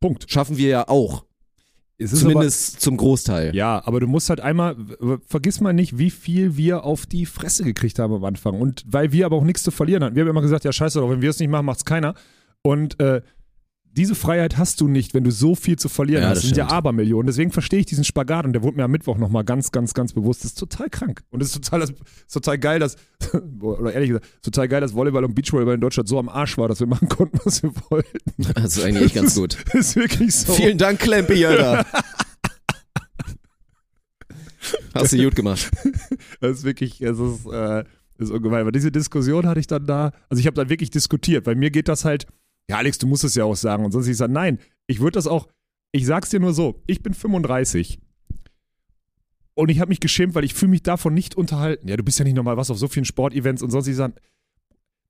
Punkt. 0.00 0.30
Schaffen 0.30 0.56
wir 0.56 0.68
ja 0.68 0.88
auch. 0.88 1.24
Es 1.98 2.12
ist 2.12 2.20
Zumindest 2.20 2.80
zum 2.80 2.96
Großteil. 2.96 3.48
Aber, 3.48 3.56
ja, 3.56 3.82
aber 3.84 4.00
du 4.00 4.06
musst 4.06 4.28
halt 4.28 4.40
einmal, 4.40 4.76
vergiss 5.26 5.60
mal 5.60 5.72
nicht, 5.72 5.98
wie 5.98 6.10
viel 6.10 6.56
wir 6.56 6.84
auf 6.84 7.06
die 7.06 7.26
Fresse 7.26 7.62
gekriegt 7.64 7.98
haben 7.98 8.12
am 8.12 8.24
Anfang. 8.24 8.60
Und 8.60 8.84
weil 8.86 9.12
wir 9.12 9.26
aber 9.26 9.36
auch 9.36 9.44
nichts 9.44 9.62
zu 9.62 9.70
verlieren 9.70 10.02
hatten. 10.02 10.16
Wir 10.16 10.22
haben 10.22 10.30
immer 10.30 10.42
gesagt, 10.42 10.64
ja 10.64 10.72
scheiße 10.72 10.98
doch, 10.98 11.10
wenn 11.10 11.22
wir 11.22 11.30
es 11.30 11.38
nicht 11.38 11.48
machen, 11.48 11.66
macht's 11.66 11.84
keiner. 11.84 12.14
Und 12.62 12.98
äh, 13.00 13.22
diese 13.94 14.14
Freiheit 14.14 14.56
hast 14.56 14.80
du 14.80 14.88
nicht, 14.88 15.12
wenn 15.12 15.22
du 15.22 15.30
so 15.30 15.54
viel 15.54 15.78
zu 15.78 15.88
verlieren 15.88 16.22
Ja, 16.22 16.30
hast. 16.30 16.38
das 16.38 16.44
sind 16.44 16.56
ja 16.56 16.64
stimmt. 16.64 16.78
Abermillionen. 16.78 17.26
Deswegen 17.26 17.50
verstehe 17.50 17.80
ich 17.80 17.86
diesen 17.86 18.04
Spagat 18.04 18.46
und 18.46 18.52
der 18.54 18.62
wurde 18.62 18.76
mir 18.78 18.84
am 18.84 18.90
Mittwoch 18.90 19.18
nochmal 19.18 19.44
ganz, 19.44 19.70
ganz, 19.70 19.92
ganz 19.92 20.14
bewusst. 20.14 20.40
Das 20.44 20.52
ist 20.52 20.58
total 20.58 20.88
krank. 20.88 21.22
Und 21.30 21.42
es 21.42 21.48
ist 21.48 21.62
total, 21.62 21.80
das, 21.80 21.90
ist 21.90 22.32
total 22.32 22.58
geil, 22.58 22.78
dass, 22.78 22.96
oder 23.60 23.92
ehrlich 23.92 24.08
gesagt, 24.08 24.26
total 24.42 24.68
geil, 24.68 24.80
dass 24.80 24.94
Volleyball 24.94 25.24
und 25.24 25.34
Beachvolleyball 25.34 25.74
in 25.74 25.80
Deutschland 25.80 26.08
so 26.08 26.18
am 26.18 26.28
Arsch 26.28 26.56
war, 26.56 26.68
dass 26.68 26.80
wir 26.80 26.86
machen 26.86 27.08
konnten, 27.08 27.38
was 27.44 27.62
wir 27.62 27.72
wollten. 27.90 28.18
Das 28.54 28.76
ist 28.76 28.84
eigentlich 28.84 29.04
echt 29.06 29.14
ganz 29.14 29.34
gut. 29.34 29.58
Das 29.66 29.74
ist 29.74 29.96
wirklich 29.96 30.34
so. 30.34 30.52
Vielen 30.54 30.78
Dank, 30.78 30.98
Klempi, 30.98 31.44
Alter. 31.44 31.84
Hast 34.94 35.12
du 35.12 35.22
gut 35.22 35.34
gemacht. 35.34 35.70
Das 36.40 36.58
ist 36.58 36.64
wirklich, 36.64 37.00
es 37.00 37.18
ist, 37.18 37.46
äh, 37.46 37.84
das 38.18 38.28
ist 38.28 38.30
ungemein. 38.30 38.60
Aber 38.62 38.72
diese 38.72 38.92
Diskussion 38.92 39.46
hatte 39.46 39.60
ich 39.60 39.66
dann 39.66 39.86
da, 39.86 40.12
also 40.28 40.40
ich 40.40 40.46
habe 40.46 40.54
dann 40.54 40.68
wirklich 40.68 40.90
diskutiert, 40.90 41.46
weil 41.46 41.56
mir 41.56 41.70
geht 41.70 41.88
das 41.88 42.04
halt, 42.04 42.26
ja 42.68 42.76
Alex, 42.76 42.98
du 42.98 43.06
musst 43.06 43.24
es 43.24 43.34
ja 43.34 43.44
auch 43.44 43.56
sagen. 43.56 43.84
Und 43.84 43.92
sonst 43.92 44.06
ich 44.08 44.16
sage, 44.16 44.32
nein, 44.32 44.58
ich 44.86 45.00
würde 45.00 45.12
das 45.12 45.26
auch, 45.26 45.48
ich 45.92 46.06
sag's 46.06 46.30
dir 46.30 46.40
nur 46.40 46.52
so, 46.52 46.82
ich 46.86 47.02
bin 47.02 47.14
35. 47.14 48.00
Und 49.54 49.68
ich 49.68 49.80
habe 49.80 49.90
mich 49.90 50.00
geschämt, 50.00 50.34
weil 50.34 50.44
ich 50.44 50.54
fühle 50.54 50.70
mich 50.70 50.82
davon 50.82 51.12
nicht 51.12 51.34
unterhalten. 51.34 51.88
Ja, 51.88 51.96
du 51.96 52.02
bist 52.02 52.18
ja 52.18 52.24
nicht 52.24 52.34
normal 52.36 52.56
was 52.56 52.70
auf 52.70 52.78
so 52.78 52.88
vielen 52.88 53.04
Sportevents 53.04 53.62
und 53.62 53.70
sonstige 53.70 53.96
Sachen. 53.96 54.14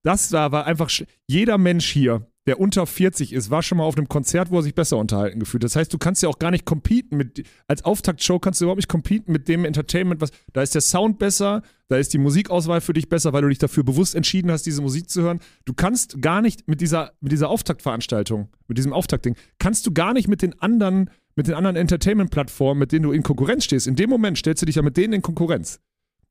Das 0.03 0.30
da 0.30 0.50
war 0.50 0.66
einfach, 0.66 0.90
jeder 1.28 1.59
Mensch 1.59 1.88
hier, 1.90 2.26
der 2.47 2.59
unter 2.59 2.86
40 2.86 3.32
ist, 3.32 3.51
war 3.51 3.62
schon 3.62 3.78
mal 3.78 3.84
auf 3.84 3.97
einem 3.97 4.09
Konzert, 4.09 4.51
wo 4.51 4.59
er 4.59 4.62
sich 4.62 4.74
besser 4.74 4.99
unterhalten 4.99 5.38
gefühlt. 5.38 5.62
Das 5.62 5.76
heißt, 5.76 5.93
du 5.93 5.99
kannst 5.99 6.22
ja 6.22 6.28
auch 6.28 6.38
gar 6.40 6.51
nicht 6.51 6.64
competen 6.64 7.16
mit, 7.16 7.45
als 7.68 7.84
Auftaktshow 7.84 8.40
kannst 8.40 8.61
du 8.61 8.64
überhaupt 8.64 8.78
nicht 8.78 8.88
competen 8.88 9.30
mit 9.32 9.47
dem 9.49 9.64
Entertainment, 9.64 10.20
was, 10.20 10.30
da 10.53 10.62
ist 10.62 10.74
der 10.74 10.80
Sound 10.80 11.18
besser, 11.18 11.62
da 11.88 11.99
ist 11.99 12.12
die 12.12 12.18
Musikauswahl 12.18 12.80
für 12.80 12.95
dich 12.95 13.09
besser, 13.09 13.32
weil 13.32 13.43
du 13.43 13.49
dich 13.49 13.59
dafür 13.59 13.84
bewusst 13.84 14.16
entschieden 14.16 14.51
hast, 14.51 14.64
diese 14.64 14.82
Musik 14.82 15.09
zu 15.09 15.22
hören. 15.22 15.38
Du 15.64 15.74
kannst 15.74 16.20
gar 16.20 16.43
nicht 16.43 16.66
mit 16.66 16.80
dieser, 16.80 17.12
mit 17.20 17.30
dieser 17.30 17.49
Auftaktveranstaltung, 17.49 18.49
mit 18.66 18.76
diesem 18.76 18.93
Auftaktding, 18.93 19.36
kannst 19.59 19.86
du 19.86 19.93
gar 19.93 20.12
nicht 20.12 20.26
mit 20.26 20.43
den 20.43 20.61
anderen, 20.61 21.11
mit 21.36 21.47
den 21.47 21.55
anderen 21.55 21.76
Entertainment-Plattformen, 21.76 22.78
mit 22.78 22.90
denen 22.90 23.05
du 23.05 23.12
in 23.12 23.22
Konkurrenz 23.22 23.64
stehst. 23.64 23.86
In 23.86 23.95
dem 23.95 24.11
Moment 24.11 24.38
stellst 24.38 24.62
du 24.62 24.66
dich 24.66 24.76
ja 24.76 24.82
mit 24.82 24.97
denen 24.97 25.12
in 25.12 25.22
Konkurrenz. 25.22 25.78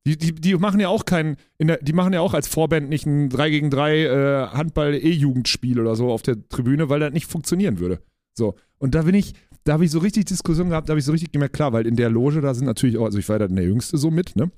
Die, 0.06 0.18
die, 0.18 0.34
die 0.34 0.56
machen 0.56 0.80
ja 0.80 0.90
auch 0.90 1.06
kein, 1.06 1.38
in 1.60 1.68
der, 1.68 1.78
die 1.78 1.94
machen 1.94 2.14
ja 2.14 2.22
auch 2.22 2.34
als 2.34 2.48
Vorband 2.48 2.90
nicht 2.90 3.06
ein 3.06 3.30
3 3.30 3.50
gegen 3.52 3.70
3 3.70 3.98
äh, 3.98 4.48
Handball-E-Jugendspiel 4.48 5.80
oder 5.80 5.96
so 5.96 6.12
auf 6.12 6.24
der 6.24 6.48
Tribüne, 6.50 6.90
weil 6.90 7.00
das 7.00 7.14
nicht 7.14 7.28
funktionieren 7.28 7.80
würde. 7.80 8.02
So. 8.34 8.56
Und 8.80 8.96
da 8.96 9.04
bin 9.04 9.14
ich, 9.14 9.34
da 9.64 9.74
habe 9.74 9.86
ich 9.86 9.92
so 9.92 10.00
richtig 10.00 10.26
Diskussion 10.26 10.70
gehabt, 10.70 10.90
da 10.90 10.94
habe 10.94 11.00
ich 11.00 11.06
so 11.06 11.12
richtig 11.12 11.32
gemerkt, 11.32 11.54
klar, 11.54 11.72
weil 11.72 11.86
in 11.86 11.96
der 11.96 12.10
Loge, 12.10 12.42
da 12.42 12.54
sind 12.56 12.66
natürlich 12.66 12.98
auch, 12.98 13.06
also 13.06 13.20
ich 13.20 13.30
war 13.30 13.38
da 13.38 13.48
der 13.48 13.64
Jüngste 13.64 13.98
so 13.98 14.10
mit, 14.10 14.36
ne? 14.36 14.52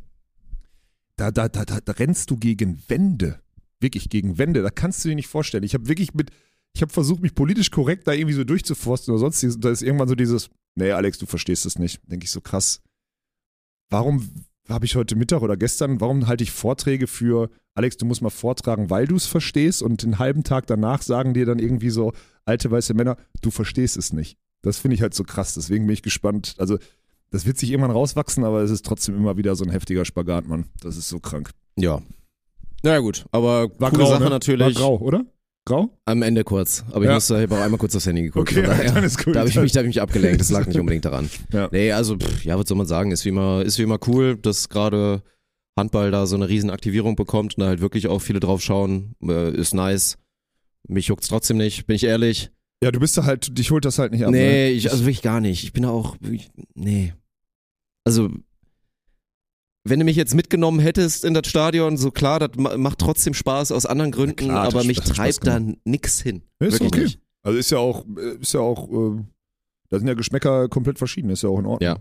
Da, 1.18 1.30
da, 1.30 1.50
da, 1.50 1.66
da, 1.66 1.80
da 1.82 1.92
rennst 1.92 2.32
du 2.32 2.38
gegen 2.38 2.82
Wände. 2.88 3.40
Wirklich 3.80 4.10
gegen 4.10 4.38
Wände. 4.38 4.62
Da 4.62 4.70
kannst 4.70 5.04
du 5.04 5.10
dir 5.10 5.16
nicht 5.16 5.28
vorstellen. 5.28 5.64
Ich 5.64 5.74
habe 5.74 5.88
wirklich 5.88 6.14
mit, 6.14 6.32
ich 6.74 6.82
habe 6.82 6.92
versucht, 6.92 7.22
mich 7.22 7.36
politisch 7.36 7.70
korrekt 7.70 8.08
da 8.08 8.14
irgendwie 8.14 8.34
so 8.34 8.44
durchzuforsten 8.44 9.14
oder 9.14 9.20
sonst. 9.20 9.64
Da 9.64 9.70
ist 9.70 9.84
irgendwann 9.84 10.08
so 10.08 10.16
dieses, 10.16 10.50
nee, 10.76 10.92
Alex, 10.92 11.20
du 11.20 11.26
verstehst 11.26 11.66
es 11.66 11.78
nicht. 11.78 12.02
Denke 12.10 12.24
ich 12.24 12.32
so 12.32 12.42
krass. 12.42 12.82
Warum 13.90 14.28
habe 14.70 14.86
ich 14.86 14.96
heute 14.96 15.16
Mittag 15.16 15.42
oder 15.42 15.58
gestern, 15.58 16.00
warum 16.00 16.28
halte 16.28 16.44
ich 16.44 16.52
Vorträge 16.52 17.08
für, 17.08 17.50
Alex, 17.76 17.98
du 17.98 18.06
musst 18.06 18.22
mal 18.22 18.30
vortragen, 18.30 18.90
weil 18.90 19.08
du 19.08 19.16
es 19.16 19.26
verstehst 19.26 19.82
und 19.82 20.04
den 20.04 20.20
halben 20.20 20.44
Tag 20.44 20.68
danach 20.68 21.02
sagen 21.02 21.34
dir 21.34 21.46
dann 21.46 21.60
irgendwie 21.60 21.90
so 21.90 22.14
alte 22.46 22.72
weiße 22.72 22.94
Männer, 22.94 23.18
du 23.42 23.52
verstehst 23.52 23.98
es 23.98 24.14
nicht. 24.14 24.38
Das 24.62 24.78
finde 24.78 24.96
ich 24.96 25.02
halt 25.02 25.14
so 25.14 25.24
krass, 25.24 25.56
deswegen 25.56 25.86
bin 25.86 25.94
ich 25.94 26.02
gespannt. 26.04 26.56
Also, 26.58 26.78
das 27.30 27.46
wird 27.46 27.58
sich 27.58 27.72
irgendwann 27.72 27.92
rauswachsen, 27.92 28.44
aber 28.44 28.62
es 28.62 28.72
ist 28.72 28.86
trotzdem 28.86 29.16
immer 29.16 29.38
wieder 29.38 29.56
so 29.56 29.66
ein 29.66 29.72
heftiger 29.72 30.06
Spagat, 30.06 30.48
Mann. 30.48 30.66
Das 30.82 30.98
ist 30.98 31.10
so 31.10 31.20
krank. 31.20 31.50
Ja. 31.76 32.02
Naja 32.84 33.00
gut, 33.00 33.26
aber 33.32 33.70
War 33.80 33.90
coole 33.90 34.04
grau, 34.04 34.12
Sache 34.12 34.24
ne? 34.24 34.30
natürlich. 34.30 34.76
War 34.76 34.82
grau, 34.82 34.98
oder? 35.00 35.26
Grau? 35.66 35.98
Am 36.06 36.22
Ende 36.24 36.44
kurz. 36.44 36.84
Aber 36.92 37.02
ich 37.06 37.08
Ja. 37.10 37.14
musste, 37.16 37.42
ich 37.44 37.50
auch 37.52 37.58
einmal 37.62 37.78
kurz 37.78 37.96
aufs 37.96 38.06
Handy 38.06 38.24
geguckt. 38.24 38.52
Okay, 38.52 38.64
daher, 38.64 38.92
dann 38.92 39.04
ist 39.04 39.24
gut. 39.24 39.34
Da 39.36 39.40
habe 39.40 39.50
ich, 39.50 39.56
mich- 39.56 39.72
da 39.72 39.80
hab 39.80 39.86
ich 39.86 39.96
mich 39.96 40.02
abgelenkt. 40.02 40.42
Das 40.42 40.50
lag 40.52 40.66
nicht 40.68 40.78
unbedingt 40.80 41.06
daran. 41.06 41.30
Ja. 41.54 41.70
Nee, 41.72 41.92
also, 41.94 42.18
pff, 42.18 42.44
ja, 42.44 42.60
was 42.60 42.68
soll 42.68 42.78
man 42.78 42.86
sagen? 42.88 43.12
Ist 43.12 43.24
wie 43.24 43.30
immer, 43.30 43.62
ist 43.64 43.80
wie 43.80 43.84
immer 43.84 43.98
cool, 44.08 44.36
dass 44.36 44.68
gerade 44.68 45.24
Handball 45.78 46.12
da 46.12 46.26
so 46.28 46.36
eine 46.36 46.50
riesen 46.50 46.70
Aktivierung 46.70 47.16
bekommt 47.16 47.56
und 47.58 47.62
da 47.62 47.68
halt 47.68 47.80
wirklich 47.82 48.08
auch 48.08 48.20
viele 48.20 48.40
drauf 48.42 48.62
schauen. 48.62 49.16
Äh, 49.24 49.56
ist 49.56 49.74
nice. 49.74 50.18
Mich 50.88 51.08
juckt's 51.08 51.30
trotzdem 51.30 51.58
nicht, 51.58 51.88
bin 51.88 51.96
ich 51.96 52.04
ehrlich. 52.04 52.52
Ja, 52.84 52.92
du 52.92 53.00
bist 53.00 53.18
da 53.18 53.24
halt, 53.24 53.58
dich 53.58 53.72
holt 53.72 53.86
das 53.86 53.98
halt 54.00 54.12
nicht 54.12 54.26
ab. 54.26 54.32
nee, 54.32 54.68
ne? 54.68 54.70
ich, 54.72 54.92
also 54.92 55.04
wirklich 55.06 55.22
gar 55.22 55.40
nicht. 55.40 55.64
Ich 55.64 55.72
bin 55.72 55.84
da 55.84 55.90
auch, 55.90 56.18
wirklich- 56.20 56.50
nee. 56.76 57.14
Also, 58.04 58.30
wenn 59.84 60.00
du 60.00 60.06
mich 60.06 60.16
jetzt 60.16 60.34
mitgenommen 60.36 60.80
hättest 60.80 61.26
in 61.26 61.34
das 61.34 61.48
Stadion, 61.48 61.98
so 61.98 62.12
klar, 62.12 62.40
das 62.40 62.52
ma- 62.58 62.78
macht 62.78 63.00
trotzdem 63.00 63.34
Spaß 63.34 63.72
aus 63.72 63.86
anderen 63.86 64.12
Gründen, 64.12 64.36
klar, 64.38 64.66
aber 64.68 64.84
mich 64.84 65.00
treibt 65.02 65.46
da 65.46 65.60
nix 65.84 66.22
hin. 66.22 66.44
Ist 66.60 66.74
Wirklich 66.74 66.88
okay. 66.88 67.02
nicht. 67.04 67.20
Also 67.42 67.60
ist 67.60 67.72
ja 67.72 67.78
auch, 67.80 68.06
ist 68.40 68.54
ja 68.54 68.62
auch, 68.62 68.90
äh, 68.90 69.22
da 69.90 69.98
sind 70.00 70.08
ja 70.08 70.14
Geschmäcker 70.14 70.70
komplett 70.70 70.98
verschieden, 70.98 71.30
ist 71.30 71.44
ja 71.44 71.50
auch 71.50 71.60
in 71.60 71.66
Ordnung. 71.66 71.88
Ja. 71.88 71.98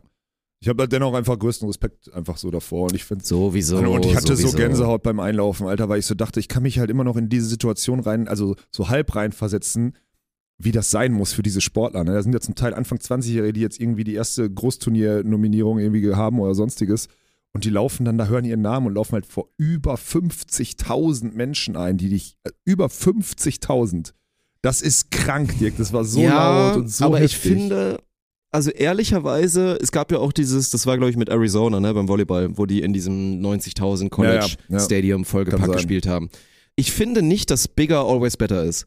Ich 0.61 0.69
habe 0.69 0.77
da 0.77 0.87
dennoch 0.87 1.13
einfach 1.15 1.37
größten 1.37 1.67
Respekt 1.67 2.13
einfach 2.15 2.37
so 2.37 2.53
davor 2.53 2.85
und 2.85 2.95
ich 2.95 3.05
finde 3.05 3.25
Sowieso. 3.25 3.79
und 3.79 4.07
ich 4.07 4.15
hatte 4.15 4.29
so 4.29 4.35
sowieso. 4.37 4.57
Gänsehaut 4.57 5.03
beim 5.03 5.19
Einlaufen, 5.19 5.67
Alter, 5.67 5.89
weil 5.89 5.99
ich 5.99 6.07
so 6.07 6.15
dachte, 6.15 6.39
ich 6.39 6.47
kann 6.47 6.63
mich 6.63 6.79
halt 6.79 6.89
immer 6.89 7.03
noch 7.03 7.17
in 7.17 7.29
diese 7.29 7.47
Situation 7.47 7.99
rein, 7.99 8.29
also 8.29 8.55
so 8.71 8.89
halb 8.89 9.17
reinversetzen, 9.17 9.97
wie 10.59 10.71
das 10.71 10.93
sein 10.93 11.13
muss 11.13 11.33
für 11.33 11.43
diese 11.43 11.61
Sportler. 11.61 12.05
Ne? 12.05 12.13
Da 12.13 12.23
sind 12.23 12.33
ja 12.33 12.39
zum 12.41 12.55
Teil 12.55 12.75
Anfang 12.75 12.99
20-Jährige, 12.99 13.53
die 13.53 13.61
jetzt 13.61 13.81
irgendwie 13.81 14.05
die 14.05 14.15
erste 14.15 14.49
Großturnier-Nominierung 14.49 15.81
irgendwie 15.81 16.15
haben 16.15 16.39
oder 16.39 16.55
sonstiges. 16.55 17.09
Und 17.55 17.65
die 17.65 17.71
laufen 17.71 18.05
dann, 18.05 18.17
da 18.17 18.27
hören 18.27 18.45
ihren 18.45 18.63
Namen 18.63 18.87
und 18.87 18.95
laufen 18.95 19.13
halt 19.13 19.27
vor 19.27 19.49
über 19.59 19.95
50.000 19.97 21.33
Menschen 21.35 21.77
ein, 21.77 21.99
die 21.99 22.09
dich, 22.09 22.37
äh, 22.45 22.51
über 22.65 22.87
50.000. 22.87 24.13
Das 24.63 24.81
ist 24.81 25.11
krank, 25.11 25.59
Dirk. 25.59 25.77
Das 25.77 25.93
war 25.93 26.05
so 26.05 26.21
ja, 26.21 26.69
laut 26.71 26.77
und 26.77 26.89
so 26.89 27.05
aber 27.07 27.19
heftig. 27.19 27.37
ich 27.45 27.51
finde, 27.51 27.99
also 28.51 28.71
ehrlicherweise, 28.71 29.79
es 29.83 29.93
gab 29.93 30.13
ja 30.13 30.19
auch 30.19 30.33
dieses, 30.33 30.71
das 30.71 30.87
war 30.87 30.97
glaube 30.97 31.11
ich 31.11 31.17
mit 31.17 31.29
Arizona, 31.29 31.81
ne, 31.81 31.93
beim 31.93 32.09
Volleyball, 32.09 32.57
wo 32.57 32.65
die 32.65 32.81
in 32.81 32.93
diesem 32.93 33.41
90.000 33.43 34.09
College 34.09 34.57
Ja, 34.69 34.77
ja. 34.77 34.81
Stadium 34.81 35.25
vollgepackt 35.25 35.73
gespielt 35.73 36.07
haben. 36.07 36.31
Ich 36.77 36.93
finde 36.93 37.23
nicht, 37.23 37.51
dass 37.51 37.69
bigger 37.69 38.05
always 38.05 38.37
better 38.37 38.65
ist. 38.65 38.87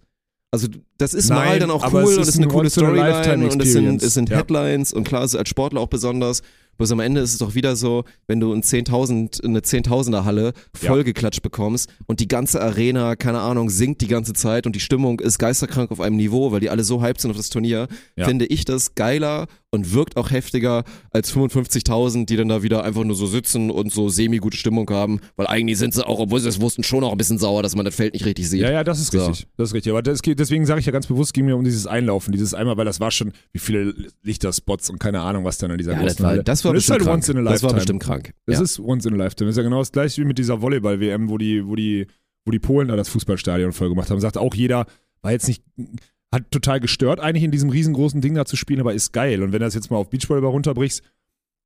Also 0.51 0.68
das 0.97 1.13
ist 1.13 1.30
Nein, 1.30 1.38
mal 1.38 1.59
dann 1.59 1.72
auch 1.72 1.91
cool 1.91 2.03
es 2.03 2.07
und 2.07 2.13
ist 2.13 2.20
es 2.22 2.28
ist 2.30 2.38
eine 2.38 2.45
ein 2.45 2.51
coole 2.51 2.70
Storyline 2.70 3.49
und 3.49 3.61
es 3.61 3.74
sind, 3.74 4.01
es 4.01 4.13
sind. 4.13 4.30
Headlines 4.30 4.93
und 4.93 5.03
klar, 5.05 5.24
es 5.24 5.34
ist 5.34 5.39
als 5.39 5.49
Sportler 5.49 5.82
auch 5.82 5.89
besonders. 5.89 6.41
Bloß 6.78 6.91
am 6.91 6.99
Ende 6.99 7.21
ist 7.21 7.32
es 7.34 7.38
doch 7.39 7.55
wieder 7.55 7.76
so, 7.76 8.03
wenn 8.28 8.39
du 8.39 8.51
ein 8.53 8.61
10.000, 8.61 9.43
eine 9.45 9.59
10.000er 9.61 10.23
Halle 10.26 10.53
vollgeklatscht 10.76 11.41
bekommst 11.41 11.89
und 12.05 12.19
die 12.19 12.28
ganze 12.28 12.61
Arena, 12.61 13.15
keine 13.15 13.39
Ahnung, 13.39 13.69
singt 13.69 14.01
die 14.01 14.07
ganze 14.07 14.34
Zeit 14.34 14.65
und 14.65 14.76
die 14.76 14.80
Stimmung 14.80 15.19
ist 15.19 15.38
geisterkrank 15.39 15.91
auf 15.91 16.01
einem 16.01 16.17
Niveau, 16.17 16.51
weil 16.51 16.59
die 16.59 16.69
alle 16.69 16.84
so 16.84 17.01
hyped 17.01 17.21
sind 17.21 17.32
auf 17.32 17.38
das 17.38 17.49
Turnier, 17.49 17.88
Ja. 18.15 18.26
finde 18.26 18.45
ich 18.45 18.65
das 18.65 18.95
geiler 18.95 19.47
und 19.76 19.93
wirkt 19.93 20.17
auch 20.17 20.32
heftiger 20.32 20.84
als 21.11 21.32
55.000, 21.36 22.26
die 22.26 22.36
dann 22.36 22.47
da 22.49 22.63
wieder 22.63 22.84
einfach 22.84 23.03
nur 23.03 23.15
so 23.15 23.28
sitzen 23.28 23.69
und 23.69 23.91
so 23.91 24.09
semi-gute 24.09 24.57
Stimmung 24.57 24.89
haben, 24.89 25.19
weil 25.36 25.45
eigentlich 25.47 25.78
sind 25.78 25.93
sie 25.93 26.05
auch, 26.05 26.19
obwohl 26.19 26.39
sie 26.39 26.49
es 26.49 26.59
wussten, 26.59 26.84
schon 26.84 27.03
auch 27.03 27.11
ein 27.11 27.17
bisschen 27.17 27.38
sauer, 27.38 27.61
dass 27.61 27.76
man 27.76 27.86
das 27.86 27.95
Feld 27.95 28.13
nicht 28.13 28.26
richtig 28.26 28.49
sieht. 28.49 28.61
Ja, 28.61 28.71
ja, 28.71 28.84
das 28.84 28.99
ist 28.99 29.11
So. 29.11 29.26
richtig. 29.28 29.47
Das 29.57 29.69
ist 29.69 29.73
richtig. 29.76 29.91
Aber 29.91 30.01
das 30.01 30.21
deswegen 30.21 30.65
sage 30.65 30.80
ich 30.80 30.86
ja 30.86 30.91
ganz 30.91 31.05
bewusst, 31.07 31.34
ging 31.34 31.45
mir 31.45 31.55
um 31.55 31.63
dieses 31.63 31.86
Einlaufen, 31.86 32.32
dieses 32.32 32.53
einmal, 32.53 32.78
weil 32.78 32.86
das 32.86 32.99
war 32.99 33.11
schon, 33.11 33.32
wie 33.51 33.59
viele 33.59 33.93
Lichterspots 34.23 34.89
und 34.89 34.99
keine 34.99 35.21
Ahnung, 35.21 35.43
was 35.43 35.57
dann 35.57 35.71
an 35.71 35.78
dieser 35.78 35.91
Ja, 35.93 35.99
großen 35.99 36.17
das 36.17 36.23
war, 36.23 36.43
das 36.43 36.65
war 36.65 36.73
das 36.73 36.84
ist 36.84 36.88
bestimmt 36.89 36.91
halt 36.91 37.03
krank. 37.03 37.13
once 37.15 37.30
in 37.30 37.38
a 37.38 37.41
Das 37.41 37.45
war 37.63 37.69
lifetime. 37.71 37.73
bestimmt 37.76 38.03
krank. 38.03 38.34
Das 38.45 38.55
ja. 38.57 38.61
ist 38.63 38.80
once 38.80 39.05
in 39.05 39.13
a 39.13 39.17
lifetime. 39.17 39.47
Das 39.49 39.53
ist 39.53 39.57
ja 39.57 39.63
genau 39.63 39.80
das 39.80 39.91
gleiche 39.91 40.21
wie 40.21 40.26
mit 40.26 40.38
dieser 40.38 40.61
Volleyball-WM, 40.61 41.30
wo 41.30 41.38
die, 41.38 41.65
wo 41.67 41.76
die, 41.76 42.07
wo 42.45 42.51
die 42.51 42.59
Polen 42.59 42.88
da 42.88 42.95
das 42.95 43.09
Fußballstadion 43.09 43.73
voll 43.73 43.89
gemacht 43.89 44.09
haben. 44.09 44.19
Sagt 44.19 44.38
auch 44.38 44.53
jeder, 44.55 44.86
war 45.21 45.32
jetzt 45.32 45.47
nicht, 45.47 45.63
hat 46.36 46.51
total 46.51 46.79
gestört, 46.79 47.19
eigentlich 47.19 47.43
in 47.43 47.51
diesem 47.51 47.69
riesengroßen 47.69 48.21
Ding 48.21 48.36
da 48.36 48.45
zu 48.45 48.55
spielen, 48.55 48.81
aber 48.81 48.93
ist 48.93 49.11
geil. 49.11 49.41
Und 49.41 49.53
wenn 49.53 49.59
du 49.59 49.65
das 49.65 49.73
jetzt 49.73 49.89
mal 49.89 49.97
auf 49.97 50.09
Beachvolleyball 50.09 50.51
runterbrichst, 50.51 51.01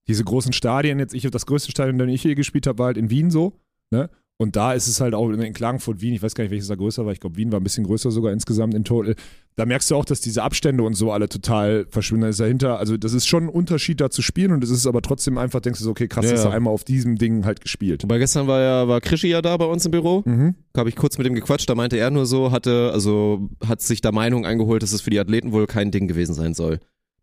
diese 0.07 0.23
großen 0.23 0.53
Stadien, 0.53 0.99
jetzt 0.99 1.13
ich 1.13 1.29
das 1.29 1.45
größte 1.45 1.71
Stadion, 1.71 1.99
in 1.99 2.07
dem 2.07 2.09
ich 2.09 2.21
hier 2.21 2.35
gespielt 2.35 2.67
habe, 2.67 2.79
war 2.79 2.85
halt 2.87 2.97
in 2.97 3.09
Wien 3.09 3.31
so, 3.31 3.59
ne? 3.91 4.09
Und 4.41 4.55
da 4.55 4.71
ist 4.71 4.87
es 4.87 5.01
halt 5.01 5.13
auch 5.13 5.29
in 5.29 5.53
Klagenfurt, 5.53 5.99
Wien, 5.99 6.13
ich 6.13 6.23
weiß 6.23 6.33
gar 6.33 6.45
nicht, 6.45 6.51
welches 6.51 6.69
da 6.69 6.75
größer 6.75 7.05
war, 7.05 7.11
ich 7.11 7.19
glaube, 7.19 7.35
Wien 7.35 7.51
war 7.51 7.59
ein 7.59 7.63
bisschen 7.63 7.83
größer 7.83 8.09
sogar 8.09 8.31
insgesamt 8.31 8.73
in 8.73 8.85
Total. 8.85 9.15
Da 9.57 9.65
merkst 9.65 9.91
du 9.91 9.95
auch, 9.97 10.05
dass 10.05 10.21
diese 10.21 10.43
Abstände 10.43 10.83
und 10.83 10.93
so 10.93 11.11
alle 11.11 11.27
total 11.27 11.85
verschwinden. 11.89 12.21
Da 12.21 12.29
ist 12.29 12.39
dahinter, 12.39 12.79
also 12.79 12.95
das 12.95 13.11
ist 13.11 13.27
schon 13.27 13.43
ein 13.43 13.49
Unterschied 13.49 13.99
da 13.99 14.09
zu 14.09 14.21
spielen 14.21 14.53
und 14.53 14.63
es 14.63 14.69
ist 14.69 14.87
aber 14.87 15.01
trotzdem 15.01 15.37
einfach, 15.37 15.59
denkst 15.59 15.79
du 15.79 15.83
so, 15.83 15.91
okay, 15.91 16.07
krass, 16.07 16.23
Ja, 16.23 16.31
du 16.31 16.37
ja. 16.37 16.49
einmal 16.51 16.73
auf 16.73 16.85
diesem 16.85 17.17
Ding 17.17 17.43
halt 17.43 17.59
gespielt. 17.59 18.03
Wobei 18.03 18.17
gestern 18.17 18.47
war 18.47 18.61
ja, 18.61 18.87
war 18.87 19.01
Krischi 19.01 19.27
ja 19.27 19.41
da 19.41 19.57
bei 19.57 19.65
uns 19.65 19.85
im 19.85 19.91
Büro. 19.91 20.23
Mhm. 20.23 20.55
Habe 20.77 20.87
ich 20.87 20.95
kurz 20.95 21.17
mit 21.17 21.27
ihm 21.27 21.35
gequatscht, 21.35 21.69
da 21.69 21.75
meinte 21.75 21.97
er 21.97 22.09
nur 22.09 22.25
so, 22.25 22.53
hatte, 22.53 22.91
also 22.93 23.49
hat 23.67 23.81
sich 23.81 23.99
da 23.99 24.13
Meinung 24.13 24.45
eingeholt, 24.45 24.83
dass 24.83 24.93
es 24.93 25.01
für 25.01 25.09
die 25.09 25.19
Athleten 25.19 25.51
wohl 25.51 25.67
kein 25.67 25.91
Ding 25.91 26.07
gewesen 26.07 26.33
sein 26.33 26.53
soll. 26.53 26.79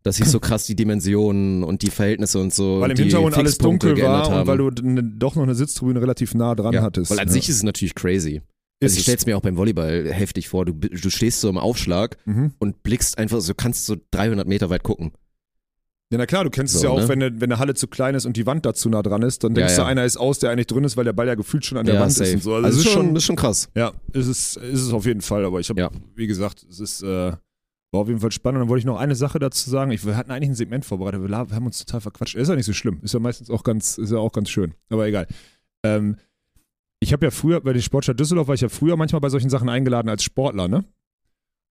Dass 0.06 0.16
sich 0.16 0.26
so 0.28 0.38
krass 0.38 0.64
die 0.66 0.76
Dimensionen 0.76 1.64
und 1.64 1.82
die 1.82 1.90
Verhältnisse 1.90 2.38
und 2.38 2.54
so. 2.54 2.80
Weil 2.80 2.90
im 2.90 2.96
die 2.96 3.02
Hintergrund 3.02 3.36
alles 3.36 3.58
dunkel 3.58 4.00
war 4.00 4.40
und 4.40 4.46
weil 4.46 4.56
du 4.58 4.70
ne, 4.82 5.02
doch 5.02 5.34
noch 5.34 5.42
eine 5.42 5.54
Sitztribüne 5.56 6.00
relativ 6.00 6.32
nah 6.34 6.54
dran 6.54 6.74
ja, 6.74 6.82
hattest. 6.82 7.10
Weil 7.10 7.18
an 7.18 7.26
ja. 7.26 7.32
sich 7.32 7.48
ist 7.48 7.56
es 7.56 7.62
natürlich 7.64 7.94
crazy. 7.96 8.36
Ist 8.36 8.42
Also 8.82 8.92
ich 8.92 8.98
es. 8.98 9.02
stell's 9.02 9.26
mir 9.26 9.36
auch 9.36 9.40
beim 9.42 9.56
Volleyball 9.56 10.12
heftig 10.12 10.48
vor. 10.48 10.64
Du, 10.64 10.72
du 10.74 11.10
stehst 11.10 11.40
so 11.40 11.48
im 11.48 11.58
Aufschlag 11.58 12.16
Mhm. 12.24 12.52
und 12.58 12.82
blickst 12.84 13.18
einfach, 13.18 13.40
so 13.40 13.52
kannst 13.54 13.86
so 13.86 13.96
300 14.12 14.46
Meter 14.46 14.70
weit 14.70 14.84
gucken. 14.84 15.10
Ja, 16.12 16.18
na 16.18 16.26
klar, 16.26 16.44
du 16.44 16.50
kennst 16.50 16.72
es 16.76 16.82
So, 16.82 16.86
ja 16.86 16.92
auch, 16.92 17.00
ne? 17.00 17.08
wenn, 17.08 17.20
eine, 17.22 17.40
wenn 17.40 17.50
eine 17.50 17.58
Halle 17.58 17.74
zu 17.74 17.88
klein 17.88 18.14
ist 18.14 18.26
und 18.26 18.36
die 18.36 18.46
Wand 18.46 18.64
dazu 18.64 18.88
nah 18.88 19.02
dran 19.02 19.22
ist, 19.22 19.42
dann 19.42 19.52
Ja, 19.56 19.62
denkst 19.62 19.72
ja. 19.76 19.82
du, 19.82 19.86
einer 19.88 20.04
ist 20.04 20.16
aus, 20.18 20.38
der 20.38 20.50
eigentlich 20.50 20.68
drin 20.68 20.84
ist, 20.84 20.96
weil 20.96 21.04
der 21.04 21.14
Ball 21.14 21.26
ja 21.26 21.34
gefühlt 21.34 21.64
schon 21.64 21.78
an 21.78 21.84
der 21.86 21.96
ja, 21.96 22.00
Wand 22.00 22.12
safe. 22.12 22.28
ist 22.30 22.34
und 22.36 22.42
so. 22.44 22.54
Also, 22.54 22.68
es 22.68 22.86
ist 22.86 22.92
schon, 22.92 23.16
ist 23.16 23.24
schon 23.24 23.34
krass. 23.34 23.68
Ja, 23.74 23.92
ist 24.12 24.28
es, 24.28 24.56
ist 24.56 24.82
es 24.82 24.92
auf 24.92 25.04
jeden 25.04 25.20
Fall, 25.20 25.44
aber 25.44 25.58
ich 25.58 25.68
habe, 25.68 25.80
Ja. 25.80 25.90
wie 26.14 26.28
gesagt, 26.28 26.64
es 26.70 26.78
ist, 26.78 27.02
äh, 27.02 27.32
war 27.92 28.00
auf 28.00 28.08
jeden 28.08 28.20
Fall 28.20 28.32
spannend. 28.32 28.56
Und 28.56 28.62
dann 28.62 28.68
wollte 28.68 28.80
ich 28.80 28.86
noch 28.86 28.98
eine 28.98 29.14
Sache 29.14 29.38
dazu 29.38 29.70
sagen. 29.70 29.90
Ich, 29.90 30.04
wir 30.04 30.16
hatten 30.16 30.30
eigentlich 30.30 30.50
ein 30.50 30.54
Segment 30.54 30.84
vorbereitet, 30.84 31.22
wir 31.22 31.36
haben 31.36 31.66
uns 31.66 31.78
total 31.78 32.00
verquatscht. 32.00 32.34
Ist 32.34 32.48
ja 32.48 32.56
nicht 32.56 32.66
so 32.66 32.72
schlimm, 32.72 33.00
ist 33.02 33.14
ja 33.14 33.20
meistens 33.20 33.50
auch 33.50 33.62
ganz, 33.62 33.98
ist 33.98 34.12
ja 34.12 34.18
auch 34.18 34.32
ganz 34.32 34.50
schön, 34.50 34.74
aber 34.88 35.06
egal. 35.06 35.26
Ähm, 35.84 36.16
ich 37.00 37.12
habe 37.12 37.26
ja 37.26 37.30
früher, 37.30 37.60
bei 37.60 37.72
den 37.72 37.82
Sportstadt 37.82 38.18
Düsseldorf 38.18 38.48
war 38.48 38.54
ich 38.54 38.62
ja 38.62 38.68
früher 38.68 38.96
manchmal 38.96 39.20
bei 39.20 39.28
solchen 39.28 39.50
Sachen 39.50 39.68
eingeladen 39.68 40.08
als 40.08 40.24
Sportler, 40.24 40.68
ne? 40.68 40.84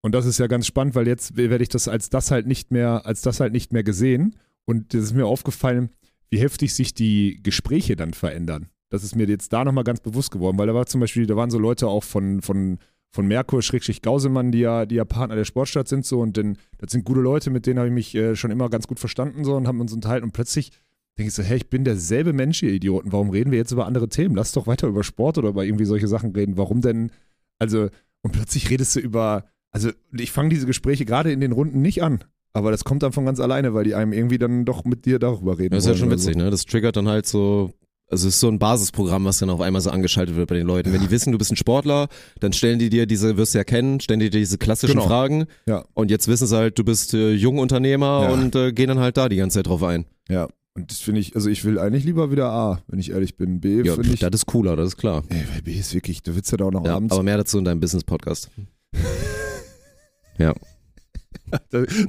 Und 0.05 0.17
das 0.17 0.27
ist 0.27 0.39
ja 0.39 0.49
ganz 0.49 0.67
spannend, 0.67 0.97
weil 0.97 1.07
jetzt 1.07 1.37
werde 1.37 1.63
ich 1.63 1.69
das 1.69 1.87
als 1.87 2.11
das 2.11 2.33
halt 2.33 2.47
nicht 2.47 2.73
mehr, 2.73 3.07
als 3.07 3.23
das 3.23 3.39
halt 3.39 3.53
nicht 3.53 3.73
mehr 3.73 3.85
gesehen. 3.85 4.37
Und 4.65 4.95
das 4.95 5.05
ist 5.05 5.15
mir 5.15 5.27
aufgefallen, 5.27 5.91
wie 6.29 6.41
heftig 6.41 6.75
sich 6.75 6.93
die 6.93 7.41
Gespräche 7.43 7.95
dann 7.95 8.13
verändern. 8.13 8.67
Das 8.91 9.05
ist 9.05 9.15
mir 9.15 9.27
jetzt 9.27 9.53
da 9.53 9.65
nochmal 9.65 9.85
ganz 9.85 10.01
bewusst 10.01 10.33
geworden, 10.33 10.59
weil 10.59 10.67
da 10.67 10.75
war 10.75 10.87
zum 10.87 11.01
Beispiel, 11.01 11.27
da 11.27 11.37
waren 11.37 11.51
so 11.51 11.59
Leute 11.59 11.87
auch 11.87 12.05
von, 12.05 12.43
von, 12.43 12.79
von 13.13 13.27
Merkur, 13.27 13.63
Schrägstrich 13.63 14.03
Gausemann, 14.03 14.53
die 14.53 14.61
ja, 14.61 14.87
die 14.87 14.97
ja 14.97 15.05
Partner 15.05 15.37
der 15.37 15.45
Sportstadt 15.45 15.87
sind 15.87 16.05
so 16.05 16.21
und 16.21 16.37
denn, 16.37 16.57
das 16.79 16.93
sind 16.93 17.05
gute 17.05 17.21
Leute, 17.21 17.51
mit 17.51 17.67
denen 17.67 17.79
habe 17.79 17.89
ich 17.89 17.95
mich 17.95 18.15
äh, 18.15 18.35
schon 18.35 18.51
immer 18.51 18.71
ganz 18.71 18.89
gut 18.89 18.99
verstanden 18.99 19.45
so 19.45 19.55
und 19.55 19.69
haben 19.69 19.81
uns 19.81 19.93
unterhalten 19.93 20.25
und 20.25 20.33
plötzlich 20.33 20.73
denke 21.19 21.29
ich 21.29 21.35
so, 21.35 21.43
hä, 21.43 21.57
ich 21.57 21.69
bin 21.69 21.85
derselbe 21.85 22.33
Mensch, 22.33 22.63
ihr 22.63 22.73
Idioten. 22.73 23.13
Warum 23.13 23.31
reden 23.31 23.51
wir 23.51 23.59
jetzt 23.59 23.71
über 23.71 23.87
andere 23.87 24.09
Themen? 24.09 24.35
Lass 24.35 24.53
doch 24.53 24.67
weiter 24.67 24.89
über 24.89 25.05
Sport 25.05 25.39
oder 25.39 25.51
über 25.51 25.65
irgendwie 25.65 25.85
solche 25.85 26.09
Sachen 26.09 26.33
reden. 26.33 26.57
Warum 26.57 26.81
denn? 26.81 27.11
Also, 27.59 27.91
und 28.23 28.33
plötzlich 28.33 28.71
redest 28.71 28.97
du 28.97 29.01
über, 29.01 29.45
also 29.71 29.91
ich 30.13 30.33
fange 30.33 30.49
diese 30.49 30.67
Gespräche 30.67 31.05
gerade 31.05 31.31
in 31.31 31.41
den 31.41 31.53
Runden 31.53 31.83
nicht 31.83 32.03
an. 32.03 32.25
Aber 32.55 32.71
das 32.71 32.85
kommt 32.85 33.03
dann 33.03 33.13
von 33.13 33.25
ganz 33.25 33.41
alleine, 33.41 33.75
weil 33.75 33.85
die 33.85 33.95
einem 33.95 34.13
irgendwie 34.13 34.39
dann 34.39 34.65
doch 34.65 34.85
mit 34.85 35.07
dir 35.07 35.19
darüber 35.19 35.59
reden. 35.59 35.75
Das 35.75 35.85
ist 35.85 35.91
ja 35.91 35.97
schon 35.97 36.11
witzig, 36.11 36.37
ne? 36.37 36.51
Das 36.51 36.65
triggert 36.65 36.97
dann 36.97 37.09
halt 37.09 37.27
so. 37.27 37.73
Also 38.09 38.29
es 38.29 38.35
ist 38.35 38.41
so 38.41 38.49
ein 38.49 38.59
Basisprogramm, 38.59 39.25
was 39.25 39.39
dann 39.39 39.49
auf 39.49 39.63
einmal 39.63 39.81
so 39.81 39.91
angeschaltet 39.91 40.37
wird 40.37 40.47
bei 40.49 40.55
den 40.57 40.67
Leuten. 40.67 40.93
Wenn 40.93 41.01
die 41.01 41.11
wissen, 41.11 41.33
du 41.33 41.39
bist 41.39 41.51
ein 41.51 41.57
Sportler, 41.57 42.09
dann 42.41 42.53
stellen 42.53 42.79
die 42.79 42.91
dir 42.91 43.07
diese, 43.07 43.39
wirst 43.39 43.55
du 43.55 43.59
ja 43.59 43.65
kennen, 43.65 44.01
stellen 44.01 44.21
die 44.21 44.29
dir 44.29 44.39
diese 44.39 44.59
klassischen 44.59 44.97
Genau. 44.97 45.07
Fragen. 45.07 45.47
Ja. 45.67 45.85
Und 45.95 46.11
jetzt 46.11 46.29
wissen 46.29 46.47
sie 46.47 46.55
halt, 46.57 46.79
du 46.79 46.85
bist 46.85 47.15
äh, 47.15 47.33
Jungunternehmer 47.33 48.25
Ja. 48.25 48.31
und 48.33 48.55
äh, 48.55 48.73
gehen 48.73 48.89
dann 48.89 48.99
halt 48.99 49.17
da 49.17 49.31
die 49.31 49.37
ganze 49.37 49.61
Zeit 49.61 49.67
drauf 49.67 49.83
ein. 49.83 50.05
Ja. 50.29 50.49
Und 50.75 50.91
das 50.91 50.99
finde 51.01 51.21
ich, 51.21 51.37
also 51.37 51.49
ich 51.49 51.65
will 51.65 51.79
eigentlich 51.79 52.05
lieber 52.05 52.31
wieder 52.31 52.51
A, 52.51 52.83
wenn 52.89 52.99
ich 52.99 53.11
ehrlich 53.13 53.37
bin. 53.37 53.61
B 53.61 53.83
Ja, 53.83 53.95
finde 53.95 54.13
ich. 54.13 54.21
das 54.21 54.31
ist 54.35 54.47
cooler, 54.47 54.77
das 54.77 54.89
ist 54.89 54.97
klar. 54.99 55.23
Ey, 55.31 55.45
weil 55.53 55.63
B 55.63 55.73
ist 55.73 55.95
wirklich, 55.95 56.23
du 56.23 56.35
willst 56.35 56.51
ja 56.51 56.59
da 56.59 56.67
auch 56.67 56.71
noch 56.71 56.85
Ja, 56.85 56.97
abends. 56.97 57.13
aber 57.15 57.23
mehr 57.23 57.37
dazu 57.39 57.59
in 57.59 57.65
deinem 57.65 57.81
Business-Podcast. 57.81 58.51
ja. 60.39 60.53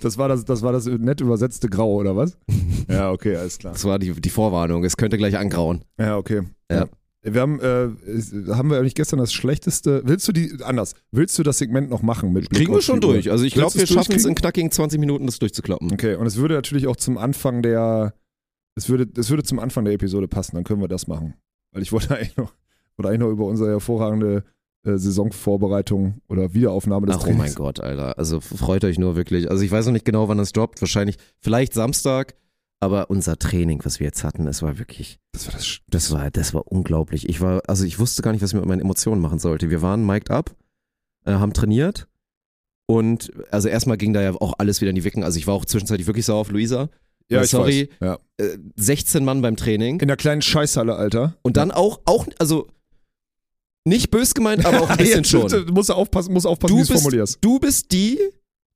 Das 0.02 0.18
war 0.18 0.28
das, 0.28 0.46
das 0.46 0.62
war 0.62 0.72
das 0.72 0.86
nett 0.86 1.22
übersetzte 1.22 1.68
Grau, 1.68 1.96
oder 1.96 2.16
was? 2.16 2.38
Ja, 2.89 3.12
okay, 3.12 3.36
alles 3.38 3.60
klar. 3.60 3.74
Das 3.74 3.86
war 3.86 3.98
die, 3.98 4.12
die 4.12 4.30
Vorwarnung. 4.30 4.84
Es 4.84 4.98
könnte 4.98 5.18
gleich 5.18 5.38
angrauen. 5.38 5.86
Ja, 5.98 6.18
okay. 6.18 6.41
Ja. 6.70 6.88
Wir 7.22 7.39
haben, 7.41 7.60
äh, 7.62 7.88
haben 8.54 8.70
wir 8.70 8.78
eigentlich 8.78 8.96
gestern 8.96 9.20
das 9.20 9.32
schlechteste. 9.32 10.02
Willst 10.06 10.28
du 10.28 10.34
die, 10.34 10.58
anders, 10.64 10.94
willst 11.12 11.39
du 11.39 11.44
das 11.44 11.58
Segment 11.58 11.89
noch 11.89 12.02
machen 12.02 12.34
mit 12.34 12.50
Kriegen 12.50 12.74
wir 12.74 12.82
schon 12.82 12.96
Uhr? 12.96 13.14
durch. 13.14 13.32
Also 13.32 13.46
ich 13.46 13.54
glaube, 13.54 13.76
wir 13.76 13.88
schaffen 13.88 14.14
es 14.16 14.26
in 14.26 14.36
knackigen 14.36 14.70
20 14.70 15.00
Minuten, 15.00 15.26
das 15.26 15.39
durchzukloppen. 15.39 15.94
Okay, 15.94 16.16
und 16.16 16.28
es 16.28 16.36
würde 16.36 16.56
natürlich 16.56 16.88
auch 16.88 16.98
zum 16.98 17.18
Anfang 17.18 17.62
der, 17.62 18.14
es 18.76 18.89
würde, 18.89 19.08
es 19.18 19.30
würde 19.30 19.44
zum 19.44 19.60
Anfang 19.60 19.86
der 19.86 19.94
Episode 19.94 20.28
passen, 20.28 20.56
dann 20.56 20.66
können 20.66 20.82
wir 20.82 20.89
das 20.89 21.08
machen. 21.08 21.36
Weil 21.72 21.82
ich 21.82 21.94
wollte 21.94 22.14
eigentlich 22.16 22.36
noch, 22.36 22.54
wollte 22.98 23.10
eigentlich 23.10 23.22
noch 23.22 23.32
über 23.32 23.46
unsere 23.46 23.70
hervorragende 23.70 24.44
äh, 24.86 24.98
Saisonvorbereitung 24.98 26.22
oder 26.30 26.54
Wiederaufnahme 26.54 27.08
des 27.08 27.18
Ach, 27.18 27.22
oh 27.24 27.28
mein 27.30 27.38
Trainings. 27.38 27.56
Gott, 27.56 27.80
Alter. 27.80 28.18
Also 28.18 28.40
freut 28.42 28.84
euch 28.84 28.98
nur 29.00 29.16
wirklich. 29.16 29.50
Also 29.50 29.64
ich 29.64 29.72
weiß 29.72 29.86
noch 29.86 29.94
nicht 29.94 30.06
genau, 30.06 30.28
wann 30.28 30.38
das 30.38 30.52
droppt. 30.52 30.82
Wahrscheinlich, 30.82 31.18
vielleicht 31.40 31.74
Samstag. 31.74 32.36
Aber 32.80 33.10
unser 33.10 33.38
Training, 33.40 33.80
was 33.86 34.02
wir 34.02 34.08
jetzt 34.08 34.26
hatten, 34.26 34.46
es 34.46 34.62
war 34.62 34.78
wirklich, 34.78 35.18
Das 35.32 35.48
war 35.48 35.54
das. 35.54 35.78
Das 35.88 36.12
war, 36.12 36.30
das 36.32 36.54
war 36.54 36.70
unglaublich. 36.70 37.30
Ich 37.30 37.40
war, 37.40 37.62
also 37.68 37.86
ich 37.86 37.98
wusste 37.98 38.22
gar 38.22 38.34
nicht, 38.34 38.42
was 38.42 38.50
ich 38.52 38.56
mit 38.60 38.66
meinen 38.66 38.82
Emotionen 38.82 39.22
machen 39.22 39.40
sollte. 39.40 39.70
Wir 39.70 39.82
waren 39.82 40.06
mic'd 40.06 40.30
up, 40.30 40.54
äh, 41.26 41.32
haben 41.32 41.54
trainiert. 41.54 42.08
Und 42.86 43.32
also 43.52 43.70
erstmal 43.70 43.96
ging 43.96 44.12
da 44.12 44.22
ja 44.22 44.34
auch 44.34 44.56
alles 44.58 44.82
wieder 44.82 44.90
in 44.90 44.96
die 44.98 45.06
Wicken. 45.06 45.24
Also 45.24 45.38
ich 45.40 45.48
war 45.48 45.54
auch 45.54 45.64
zwischenzeitlich 45.64 46.08
wirklich 46.08 46.26
sauer 46.26 46.42
auf 46.42 46.52
Luisa. 46.52 46.90
Ja, 47.30 47.40
Äh, 47.40 47.44
ich 47.46 47.50
sorry. 47.52 47.90
weiß. 48.02 48.08
Ja. 48.38 48.46
Äh, 48.46 48.58
16 48.76 49.24
Mann 49.24 49.42
beim 49.42 49.56
Training. 49.56 50.02
In 50.02 50.10
der 50.10 50.18
kleinen 50.18 50.42
Scheißhalle, 50.42 50.98
Alter. 50.98 51.38
Und 51.42 51.56
dann 51.56 51.72
auch, 51.72 52.02
auch, 52.04 52.28
also 52.40 52.68
nicht 53.86 54.12
bös 54.12 54.34
gemeint, 54.34 54.66
aber 54.66 54.82
auch 54.82 54.90
ein 54.90 54.98
bisschen 54.98 55.24
schon. 55.26 55.48
Du 55.48 55.74
musst 55.74 55.92
aufpassen, 55.92 56.34
musst 56.34 56.46
aufpassen, 56.48 56.74
Du 56.76 56.76
wie 56.76 56.80
du 56.80 56.84
es 56.84 56.90
bist- 56.90 57.02
formulierst. 57.04 57.38
Du 57.42 57.60
bist 57.60 57.92
die, 57.92 58.20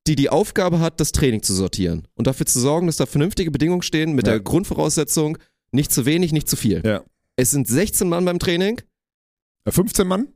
die 0.07 0.15
die 0.15 0.29
Aufgabe 0.29 0.79
hat, 0.79 0.99
das 0.99 1.11
Training 1.11 1.41
zu 1.43 1.53
sortieren 1.53 2.07
und 2.15 2.27
dafür 2.27 2.45
zu 2.45 2.59
sorgen, 2.59 2.87
dass 2.87 2.97
da 2.97 3.05
vernünftige 3.05 3.51
Bedingungen 3.51 3.81
stehen 3.81 4.13
mit 4.13 4.25
Ja. 4.27 4.33
der 4.33 4.41
Grundvoraussetzung, 4.41 5.37
nicht 5.71 5.91
zu 5.91 6.05
wenig, 6.05 6.31
nicht 6.33 6.47
zu 6.49 6.55
viel. 6.55 6.81
Ja. 6.85 7.03
Es 7.35 7.51
sind 7.51 7.67
16 7.67 8.07
Mann 8.09 8.25
beim 8.25 8.39
Training, 8.39 8.81
Ja, 9.65 9.71
15 9.71 10.07
Mann? 10.07 10.27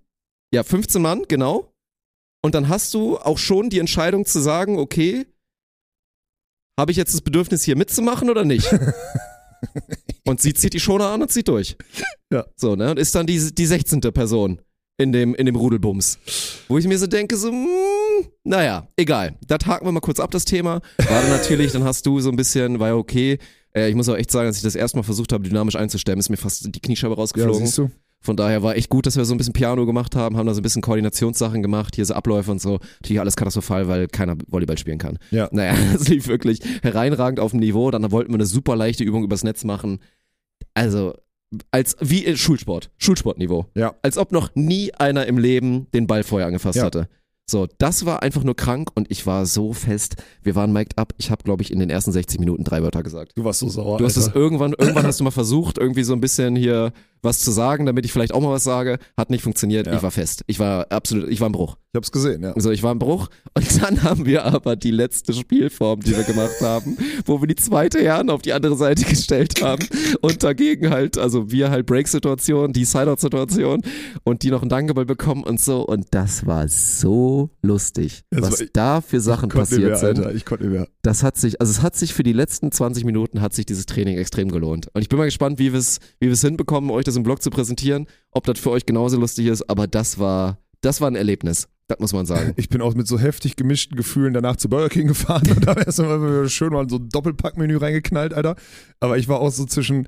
ja, 0.54 0.64
15 0.64 1.02
Mann, 1.02 1.24
genau. 1.28 1.74
Und 2.44 2.56
dann 2.56 2.68
hast 2.70 2.94
du 2.94 3.18
auch 3.18 3.38
schon 3.38 3.70
die 3.70 3.80
Entscheidung 3.80 4.26
zu 4.26 4.40
sagen, 4.40 4.78
okay, 4.78 5.26
habe 6.80 6.92
ich 6.92 6.98
jetzt 6.98 7.14
das 7.14 7.22
Bedürfnis, 7.22 7.64
hier 7.64 7.76
mitzumachen 7.78 8.30
oder 8.30 8.44
nicht? 8.46 8.68
und 10.26 10.42
sie 10.42 10.54
zieht 10.54 10.74
die 10.74 10.80
Schoner 10.80 11.08
an 11.10 11.22
und 11.22 11.32
zieht 11.32 11.48
durch. 11.48 11.76
Ja. 12.32 12.46
So, 12.56 12.76
ne? 12.76 12.92
Und 12.92 13.00
ist 13.00 13.14
dann 13.16 13.28
die, 13.28 13.54
die 13.54 13.66
16. 13.66 14.02
Person 14.02 14.62
in 14.98 15.12
dem, 15.12 15.34
in 15.36 15.46
dem 15.46 15.56
Rudelbums. 15.56 16.20
Wo 16.68 16.78
ich 16.78 16.88
mir 16.88 16.98
so 16.98 17.08
denke, 17.08 17.36
so, 17.38 17.52
mm, 17.52 18.26
naja, 18.44 18.88
egal. 18.96 19.36
Das 19.48 19.66
haken 19.66 19.86
wir 19.86 19.92
mal 19.92 20.00
kurz 20.00 20.20
ab, 20.20 20.32
das 20.32 20.46
Thema. 20.46 20.82
War 20.98 21.22
dann 21.22 21.30
natürlich, 21.30 21.72
dann 21.72 21.84
hast 21.84 22.06
du 22.06 22.20
so 22.20 22.30
ein 22.30 22.36
bisschen, 22.36 22.80
war 22.80 22.90
ja 22.90 22.96
okay. 22.96 23.40
Äh, 23.76 23.90
ich 23.90 23.96
muss 23.96 24.10
auch 24.10 24.16
echt 24.16 24.32
sagen, 24.32 24.48
als 24.48 24.58
ich 24.58 24.64
das 24.64 24.76
erste 24.76 24.98
Mal 24.98 25.04
versucht 25.04 25.34
habe, 25.34 25.44
dynamisch 25.44 25.76
einzustemmen, 25.76 26.20
ist 26.20 26.30
mir 26.30 26.38
fast 26.38 26.74
die 26.74 26.80
Kniescheibe 26.80 27.14
Ja, 27.14 27.18
rausgeflogen. 27.20 27.66
siehst 27.66 27.78
du. 27.78 27.90
Von 28.24 28.38
daher 28.38 28.62
war 28.62 28.76
echt 28.76 28.90
gut, 28.90 29.08
dass 29.08 29.18
wir 29.18 29.26
so 29.26 29.34
ein 29.34 29.38
bisschen 29.38 29.54
Piano 29.54 29.86
gemacht 29.88 30.16
haben, 30.16 30.38
haben 30.38 30.46
da 30.46 30.54
so 30.54 30.60
ein 30.60 30.64
bisschen 30.64 30.84
Koordinationssachen 30.84 31.62
gemacht, 31.64 31.96
hier 31.96 32.06
so 32.06 32.14
Abläufe 32.14 32.52
und 32.52 32.62
so. 32.62 32.80
Natürlich 33.02 33.20
alles 33.20 33.36
katastrophal, 33.36 33.88
weil 33.88 34.08
keiner 34.08 34.36
Volleyball 34.48 34.78
spielen 34.78 35.00
kann. 35.00 35.18
Ja. 35.32 35.50
Naja, 35.52 35.74
das 35.94 36.08
lief 36.08 36.28
wirklich 36.28 36.60
hereinragend 36.84 37.40
auf 37.40 37.52
dem 37.52 37.60
Niveau. 37.60 37.90
Dann 37.90 38.12
wollten 38.12 38.30
wir 38.32 38.36
eine 38.36 38.46
super 38.46 38.76
leichte 38.76 39.04
Übung 39.04 39.24
übers 39.24 39.44
Netz 39.44 39.64
machen. 39.64 40.00
Also, 40.76 41.16
als 41.72 41.96
wie 42.00 42.38
Schulsport, 42.38 42.92
Schulsportniveau. 42.98 43.66
Ja. 43.76 43.96
Als 44.04 44.18
ob 44.18 44.32
noch 44.32 44.52
nie 44.56 44.94
einer 44.94 45.26
im 45.26 45.38
Leben 45.38 45.88
den 45.94 46.06
Ball 46.08 46.24
vorher 46.24 46.48
angefasst 46.48 46.78
Ja. 46.78 46.84
hatte. 46.86 47.10
So, 47.52 47.68
das 47.80 48.06
war 48.06 48.24
einfach 48.24 48.46
nur 48.46 48.56
krank 48.56 48.92
und 48.96 49.12
ich 49.12 49.28
war 49.28 49.46
so 49.46 49.74
fest. 49.74 50.16
Wir 50.42 50.56
waren 50.56 50.72
mic'd 50.72 50.98
up. 50.98 51.14
Ich 51.18 51.32
habe, 51.32 51.44
glaube 51.44 51.62
ich, 51.64 51.72
in 51.72 51.80
den 51.80 51.90
ersten 51.90 52.14
60 52.14 52.40
Minuten 52.40 52.64
drei 52.64 52.82
Wörter 52.82 53.04
gesagt. 53.04 53.34
Du 53.36 53.44
warst 53.44 53.60
so 53.60 53.68
sauer. 53.68 53.98
Du 53.98 54.06
hast 54.06 54.16
es 54.16 54.28
Alter. 54.28 54.40
irgendwann, 54.40 54.72
irgendwann 54.72 55.04
hast 55.06 55.20
du 55.20 55.26
mal 55.26 55.32
versucht, 55.32 55.78
irgendwie 55.78 56.04
so 56.04 56.14
ein 56.14 56.22
bisschen 56.22 56.56
hier 56.56 56.94
was 57.22 57.40
zu 57.40 57.52
sagen, 57.52 57.86
damit 57.86 58.06
ich 58.06 58.14
vielleicht 58.14 58.34
auch 58.34 58.40
mal 58.40 58.52
was 58.52 58.64
sage. 58.64 59.00
Hat 59.18 59.30
nicht 59.30 59.44
funktioniert. 59.44 59.86
Ja. 59.86 59.98
Ich 59.98 60.02
war 60.02 60.12
fest. 60.12 60.44
Ich 60.48 60.60
war 60.60 60.90
absolut, 60.92 61.30
ich 61.30 61.42
war 61.42 61.48
im 61.48 61.52
Bruch. 61.52 61.76
Ich 61.94 61.98
hab's 61.98 62.12
gesehen, 62.14 62.42
ja. 62.42 62.54
Also 62.54 62.72
ich 62.72 62.84
war 62.84 62.94
im 62.94 63.00
Bruch. 63.00 63.28
Und 63.54 63.82
dann 63.84 64.02
haben 64.04 64.26
wir 64.26 64.46
aber 64.46 64.78
die 64.78 64.92
letzte 64.92 65.34
Spielform, 65.34 66.00
die 66.00 66.16
wir 66.16 66.24
gemacht 66.24 66.62
haben, 66.62 66.96
wo 67.26 67.42
wir 67.42 67.48
die 67.48 67.56
zweite 67.56 68.00
Herren 68.02 68.30
auf 68.30 68.42
die 68.42 68.54
andere 68.54 68.78
Seite 68.78 69.04
gestellt 69.04 69.62
haben 69.62 69.86
und 70.22 70.42
dagegen 70.42 70.90
halt, 70.90 71.18
also 71.18 71.52
wir 71.52 71.70
halt 71.70 71.86
Break-Situation, 71.88 72.72
die 72.72 72.86
Sideout-Situation 72.86 73.82
und 74.24 74.44
die 74.44 74.52
noch 74.52 74.62
einen 74.62 74.70
Dankeball 74.70 75.06
bekommen 75.06 75.44
und 75.44 75.60
so. 75.60 75.86
Und 75.86 76.08
das 76.12 76.46
war 76.46 76.70
so 76.70 77.50
lustig, 77.62 78.22
Das 78.30 78.42
was 78.44 78.60
war- 78.62 78.68
da 78.72 79.02
für 79.02 79.20
Sachen 79.20 79.50
passiert 79.50 79.82
mehr, 79.82 79.98
sind 79.98 80.20
Alter. 80.20 80.34
Ich 80.34 80.46
konnte 80.46 80.64
nicht 80.68 80.74
mehr. 80.74 80.88
das 81.02 81.24
hat 81.24 81.36
sich, 81.36 81.60
also 81.60 81.72
es 81.72 81.82
hat 81.82 81.98
sich 81.98 82.14
für 82.14 82.24
die 82.24 82.32
letzten 82.32 82.72
20 82.72 83.04
Minuten 83.04 83.42
hat 83.42 83.54
sich 83.54 83.66
dieses 83.66 83.86
Training 83.86 84.18
extrem 84.18 84.50
gelohnt. 84.50 84.88
Und 84.94 85.02
ich 85.02 85.10
bin 85.10 85.20
mal 85.20 85.26
gespannt, 85.26 85.60
wie 85.60 85.74
wir 85.74 85.80
es, 85.80 86.00
wie 86.22 86.28
wir 86.28 86.34
es 86.34 86.42
hinbekommen, 86.42 86.90
euch 86.90 87.04
das 87.04 87.18
im 87.18 87.24
Blog 87.24 87.42
zu 87.42 87.50
präsentieren, 87.50 88.08
ob 88.32 88.46
das 88.46 88.60
für 88.60 88.70
euch 88.72 88.86
genauso 88.86 89.18
lustig 89.20 89.48
ist, 89.48 89.70
aber 89.70 89.88
das 89.88 90.20
war, 90.20 90.58
das 90.80 91.02
war 91.02 91.10
ein 91.12 91.16
Erlebnis. 91.18 91.68
Das 91.92 92.00
muss 92.00 92.14
man 92.14 92.26
sagen. 92.26 92.54
Ich 92.56 92.70
bin 92.70 92.82
auch 92.82 92.96
mit 92.96 93.06
so 93.08 93.20
heftig 93.20 93.56
gemischten 93.58 93.98
Gefühlen 93.98 94.34
danach 94.34 94.56
zu 94.56 94.70
Burger 94.70 94.88
King 94.90 95.08
gefahren 95.08 95.44
und 95.50 95.66
da 95.68 95.74
erstmal 95.74 96.48
schön 96.50 96.72
mal 96.72 96.90
so 96.90 96.96
ein 96.98 97.10
Doppelpackmenü 97.10 97.76
reingeknallt, 97.78 98.34
Alter. 98.34 98.56
Aber 99.02 99.18
ich 99.18 99.28
war 99.28 99.40
auch 99.42 99.52
so 99.52 99.66
zwischen, 99.66 100.08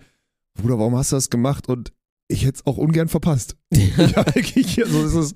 Bruder, 0.60 0.80
warum 0.80 0.96
hast 0.96 1.12
du 1.12 1.18
das 1.18 1.30
gemacht? 1.30 1.68
Und 1.68 1.92
ich 2.30 2.46
hätte 2.46 2.60
es 2.60 2.66
auch 2.66 2.78
ungern 2.78 3.10
verpasst. 3.10 3.58
ja, 3.74 4.26
wirklich, 4.34 4.82
so 4.86 5.04
ist 5.04 5.14
es. 5.16 5.34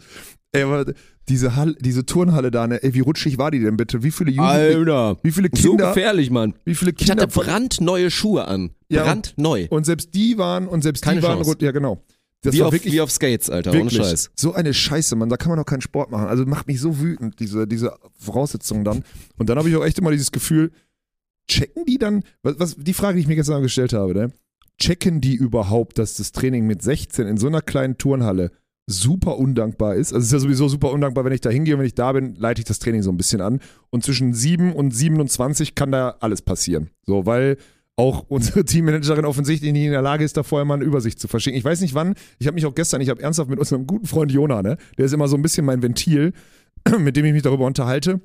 Ey, 0.54 0.64
aber 0.64 0.86
diese 1.28 1.58
Halle, 1.58 1.76
diese 1.82 2.06
Turnhalle 2.06 2.50
da, 2.52 2.66
ne, 2.68 2.82
ey, 2.82 2.94
wie 2.94 3.02
rutschig 3.02 3.38
war 3.38 3.52
die 3.52 3.60
denn 3.60 3.76
bitte? 3.76 4.02
Wie 4.02 4.12
viele 4.12 4.32
Jugendliche, 4.32 4.78
Alter, 4.78 5.18
wie 5.22 5.32
viele 5.32 5.50
so 5.54 5.72
Kinder, 5.72 5.90
gefährlich, 5.90 6.32
Mann. 6.32 6.54
wie 6.64 6.74
viele 6.74 6.94
Ich 6.98 7.12
hatte 7.12 7.28
Kinder 7.28 7.44
brandneue 7.44 8.10
Schuhe 8.10 8.48
an. 8.48 8.72
Ja, 8.90 9.02
und- 9.02 9.08
Brandneu. 9.36 9.68
und 9.70 9.86
selbst 9.86 10.14
die 10.14 10.38
waren 10.38 10.68
und 10.68 10.84
selbst 10.84 11.04
Keine 11.04 11.20
die 11.20 11.28
waren 11.28 11.44
Chance. 11.44 11.58
ja 11.60 11.72
genau. 11.72 12.02
Das 12.48 12.56
wie, 12.56 12.60
war 12.62 12.68
auf, 12.68 12.74
wirklich 12.74 12.94
wie 12.94 13.02
auf 13.02 13.12
Skates, 13.12 13.50
Alter, 13.50 13.72
ohne 13.72 13.80
Wirklich. 13.82 13.98
Scheiß. 13.98 14.32
So 14.36 14.54
eine 14.54 14.74
Scheiße, 14.74 15.18
Mann. 15.18 15.28
Da 15.28 15.36
kann 15.36 15.50
man 15.50 15.58
doch 15.58 15.66
keinen 15.66 15.82
Sport 15.82 16.12
machen. 16.12 16.28
Also 16.28 16.46
macht 16.46 16.68
mich 16.68 16.80
so 16.80 16.98
wütend, 17.00 17.42
diese, 17.42 17.68
diese 17.68 17.94
Voraussetzungen 18.18 18.86
dann. 18.86 19.04
Und 19.38 19.50
dann 19.50 19.58
habe 19.58 19.70
ich 19.70 19.76
auch 19.76 19.84
echt 19.84 20.00
immer 20.00 20.12
dieses 20.12 20.32
Gefühl, 20.32 20.72
checken 21.50 21.84
die 21.86 21.98
dann, 21.98 22.24
was, 22.44 22.58
was 22.58 22.76
die 22.78 22.94
Frage, 22.94 23.16
die 23.16 23.22
ich 23.22 23.28
mir 23.28 23.36
gestern 23.36 23.62
gestellt 23.62 23.92
habe, 23.92 24.14
ne? 24.14 24.32
Checken 24.80 25.20
die 25.20 25.36
überhaupt, 25.36 25.98
dass 25.98 26.14
das 26.16 26.32
Training 26.32 26.66
mit 26.68 26.82
16 26.82 27.28
in 27.28 27.36
so 27.36 27.48
einer 27.48 27.62
kleinen 27.62 27.98
Turnhalle 27.98 28.52
super 28.86 29.38
undankbar 29.38 29.96
ist? 29.96 30.14
Also 30.14 30.20
es 30.20 30.28
ist 30.28 30.32
ja 30.32 30.40
sowieso 30.40 30.70
super 30.70 30.92
undankbar, 30.94 31.26
wenn 31.26 31.34
ich 31.34 31.42
da 31.42 31.50
hingehe 31.50 31.74
und 31.74 31.80
wenn 31.82 31.88
ich 31.88 31.96
da 31.96 32.14
bin, 32.14 32.36
leite 32.36 32.62
ich 32.62 32.66
das 32.66 32.80
Training 32.80 33.02
so 33.02 33.12
ein 33.12 33.18
bisschen 33.18 33.42
an. 33.42 33.60
Und 33.90 34.06
zwischen 34.06 34.34
7 34.34 34.72
und 34.72 34.92
27 34.92 35.76
kann 35.76 35.92
da 35.92 36.16
alles 36.22 36.42
passieren. 36.42 36.92
So, 37.06 37.26
weil 37.26 37.58
auch 37.98 38.26
unsere 38.30 38.64
Teammanagerin 38.66 39.26
offensichtlich 39.26 39.74
nicht 39.74 39.86
in 39.86 39.92
der 39.92 40.02
Lage 40.02 40.24
ist, 40.24 40.38
da 40.38 40.44
vorher 40.44 40.66
mal 40.66 40.76
eine 40.76 40.86
Übersicht 40.86 41.20
zu 41.20 41.28
verschicken. 41.28 41.58
Ich 41.58 41.66
weiß 41.66 41.82
nicht 41.82 41.96
wann, 41.96 42.16
ich 42.40 42.48
habe 42.48 42.56
mich 42.56 42.66
auch 42.66 42.76
gestern, 42.76 43.02
ich 43.02 43.10
habe 43.10 43.22
ernsthaft 43.22 43.50
mit 43.50 43.60
unserem 43.60 43.86
guten 43.86 44.06
Freund 44.06 44.32
Jona, 44.32 44.62
ne, 44.62 44.78
der 44.98 45.06
ist 45.06 45.14
immer 45.14 45.28
so 45.28 45.36
ein 45.36 45.42
bisschen 45.42 45.66
mein 45.66 45.82
Ventil, 45.82 46.34
mit 47.00 47.18
dem 47.18 47.26
ich 47.26 47.34
mich 47.34 47.44
darüber 47.44 47.66
unterhalte. 47.66 48.22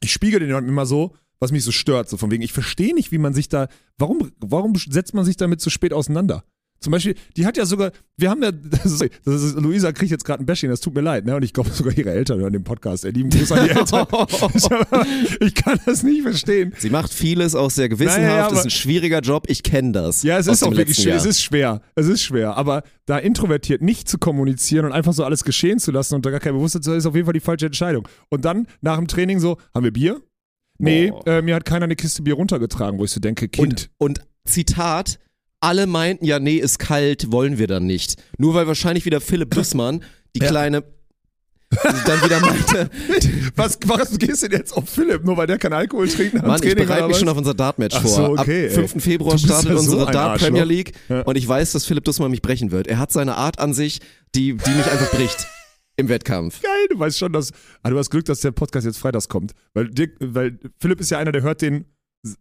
Ich 0.00 0.12
spiegel 0.12 0.40
den 0.40 0.50
immer 0.50 0.86
so, 0.86 1.14
was 1.40 1.52
mich 1.52 1.64
so 1.64 1.72
stört, 1.72 2.08
so 2.08 2.16
von 2.16 2.30
wegen, 2.30 2.42
ich 2.42 2.52
verstehe 2.52 2.94
nicht, 2.94 3.12
wie 3.12 3.18
man 3.18 3.34
sich 3.34 3.48
da, 3.48 3.68
warum, 3.98 4.30
warum 4.38 4.74
setzt 4.76 5.14
man 5.14 5.24
sich 5.24 5.36
damit 5.36 5.60
so 5.60 5.70
spät 5.70 5.92
auseinander? 5.92 6.44
Zum 6.80 6.92
Beispiel, 6.92 7.14
die 7.36 7.44
hat 7.44 7.56
ja 7.56 7.66
sogar, 7.66 7.90
wir 8.16 8.30
haben 8.30 8.42
ja, 8.42 8.52
das 8.52 8.84
ist, 8.84 9.04
das 9.24 9.42
ist, 9.42 9.56
Luisa 9.56 9.92
kriegt 9.92 10.10
jetzt 10.10 10.24
gerade 10.24 10.42
ein 10.42 10.46
Bashing, 10.46 10.70
das 10.70 10.80
tut 10.80 10.94
mir 10.94 11.00
leid, 11.00 11.24
ne? 11.24 11.34
Und 11.34 11.42
ich 11.42 11.52
glaube 11.52 11.70
sogar 11.70 11.96
ihre 11.96 12.10
Eltern 12.10 12.40
hören 12.40 12.52
den 12.52 12.64
Podcast. 12.64 13.04
Ey, 13.04 13.10
lieben 13.10 13.30
Gruß 13.30 13.52
an 13.52 13.64
die 13.64 13.70
Eltern. 13.70 14.06
ich, 15.40 15.54
kann 15.54 15.80
das 15.86 16.02
nicht 16.02 16.22
verstehen. 16.22 16.72
Sie 16.78 16.90
macht 16.90 17.12
vieles 17.12 17.54
auch 17.54 17.70
sehr 17.70 17.88
gewissenhaft, 17.88 18.22
Naja, 18.22 18.48
ja, 18.48 18.52
ist 18.52 18.64
ein 18.64 18.70
schwieriger 18.70 19.20
Job, 19.20 19.46
ich 19.48 19.62
kenne 19.62 19.92
das. 19.92 20.22
Ja, 20.22 20.38
es 20.38 20.46
ist 20.46 20.62
auch 20.62 20.76
wirklich 20.76 20.98
schwer. 20.98 21.16
Es 21.16 21.24
ist 21.24 21.42
schwer. 21.42 21.82
Es 21.94 22.06
ist 22.06 22.22
schwer. 22.22 22.56
Aber 22.56 22.82
da 23.06 23.18
introvertiert 23.18 23.82
nicht 23.82 24.08
zu 24.08 24.18
kommunizieren 24.18 24.86
und 24.86 24.92
einfach 24.92 25.12
so 25.12 25.24
alles 25.24 25.44
geschehen 25.44 25.78
zu 25.78 25.90
lassen 25.90 26.14
und 26.14 26.26
da 26.26 26.30
gar 26.30 26.40
kein 26.40 26.54
Bewusstsein 26.54 26.82
zu 26.82 26.90
haben, 26.90 26.98
ist 26.98 27.06
auf 27.06 27.14
jeden 27.14 27.26
Fall 27.26 27.34
die 27.34 27.40
falsche 27.40 27.66
Entscheidung. 27.66 28.06
Und 28.28 28.44
dann 28.44 28.66
nach 28.80 28.96
dem 28.96 29.08
Training 29.08 29.40
so, 29.40 29.58
haben 29.74 29.84
wir 29.84 29.92
Bier? 29.92 30.20
Nee, 30.78 31.12
äh, 31.26 31.42
mir 31.42 31.56
hat 31.56 31.64
keiner 31.64 31.84
eine 31.84 31.96
Kiste 31.96 32.22
Bier 32.22 32.34
runtergetragen, 32.34 32.98
wo 32.98 33.04
ich 33.04 33.10
so 33.10 33.20
denke, 33.20 33.48
Kind. 33.48 33.90
Und, 33.98 34.20
und 34.20 34.26
Zitat, 34.44 35.18
alle 35.60 35.86
meinten, 35.86 36.24
ja, 36.24 36.38
nee, 36.38 36.56
ist 36.56 36.78
kalt, 36.78 37.32
wollen 37.32 37.58
wir 37.58 37.66
dann 37.66 37.86
nicht. 37.86 38.16
Nur 38.38 38.54
weil 38.54 38.66
wahrscheinlich 38.66 39.04
wieder 39.04 39.20
Philipp 39.20 39.50
Dussmann, 39.52 40.02
die 40.36 40.40
Ja. 40.40 40.48
kleine, 40.48 40.84
dann 42.06 42.22
wieder 42.24 42.40
meinte, 42.40 42.90
Was, 43.56 43.78
was 43.84 44.18
gehst 44.18 44.42
du 44.42 44.48
denn 44.48 44.60
jetzt 44.60 44.72
auf 44.72 44.88
Philipp, 44.88 45.24
nur 45.24 45.36
weil 45.36 45.46
der 45.46 45.58
keinen 45.58 45.74
Alkohol 45.74 46.08
trinkt 46.08 46.34
nach 46.34 46.42
dem 46.42 46.46
Mann, 46.46 46.56
ich 46.56 46.60
Training 46.62 46.86
bereite 46.86 46.98
oder 47.00 47.06
mich 47.08 47.14
was? 47.14 47.20
schon 47.20 47.28
auf 47.28 47.36
unser 47.36 47.54
Dart-Match 47.54 47.98
vor. 47.98 48.08
so, 48.10 48.24
okay, 48.30 48.66
ey. 48.68 48.74
Ab 48.74 48.88
5. 48.88 49.02
Februar 49.02 49.36
Du 49.36 49.42
bist 49.42 49.44
startet 49.46 49.70
ja 49.70 49.76
so 49.76 49.80
unsere 49.82 50.06
ein 50.06 50.12
Dart 50.12 50.30
Arschloch. 50.32 50.48
Premier 50.48 50.64
League 50.64 50.92
Ja. 51.08 51.22
und 51.22 51.36
ich 51.36 51.46
weiß, 51.46 51.72
dass 51.72 51.84
Philipp 51.84 52.04
Dussmann 52.04 52.30
mich 52.30 52.40
brechen 52.40 52.70
wird. 52.70 52.86
Er 52.86 52.98
hat 52.98 53.12
seine 53.12 53.36
Art 53.36 53.58
an 53.58 53.74
sich, 53.74 53.98
die, 54.34 54.54
die 54.56 54.70
mich 54.70 54.86
einfach 54.90 55.10
bricht 55.10 55.46
im 55.96 56.08
Wettkampf. 56.08 56.62
Geil, 56.62 56.70
du 56.90 56.98
weißt 56.98 57.18
schon, 57.18 57.32
dass. 57.32 57.50
Ah, 57.82 57.90
du 57.90 57.98
hast 57.98 58.10
Glück, 58.10 58.24
dass 58.24 58.40
der 58.40 58.52
Podcast 58.52 58.86
jetzt 58.86 58.98
freitags 58.98 59.28
kommt. 59.28 59.52
Weil, 59.74 59.88
Dirk, 59.90 60.12
weil 60.20 60.58
Philipp 60.78 61.00
ist 61.00 61.10
ja 61.10 61.18
einer, 61.18 61.32
der 61.32 61.42
hört 61.42 61.60
den 61.60 61.84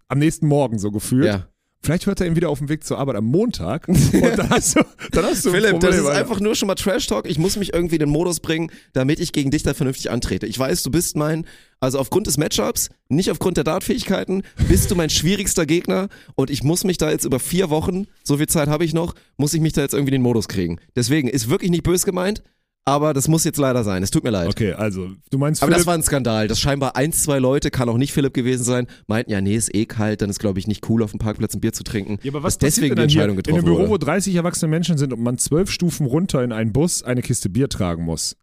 am 0.07 0.19
nächsten 0.19 0.47
Morgen 0.47 0.77
so 0.79 0.91
gefühlt. 0.91 1.25
Ja. 1.25 1.47
Vielleicht 1.81 2.05
hört 2.05 2.19
er 2.19 2.27
ihn 2.27 2.35
wieder 2.35 2.49
auf 2.49 2.59
dem 2.59 2.69
Weg 2.69 2.83
zur 2.83 2.97
Arbeit 2.97 3.15
am 3.15 3.25
Montag. 3.25 3.87
Und 3.87 4.03
dann 4.13 4.49
hast 4.49 4.75
du, 4.75 4.81
dann 5.11 5.25
hast 5.25 5.45
du 5.45 5.49
ein 5.49 5.55
Philipp, 5.55 5.71
Problem, 5.71 5.91
das 5.91 5.99
ist 5.99 6.07
einfach 6.07 6.39
nur 6.39 6.55
schon 6.55 6.67
mal 6.67 6.75
Trash-Talk. 6.75 7.29
Ich 7.29 7.37
muss 7.37 7.55
mich 7.55 7.73
irgendwie 7.73 7.95
in 7.95 8.01
den 8.01 8.09
Modus 8.09 8.39
bringen, 8.39 8.71
damit 8.93 9.19
ich 9.19 9.31
gegen 9.31 9.51
dich 9.51 9.63
da 9.63 9.73
vernünftig 9.73 10.09
antrete. 10.11 10.47
Ich 10.47 10.57
weiß, 10.57 10.83
du 10.83 10.91
bist 10.91 11.15
mein, 11.15 11.45
also 11.79 11.99
aufgrund 11.99 12.27
des 12.27 12.37
Matchups, 12.37 12.89
nicht 13.09 13.31
aufgrund 13.31 13.57
der 13.57 13.63
Dartfähigkeiten, 13.63 14.43
bist 14.67 14.91
du 14.91 14.95
mein 14.95 15.09
schwierigster 15.09 15.65
Gegner 15.65 16.09
und 16.35 16.49
ich 16.49 16.63
muss 16.63 16.83
mich 16.83 16.97
da 16.97 17.11
jetzt 17.11 17.25
über 17.25 17.39
vier 17.39 17.69
Wochen, 17.69 18.07
so 18.23 18.37
viel 18.37 18.47
Zeit 18.47 18.67
habe 18.67 18.83
ich 18.83 18.93
noch, 18.93 19.13
muss 19.37 19.53
ich 19.53 19.61
mich 19.61 19.73
da 19.73 19.81
jetzt 19.81 19.93
irgendwie 19.93 20.15
in 20.15 20.19
den 20.19 20.23
Modus 20.23 20.47
kriegen. 20.47 20.79
Deswegen, 20.95 21.27
ist 21.27 21.49
wirklich 21.49 21.71
nicht 21.71 21.83
böse 21.83 22.05
gemeint, 22.05 22.41
aber 22.87 23.13
das 23.13 23.27
muss 23.27 23.43
jetzt 23.43 23.57
leider 23.57 23.83
sein. 23.83 24.01
Es 24.01 24.11
tut 24.11 24.23
mir 24.23 24.29
leid. 24.29 24.47
Okay, 24.47 24.71
also, 24.71 25.09
du 25.29 25.37
meinst 25.37 25.61
Aber 25.61 25.67
Philipp. 25.67 25.79
das 25.79 25.87
war 25.87 25.93
ein 25.93 26.03
Skandal, 26.03 26.47
dass 26.47 26.59
scheinbar 26.59 26.95
ein, 26.95 27.11
zwei 27.11 27.37
Leute, 27.37 27.69
kann 27.69 27.89
auch 27.89 27.97
nicht 27.97 28.13
Philipp 28.13 28.33
gewesen 28.33 28.63
sein, 28.63 28.87
meinten, 29.07 29.31
ja, 29.31 29.41
nee, 29.41 29.55
ist 29.55 29.75
eh 29.75 29.85
kalt, 29.85 30.21
dann 30.21 30.29
ist, 30.29 30.39
glaube 30.39 30.59
ich, 30.59 30.67
nicht 30.67 30.89
cool, 30.89 31.03
auf 31.03 31.11
dem 31.11 31.19
Parkplatz 31.19 31.53
ein 31.53 31.59
Bier 31.59 31.73
zu 31.73 31.83
trinken. 31.83 32.17
ja, 32.23 32.31
aber 32.31 32.43
was 32.43 32.57
deswegen 32.57 32.95
die 32.95 33.01
Entscheidung 33.01 33.35
getroffen 33.35 33.59
in 33.59 33.65
einem 33.65 33.73
Büro, 33.75 33.89
wurde. 33.89 34.01
wo 34.01 34.05
30 34.05 34.33
erwachsene 34.35 34.69
Menschen 34.69 34.97
sind 34.97 35.11
und 35.11 35.21
man 35.21 35.37
zwölf 35.37 35.69
Stufen 35.69 36.05
runter 36.05 36.41
in 36.43 36.53
einen 36.53 36.71
Bus 36.71 37.03
eine 37.03 37.21
Kiste 37.21 37.49
Bier 37.49 37.67
tragen 37.67 38.03
muss. 38.03 38.37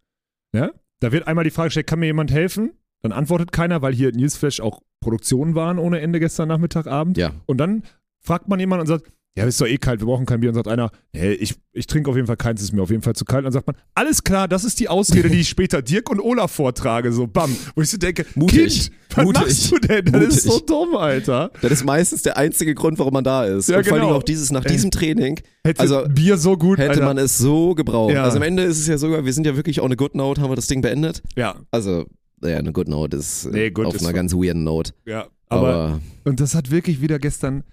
Ja? 0.52 0.72
Da 1.00 1.10
wird 1.10 1.26
einmal 1.26 1.44
die 1.44 1.50
Frage 1.50 1.68
gestellt, 1.68 1.86
kann 1.86 2.00
mir 2.00 2.06
jemand 2.06 2.30
helfen? 2.30 2.72
Dann 3.02 3.12
antwortet 3.12 3.50
keiner, 3.50 3.80
weil 3.80 3.94
hier 3.94 4.12
Newsflash 4.12 4.60
auch 4.60 4.80
Produktionen 5.00 5.54
waren 5.54 5.78
ohne 5.78 6.00
Ende 6.00 6.20
gestern 6.20 6.48
Nachmittag, 6.48 6.86
Abend. 6.86 7.16
Ja. 7.16 7.32
Und 7.46 7.58
dann 7.58 7.82
fragt 8.20 8.48
man 8.48 8.60
jemanden 8.60 8.82
und 8.82 8.86
sagt, 8.88 9.10
ja, 9.36 9.44
ist 9.46 9.60
doch 9.60 9.66
eh 9.66 9.78
kalt, 9.78 10.00
wir 10.00 10.06
brauchen 10.06 10.26
kein 10.26 10.40
Bier. 10.40 10.50
Und 10.50 10.54
sagt 10.54 10.68
einer, 10.68 10.90
hey, 11.12 11.34
ich, 11.34 11.54
ich 11.72 11.86
trinke 11.88 12.08
auf 12.08 12.14
jeden 12.16 12.26
Fall 12.28 12.36
keins, 12.36 12.62
ist 12.62 12.72
mir 12.72 12.82
auf 12.82 12.90
jeden 12.90 13.02
Fall 13.02 13.14
zu 13.14 13.24
kalt. 13.24 13.40
Und 13.40 13.44
dann 13.46 13.52
sagt 13.52 13.66
man, 13.66 13.74
alles 13.94 14.22
klar, 14.22 14.46
das 14.46 14.62
ist 14.64 14.78
die 14.78 14.88
Ausrede, 14.88 15.28
die 15.28 15.40
ich 15.40 15.48
später 15.50 15.82
Dirk 15.82 16.08
und 16.10 16.20
Olaf 16.20 16.52
vortrage. 16.52 17.12
So, 17.12 17.26
bam. 17.26 17.54
Wo 17.74 17.82
ich 17.82 17.90
so 17.90 17.96
denke, 17.96 18.26
Mutig. 18.36 18.56
Kind, 18.56 18.90
was 19.16 19.24
Mutig. 19.24 19.42
machst 19.42 19.72
du 19.72 19.78
denn? 19.78 20.04
Das 20.06 20.22
ist 20.24 20.42
so 20.44 20.50
Mutig. 20.52 20.66
dumm, 20.66 20.96
Alter. 20.96 21.50
Das 21.62 21.72
ist 21.72 21.84
meistens 21.84 22.22
der 22.22 22.36
einzige 22.36 22.74
Grund, 22.74 22.98
warum 22.98 23.12
man 23.14 23.24
da 23.24 23.44
ist. 23.44 23.68
Ja, 23.68 23.78
und 23.78 23.86
vor 23.86 23.94
allem 23.96 24.06
genau. 24.06 24.16
auch 24.18 24.22
dieses, 24.22 24.52
nach 24.52 24.64
diesem 24.64 24.90
Training, 24.90 25.40
Hätte 25.66 25.80
Also, 25.80 26.04
Bier 26.08 26.36
so 26.36 26.56
gut, 26.56 26.78
hätte 26.78 26.90
Alter. 26.90 27.04
man 27.04 27.18
es 27.18 27.38
so 27.38 27.74
gebraucht. 27.74 28.12
Ja. 28.12 28.22
Also 28.24 28.36
am 28.36 28.42
Ende 28.42 28.62
ist 28.64 28.78
es 28.78 28.86
ja 28.86 28.98
sogar, 28.98 29.24
wir 29.24 29.32
sind 29.32 29.46
ja 29.46 29.56
wirklich 29.56 29.80
on 29.80 29.90
a 29.90 29.94
good 29.94 30.14
note, 30.14 30.40
haben 30.42 30.50
wir 30.50 30.56
das 30.56 30.66
Ding 30.66 30.80
beendet. 30.82 31.22
ja, 31.36 31.56
Also, 31.70 32.04
naja, 32.40 32.58
eine 32.58 32.72
good 32.72 32.86
note 32.88 33.16
ist 33.16 33.46
Nee, 33.50 33.72
auf 33.74 33.94
ist 33.94 34.02
einer 34.04 34.12
ganz 34.12 34.32
weirden 34.34 34.62
Note. 34.62 34.92
ja. 35.06 35.26
Aber, 35.48 35.74
Aber, 35.74 36.00
und 36.24 36.40
das 36.40 36.54
hat 36.54 36.70
wirklich 36.70 37.00
wieder 37.00 37.18
gestern, 37.18 37.64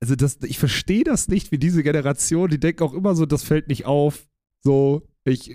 also 0.00 0.16
das, 0.16 0.38
ich 0.42 0.58
verstehe 0.58 1.04
das 1.04 1.28
nicht, 1.28 1.52
wie 1.52 1.58
diese 1.58 1.82
Generation, 1.82 2.50
die 2.50 2.60
denken 2.60 2.82
auch 2.82 2.94
immer 2.94 3.14
so, 3.14 3.26
das 3.26 3.42
fällt 3.42 3.68
nicht 3.68 3.86
auf. 3.86 4.26
So, 4.62 5.06
ich, 5.26 5.50
äh, 5.52 5.54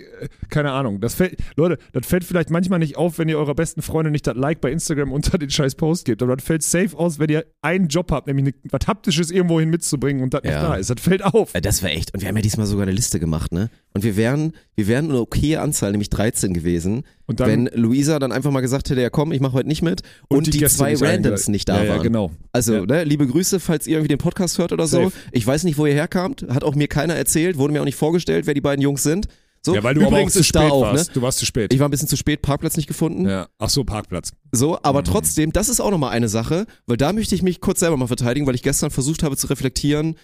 keine 0.50 0.72
Ahnung. 0.72 1.00
Das 1.00 1.14
fällt, 1.16 1.38
Leute, 1.56 1.78
das 1.94 2.06
fällt 2.08 2.24
vielleicht 2.24 2.50
manchmal 2.50 2.80
nicht 2.80 2.98
auf, 2.98 3.20
wenn 3.20 3.30
ihr 3.30 3.38
eurer 3.38 3.54
besten 3.56 3.82
Freundin 3.82 4.12
nicht 4.12 4.26
das 4.26 4.36
Like 4.36 4.62
bei 4.62 4.72
Instagram 4.72 5.12
unter 5.12 5.38
den 5.38 5.50
scheiß 5.50 5.76
Post 5.76 6.06
gebt. 6.06 6.24
Aber 6.24 6.36
das 6.36 6.44
fällt 6.46 6.64
safe 6.64 6.98
aus, 6.98 7.20
wenn 7.20 7.30
ihr 7.30 7.46
einen 7.62 7.88
Job 7.88 8.12
habt, 8.12 8.28
nämlich 8.28 8.46
ne, 8.46 8.54
was 8.72 8.88
Haptisches 8.88 9.30
irgendwo 9.32 9.60
hin 9.60 9.70
mitzubringen 9.70 10.24
und 10.24 10.34
das 10.34 10.42
Ja. 10.44 10.50
nicht 10.52 10.62
da 10.64 10.76
ist. 10.76 10.90
Das 10.90 11.02
fällt 11.02 11.24
auf. 11.24 11.54
äh, 11.54 11.62
das 11.62 11.84
wäre 11.84 11.94
echt. 11.94 12.14
Und 12.14 12.22
wir 12.22 12.28
haben 12.30 12.36
ja 12.36 12.42
diesmal 12.42 12.66
sogar 12.66 12.84
eine 12.84 12.92
Liste 12.94 13.20
gemacht, 13.20 13.52
ne? 13.52 13.70
Und 13.94 14.04
wir 14.04 14.16
wären, 14.18 14.54
wir 14.76 14.88
wären 14.88 15.06
eine 15.10 15.20
okaye 15.20 15.58
Anzahl, 15.60 15.92
nämlich 15.92 16.10
13 16.12 16.54
gewesen, 16.54 17.04
Und 17.26 17.40
dann, 17.40 17.48
wenn 17.50 17.66
Luisa 17.74 18.20
dann 18.20 18.32
einfach 18.32 18.52
mal 18.52 18.62
gesagt 18.62 18.90
hätte, 18.90 19.02
ja 19.02 19.10
komm, 19.10 19.32
ich 19.32 19.40
mache 19.40 19.54
heute 19.54 19.68
nicht 19.68 19.82
mit 19.82 20.02
und, 20.30 20.52
die, 20.54 20.60
Gäste 20.60 20.78
zwei 20.80 20.92
nicht 20.92 21.04
Randoms 21.04 21.48
nicht 21.48 21.68
da 21.70 21.78
ja, 21.80 21.84
Ja, 21.84 21.94
waren. 21.94 22.04
genau. 22.04 22.32
Also, 22.52 22.74
Ja. 22.76 22.86
ne, 22.86 23.04
liebe 23.04 23.26
Grüße, 23.28 23.60
falls 23.60 23.88
ihr 23.88 23.94
irgendwie 23.98 24.10
den 24.10 24.18
Podcast 24.20 24.58
hört 24.60 24.72
oder 24.72 24.88
so. 24.88 25.06
Safe. 25.06 25.16
Ich 25.32 25.46
weiß 25.46 25.64
nicht, 25.64 25.78
wo 25.78 25.86
ihr 25.88 25.94
herkamt, 25.94 26.46
hat 26.50 26.64
auch 26.64 26.76
mir 26.76 26.88
keiner 26.88 27.16
erzählt, 27.16 27.58
wurde 27.58 27.74
mir 27.74 27.82
auch 27.82 27.86
nicht 27.86 27.96
vorgestellt, 27.98 28.46
wer 28.48 28.54
die 28.54 28.62
beiden 28.62 28.82
Jungs 28.84 29.02
sind. 29.04 29.28
So, 29.70 29.76
Ja, 29.76 29.84
weil 29.84 29.94
du 29.96 30.02
aber 30.02 30.08
auch 30.08 30.12
übrigens 30.14 30.34
zu 30.34 30.44
spät 30.44 30.62
auch, 30.62 30.82
warst. 30.82 31.08
ne? 31.10 31.14
Du 31.14 31.22
warst 31.22 31.40
zu 31.40 31.46
spät. 31.46 31.74
Ich 31.74 31.80
war 31.80 31.88
ein 31.88 31.92
bisschen 31.92 32.08
zu 32.08 32.18
spät, 32.18 32.42
Parkplatz 32.42 32.76
nicht 32.78 32.88
gefunden. 32.88 33.28
ja. 33.28 33.48
Ach 33.58 33.70
so, 33.70 33.84
Parkplatz. 33.84 34.32
So, 34.52 34.80
aber 34.84 35.00
Mhm. 35.02 35.06
trotzdem, 35.06 35.52
das 35.54 35.70
ist 35.70 35.80
auch 35.80 35.92
nochmal 35.92 36.12
eine 36.12 36.30
Sache, 36.30 36.66
weil 36.88 36.98
da 36.98 37.14
möchte 37.14 37.36
ich 37.36 37.42
mich 37.44 37.62
kurz 37.62 37.80
selber 37.80 37.98
mal 37.98 38.08
verteidigen, 38.08 38.46
weil 38.48 38.56
ich 38.56 38.64
gestern 38.64 38.92
versucht 38.92 39.24
habe 39.24 39.38
zu 39.38 39.48
reflektieren, 39.48 40.16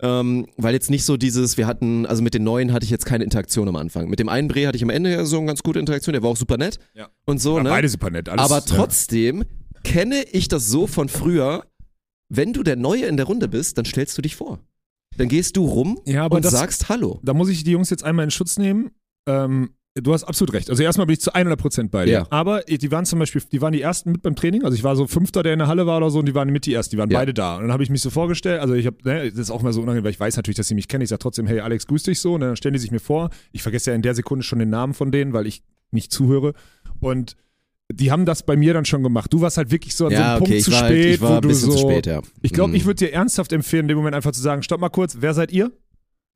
ähm, 0.00 0.46
weil 0.56 0.74
jetzt 0.74 0.90
nicht 0.90 1.04
so 1.04 1.16
dieses, 1.16 1.56
wir 1.56 1.66
hatten, 1.66 2.04
also 2.06 2.22
mit 2.22 2.34
den 2.34 2.42
neuen 2.44 2.72
hatte 2.72 2.84
ich 2.84 2.90
jetzt 2.90 3.06
keine 3.06 3.24
Interaktion 3.24 3.68
am 3.68 3.76
Anfang. 3.76 4.08
Mit 4.08 4.18
dem 4.18 4.28
einen 4.28 4.48
Bre 4.48 4.66
hatte 4.66 4.76
ich 4.76 4.82
am 4.82 4.90
Ende 4.90 5.10
ja 5.12 5.24
so 5.24 5.38
eine 5.38 5.46
ganz 5.46 5.62
gute 5.62 5.78
Interaktion, 5.78 6.12
der 6.12 6.22
war 6.22 6.30
auch 6.30 6.36
super 6.36 6.56
nett 6.56 6.78
Ja. 6.94 7.08
und 7.26 7.40
so, 7.40 7.54
War 7.54 7.62
ne? 7.62 7.70
Beide 7.70 7.88
super 7.88 8.10
nett. 8.10 8.28
Alles, 8.28 8.44
aber 8.44 8.56
ja. 8.56 8.64
trotzdem 8.66 9.44
kenne 9.84 10.22
ich 10.32 10.48
das 10.48 10.66
so 10.66 10.86
von 10.86 11.08
früher, 11.08 11.64
wenn 12.28 12.52
du 12.52 12.62
der 12.62 12.76
Neue 12.76 13.04
in 13.06 13.16
der 13.16 13.26
Runde 13.26 13.48
bist, 13.48 13.78
dann 13.78 13.84
stellst 13.84 14.16
du 14.18 14.22
dich 14.22 14.34
vor. 14.34 14.58
Dann 15.16 15.28
gehst 15.28 15.56
du 15.56 15.64
rum 15.64 16.00
Ja, 16.04 16.24
aber 16.24 16.36
und 16.36 16.44
das- 16.44 16.52
sagst 16.52 16.88
Hallo. 16.88 17.20
da 17.22 17.34
muss 17.34 17.48
ich 17.48 17.64
die 17.64 17.70
Jungs 17.72 17.90
jetzt 17.90 18.04
einmal 18.04 18.24
in 18.24 18.30
Schutz 18.30 18.58
nehmen. 18.58 18.90
Ähm, 19.26 19.70
du 19.94 20.12
hast 20.12 20.24
absolut 20.24 20.52
recht. 20.54 20.70
Also 20.70 20.82
erstmal 20.82 21.06
bin 21.06 21.14
ich 21.14 21.20
zu 21.20 21.32
100% 21.34 21.90
bei 21.90 22.04
dir. 22.04 22.10
Ja. 22.12 22.26
Aber 22.30 22.62
die 22.62 22.90
waren 22.90 23.04
zum 23.06 23.20
Beispiel, 23.20 23.40
die 23.52 23.60
waren 23.62 23.72
die 23.72 23.80
ersten 23.80 24.10
mit 24.12 24.22
beim 24.22 24.34
Training. 24.34 24.64
Also 24.64 24.76
ich 24.76 24.82
war 24.82 24.96
so 24.96 25.06
Fünfter, 25.06 25.42
der 25.44 25.52
in 25.52 25.60
der 25.60 25.68
Halle 25.68 25.86
war 25.86 25.98
oder 25.98 26.10
so 26.10 26.18
und 26.18 26.26
die 26.26 26.34
waren 26.34 26.48
mit 26.50 26.66
die 26.66 26.74
ersten. 26.74 26.96
Die 26.96 26.98
waren 26.98 27.10
Ja. 27.10 27.18
beide 27.18 27.32
da. 27.32 27.56
Und 27.56 27.62
dann 27.62 27.72
habe 27.72 27.82
ich 27.84 27.90
mich 27.90 28.00
so 28.02 28.10
vorgestellt, 28.10 28.60
also 28.60 28.74
ich 28.74 28.86
habe, 28.86 28.96
ne, 29.04 29.30
das 29.30 29.38
ist 29.38 29.50
auch 29.50 29.62
mal 29.62 29.72
so 29.72 29.80
unangenehm, 29.80 30.04
weil 30.04 30.10
ich 30.10 30.20
weiß 30.20 30.36
natürlich, 30.36 30.56
dass 30.56 30.68
sie 30.68 30.74
mich 30.74 30.88
kennen. 30.88 31.02
Ich 31.02 31.10
sage 31.10 31.20
trotzdem, 31.20 31.46
hey 31.46 31.60
Alex, 31.60 31.86
grüß 31.86 32.02
dich 32.02 32.20
so. 32.20 32.34
Und 32.34 32.40
dann 32.40 32.56
stellen 32.56 32.72
die 32.72 32.80
sich 32.80 32.90
mir 32.90 33.00
vor. 33.00 33.30
Ich 33.52 33.62
vergesse 33.62 33.90
ja 33.90 33.94
in 33.96 34.02
der 34.02 34.14
Sekunde 34.14 34.42
schon 34.42 34.58
den 34.58 34.70
Namen 34.70 34.94
von 34.94 35.12
denen, 35.12 35.32
weil 35.32 35.46
ich 35.46 35.62
nicht 35.92 36.10
zuhöre. 36.12 36.54
Und 37.00 37.36
die 37.92 38.10
haben 38.10 38.24
das 38.24 38.42
bei 38.44 38.56
mir 38.56 38.72
dann 38.74 38.84
schon 38.84 39.02
gemacht. 39.02 39.32
Du 39.32 39.40
warst 39.40 39.56
halt 39.56 39.70
wirklich 39.70 39.94
so 39.94 40.06
an 40.06 40.14
so 40.14 40.22
einem 40.22 40.38
Punkt 40.38 40.54
ich 40.54 40.64
zu 40.64 40.72
halt- 40.72 40.86
spät, 40.86 41.14
ich 41.16 41.20
war 41.20 41.36
wo 41.36 41.40
du 41.40 41.54
so. 41.54 41.70
zu 41.72 41.78
spät, 41.78 42.06
ja. 42.06 42.20
Ich 42.42 42.52
glaube, 42.52 42.70
Mhm. 42.70 42.76
ich 42.76 42.84
würde 42.86 43.04
dir 43.06 43.12
ernsthaft 43.12 43.52
empfehlen, 43.52 43.82
in 43.84 43.88
dem 43.88 43.98
Moment 43.98 44.14
einfach 44.16 44.32
zu 44.32 44.40
sagen, 44.40 44.62
stopp 44.62 44.80
mal 44.80 44.88
kurz, 44.88 45.16
wer 45.20 45.34
seid 45.34 45.52
ihr? 45.52 45.70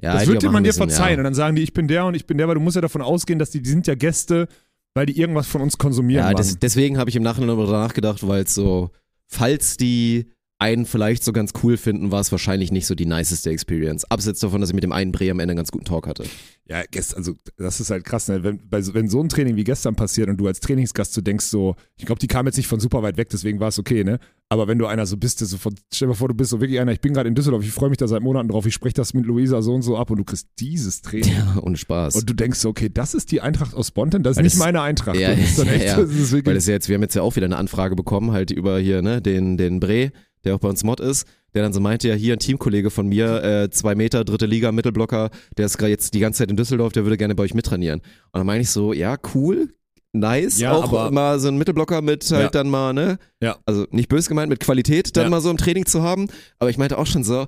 ja, 0.01 0.13
das 0.15 0.29
auch 0.29 0.53
man 0.53 0.63
dir 0.63 0.69
müssen, 0.69 0.79
verzeihen. 0.79 1.15
Ja. 1.15 1.19
Und 1.19 1.25
dann 1.25 1.35
sagen 1.35 1.57
die, 1.57 1.63
ich 1.63 1.73
bin 1.73 1.89
der 1.89 2.05
und 2.07 2.15
ich 2.15 2.25
bin 2.27 2.39
der, 2.39 2.47
weil 2.47 2.55
du 2.55 2.61
musst 2.61 2.77
ja 2.77 2.81
davon 2.83 3.03
ausgehen, 3.03 3.39
dass 3.41 3.51
die, 3.51 3.61
die 3.61 3.69
sind 3.71 3.87
ja 3.89 3.97
Gäste, 3.97 4.47
weil 4.95 5.07
die 5.07 5.19
irgendwas 5.19 5.49
von 5.49 5.61
uns 5.61 5.77
konsumieren. 5.77 6.25
Ja, 6.25 6.35
das, 6.35 6.57
deswegen 6.61 6.99
habe 6.99 7.11
ich 7.11 7.17
im 7.17 7.25
Nachhinein 7.25 7.49
darüber 7.49 7.73
nachgedacht, 7.73 8.27
weil 8.29 8.45
es 8.45 8.55
so, 8.55 8.91
falls 9.27 9.77
die 9.77 10.27
einen 10.61 10.87
vielleicht 10.87 11.25
so 11.25 11.33
ganz 11.33 11.53
cool 11.63 11.77
finden, 11.77 12.13
war 12.13 12.21
es 12.21 12.31
wahrscheinlich 12.31 12.71
nicht 12.71 12.87
so 12.87 12.95
die 12.95 13.07
niceste 13.07 13.51
Experience. 13.51 14.05
Abseits 14.09 14.39
davon, 14.41 14.61
dass 14.61 14.71
ich 14.71 14.75
mit 14.75 14.85
dem 14.85 14.93
einen 14.93 15.11
Bre 15.11 15.31
am 15.33 15.41
Ende 15.41 15.53
einen 15.53 15.57
ganz 15.57 15.73
guten 15.73 15.85
Talk 15.85 16.07
hatte. 16.07 16.25
Ja, 16.71 16.83
gest, 16.91 17.17
also 17.17 17.35
das 17.57 17.81
ist 17.81 17.91
halt 17.91 18.05
krass, 18.05 18.29
ne? 18.29 18.45
wenn, 18.45 18.61
bei, 18.69 18.83
so- 18.83 18.93
wenn 18.93 19.09
so 19.09 19.23
ein 19.23 19.29
Training 19.31 19.57
wie 19.57 19.65
gestern 19.65 19.95
passiert 19.97 20.29
und 20.29 20.37
du 20.37 20.47
als 20.47 20.61
Trainingsgast 20.61 21.15
so 21.15 21.21
denkst 21.23 21.47
so, 21.47 21.77
ich 21.97 22.05
glaube, 22.05 22.19
die 22.19 22.27
kam 22.27 22.45
jetzt 22.45 22.57
nicht 22.59 22.67
von 22.67 22.79
super 22.79 23.03
weit 23.03 23.17
weg, 23.17 23.31
deswegen 23.31 23.59
war 23.59 23.69
es 23.69 23.79
okay, 23.79 24.05
ne? 24.05 24.19
Aber 24.51 24.67
wenn 24.69 24.79
du 24.79 24.87
einer 24.87 25.05
so 25.07 25.17
bist, 25.17 25.39
so 25.41 25.57
von, 25.59 25.75
stell 25.93 26.07
dir 26.07 26.11
mal 26.11 26.15
vor, 26.17 26.29
du 26.29 26.35
bist 26.35 26.51
so 26.51 26.61
wirklich 26.61 26.79
einer, 26.81 26.93
ich 26.93 27.01
bin 27.01 27.13
gerade 27.15 27.29
in 27.29 27.35
Düsseldorf, 27.35 27.63
ich 27.65 27.71
freue 27.73 27.89
mich 27.89 27.99
da 27.99 28.07
seit 28.07 28.23
Monaten 28.23 28.49
drauf, 28.49 28.65
ich 28.67 28.75
spreche 28.75 28.95
das 28.95 29.13
mit 29.15 29.25
Luisa 29.27 29.61
so 29.63 29.75
und 29.75 29.83
so 29.83 29.97
ab 29.97 30.11
und 30.11 30.19
du 30.19 30.25
kriegst 30.25 30.47
dieses 30.59 31.01
Training. 31.03 31.33
Ja, 31.33 31.59
ohne 31.63 31.77
Spaß. 31.77 32.17
Und 32.17 32.29
du 32.29 32.35
denkst 32.35 32.59
so, 32.59 32.69
okay, 32.71 32.91
das 32.93 33.15
ist 33.15 33.31
die 33.33 33.41
Eintracht 33.41 33.75
aus 33.75 33.91
Bonten, 33.91 34.23
das 34.23 34.33
ist 34.33 34.37
Weil 34.39 34.45
nicht 34.45 34.55
das- 34.57 34.61
meine 34.65 34.81
Eintracht. 34.83 35.19
Ja, 35.19 35.35
das 35.35 35.41
ist 35.51 35.59
dann 35.59 35.67
ja, 35.69 35.73
echt, 35.73 35.85
ja. 35.87 35.97
Das 36.03 36.33
Weil 36.33 36.55
das 36.55 36.67
jetzt, 36.67 36.89
wir 36.89 36.95
haben 36.97 37.03
jetzt 37.03 37.15
ja 37.15 37.23
auch 37.23 37.35
wieder 37.37 37.47
eine 37.47 37.57
Anfrage 37.57 37.97
bekommen, 37.97 38.33
halt 38.33 38.51
über 38.51 38.79
hier, 38.79 39.01
ne, 39.03 39.21
den, 39.23 39.57
den 39.57 39.81
Bre, 39.81 40.13
der 40.45 40.55
auch 40.55 40.59
bei 40.61 40.69
uns 40.69 40.85
Mod 40.85 41.01
ist, 41.01 41.27
der 41.55 41.63
dann 41.63 41.73
so 41.73 41.81
meinte, 41.81 42.09
ja, 42.09 42.15
hier 42.15 42.35
ein 42.35 42.39
Teamkollege 42.39 42.91
von 42.91 43.07
mir, 43.09 43.43
äh, 43.43 43.71
zwei 43.71 43.95
Meter, 43.95 44.25
dritte 44.25 44.47
Liga, 44.47 44.71
Mittelblocker, 44.73 45.31
der 45.57 45.67
ist 45.67 45.79
gerade 45.79 45.91
jetzt 45.91 46.15
die 46.15 46.21
ganze 46.21 46.39
Zeit 46.39 46.51
in 46.51 46.57
Düsseldorf, 46.57 46.93
der 46.93 47.05
würde 47.05 47.17
gerne 47.17 47.35
bei 47.35 47.43
euch 47.45 47.55
mittrainieren. 47.55 48.01
Und 48.01 48.39
dann 48.39 48.47
meine 48.47 48.63
ich 48.63 48.71
so, 48.71 48.93
ja, 48.93 49.17
cool, 49.35 49.73
nice, 50.13 50.59
Ja, 50.59 50.73
auch 50.73 50.93
aber- 50.93 51.11
mal 51.11 51.39
so 51.41 51.49
ein 51.49 51.57
Mittelblocker 51.59 52.03
mit 52.03 52.31
halt 52.31 52.43
Ja. 52.43 52.49
dann 52.51 52.69
mal, 52.71 52.93
ne, 52.93 53.19
Ja. 53.43 53.57
also 53.67 53.87
nicht 53.91 54.09
bös 54.09 54.29
gemeint, 54.29 54.51
mit 54.51 54.61
Qualität 54.61 55.17
dann 55.17 55.25
Ja. 55.25 55.31
mal 55.31 55.41
so 55.41 55.51
im 55.51 55.57
Training 55.59 55.87
zu 55.87 56.03
haben, 56.03 56.29
aber 56.59 56.71
ich 56.71 56.79
meinte 56.79 56.99
auch 56.99 57.07
schon 57.07 57.25
so, 57.25 57.47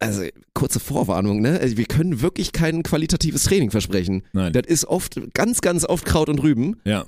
also 0.00 0.22
kurze 0.54 0.80
Vorwarnung, 0.80 1.40
ne, 1.40 1.58
also 1.60 1.76
wir 1.76 1.86
können 1.86 2.20
wirklich 2.20 2.52
kein 2.52 2.82
qualitatives 2.82 3.44
Training 3.44 3.70
versprechen. 3.70 4.22
Nein. 4.32 4.52
Das 4.52 4.66
ist 4.66 4.84
oft, 4.86 5.20
ganz, 5.34 5.60
ganz 5.60 5.84
oft 5.84 6.04
Kraut 6.04 6.28
und 6.28 6.42
Rüben. 6.42 6.76
ja. 6.84 7.04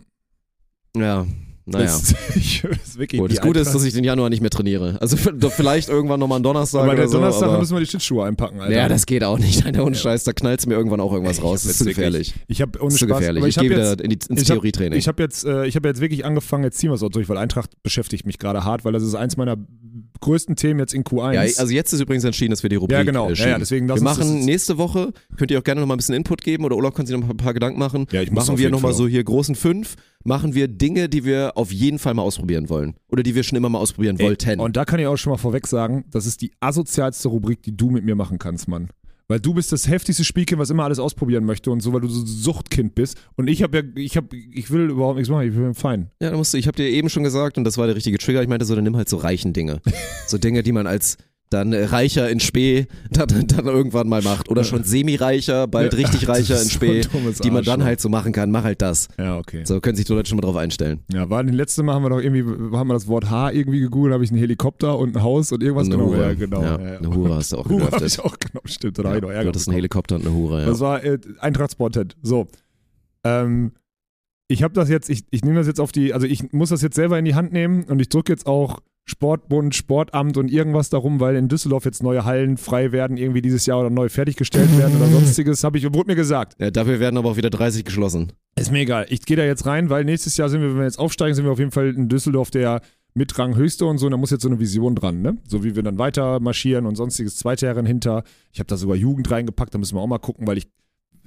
Ja, 0.96 1.26
naja. 1.66 1.86
Das, 1.86 2.14
ich, 2.36 2.62
das 2.62 2.78
ist 2.88 2.98
wirklich 2.98 3.20
Gut, 3.20 3.32
das 3.32 3.40
Gute 3.40 3.60
ist, 3.60 3.74
dass 3.74 3.82
ich 3.84 3.92
den 3.92 4.04
Januar 4.04 4.30
nicht 4.30 4.40
mehr 4.40 4.50
trainiere. 4.50 4.96
Also 5.00 5.16
vielleicht 5.50 5.88
irgendwann 5.88 6.20
nochmal 6.20 6.36
einen 6.36 6.44
Donnerstag 6.44 6.82
aber 6.84 6.94
der 6.94 7.08
so. 7.08 7.18
Donnerstag 7.18 7.48
aber 7.48 7.58
müssen 7.58 7.74
wir 7.74 7.80
die 7.80 7.86
Schlittschuhe 7.86 8.24
einpacken, 8.24 8.60
Alter. 8.60 8.74
ja, 8.74 8.88
das 8.88 9.04
geht 9.06 9.24
auch 9.24 9.38
nicht. 9.38 9.66
Alter, 9.66 9.82
ohne 9.84 9.96
Ja. 9.96 10.00
Scheiß, 10.02 10.24
da 10.24 10.32
knallt's 10.32 10.66
mir 10.66 10.74
irgendwann 10.74 11.00
auch 11.00 11.12
irgendwas 11.12 11.42
raus. 11.42 11.62
hab 11.62 11.68
Das 11.68 11.72
ist 11.72 11.78
zu 11.78 11.84
gefährlich. 11.86 12.34
Ich 12.46 12.62
habe 12.62 12.80
ohne 12.80 12.96
Spaß, 12.96 13.08
gefährlich. 13.18 13.44
Ich, 13.44 13.56
ich, 13.56 13.60
gehe 13.62 13.70
wieder 13.70 13.92
in 14.00 14.10
die, 14.10 14.14
ins 14.28 14.42
ich 14.42 14.48
hab- 14.50 14.54
Theorietraining. 14.56 14.98
ich 14.98 15.08
habe 15.08 15.22
jetzt, 15.22 15.44
äh, 15.44 15.66
ich 15.66 15.74
habe 15.76 15.88
jetzt 15.88 16.00
wirklich 16.00 16.24
angefangen, 16.24 16.62
jetzt 16.64 16.78
ziehen 16.78 16.90
wir 16.90 16.94
es 16.94 17.02
auch 17.02 17.10
durch, 17.10 17.28
weil 17.28 17.36
Eintracht 17.36 17.70
beschäftigt 17.82 18.26
mich 18.26 18.38
gerade 18.38 18.64
hart, 18.64 18.84
weil 18.84 18.92
das 18.92 19.02
ist 19.02 19.14
eins 19.14 19.36
meiner 19.36 19.56
größten 20.20 20.56
Themen 20.56 20.80
jetzt 20.80 20.94
in 20.94 21.04
Q1. 21.04 21.32
Ja, 21.34 21.40
also 21.40 21.72
jetzt 21.72 21.92
ist 21.92 22.00
übrigens 22.00 22.24
entschieden, 22.24 22.50
dass 22.50 22.62
wir 22.62 22.70
die 22.70 22.76
Rubrik 22.76 22.96
Ja, 22.98 23.02
genau. 23.04 23.30
äh, 23.30 23.34
Ja, 23.34 23.48
ja, 23.48 23.58
deswegen 23.58 23.88
wir 23.88 24.00
machen 24.00 24.44
nächste 24.44 24.78
Woche, 24.78 25.12
könnt 25.36 25.50
ihr 25.50 25.58
auch 25.58 25.64
gerne 25.64 25.80
noch 25.80 25.88
mal 25.88 25.94
ein 25.94 25.98
bisschen 25.98 26.14
Input 26.14 26.42
geben 26.42 26.64
oder 26.64 26.76
Olaf 26.76 26.94
kann 26.94 27.06
sich 27.06 27.16
noch 27.16 27.28
ein 27.28 27.36
paar 27.36 27.54
Gedanken 27.54 27.78
machen. 27.78 28.06
Ja, 28.10 28.22
ich 28.22 28.30
muss 28.30 28.46
machen 28.46 28.58
wir 28.58 28.62
jeden 28.62 28.72
noch 28.72 28.80
mal 28.80 28.88
Fall 28.88 28.96
so 28.96 29.08
hier 29.08 29.22
großen 29.22 29.54
fünf, 29.54 29.96
machen 30.24 30.54
wir 30.54 30.68
Dinge, 30.68 31.08
die 31.08 31.24
wir 31.24 31.52
auf 31.56 31.72
jeden 31.72 31.98
Fall 31.98 32.14
mal 32.14 32.22
ausprobieren 32.22 32.68
wollen. 32.68 32.94
Oder 33.08 33.22
die 33.22 33.34
wir 33.34 33.42
schon 33.42 33.56
immer 33.56 33.68
mal 33.68 33.78
ausprobieren 33.78 34.18
Ey, 34.18 34.26
wollten. 34.26 34.60
Und 34.60 34.76
da 34.76 34.84
kann 34.84 35.00
ich 35.00 35.06
auch 35.06 35.16
schon 35.16 35.30
mal 35.32 35.38
vorweg 35.38 35.66
sagen, 35.66 36.04
das 36.10 36.26
ist 36.26 36.42
die 36.42 36.52
asozialste 36.60 37.28
Rubrik, 37.28 37.62
die 37.62 37.76
du 37.76 37.90
mit 37.90 38.04
mir 38.04 38.14
machen 38.14 38.38
kannst, 38.38 38.68
Mann. 38.68 38.88
Weil 39.28 39.40
du 39.40 39.54
bist 39.54 39.72
das 39.72 39.88
heftigste 39.88 40.24
Spielkind, 40.24 40.60
was 40.60 40.70
immer 40.70 40.84
alles 40.84 41.00
ausprobieren 41.00 41.44
möchte 41.44 41.70
und 41.70 41.80
so, 41.80 41.92
weil 41.92 42.00
du 42.00 42.08
so 42.08 42.22
ein 42.22 42.26
Suchtkind 42.26 42.94
bist. 42.94 43.18
Und 43.36 43.48
ich 43.48 43.62
habe 43.62 43.78
ja, 43.78 43.82
ich 43.96 44.16
habe, 44.16 44.36
ich 44.36 44.70
will 44.70 44.90
überhaupt 44.90 45.16
nichts 45.16 45.30
machen, 45.30 45.48
ich 45.48 45.54
bin 45.54 45.74
fein. 45.74 46.10
Ja, 46.22 46.30
da 46.30 46.36
musst 46.36 46.54
du, 46.54 46.58
ich 46.58 46.68
habe 46.68 46.76
dir 46.76 46.88
eben 46.88 47.08
schon 47.08 47.24
gesagt, 47.24 47.58
und 47.58 47.64
das 47.64 47.76
war 47.76 47.86
der 47.86 47.96
richtige 47.96 48.18
Trigger, 48.18 48.42
ich 48.42 48.48
meinte 48.48 48.64
so, 48.64 48.74
dann 48.74 48.84
nimm 48.84 48.96
halt 48.96 49.08
so 49.08 49.16
reichen 49.16 49.52
Dinge. 49.52 49.80
so 50.26 50.38
Dinge, 50.38 50.62
die 50.62 50.72
man 50.72 50.86
als 50.86 51.18
dann 51.50 51.72
äh, 51.72 51.84
reicher 51.84 52.28
in 52.28 52.40
Spee 52.40 52.86
dann, 53.10 53.46
dann 53.46 53.66
irgendwann 53.66 54.08
mal 54.08 54.22
macht. 54.22 54.48
Oder 54.48 54.64
schon 54.64 54.84
semi-reicher, 54.84 55.66
bald 55.66 55.92
Ja, 55.92 55.98
richtig 55.98 56.28
reicher 56.28 56.54
in 56.60 56.64
so 56.64 56.70
Spee, 56.70 57.00
ein 57.02 57.08
dummes 57.10 57.38
die 57.38 57.50
man 57.50 57.64
dann 57.64 57.84
halt 57.84 58.00
so 58.00 58.08
machen 58.08 58.32
kann. 58.32 58.50
Mach 58.50 58.64
halt 58.64 58.82
das. 58.82 59.08
Ja, 59.18 59.38
okay. 59.38 59.62
So 59.64 59.80
können 59.80 59.96
sich 59.96 60.06
die 60.06 60.12
Leute 60.12 60.28
schon 60.28 60.36
mal 60.36 60.42
drauf 60.42 60.56
einstellen. 60.56 61.00
Ja, 61.12 61.28
war 61.30 61.42
den 61.42 61.54
letzten 61.54 61.84
Mal 61.84 61.94
haben 61.94 62.02
wir 62.02 62.10
doch 62.10 62.20
irgendwie, 62.20 62.76
haben 62.76 62.88
wir 62.88 62.94
das 62.94 63.06
Wort 63.08 63.30
H 63.30 63.52
irgendwie 63.52 63.80
gegoogelt, 63.80 64.14
habe 64.14 64.24
ich 64.24 64.30
einen 64.30 64.40
Helikopter 64.40 64.98
und 64.98 65.16
ein 65.16 65.22
Haus 65.22 65.52
und 65.52 65.62
irgendwas 65.62 65.88
Und 65.88 65.94
eine 65.94 66.02
genau. 66.02 66.14
Hure. 66.14 66.26
Ja, 66.26 66.34
genau. 66.34 66.62
Ja, 66.62 66.80
Ja, 66.80 66.98
eine 66.98 67.14
Hure 67.14 67.34
hast 67.36 67.52
du 67.52 67.58
auch 67.58 67.66
Hure 67.68 67.90
habe 67.90 68.06
ich 68.06 68.20
auch 68.20 68.36
genau, 68.38 68.60
stimmt. 68.64 68.98
Da 68.98 69.14
Ja, 69.14 69.20
du 69.20 69.28
hattest 69.28 69.36
einen 69.36 69.52
bekommen. 69.52 69.74
Helikopter 69.74 70.14
und 70.16 70.26
eine 70.26 70.34
Hure, 70.34 70.60
ja. 70.60 70.66
Das 70.66 70.80
war 70.80 71.04
äh, 71.04 71.18
Eintracht 71.38 71.72
Sporthead. 71.72 72.16
So. 72.22 72.46
Ähm, 73.24 73.72
ich 74.48 74.62
habe 74.62 74.74
das 74.74 74.88
jetzt, 74.88 75.10
ich, 75.10 75.24
ich 75.30 75.42
nehme 75.44 75.56
das 75.56 75.66
jetzt 75.66 75.80
auf 75.80 75.90
die, 75.92 76.12
also 76.12 76.26
ich 76.26 76.52
muss 76.52 76.68
das 76.70 76.82
jetzt 76.82 76.94
selber 76.94 77.18
in 77.18 77.24
die 77.24 77.34
Hand 77.34 77.52
nehmen 77.52 77.84
und 77.84 78.00
ich 78.00 78.08
drücke 78.08 78.32
jetzt 78.32 78.46
auch 78.46 78.80
Sportbund, 79.06 79.74
Sportamt 79.74 80.36
und 80.36 80.50
irgendwas 80.50 80.90
darum, 80.90 81.20
weil 81.20 81.36
in 81.36 81.48
Düsseldorf 81.48 81.84
jetzt 81.84 82.02
neue 82.02 82.24
Hallen 82.24 82.56
frei 82.56 82.90
werden, 82.90 83.16
irgendwie 83.16 83.40
dieses 83.40 83.64
Jahr 83.64 83.80
oder 83.80 83.90
neu 83.90 84.08
fertiggestellt 84.08 84.76
werden 84.76 84.96
oder 84.96 85.06
sonstiges, 85.12 85.62
habe 85.62 85.78
ich, 85.78 85.84
wurde 85.84 86.08
mir 86.08 86.16
gesagt. 86.16 86.60
ja. 86.60 86.70
Dafür 86.70 86.98
werden 86.98 87.16
aber 87.16 87.30
auch 87.30 87.36
wieder 87.36 87.50
30 87.50 87.84
geschlossen. 87.84 88.32
Ist 88.58 88.72
mir 88.72 88.80
egal. 88.80 89.06
Ich 89.08 89.24
gehe 89.24 89.36
da 89.36 89.44
jetzt 89.44 89.64
rein, 89.64 89.90
weil 89.90 90.04
nächstes 90.04 90.36
Jahr 90.36 90.48
sind 90.48 90.60
wir, 90.60 90.70
wenn 90.70 90.78
wir 90.78 90.84
jetzt 90.84 90.98
aufsteigen, 90.98 91.34
sind 91.34 91.44
wir 91.44 91.52
auf 91.52 91.58
jeden 91.58 91.70
Fall 91.70 91.94
in 91.94 92.08
Düsseldorf 92.08 92.50
der 92.50 92.80
mit 93.14 93.38
Rang 93.38 93.56
höchste 93.56 93.86
und 93.86 93.98
so. 93.98 94.06
Und 94.06 94.12
da 94.12 94.18
muss 94.18 94.30
jetzt 94.30 94.42
so 94.42 94.48
eine 94.48 94.58
Vision 94.58 94.94
dran, 94.94 95.22
ne? 95.22 95.38
So 95.48 95.64
wie 95.64 95.74
wir 95.74 95.82
dann 95.82 95.98
weiter 95.98 96.38
marschieren 96.40 96.84
und 96.84 96.96
sonstiges 96.96 97.36
zweite 97.36 97.66
Herren 97.66 97.86
hinter. 97.86 98.24
Ich 98.52 98.58
habe 98.58 98.66
da 98.66 98.76
sogar 98.76 98.96
Jugend 98.96 99.30
reingepackt, 99.30 99.72
da 99.72 99.78
müssen 99.78 99.96
wir 99.96 100.02
auch 100.02 100.06
mal 100.06 100.18
gucken, 100.18 100.46
weil 100.46 100.58
ich 100.58 100.66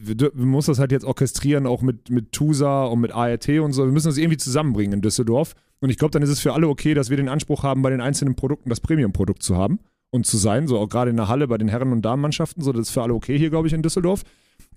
wir, 0.02 0.18
wir 0.18 0.46
muss 0.46 0.68
das 0.68 0.80
halt 0.80 0.92
jetzt 0.92 1.04
orchestrieren, 1.04 1.66
auch 1.66 1.82
mit, 1.82 2.10
mit 2.10 2.32
TUSA 2.32 2.86
und 2.86 3.02
mit 3.02 3.12
ART 3.12 3.50
und 3.50 3.74
so. 3.74 3.86
Wir 3.86 3.92
müssen 3.92 4.08
das 4.08 4.18
irgendwie 4.18 4.38
zusammenbringen 4.38 4.94
in 4.94 5.02
Düsseldorf. 5.02 5.56
Und 5.82 5.90
ich 5.90 5.98
glaube, 5.98 6.12
dann 6.12 6.22
ist 6.22 6.30
es 6.30 6.40
für 6.40 6.54
alle 6.54 6.68
okay, 6.68 6.94
dass 6.94 7.10
wir 7.10 7.18
den 7.18 7.30
Anspruch 7.30 7.64
haben, 7.64 7.82
bei 7.82 7.90
den 7.90 8.02
einzelnen 8.02 8.36
Produkten 8.36 8.70
das 8.70 8.82
Premium-Produkt 8.82 9.44
zu 9.44 9.56
haben 9.56 9.80
und 10.12 10.26
zu 10.26 10.38
sein. 10.38 10.68
So 10.68 10.78
auch 10.78 10.90
gerade 10.90 11.10
in 11.10 11.18
der 11.18 11.28
Halle 11.28 11.48
bei 11.48 11.58
den 11.58 11.68
Herren- 11.68 11.92
und 11.92 12.02
Damenmannschaften. 12.02 12.64
So, 12.64 12.74
das 12.74 12.88
ist 12.88 12.92
für 12.92 13.04
alle 13.04 13.14
okay 13.14 13.38
hier, 13.38 13.50
glaube 13.50 13.68
ich, 13.68 13.74
in 13.74 13.82
Düsseldorf. 13.82 14.24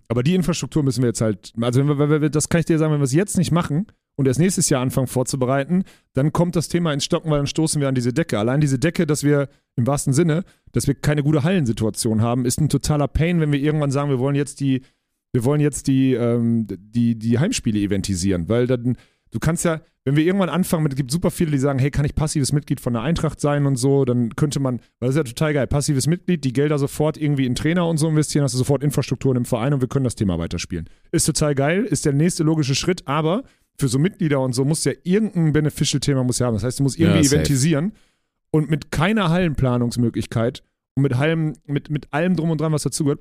Aber 0.09 0.23
die 0.23 0.35
Infrastruktur 0.35 0.83
müssen 0.83 1.03
wir 1.03 1.09
jetzt 1.09 1.21
halt, 1.21 1.53
also 1.61 1.81
wenn 1.81 1.87
wir, 1.89 1.99
wenn 1.99 2.23
wir, 2.23 2.31
das 2.31 2.49
kann 2.49 2.61
ich 2.61 2.67
dir 2.67 2.79
sagen, 2.79 2.93
wenn 2.93 3.01
wir 3.01 3.05
es 3.05 3.15
jetzt 3.15 3.39
nicht 3.39 3.51
machen 3.51 3.87
und 4.17 4.27
erst 4.27 4.41
nächstes 4.41 4.69
Jahr 4.69 4.83
anfangen 4.83 5.07
vorzubereiten, 5.07 5.85
dann 6.13 6.33
kommt 6.33 6.55
das 6.55 6.69
Thema 6.69 6.93
ins 6.93 7.05
Stocken, 7.05 7.31
weil 7.31 7.39
dann 7.39 7.47
stoßen 7.47 7.81
wir 7.81 7.89
an 7.89 7.95
diese 7.95 8.13
Decke. 8.13 8.39
Allein 8.39 8.61
diese 8.61 8.79
Decke, 8.79 9.07
dass 9.07 9.25
wir 9.25 9.49
im 9.75 9.87
wahrsten 9.87 10.13
Sinne, 10.13 10.45
dass 10.73 10.87
wir 10.87 10.95
keine 10.95 11.23
gute 11.23 11.45
Hallensituation 11.45 12.21
haben, 12.21 12.45
ist 12.45 12.61
ein 12.61 12.69
totaler 12.69 13.09
Pain, 13.09 13.41
wenn 13.41 13.53
wir 13.53 13.61
irgendwann 13.61 13.91
sagen, 13.91 14.11
wir 14.11 14.19
wollen 14.19 14.35
jetzt 14.35 14.61
die, 14.61 14.83
wir 15.33 15.45
wollen 15.45 15.63
jetzt 15.63 15.87
die, 15.87 16.13
ähm, 16.13 16.67
die, 16.69 17.19
die 17.19 17.39
Heimspiele 17.39 17.79
eventisieren, 17.79 18.49
weil 18.51 18.67
dann, 18.67 18.99
du 19.33 19.39
kannst 19.41 19.65
ja, 19.65 19.81
wenn 20.05 20.17
wir 20.17 20.25
irgendwann 20.25 20.49
anfangen, 20.49 20.83
mit- 20.85 20.93
es 20.93 20.97
gibt 20.97 21.11
super 21.11 21.31
viele, 21.31 21.51
die 21.51 21.59
sagen, 21.59 21.79
hey, 21.79 21.91
kann 21.91 22.05
ich 22.05 22.15
passives 22.15 22.53
Mitglied 22.53 22.81
von 22.81 22.93
der 22.93 23.03
Eintracht 23.03 23.41
sein 23.41 23.67
und 23.67 23.77
so, 23.77 24.05
dann 24.05 24.35
könnte 24.37 24.61
man, 24.61 24.77
weil 25.01 25.09
das 25.09 25.11
ist 25.11 25.17
ja 25.17 25.23
total 25.25 25.55
geil, 25.55 25.67
passives 25.67 26.07
Mitglied, 26.07 26.45
die 26.45 26.53
Gelder 26.53 26.79
sofort 26.79 27.17
irgendwie 27.17 27.47
in 27.47 27.55
Trainer 27.55 27.87
und 27.89 27.99
so 27.99 28.09
investieren, 28.09 28.45
hast 28.45 28.53
du 28.55 28.59
sofort 28.59 28.83
Infrastrukturen 28.85 29.37
im 29.37 29.45
Verein 29.45 29.75
und 29.75 29.81
wir 29.81 29.89
können 29.89 30.05
das 30.05 30.15
Thema 30.15 30.39
weiterspielen. 30.39 30.89
Ist 31.11 31.25
total 31.27 31.55
geil, 31.55 31.85
ist 31.85 32.05
der 32.05 32.13
nächste 32.13 32.43
logische 32.45 32.75
Schritt, 32.75 33.07
aber 33.07 33.43
für 33.79 33.89
so 33.89 33.99
Mitglieder 33.99 34.41
und 34.41 34.53
so 34.55 34.65
muss 34.65 34.85
ja 34.85 34.93
irgendein 35.03 35.53
Beneficial-Thema 35.53 36.25
muss 36.25 36.39
ja 36.39 36.47
haben. 36.47 36.55
Das 36.55 36.65
heißt, 36.65 36.79
du 36.79 36.83
musst 36.83 36.99
irgendwie 36.99 37.21
Ja, 37.27 37.27
eventisieren 37.33 37.93
und 38.51 38.71
mit 38.71 38.91
keiner 38.91 39.31
Hallenplanungsmöglichkeit 39.31 40.63
und 40.95 41.03
mit 41.05 41.15
allem, 41.15 41.55
mit, 41.67 41.91
mit 41.91 42.13
allem 42.13 42.37
drum 42.37 42.51
und 42.51 42.61
dran, 42.61 42.73
was 42.73 42.83
dazugehört, 42.83 43.21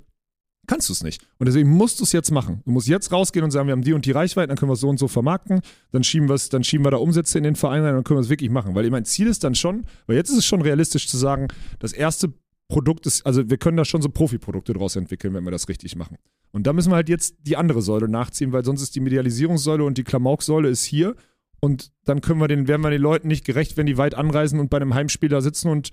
kannst 0.67 0.89
du 0.89 0.93
es 0.93 1.03
nicht. 1.03 1.25
Und 1.37 1.47
deswegen 1.47 1.69
musst 1.69 1.99
du 1.99 2.03
es 2.03 2.11
jetzt 2.11 2.31
machen. 2.31 2.61
Du 2.65 2.71
musst 2.71 2.87
jetzt 2.87 3.11
rausgehen 3.11 3.43
und 3.43 3.51
sagen, 3.51 3.67
wir 3.67 3.73
haben 3.73 3.83
die 3.83 3.93
und 3.93 4.05
die 4.05 4.11
Reichweite, 4.11 4.47
dann 4.47 4.57
können 4.57 4.69
wir 4.69 4.75
es 4.75 4.79
so 4.79 4.89
und 4.89 4.99
so 4.99 5.07
vermarkten, 5.07 5.61
dann 5.91 6.03
schieben, 6.03 6.29
wir's, 6.29 6.49
dann 6.49 6.63
schieben 6.63 6.85
wir 6.85 6.91
da 6.91 6.97
Umsätze 6.97 7.37
in 7.37 7.43
den 7.43 7.55
Verein 7.55 7.83
rein, 7.83 7.95
dann 7.95 8.03
können 8.03 8.17
wir 8.17 8.21
es 8.21 8.29
wirklich 8.29 8.49
machen. 8.49 8.75
Weil 8.75 8.89
mein 8.89 9.05
Ziel 9.05 9.27
ist 9.27 9.43
dann 9.43 9.55
schon, 9.55 9.85
weil 10.07 10.15
jetzt 10.15 10.29
ist 10.29 10.37
es 10.37 10.45
schon 10.45 10.61
realistisch 10.61 11.07
zu 11.07 11.17
sagen, 11.17 11.47
das 11.79 11.93
erste 11.93 12.33
Produkt 12.67 13.05
ist, 13.05 13.25
also 13.25 13.49
wir 13.49 13.57
können 13.57 13.75
da 13.75 13.83
schon 13.83 14.01
so 14.01 14.09
Profiprodukte 14.09 14.73
draus 14.73 14.95
entwickeln, 14.95 15.33
wenn 15.33 15.43
wir 15.43 15.51
das 15.51 15.67
richtig 15.67 15.95
machen. 15.95 16.17
Und 16.51 16.67
da 16.67 16.73
müssen 16.73 16.91
wir 16.91 16.95
halt 16.95 17.09
jetzt 17.09 17.35
die 17.41 17.57
andere 17.57 17.81
Säule 17.81 18.07
nachziehen, 18.07 18.53
weil 18.53 18.63
sonst 18.63 18.81
ist 18.81 18.95
die 18.95 19.01
Medialisierungssäule 19.01 19.83
und 19.83 19.97
die 19.97 20.03
Klamauksäule 20.03 20.69
ist 20.69 20.83
hier 20.83 21.15
und 21.59 21.91
dann 22.05 22.21
können 22.21 22.39
wir 22.39 22.47
den, 22.47 22.67
werden 22.67 22.81
wir 22.81 22.89
den 22.89 23.01
Leuten 23.01 23.27
nicht 23.27 23.45
gerecht, 23.45 23.77
wenn 23.77 23.85
die 23.85 23.97
weit 23.97 24.15
anreisen 24.15 24.59
und 24.59 24.69
bei 24.69 24.77
einem 24.77 24.93
Heimspiel 24.93 25.29
da 25.29 25.41
sitzen 25.41 25.69
und 25.69 25.91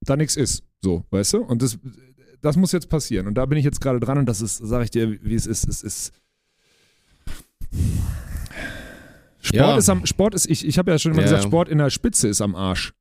da 0.00 0.16
nichts 0.16 0.36
ist. 0.36 0.62
So, 0.80 1.04
weißt 1.10 1.34
du? 1.34 1.38
Und 1.42 1.62
das, 1.62 1.78
das 2.44 2.56
muss 2.56 2.72
jetzt 2.72 2.88
passieren. 2.88 3.26
Und 3.26 3.34
da 3.34 3.46
bin 3.46 3.58
ich 3.58 3.64
jetzt 3.64 3.80
gerade 3.80 3.98
dran 4.00 4.18
und 4.18 4.26
das 4.26 4.40
ist, 4.40 4.58
sage 4.58 4.84
ich 4.84 4.90
dir, 4.90 5.18
wie 5.22 5.34
es 5.34 5.46
ist, 5.46 5.66
es 5.68 5.82
ist. 5.82 6.12
Sport 9.40 9.54
Ja. 9.60 9.76
ist 9.76 9.88
am, 9.88 10.06
Sport 10.06 10.34
ist, 10.34 10.46
ich, 10.46 10.66
ich 10.66 10.78
habe 10.78 10.90
ja 10.90 10.98
schon 10.98 11.12
immer 11.12 11.22
Ja, 11.22 11.26
gesagt. 11.28 11.44
Sport 11.44 11.68
in 11.68 11.78
der 11.78 11.90
Spitze 11.90 12.28
ist 12.28 12.40
am 12.40 12.54
Arsch. 12.54 12.92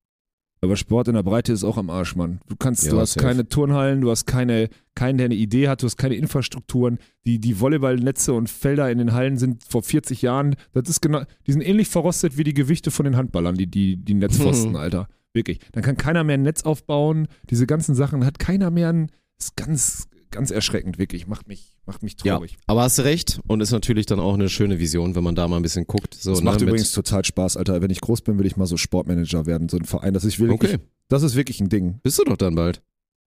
Aber 0.61 0.77
Sport 0.77 1.09
in 1.09 1.15
der 1.15 1.23
Breite 1.23 1.51
ist 1.51 1.65
auch 1.65 1.77
am 1.77 1.89
Arsch, 1.89 2.15
Mann. 2.15 2.39
Du 2.47 2.55
kannst, 2.55 2.85
Ja, 2.85 2.91
du 2.91 2.99
hast 3.01 3.17
keine 3.17 3.47
Turnhallen, 3.49 3.99
du 3.99 4.09
hast 4.09 4.25
keine, 4.25 4.69
keinen, 4.95 5.17
der 5.17 5.25
eine 5.25 5.35
Idee 5.35 5.67
hat, 5.67 5.81
du 5.81 5.87
hast 5.87 5.97
keine 5.97 6.15
Infrastrukturen. 6.15 6.99
Die, 7.25 7.39
die 7.39 7.59
Volleyballnetze 7.59 8.31
und 8.33 8.49
Felder 8.49 8.89
in 8.89 8.97
den 8.97 9.11
Hallen 9.11 9.37
sind 9.37 9.63
vor 9.67 9.83
40 9.83 10.21
Jahren, 10.21 10.55
das 10.71 10.87
ist 10.87 11.01
genau, 11.01 11.23
die 11.47 11.51
sind 11.51 11.61
ähnlich 11.61 11.89
verrostet 11.89 12.37
wie 12.37 12.45
die 12.45 12.53
Gewichte 12.53 12.91
von 12.91 13.03
den 13.03 13.17
Handballern, 13.17 13.55
die, 13.55 13.67
die, 13.67 13.97
die 13.97 14.13
Netzpfosten, 14.13 14.77
Alter. 14.77 15.09
Wirklich. 15.33 15.59
Dann 15.73 15.83
kann 15.83 15.97
keiner 15.97 16.23
mehr 16.23 16.35
ein 16.37 16.43
Netz 16.43 16.61
aufbauen, 16.63 17.27
diese 17.49 17.67
ganzen 17.67 17.93
Sachen 17.95 18.23
hat 18.25 18.39
keiner 18.39 18.71
mehr 18.71 18.89
ein, 18.89 19.11
ist 19.39 19.55
ganz, 19.55 20.07
ganz 20.31 20.51
erschreckend, 20.51 20.97
wirklich. 20.97 21.27
Macht 21.27 21.47
mich, 21.47 21.75
macht 21.85 22.03
mich 22.03 22.15
Ja, 22.23 22.35
traurig. 22.35 22.57
aber 22.67 22.81
hast 22.83 22.97
du 22.97 23.03
recht 23.03 23.39
und 23.47 23.61
ist 23.61 23.71
natürlich 23.71 24.05
dann 24.05 24.19
auch 24.19 24.33
eine 24.33 24.49
schöne 24.49 24.79
Vision, 24.79 25.15
wenn 25.15 25.23
man 25.23 25.35
da 25.35 25.47
mal 25.47 25.57
ein 25.57 25.61
bisschen 25.63 25.85
guckt. 25.85 26.15
So, 26.15 26.31
Das 26.31 26.39
ne, 26.39 26.45
macht 26.45 26.61
übrigens 26.61 26.91
total 26.91 27.23
Spaß, 27.25 27.57
Alter. 27.57 27.81
Wenn 27.81 27.91
ich 27.91 28.01
groß 28.01 28.21
bin, 28.21 28.39
will 28.39 28.45
ich 28.45 28.57
mal 28.57 28.65
so 28.65 28.77
Sportmanager 28.77 29.45
werden, 29.45 29.69
so 29.69 29.77
ein 29.77 29.85
Verein. 29.85 30.13
Das 30.13 30.23
ist 30.23 30.39
wirklich, 30.39 30.73
Okay, 30.73 30.83
das 31.09 31.23
ist 31.23 31.35
wirklich 31.35 31.59
ein 31.59 31.69
Ding. 31.69 31.99
bist 32.03 32.17
du 32.19 32.23
doch 32.23 32.37
dann 32.37 32.55
bald. 32.55 32.81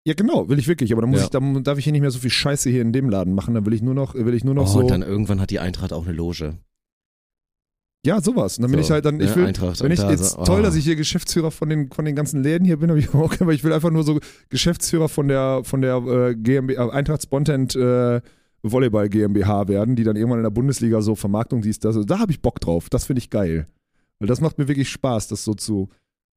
Ja, 0.06 0.14
genau, 0.14 0.48
will 0.48 0.58
ich 0.58 0.68
wirklich. 0.68 0.92
Aber 0.92 1.02
dann 1.02 1.10
muss 1.10 1.18
Ja. 1.20 1.24
ich, 1.26 1.30
dann 1.30 1.64
darf 1.64 1.78
ich 1.78 1.84
hier 1.84 1.92
nicht 1.92 2.02
mehr 2.02 2.12
so 2.12 2.20
viel 2.20 2.30
Scheiße 2.30 2.70
hier 2.70 2.80
in 2.82 2.92
dem 2.92 3.10
Laden 3.10 3.34
machen. 3.34 3.54
Dann 3.54 3.66
will 3.66 3.72
ich 3.74 3.82
nur 3.82 3.94
noch, 3.94 4.14
will 4.14 4.34
ich 4.34 4.44
nur 4.44 4.54
noch 4.54 4.64
Oh, 4.68 4.72
so. 4.72 4.78
und 4.80 4.88
dann 4.90 5.02
irgendwann 5.02 5.40
hat 5.40 5.50
die 5.50 5.58
Eintracht 5.58 5.92
auch 5.92 6.04
eine 6.06 6.12
Loge. 6.14 6.54
Ja, 8.06 8.20
sowas. 8.20 8.56
Und 8.56 8.62
dann 8.62 8.70
bin 8.70 8.80
So, 8.80 8.86
ich 8.86 8.90
halt 8.92 9.04
dann, 9.04 9.20
ich 9.20 9.30
ne, 9.30 9.36
will, 9.36 9.46
Eintracht 9.46 9.82
wenn 9.82 9.92
ich 9.92 10.00
jetzt 10.00 10.38
oh. 10.38 10.44
toll, 10.44 10.62
dass 10.62 10.76
ich 10.76 10.84
hier 10.84 10.96
Geschäftsführer 10.96 11.50
von 11.50 11.68
den, 11.68 11.90
von 11.90 12.04
den 12.04 12.14
ganzen 12.14 12.42
Läden 12.42 12.64
hier 12.64 12.78
bin, 12.78 12.90
aber 12.90 12.98
ich, 12.98 13.12
okay, 13.14 13.38
aber 13.40 13.52
ich 13.52 13.64
will 13.64 13.72
einfach 13.72 13.90
nur 13.90 14.04
so 14.04 14.18
Geschäftsführer 14.48 15.08
von 15.08 15.28
der, 15.28 15.62
von 15.64 15.82
der 15.82 15.96
äh, 15.96 16.34
GmbH, 16.34 16.88
Eintracht 16.90 17.22
Spontent 17.22 17.74
äh, 17.74 18.20
Volleyball 18.62 19.08
GmbH 19.08 19.68
werden, 19.68 19.96
die 19.96 20.04
dann 20.04 20.16
irgendwann 20.16 20.38
in 20.38 20.44
der 20.44 20.50
Bundesliga 20.50 21.00
so 21.02 21.14
Vermarktung 21.14 21.60
dies, 21.62 21.78
das. 21.78 21.96
Da 22.06 22.18
habe 22.18 22.32
ich 22.32 22.40
Bock 22.40 22.60
drauf. 22.60 22.88
Das 22.88 23.04
finde 23.04 23.18
ich 23.18 23.30
geil. 23.30 23.66
Weil 24.18 24.28
das 24.28 24.40
macht 24.40 24.58
mir 24.58 24.68
wirklich 24.68 24.88
Spaß, 24.90 25.28
das 25.28 25.44
so 25.44 25.54
zu, 25.54 25.88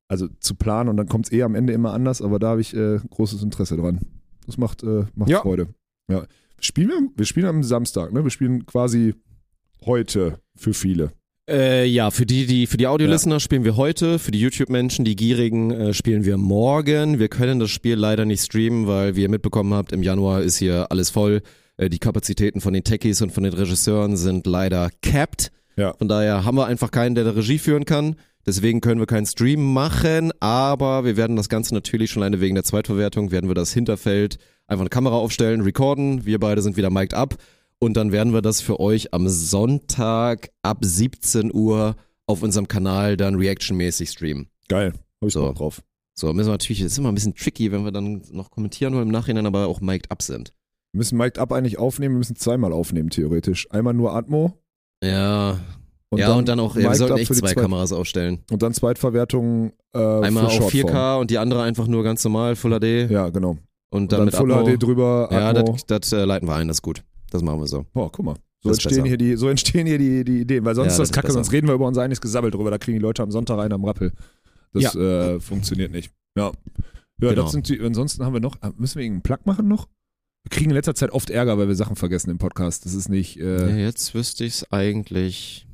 also 0.07 0.27
zu 0.39 0.55
planen 0.55 0.89
und 0.89 0.97
dann 0.97 1.07
kommt 1.07 1.27
es 1.27 1.31
eh 1.31 1.43
am 1.43 1.55
Ende 1.55 1.73
immer 1.73 1.93
anders, 1.93 2.21
aber 2.21 2.39
da 2.39 2.49
habe 2.49 2.61
ich 2.61 2.75
äh, 2.75 2.99
großes 3.09 3.41
Interesse 3.41 3.77
dran. 3.77 3.99
Das 4.45 4.57
macht, 4.57 4.83
äh, 4.83 5.05
macht 5.15 5.29
Ja. 5.29 5.41
Freude. 5.41 5.67
Ja. 6.09 6.25
Spielen 6.59 6.89
wir, 6.89 7.09
wir 7.15 7.25
spielen 7.25 7.45
am 7.45 7.63
Samstag, 7.63 8.11
ne? 8.11 8.23
Wir 8.23 8.31
spielen 8.31 8.65
quasi 8.65 9.15
heute 9.85 10.39
für 10.55 10.73
viele. 10.73 11.11
Äh, 11.49 11.85
ja, 11.85 12.11
für 12.11 12.27
die, 12.27 12.45
die, 12.45 12.67
für 12.67 12.77
die 12.77 12.85
Audio-Listener 12.85 13.39
spielen 13.39 13.63
wir 13.63 13.75
heute, 13.75 14.19
für 14.19 14.29
die 14.29 14.39
YouTube-Menschen, 14.39 15.03
die 15.03 15.15
Gierigen, 15.15 15.71
äh, 15.71 15.93
spielen 15.95 16.23
wir 16.23 16.37
morgen. 16.37 17.17
Wir 17.17 17.27
können 17.27 17.59
das 17.59 17.71
Spiel 17.71 17.95
leider 17.95 18.25
nicht 18.25 18.43
streamen, 18.43 18.85
weil, 18.85 19.15
wie 19.15 19.23
ihr 19.23 19.29
mitbekommen 19.29 19.73
habt, 19.73 19.91
im 19.91 20.03
Januar 20.03 20.43
ist 20.43 20.57
hier 20.57 20.91
alles 20.91 21.09
voll. 21.09 21.41
Äh, 21.77 21.89
die 21.89 21.97
Kapazitäten 21.97 22.61
von 22.61 22.73
den 22.73 22.83
Techies 22.83 23.23
und 23.23 23.31
von 23.31 23.43
den 23.43 23.53
Regisseuren 23.53 24.15
sind 24.15 24.45
leider 24.45 24.91
capped. 25.01 25.51
Ja. 25.75 25.95
Von 25.97 26.07
daher 26.07 26.45
haben 26.45 26.55
wir 26.55 26.67
einfach 26.67 26.91
keinen, 26.91 27.15
der 27.15 27.23
da 27.23 27.31
Regie 27.31 27.57
führen 27.57 27.85
kann. 27.85 28.15
Deswegen 28.45 28.79
können 28.79 28.99
wir 28.99 29.07
keinen 29.07 29.25
Stream 29.25 29.73
machen, 29.73 30.31
aber 30.39 31.03
wir 31.03 31.17
werden 31.17 31.35
das 31.35 31.49
Ganze 31.49 31.73
natürlich 31.73 32.11
schon 32.11 32.21
alleine 32.21 32.41
wegen 32.41 32.55
der 32.55 32.63
Zweitverwertung, 32.63 33.31
werden 33.31 33.49
wir 33.49 33.55
das 33.55 33.73
Hinterfeld 33.73 34.37
einfach 34.67 34.81
eine 34.81 34.89
Kamera 34.89 35.15
aufstellen, 35.15 35.61
recorden. 35.61 36.25
Wir 36.25 36.39
beide 36.39 36.61
sind 36.61 36.77
wieder 36.77 36.89
mic'd 36.89 37.15
up. 37.15 37.37
Und 37.79 37.95
dann 37.95 38.11
werden 38.11 38.33
wir 38.33 38.41
das 38.41 38.61
für 38.61 38.79
euch 38.79 39.13
am 39.13 39.27
Sonntag 39.29 40.49
ab 40.63 40.79
17 40.81 41.53
Uhr 41.53 41.95
auf 42.27 42.43
unserem 42.43 42.67
Kanal 42.67 43.17
dann 43.17 43.35
reactionmäßig 43.35 44.09
streamen. 44.09 44.49
Geil. 44.67 44.93
Hab 45.21 45.27
ich 45.27 45.33
So. 45.33 45.51
Drauf. 45.53 45.81
So, 46.13 46.33
müssen 46.33 46.49
wir 46.49 46.53
natürlich, 46.53 46.81
das 46.81 46.91
ist 46.91 46.97
immer 46.97 47.09
ein 47.09 47.15
bisschen 47.15 47.35
tricky, 47.35 47.71
wenn 47.71 47.85
wir 47.85 47.91
dann 47.91 48.21
noch 48.31 48.51
kommentieren 48.51 48.93
wollen 48.93 49.07
im 49.07 49.11
Nachhinein, 49.11 49.45
aber 49.45 49.67
auch 49.67 49.79
mic'd 49.79 50.11
up 50.11 50.21
sind. 50.21 50.53
Wir 50.91 50.97
müssen 50.97 51.17
Mic'd 51.17 51.37
Up 51.39 51.51
eigentlich 51.53 51.77
aufnehmen, 51.77 52.15
wir 52.15 52.19
müssen 52.19 52.35
zweimal 52.35 52.73
aufnehmen, 52.73 53.09
theoretisch. 53.09 53.71
Einmal 53.71 53.93
nur 53.93 54.13
Atmo. 54.13 54.53
Ja, 55.03 55.59
ja, 56.15 56.33
und 56.33 56.47
dann 56.47 56.59
auch, 56.59 56.75
ja, 56.75 56.89
wir 56.89 56.95
sollten 56.95 57.17
echt 57.17 57.33
zwei 57.35 57.53
Kameras 57.53 57.93
aufstellen. 57.93 58.39
Und 58.51 58.63
dann 58.63 58.73
Zweitverwertung 58.73 59.73
äh, 59.93 59.99
Einmal 59.99 60.45
auf 60.47 60.53
Shortform. 60.53 60.87
4K 60.91 61.19
und 61.19 61.29
die 61.29 61.37
andere 61.37 61.61
einfach 61.61 61.87
nur 61.87 62.03
ganz 62.03 62.23
normal, 62.23 62.55
Full 62.55 62.79
HD. 62.79 63.11
Ja, 63.11 63.29
genau. 63.29 63.51
Und 63.51 63.59
Und 63.91 64.11
dann, 64.11 64.19
dann 64.19 64.25
mit 64.25 64.35
Full 64.35 64.51
Atmo. 64.51 64.75
HD 64.75 64.81
drüber. 64.81 65.29
Ja, 65.31 65.49
Atmo. 65.49 65.73
das, 65.73 65.85
das 65.85 66.11
äh, 66.13 66.25
leiten 66.25 66.47
wir 66.47 66.55
ein, 66.55 66.67
das 66.67 66.77
ist 66.77 66.81
gut. 66.81 67.03
Das 67.29 67.41
machen 67.41 67.59
wir 67.59 67.67
so. 67.67 67.85
Boah, 67.93 68.11
guck 68.11 68.25
mal. 68.25 68.35
So 68.61 68.69
Das 68.69 68.83
entstehen, 68.83 69.05
hier 69.05 69.17
die, 69.17 69.35
so 69.37 69.47
entstehen 69.47 69.87
hier 69.87 69.97
die, 69.97 70.23
die 70.25 70.41
Ideen, 70.41 70.65
weil 70.65 70.75
sonst 70.75 70.87
Ja, 70.87 70.91
ist 70.91 70.99
das 70.99 71.09
das 71.09 71.09
ist 71.09 71.15
kacke, 71.15 71.31
sonst 71.31 71.47
besser. 71.47 71.57
reden 71.57 71.67
wir 71.67 71.75
über 71.75 71.87
unser 71.87 72.01
einiges 72.01 72.19
Gesabbel 72.19 72.51
drüber, 72.51 72.69
da 72.71 72.77
kriegen 72.77 72.97
die 72.97 73.01
Leute 73.01 73.23
am 73.23 73.31
Sonntag 73.31 73.57
einen 73.59 73.73
am 73.73 73.85
Rappel. 73.85 74.11
Das 74.73 74.95
äh, 74.95 75.39
funktioniert 75.39 75.91
nicht. 75.91 76.11
Ja. 76.37 76.51
Ja, 77.21 77.29
Genau. 77.31 77.43
das 77.43 77.51
sind 77.51 77.67
die, 77.69 77.79
ansonsten 77.81 78.23
haben 78.25 78.33
wir 78.33 78.39
noch, 78.39 78.57
ah, 78.61 78.71
müssen 78.77 78.95
wir 78.99 79.03
irgendeinen 79.05 79.23
Plug 79.23 79.45
machen 79.45 79.67
noch? 79.67 79.87
Wir 80.43 80.49
kriegen 80.51 80.69
in 80.69 80.75
letzter 80.75 80.95
Zeit 80.95 81.11
oft 81.11 81.29
Ärger, 81.29 81.57
weil 81.57 81.67
wir 81.67 81.75
Sachen 81.75 81.95
vergessen 81.97 82.29
im 82.29 82.37
Podcast. 82.37 82.85
Das 82.85 82.93
ist 82.93 83.09
nicht, 83.09 83.37
äh, 83.39 83.69
Ja, 83.69 83.75
jetzt 83.77 84.13
wüsste 84.13 84.45
ich 84.45 84.53
es 84.55 84.71
eigentlich. 84.71 85.67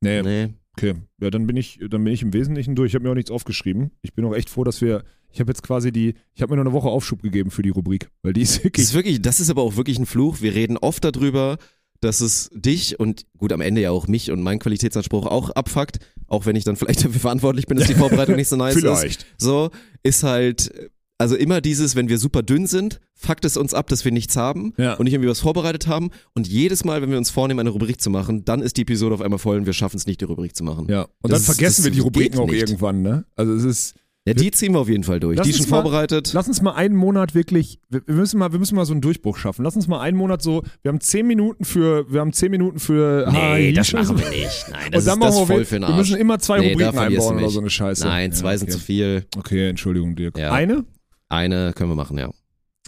nee, 0.00 0.22
Nee. 0.22 0.54
okay. 0.76 0.94
Ja, 1.20 1.30
dann 1.30 1.46
bin 1.46 1.56
ich, 1.56 1.78
dann 1.90 2.02
bin 2.04 2.12
ich 2.12 2.22
im 2.22 2.32
Wesentlichen 2.32 2.74
durch. 2.74 2.90
Ich 2.90 2.94
habe 2.94 3.04
mir 3.04 3.10
auch 3.10 3.14
nichts 3.16 3.30
aufgeschrieben. 3.30 3.90
Ich 4.02 4.14
bin 4.14 4.24
auch 4.24 4.34
echt 4.34 4.50
froh, 4.50 4.64
dass 4.64 4.80
wir, 4.80 5.04
ich 5.34 5.40
habe 5.40 5.50
jetzt 5.50 5.62
quasi 5.62 5.92
die, 5.92 6.14
ich 6.34 6.42
habe 6.42 6.52
mir 6.52 6.56
nur 6.56 6.64
eine 6.64 6.72
Woche 6.72 6.88
Aufschub 6.88 7.20
gegeben 7.22 7.50
für 7.50 7.62
die 7.62 7.70
Rubrik, 7.70 8.08
weil 8.22 8.32
die 8.32 8.40
ist 8.42 8.56
Das 8.58 8.64
wirklich, 8.64 8.84
ist 8.86 8.94
wirklich, 8.94 9.20
das 9.22 9.40
ist 9.40 9.50
aber 9.50 9.62
auch 9.62 9.76
wirklich 9.76 9.98
ein 9.98 10.06
Fluch. 10.06 10.40
Wir 10.40 10.54
reden 10.54 10.76
oft 10.78 11.04
darüber, 11.04 11.58
dass 12.00 12.20
es 12.20 12.50
dich 12.54 13.00
und 13.00 13.24
gut 13.38 13.52
am 13.52 13.60
Ende 13.60 13.80
ja 13.80 13.90
auch 13.90 14.06
mich 14.08 14.30
und 14.30 14.42
meinen 14.42 14.58
Qualitätsanspruch 14.60 15.26
auch 15.26 15.50
abfuckt, 15.50 15.98
auch 16.28 16.46
wenn 16.46 16.54
ich 16.56 16.64
dann 16.64 16.76
vielleicht 16.76 17.00
dafür 17.04 17.20
verantwortlich 17.20 17.66
bin, 17.66 17.76
dass 17.78 17.86
die 17.88 17.94
Vorbereitung 17.94 18.36
nicht 18.36 18.48
so 18.48 18.56
nice 18.56 18.76
ist. 18.76 18.80
vielleicht. 18.82 19.26
So 19.38 19.70
ist 20.02 20.22
halt, 20.22 20.72
also 21.18 21.34
immer 21.36 21.60
dieses, 21.60 21.96
wenn 21.96 22.08
wir 22.08 22.18
super 22.18 22.42
dünn 22.42 22.66
sind, 22.66 23.00
fuckt 23.14 23.44
es 23.44 23.56
uns 23.56 23.72
ab, 23.72 23.86
dass 23.88 24.04
wir 24.04 24.12
nichts 24.12 24.36
haben 24.36 24.74
Ja. 24.76 24.94
und 24.94 25.04
nicht 25.04 25.14
irgendwie 25.14 25.30
was 25.30 25.40
vorbereitet 25.40 25.86
haben. 25.86 26.10
Und 26.34 26.46
jedes 26.46 26.84
Mal, 26.84 27.00
wenn 27.00 27.10
wir 27.10 27.16
uns 27.18 27.30
vornehmen, 27.30 27.60
eine 27.60 27.70
Rubrik 27.70 28.00
zu 28.00 28.10
machen, 28.10 28.44
dann 28.44 28.60
ist 28.60 28.76
die 28.76 28.82
Episode 28.82 29.14
auf 29.14 29.20
einmal 29.22 29.38
voll 29.38 29.56
und 29.56 29.66
wir 29.66 29.72
schaffen 29.72 29.96
es 29.96 30.06
nicht, 30.06 30.20
die 30.20 30.24
Rubrik 30.26 30.54
zu 30.54 30.62
machen. 30.64 30.86
Ja. 30.90 31.02
Und 31.02 31.08
Das 31.22 31.30
dann 31.30 31.38
ist- 31.40 31.46
vergessen 31.46 31.76
das 31.82 31.84
wir 31.86 31.90
die 31.92 32.00
Rubriken 32.00 32.38
auch 32.38 32.46
nicht. 32.46 32.60
irgendwann, 32.60 33.02
ne? 33.02 33.24
Also 33.36 33.54
es 33.54 33.64
ist, 33.64 33.94
Ja, 34.26 34.32
die 34.32 34.50
ziehen 34.50 34.72
wir 34.72 34.80
auf 34.80 34.88
jeden 34.88 35.04
Fall 35.04 35.20
durch. 35.20 35.36
Lass 35.36 35.46
die 35.46 35.52
schon 35.52 35.68
mal- 35.68 35.82
vorbereitet. 35.82 36.32
Lass 36.32 36.48
uns 36.48 36.62
mal 36.62 36.72
einen 36.72 36.96
Monat 36.96 37.34
wirklich, 37.34 37.78
wir 37.90 38.06
wir 38.06 38.14
müssen 38.14 38.38
mal, 38.38 38.52
wir 38.52 38.58
müssen 38.58 38.74
mal 38.74 38.86
so 38.86 38.92
einen 38.92 39.02
Durchbruch 39.02 39.36
schaffen. 39.36 39.62
Lass 39.64 39.76
uns 39.76 39.86
mal 39.86 40.00
einen 40.00 40.16
Monat 40.16 40.40
so, 40.40 40.62
wir 40.82 40.88
haben 40.90 41.00
zehn 41.02 41.26
Minuten 41.26 41.66
für, 41.66 42.10
wir 42.10 42.20
haben 42.20 42.32
zehn 42.32 42.50
Minuten 42.50 42.78
für 42.78 43.28
Nee, 43.30 43.72
das 43.74 43.92
machen 43.92 44.18
wir 44.18 44.30
nicht. 44.30 44.66
Nein, 44.70 44.92
das 44.92 45.00
ist 45.00 45.08
das 45.08 45.18
machen 45.18 45.46
voll 45.46 45.58
wir, 45.58 45.66
für 45.66 45.74
den 45.74 45.82
wir 45.82 45.88
Arsch. 45.88 45.96
müssen 45.98 46.16
immer 46.16 46.38
zwei 46.38 46.58
Nee, 46.60 46.72
Rubriken 46.72 46.98
einbauen 46.98 47.36
oder 47.36 47.50
so 47.50 47.60
eine 47.60 47.68
Scheiße. 47.68 48.06
Nein, 48.06 48.32
zwei 48.32 48.52
ja, 48.52 48.58
sind 48.58 48.68
okay. 48.70 48.78
zu 48.78 48.84
viel. 48.84 49.26
Okay, 49.36 49.68
Entschuldigung, 49.68 50.16
Dirk. 50.16 50.38
Ja. 50.38 50.52
Eine? 50.52 50.86
Eine 51.28 51.74
können 51.74 51.90
wir 51.90 51.96
machen, 51.96 52.16
ja. 52.16 52.30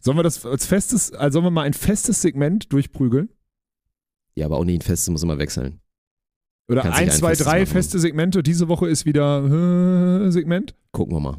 Sollen 0.03 0.17
wir 0.17 0.23
das 0.23 0.47
als 0.47 0.65
festes, 0.65 1.13
also 1.13 1.35
sollen 1.35 1.45
wir 1.47 1.51
mal 1.51 1.63
ein 1.65 1.75
festes 1.75 2.23
Segment 2.23 2.73
durchprügeln? 2.73 3.29
Ja, 4.37 4.47
aber 4.47 4.57
auch 4.57 4.65
nie 4.65 4.79
ein 4.79 4.83
festes, 4.83 5.11
muss 5.11 5.23
immer 5.23 5.37
wechseln. 5.39 5.81
Oder 6.69 6.83
Kannst 6.83 7.01
nicht 7.01 7.13
zwei, 7.13 7.35
drei 7.35 7.61
machen. 7.61 7.67
feste 7.67 7.99
Segmente. 7.99 8.43
Diese 8.43 8.69
Woche 8.69 8.89
ist 8.89 9.07
wieder 9.07 9.45
äh, 10.27 10.31
Segment. 10.31 10.75
Gucken 10.93 11.15
wir 11.15 11.21
mal. 11.21 11.37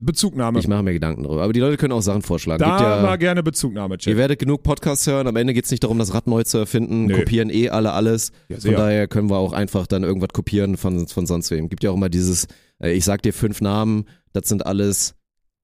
Bezugnahme. 0.00 0.58
Ich 0.58 0.68
mache 0.68 0.82
mir 0.82 0.92
Gedanken 0.92 1.22
darüber. 1.22 1.42
Aber 1.44 1.52
die 1.52 1.60
Leute 1.60 1.76
können 1.76 1.92
auch 1.92 2.02
Sachen 2.02 2.22
vorschlagen. 2.22 2.58
da 2.60 2.96
ja, 2.96 3.02
mal 3.02 3.16
gerne 3.16 3.42
Bezugnahme, 3.42 3.94
ihr 3.94 3.98
Chat. 3.98 4.16
werdet 4.16 4.38
genug 4.38 4.62
Podcasts 4.62 5.06
hören. 5.06 5.26
Am 5.28 5.36
Ende 5.36 5.54
geht 5.54 5.64
es 5.64 5.70
nicht 5.70 5.82
darum, 5.84 5.98
das 5.98 6.12
Rad 6.12 6.26
neu 6.26 6.42
zu 6.42 6.58
erfinden. 6.58 7.06
Nö. 7.06 7.16
Kopieren 7.20 7.48
eh 7.48 7.70
alle 7.70 7.92
alles. 7.92 8.32
Ja, 8.48 8.58
Von 8.58 8.72
daher 8.72 9.08
können 9.08 9.30
wir 9.30 9.36
auch 9.38 9.52
einfach 9.52 9.86
dann 9.86 10.02
irgendwas 10.02 10.30
kopieren 10.32 10.76
von, 10.76 11.06
von 11.06 11.26
sonst 11.26 11.50
wem. 11.52 11.68
Gibt 11.68 11.84
ja 11.84 11.90
auch 11.90 11.94
immer 11.94 12.08
dieses, 12.10 12.48
äh, 12.82 12.92
ich 12.92 13.04
sag 13.04 13.22
dir 13.22 13.32
fünf 13.32 13.60
Namen, 13.60 14.04
das 14.32 14.48
sind 14.48 14.66
alles 14.66 15.14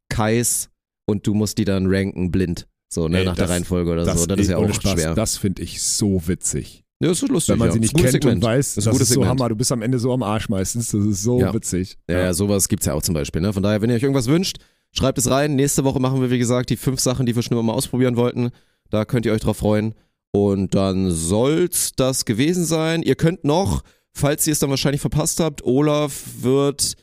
Kais 0.09 0.71
und 1.07 1.27
du 1.27 1.35
musst 1.35 1.59
die 1.59 1.65
dann 1.65 1.87
ranken 1.89 2.31
blind. 2.31 2.67
So, 2.89 3.09
ne, 3.09 3.19
Ey, 3.19 3.25
nach 3.27 3.35
der 3.35 3.45
das- 3.47 3.55
Reihenfolge 3.55 3.91
oder 3.91 4.17
so. 4.17 4.27
Das 4.27 4.39
ist 4.41 4.49
ja 4.49 4.57
auch 4.57 4.73
Spaß, 4.73 4.93
schwer. 4.93 5.15
Das 5.15 5.37
finde 5.37 5.63
ich 5.63 5.83
so 5.83 6.27
witzig. 6.29 6.85
Ja, 7.01 7.09
das 7.09 7.23
ist 7.23 7.29
lustig. 7.29 7.53
Wenn 7.53 7.59
man 7.59 7.69
ja. 7.69 7.73
sie 7.73 7.81
nicht 7.81 7.95
kennt 7.97 8.11
Segment. 8.11 8.37
und 8.37 8.43
weiß, 8.49 8.69
ist 8.69 8.77
das 8.77 8.87
ist, 8.87 8.93
gutes 8.93 9.09
so 9.09 9.15
Segment. 9.15 9.31
Hammer. 9.31 9.49
Du 9.49 9.57
bist 9.57 9.73
am 9.73 9.83
Ende 9.83 9.99
so 9.99 10.13
am 10.13 10.23
Arsch 10.23 10.49
meistens. 10.49 10.91
Das 10.91 11.05
ist 11.05 11.23
so 11.23 11.41
Ja. 11.41 11.53
witzig. 11.55 11.97
Ja, 12.09 12.19
ja, 12.19 12.35
sowas 12.35 12.69
gibt's 12.69 12.87
ja 12.87 12.95
auch 12.95 13.03
zum 13.03 13.15
Beispiel. 13.15 13.41
Ne? 13.41 13.53
Von 13.53 13.63
daher, 13.63 13.81
wenn 13.81 13.91
ihr 13.91 13.97
euch 13.97 14.03
irgendwas 14.03 14.27
wünscht, 14.27 14.59
schreibt 14.93 15.19
es 15.19 15.31
rein. 15.31 15.57
Nächste 15.57 15.85
Woche 15.85 16.01
machen 16.01 16.21
wir, 16.21 16.31
wie 16.31 16.39
gesagt, 16.39 16.71
die 16.71 16.77
fünf 16.77 17.01
Sachen, 17.01 17.27
die 17.27 17.35
wir 17.35 17.43
schon 17.43 17.53
immer 17.53 17.63
mal 17.63 17.73
ausprobieren 17.73 18.17
wollten. 18.17 18.51
Da 18.91 19.05
könnt 19.05 19.25
ihr 19.27 19.33
euch 19.33 19.41
drauf 19.41 19.59
freuen. 19.59 19.95
Und 20.33 20.75
dann 20.75 21.11
soll's 21.11 21.93
das 21.97 22.25
gewesen 22.25 22.65
sein. 22.65 23.03
Ihr 23.03 23.17
könnt 23.17 23.45
noch, 23.45 23.83
falls 24.13 24.47
ihr 24.47 24.53
es 24.53 24.59
dann 24.59 24.71
wahrscheinlich 24.71 25.01
verpasst 25.01 25.41
habt, 25.41 25.65
Olaf 25.65 26.23
wird 26.41 26.95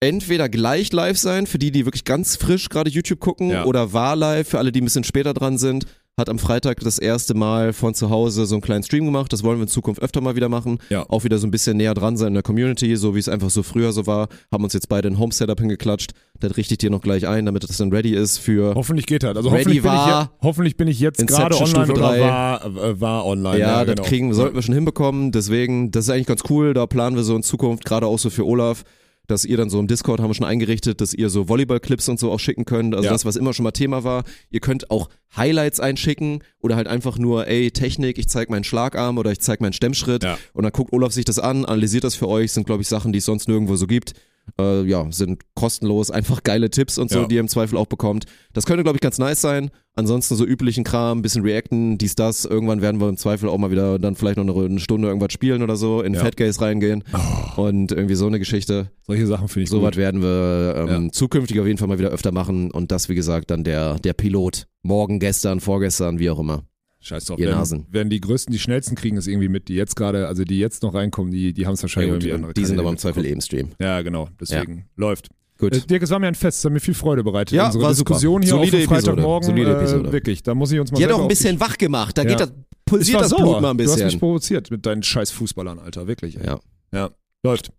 entweder 0.00 0.48
gleich 0.48 0.92
live 0.92 1.18
sein, 1.18 1.46
für 1.46 1.58
die, 1.58 1.70
die 1.72 1.86
wirklich 1.86 2.04
ganz 2.04 2.36
frisch 2.36 2.68
gerade 2.68 2.90
YouTube 2.90 3.18
gucken, 3.18 3.50
oder 3.64 3.92
war 3.92 4.14
live, 4.14 4.48
für 4.48 4.58
alle, 4.58 4.70
die 4.70 4.80
ein 4.80 4.84
bisschen 4.84 5.04
später 5.04 5.32
dran 5.34 5.58
sind. 5.58 5.86
Hat 6.18 6.30
am 6.30 6.38
Freitag 6.38 6.80
das 6.80 6.98
erste 6.98 7.34
Mal 7.34 7.74
von 7.74 7.92
zu 7.92 8.08
Hause 8.08 8.46
so 8.46 8.54
einen 8.54 8.62
kleinen 8.62 8.82
Stream 8.82 9.04
gemacht. 9.04 9.30
Das 9.34 9.42
wollen 9.42 9.58
wir 9.58 9.64
in 9.64 9.68
Zukunft 9.68 10.00
öfter 10.00 10.22
mal 10.22 10.34
wieder 10.34 10.48
machen. 10.48 10.78
Ja. 10.88 11.04
Auch 11.10 11.24
wieder 11.24 11.36
so 11.36 11.46
ein 11.46 11.50
bisschen 11.50 11.76
näher 11.76 11.92
dran 11.92 12.16
sein 12.16 12.28
in 12.28 12.34
der 12.34 12.42
Community, 12.42 12.96
so 12.96 13.14
wie 13.14 13.18
es 13.18 13.28
einfach 13.28 13.50
so 13.50 13.62
früher 13.62 13.92
so 13.92 14.06
war. 14.06 14.28
Haben 14.50 14.64
uns 14.64 14.72
jetzt 14.72 14.88
beide 14.88 15.08
ein 15.08 15.18
Home-Setup 15.18 15.60
hingeklatscht. 15.60 16.12
Das 16.40 16.56
richte 16.56 16.72
ich 16.72 16.78
dir 16.78 16.88
noch 16.88 17.02
gleich 17.02 17.28
ein, 17.28 17.44
damit 17.44 17.64
das 17.64 17.76
dann 17.76 17.92
ready 17.92 18.14
ist 18.14 18.38
für. 18.38 18.74
Hoffentlich 18.74 19.04
geht 19.04 19.24
das. 19.24 19.36
Also 19.36 19.50
hoffentlich 19.50 19.82
bin, 19.82 19.92
ich 19.92 20.06
je, 20.06 20.24
hoffentlich 20.40 20.76
bin 20.78 20.88
ich 20.88 21.00
jetzt 21.00 21.26
gerade 21.26 21.54
online 21.54 21.84
Stufe 21.84 21.92
oder 21.92 22.18
war, 22.18 22.64
äh, 22.64 22.98
war 22.98 23.26
online. 23.26 23.58
ja, 23.58 23.84
das 23.84 23.96
genau. 23.96 24.08
kriegen, 24.08 24.32
sollten 24.32 24.54
wir 24.54 24.62
schon 24.62 24.74
hinbekommen. 24.74 25.32
Deswegen, 25.32 25.90
das 25.90 26.04
ist 26.04 26.10
eigentlich 26.10 26.28
ganz 26.28 26.44
cool. 26.48 26.72
Da 26.72 26.86
planen 26.86 27.16
wir 27.16 27.24
so 27.24 27.36
in 27.36 27.42
Zukunft, 27.42 27.84
gerade 27.84 28.06
auch 28.06 28.18
so 28.18 28.30
für 28.30 28.46
Olaf, 28.46 28.84
dass 29.26 29.44
ihr 29.44 29.56
dann 29.56 29.70
so 29.70 29.78
im 29.80 29.86
Discord 29.86 30.20
haben 30.20 30.30
wir 30.30 30.34
schon 30.34 30.46
eingerichtet, 30.46 31.00
dass 31.00 31.12
ihr 31.14 31.28
so 31.30 31.48
Volleyball-Clips 31.48 32.08
und 32.08 32.18
so 32.20 32.30
auch 32.30 32.40
schicken 32.40 32.64
könnt. 32.64 32.94
Also 32.94 33.06
Ja. 33.06 33.12
das, 33.12 33.24
was 33.24 33.36
immer 33.36 33.52
schon 33.52 33.64
mal 33.64 33.70
Thema 33.72 34.04
war. 34.04 34.24
Ihr 34.50 34.60
könnt 34.60 34.90
auch 34.90 35.08
Highlights 35.36 35.80
einschicken 35.80 36.42
oder 36.60 36.76
halt 36.76 36.86
einfach 36.86 37.18
nur, 37.18 37.46
ey, 37.46 37.70
Technik, 37.70 38.18
ich 38.18 38.28
zeig 38.28 38.50
meinen 38.50 38.64
Schlagarm 38.64 39.18
oder 39.18 39.32
ich 39.32 39.40
zeig 39.40 39.60
meinen 39.60 39.72
Stemmschritt. 39.72 40.22
Ja. 40.24 40.38
Und 40.52 40.62
dann 40.64 40.72
guckt 40.72 40.92
Olaf 40.92 41.12
sich 41.12 41.24
das 41.24 41.38
an, 41.38 41.64
analysiert 41.64 42.04
das 42.04 42.14
für 42.14 42.28
euch. 42.28 42.52
Sind, 42.52 42.66
glaube 42.66 42.82
ich, 42.82 42.88
Sachen, 42.88 43.12
die 43.12 43.18
es 43.18 43.24
sonst 43.24 43.48
nirgendwo 43.48 43.76
so 43.76 43.86
gibt. 43.86 44.12
Äh, 44.60 44.84
ja, 44.84 45.06
sind 45.10 45.42
kostenlos, 45.54 46.10
einfach 46.10 46.42
geile 46.42 46.70
Tipps 46.70 46.98
und 46.98 47.10
so, 47.10 47.20
Ja. 47.20 47.26
die 47.26 47.34
ihr 47.34 47.40
im 47.40 47.48
Zweifel 47.48 47.76
auch 47.76 47.86
bekommt. 47.86 48.24
Das 48.52 48.64
könnte, 48.64 48.84
glaube 48.84 48.96
ich, 48.96 49.00
ganz 49.00 49.18
nice 49.18 49.40
sein. 49.40 49.70
Ansonsten 49.96 50.36
so 50.36 50.44
üblichen 50.46 50.84
Kram, 50.84 51.22
bisschen 51.22 51.42
reacten, 51.42 51.98
dies, 51.98 52.14
das. 52.14 52.44
Irgendwann 52.44 52.80
werden 52.82 53.00
wir 53.00 53.08
im 53.08 53.16
Zweifel 53.16 53.48
auch 53.48 53.58
mal 53.58 53.70
wieder 53.70 53.98
dann 53.98 54.14
vielleicht 54.14 54.36
noch 54.38 54.56
eine, 54.56 54.78
Stunde 54.78 55.08
irgendwas 55.08 55.32
spielen 55.32 55.62
oder 55.62 55.76
so, 55.76 56.00
in 56.02 56.14
Ja. 56.14 56.20
Fat 56.20 56.36
Gaze 56.36 56.60
reingehen 56.60 57.02
Oh, 57.12 57.62
und 57.62 57.92
irgendwie 57.92 58.14
so 58.14 58.26
eine 58.26 58.38
Geschichte. 58.38 58.90
solche 59.06 59.26
Sachen 59.26 59.48
finde 59.48 59.64
ich 59.64 59.70
So 59.70 59.80
gut. 59.80 59.88
was 59.90 59.96
werden 59.96 60.22
wir 60.22 60.86
ähm, 60.88 61.12
zukünftig 61.12 61.58
auf 61.60 61.66
jeden 61.66 61.78
Fall 61.78 61.88
mal 61.88 61.98
wieder 61.98 62.10
öfter 62.10 62.30
machen 62.32 62.70
und 62.70 62.92
das, 62.92 63.08
wie 63.08 63.14
gesagt, 63.14 63.50
dann 63.50 63.64
der, 63.64 63.98
der 63.98 64.12
Pilot. 64.12 64.66
Morgen, 64.82 65.18
gestern, 65.18 65.60
vorgestern, 65.60 66.18
wie 66.18 66.30
auch 66.30 66.38
immer. 66.38 66.62
Scheiß 67.06 67.24
drauf. 67.26 67.38
Ihr 67.38 67.46
Werden, 67.46 67.58
Nasen. 67.58 67.86
werden 67.90 68.10
die 68.10 68.20
größten, 68.20 68.52
die 68.52 68.58
schnellsten 68.58 68.96
kriegen 68.96 69.16
es 69.16 69.26
irgendwie 69.26 69.48
mit, 69.48 69.68
die 69.68 69.74
jetzt 69.74 69.94
gerade, 69.96 70.26
also 70.26 70.44
die 70.44 70.58
jetzt 70.58 70.82
noch 70.82 70.94
reinkommen, 70.94 71.32
die, 71.32 71.52
die 71.52 71.66
haben 71.66 71.74
es 71.74 71.82
wahrscheinlich 71.82 72.08
Ja, 72.10 72.14
irgendwie 72.16 72.32
andere 72.32 72.52
die 72.54 72.64
sind 72.64 72.78
aber 72.78 72.90
im 72.90 72.98
Zweifel 72.98 73.22
mitbekommen. 73.22 73.40
eh 73.40 73.44
Stream. 73.44 73.68
Ja, 73.80 74.02
genau. 74.02 74.28
Deswegen 74.40 74.86
läuft. 74.96 75.28
Gut. 75.58 75.74
Äh, 75.74 75.80
Dirk, 75.80 76.02
es 76.02 76.10
war 76.10 76.18
mir 76.18 76.26
ein 76.26 76.34
Fest, 76.34 76.58
es 76.58 76.64
hat 76.64 76.72
mir 76.72 76.80
viel 76.80 76.92
Freude 76.94 77.24
bereitet. 77.24 77.54
Ja, 77.56 77.66
Unsere 77.66 77.84
war 77.84 77.94
super. 77.94 78.08
Diskussion 78.14 78.42
hier 78.42 78.50
Solide 78.50 78.76
auf. 78.78 78.84
Freitagmorgen. 78.84 79.46
Solide 79.48 79.70
äh, 79.70 79.78
Episode. 79.78 80.12
Wirklich, 80.12 80.42
da 80.42 80.54
muss 80.54 80.70
ich 80.72 80.78
uns 80.80 80.92
mal 80.92 80.98
Die 80.98 81.04
hat 81.04 81.12
auch 81.12 81.22
ein 81.22 81.28
bisschen 81.28 81.58
wach 81.60 81.78
gemacht. 81.78 82.18
Da 82.18 82.22
Ja. 82.22 82.28
geht 82.28 82.40
das, 82.40 82.52
pulsiert 82.84 83.20
das 83.22 83.30
sauer. 83.30 83.40
Blut 83.40 83.62
mal 83.62 83.70
ein 83.70 83.78
Du 83.78 83.84
hast 83.84 83.94
mich 83.96 84.04
bisschen. 84.04 84.20
provoziert 84.20 84.70
mit 84.70 84.84
deinen 84.84 85.02
scheiß 85.02 85.30
Fußballern, 85.30 85.78
Alter. 85.78 86.06
Wirklich. 86.06 86.36
Ey. 86.38 86.46
Ja, 86.46 86.60
Ja. 86.92 87.10
Läuft. 87.42 87.70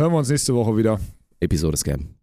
Hören 0.00 0.12
wir 0.12 0.18
uns 0.18 0.30
nächste 0.30 0.54
Woche 0.54 0.76
wieder. 0.76 0.98
Episode 1.40 1.76
Scam. 1.76 2.15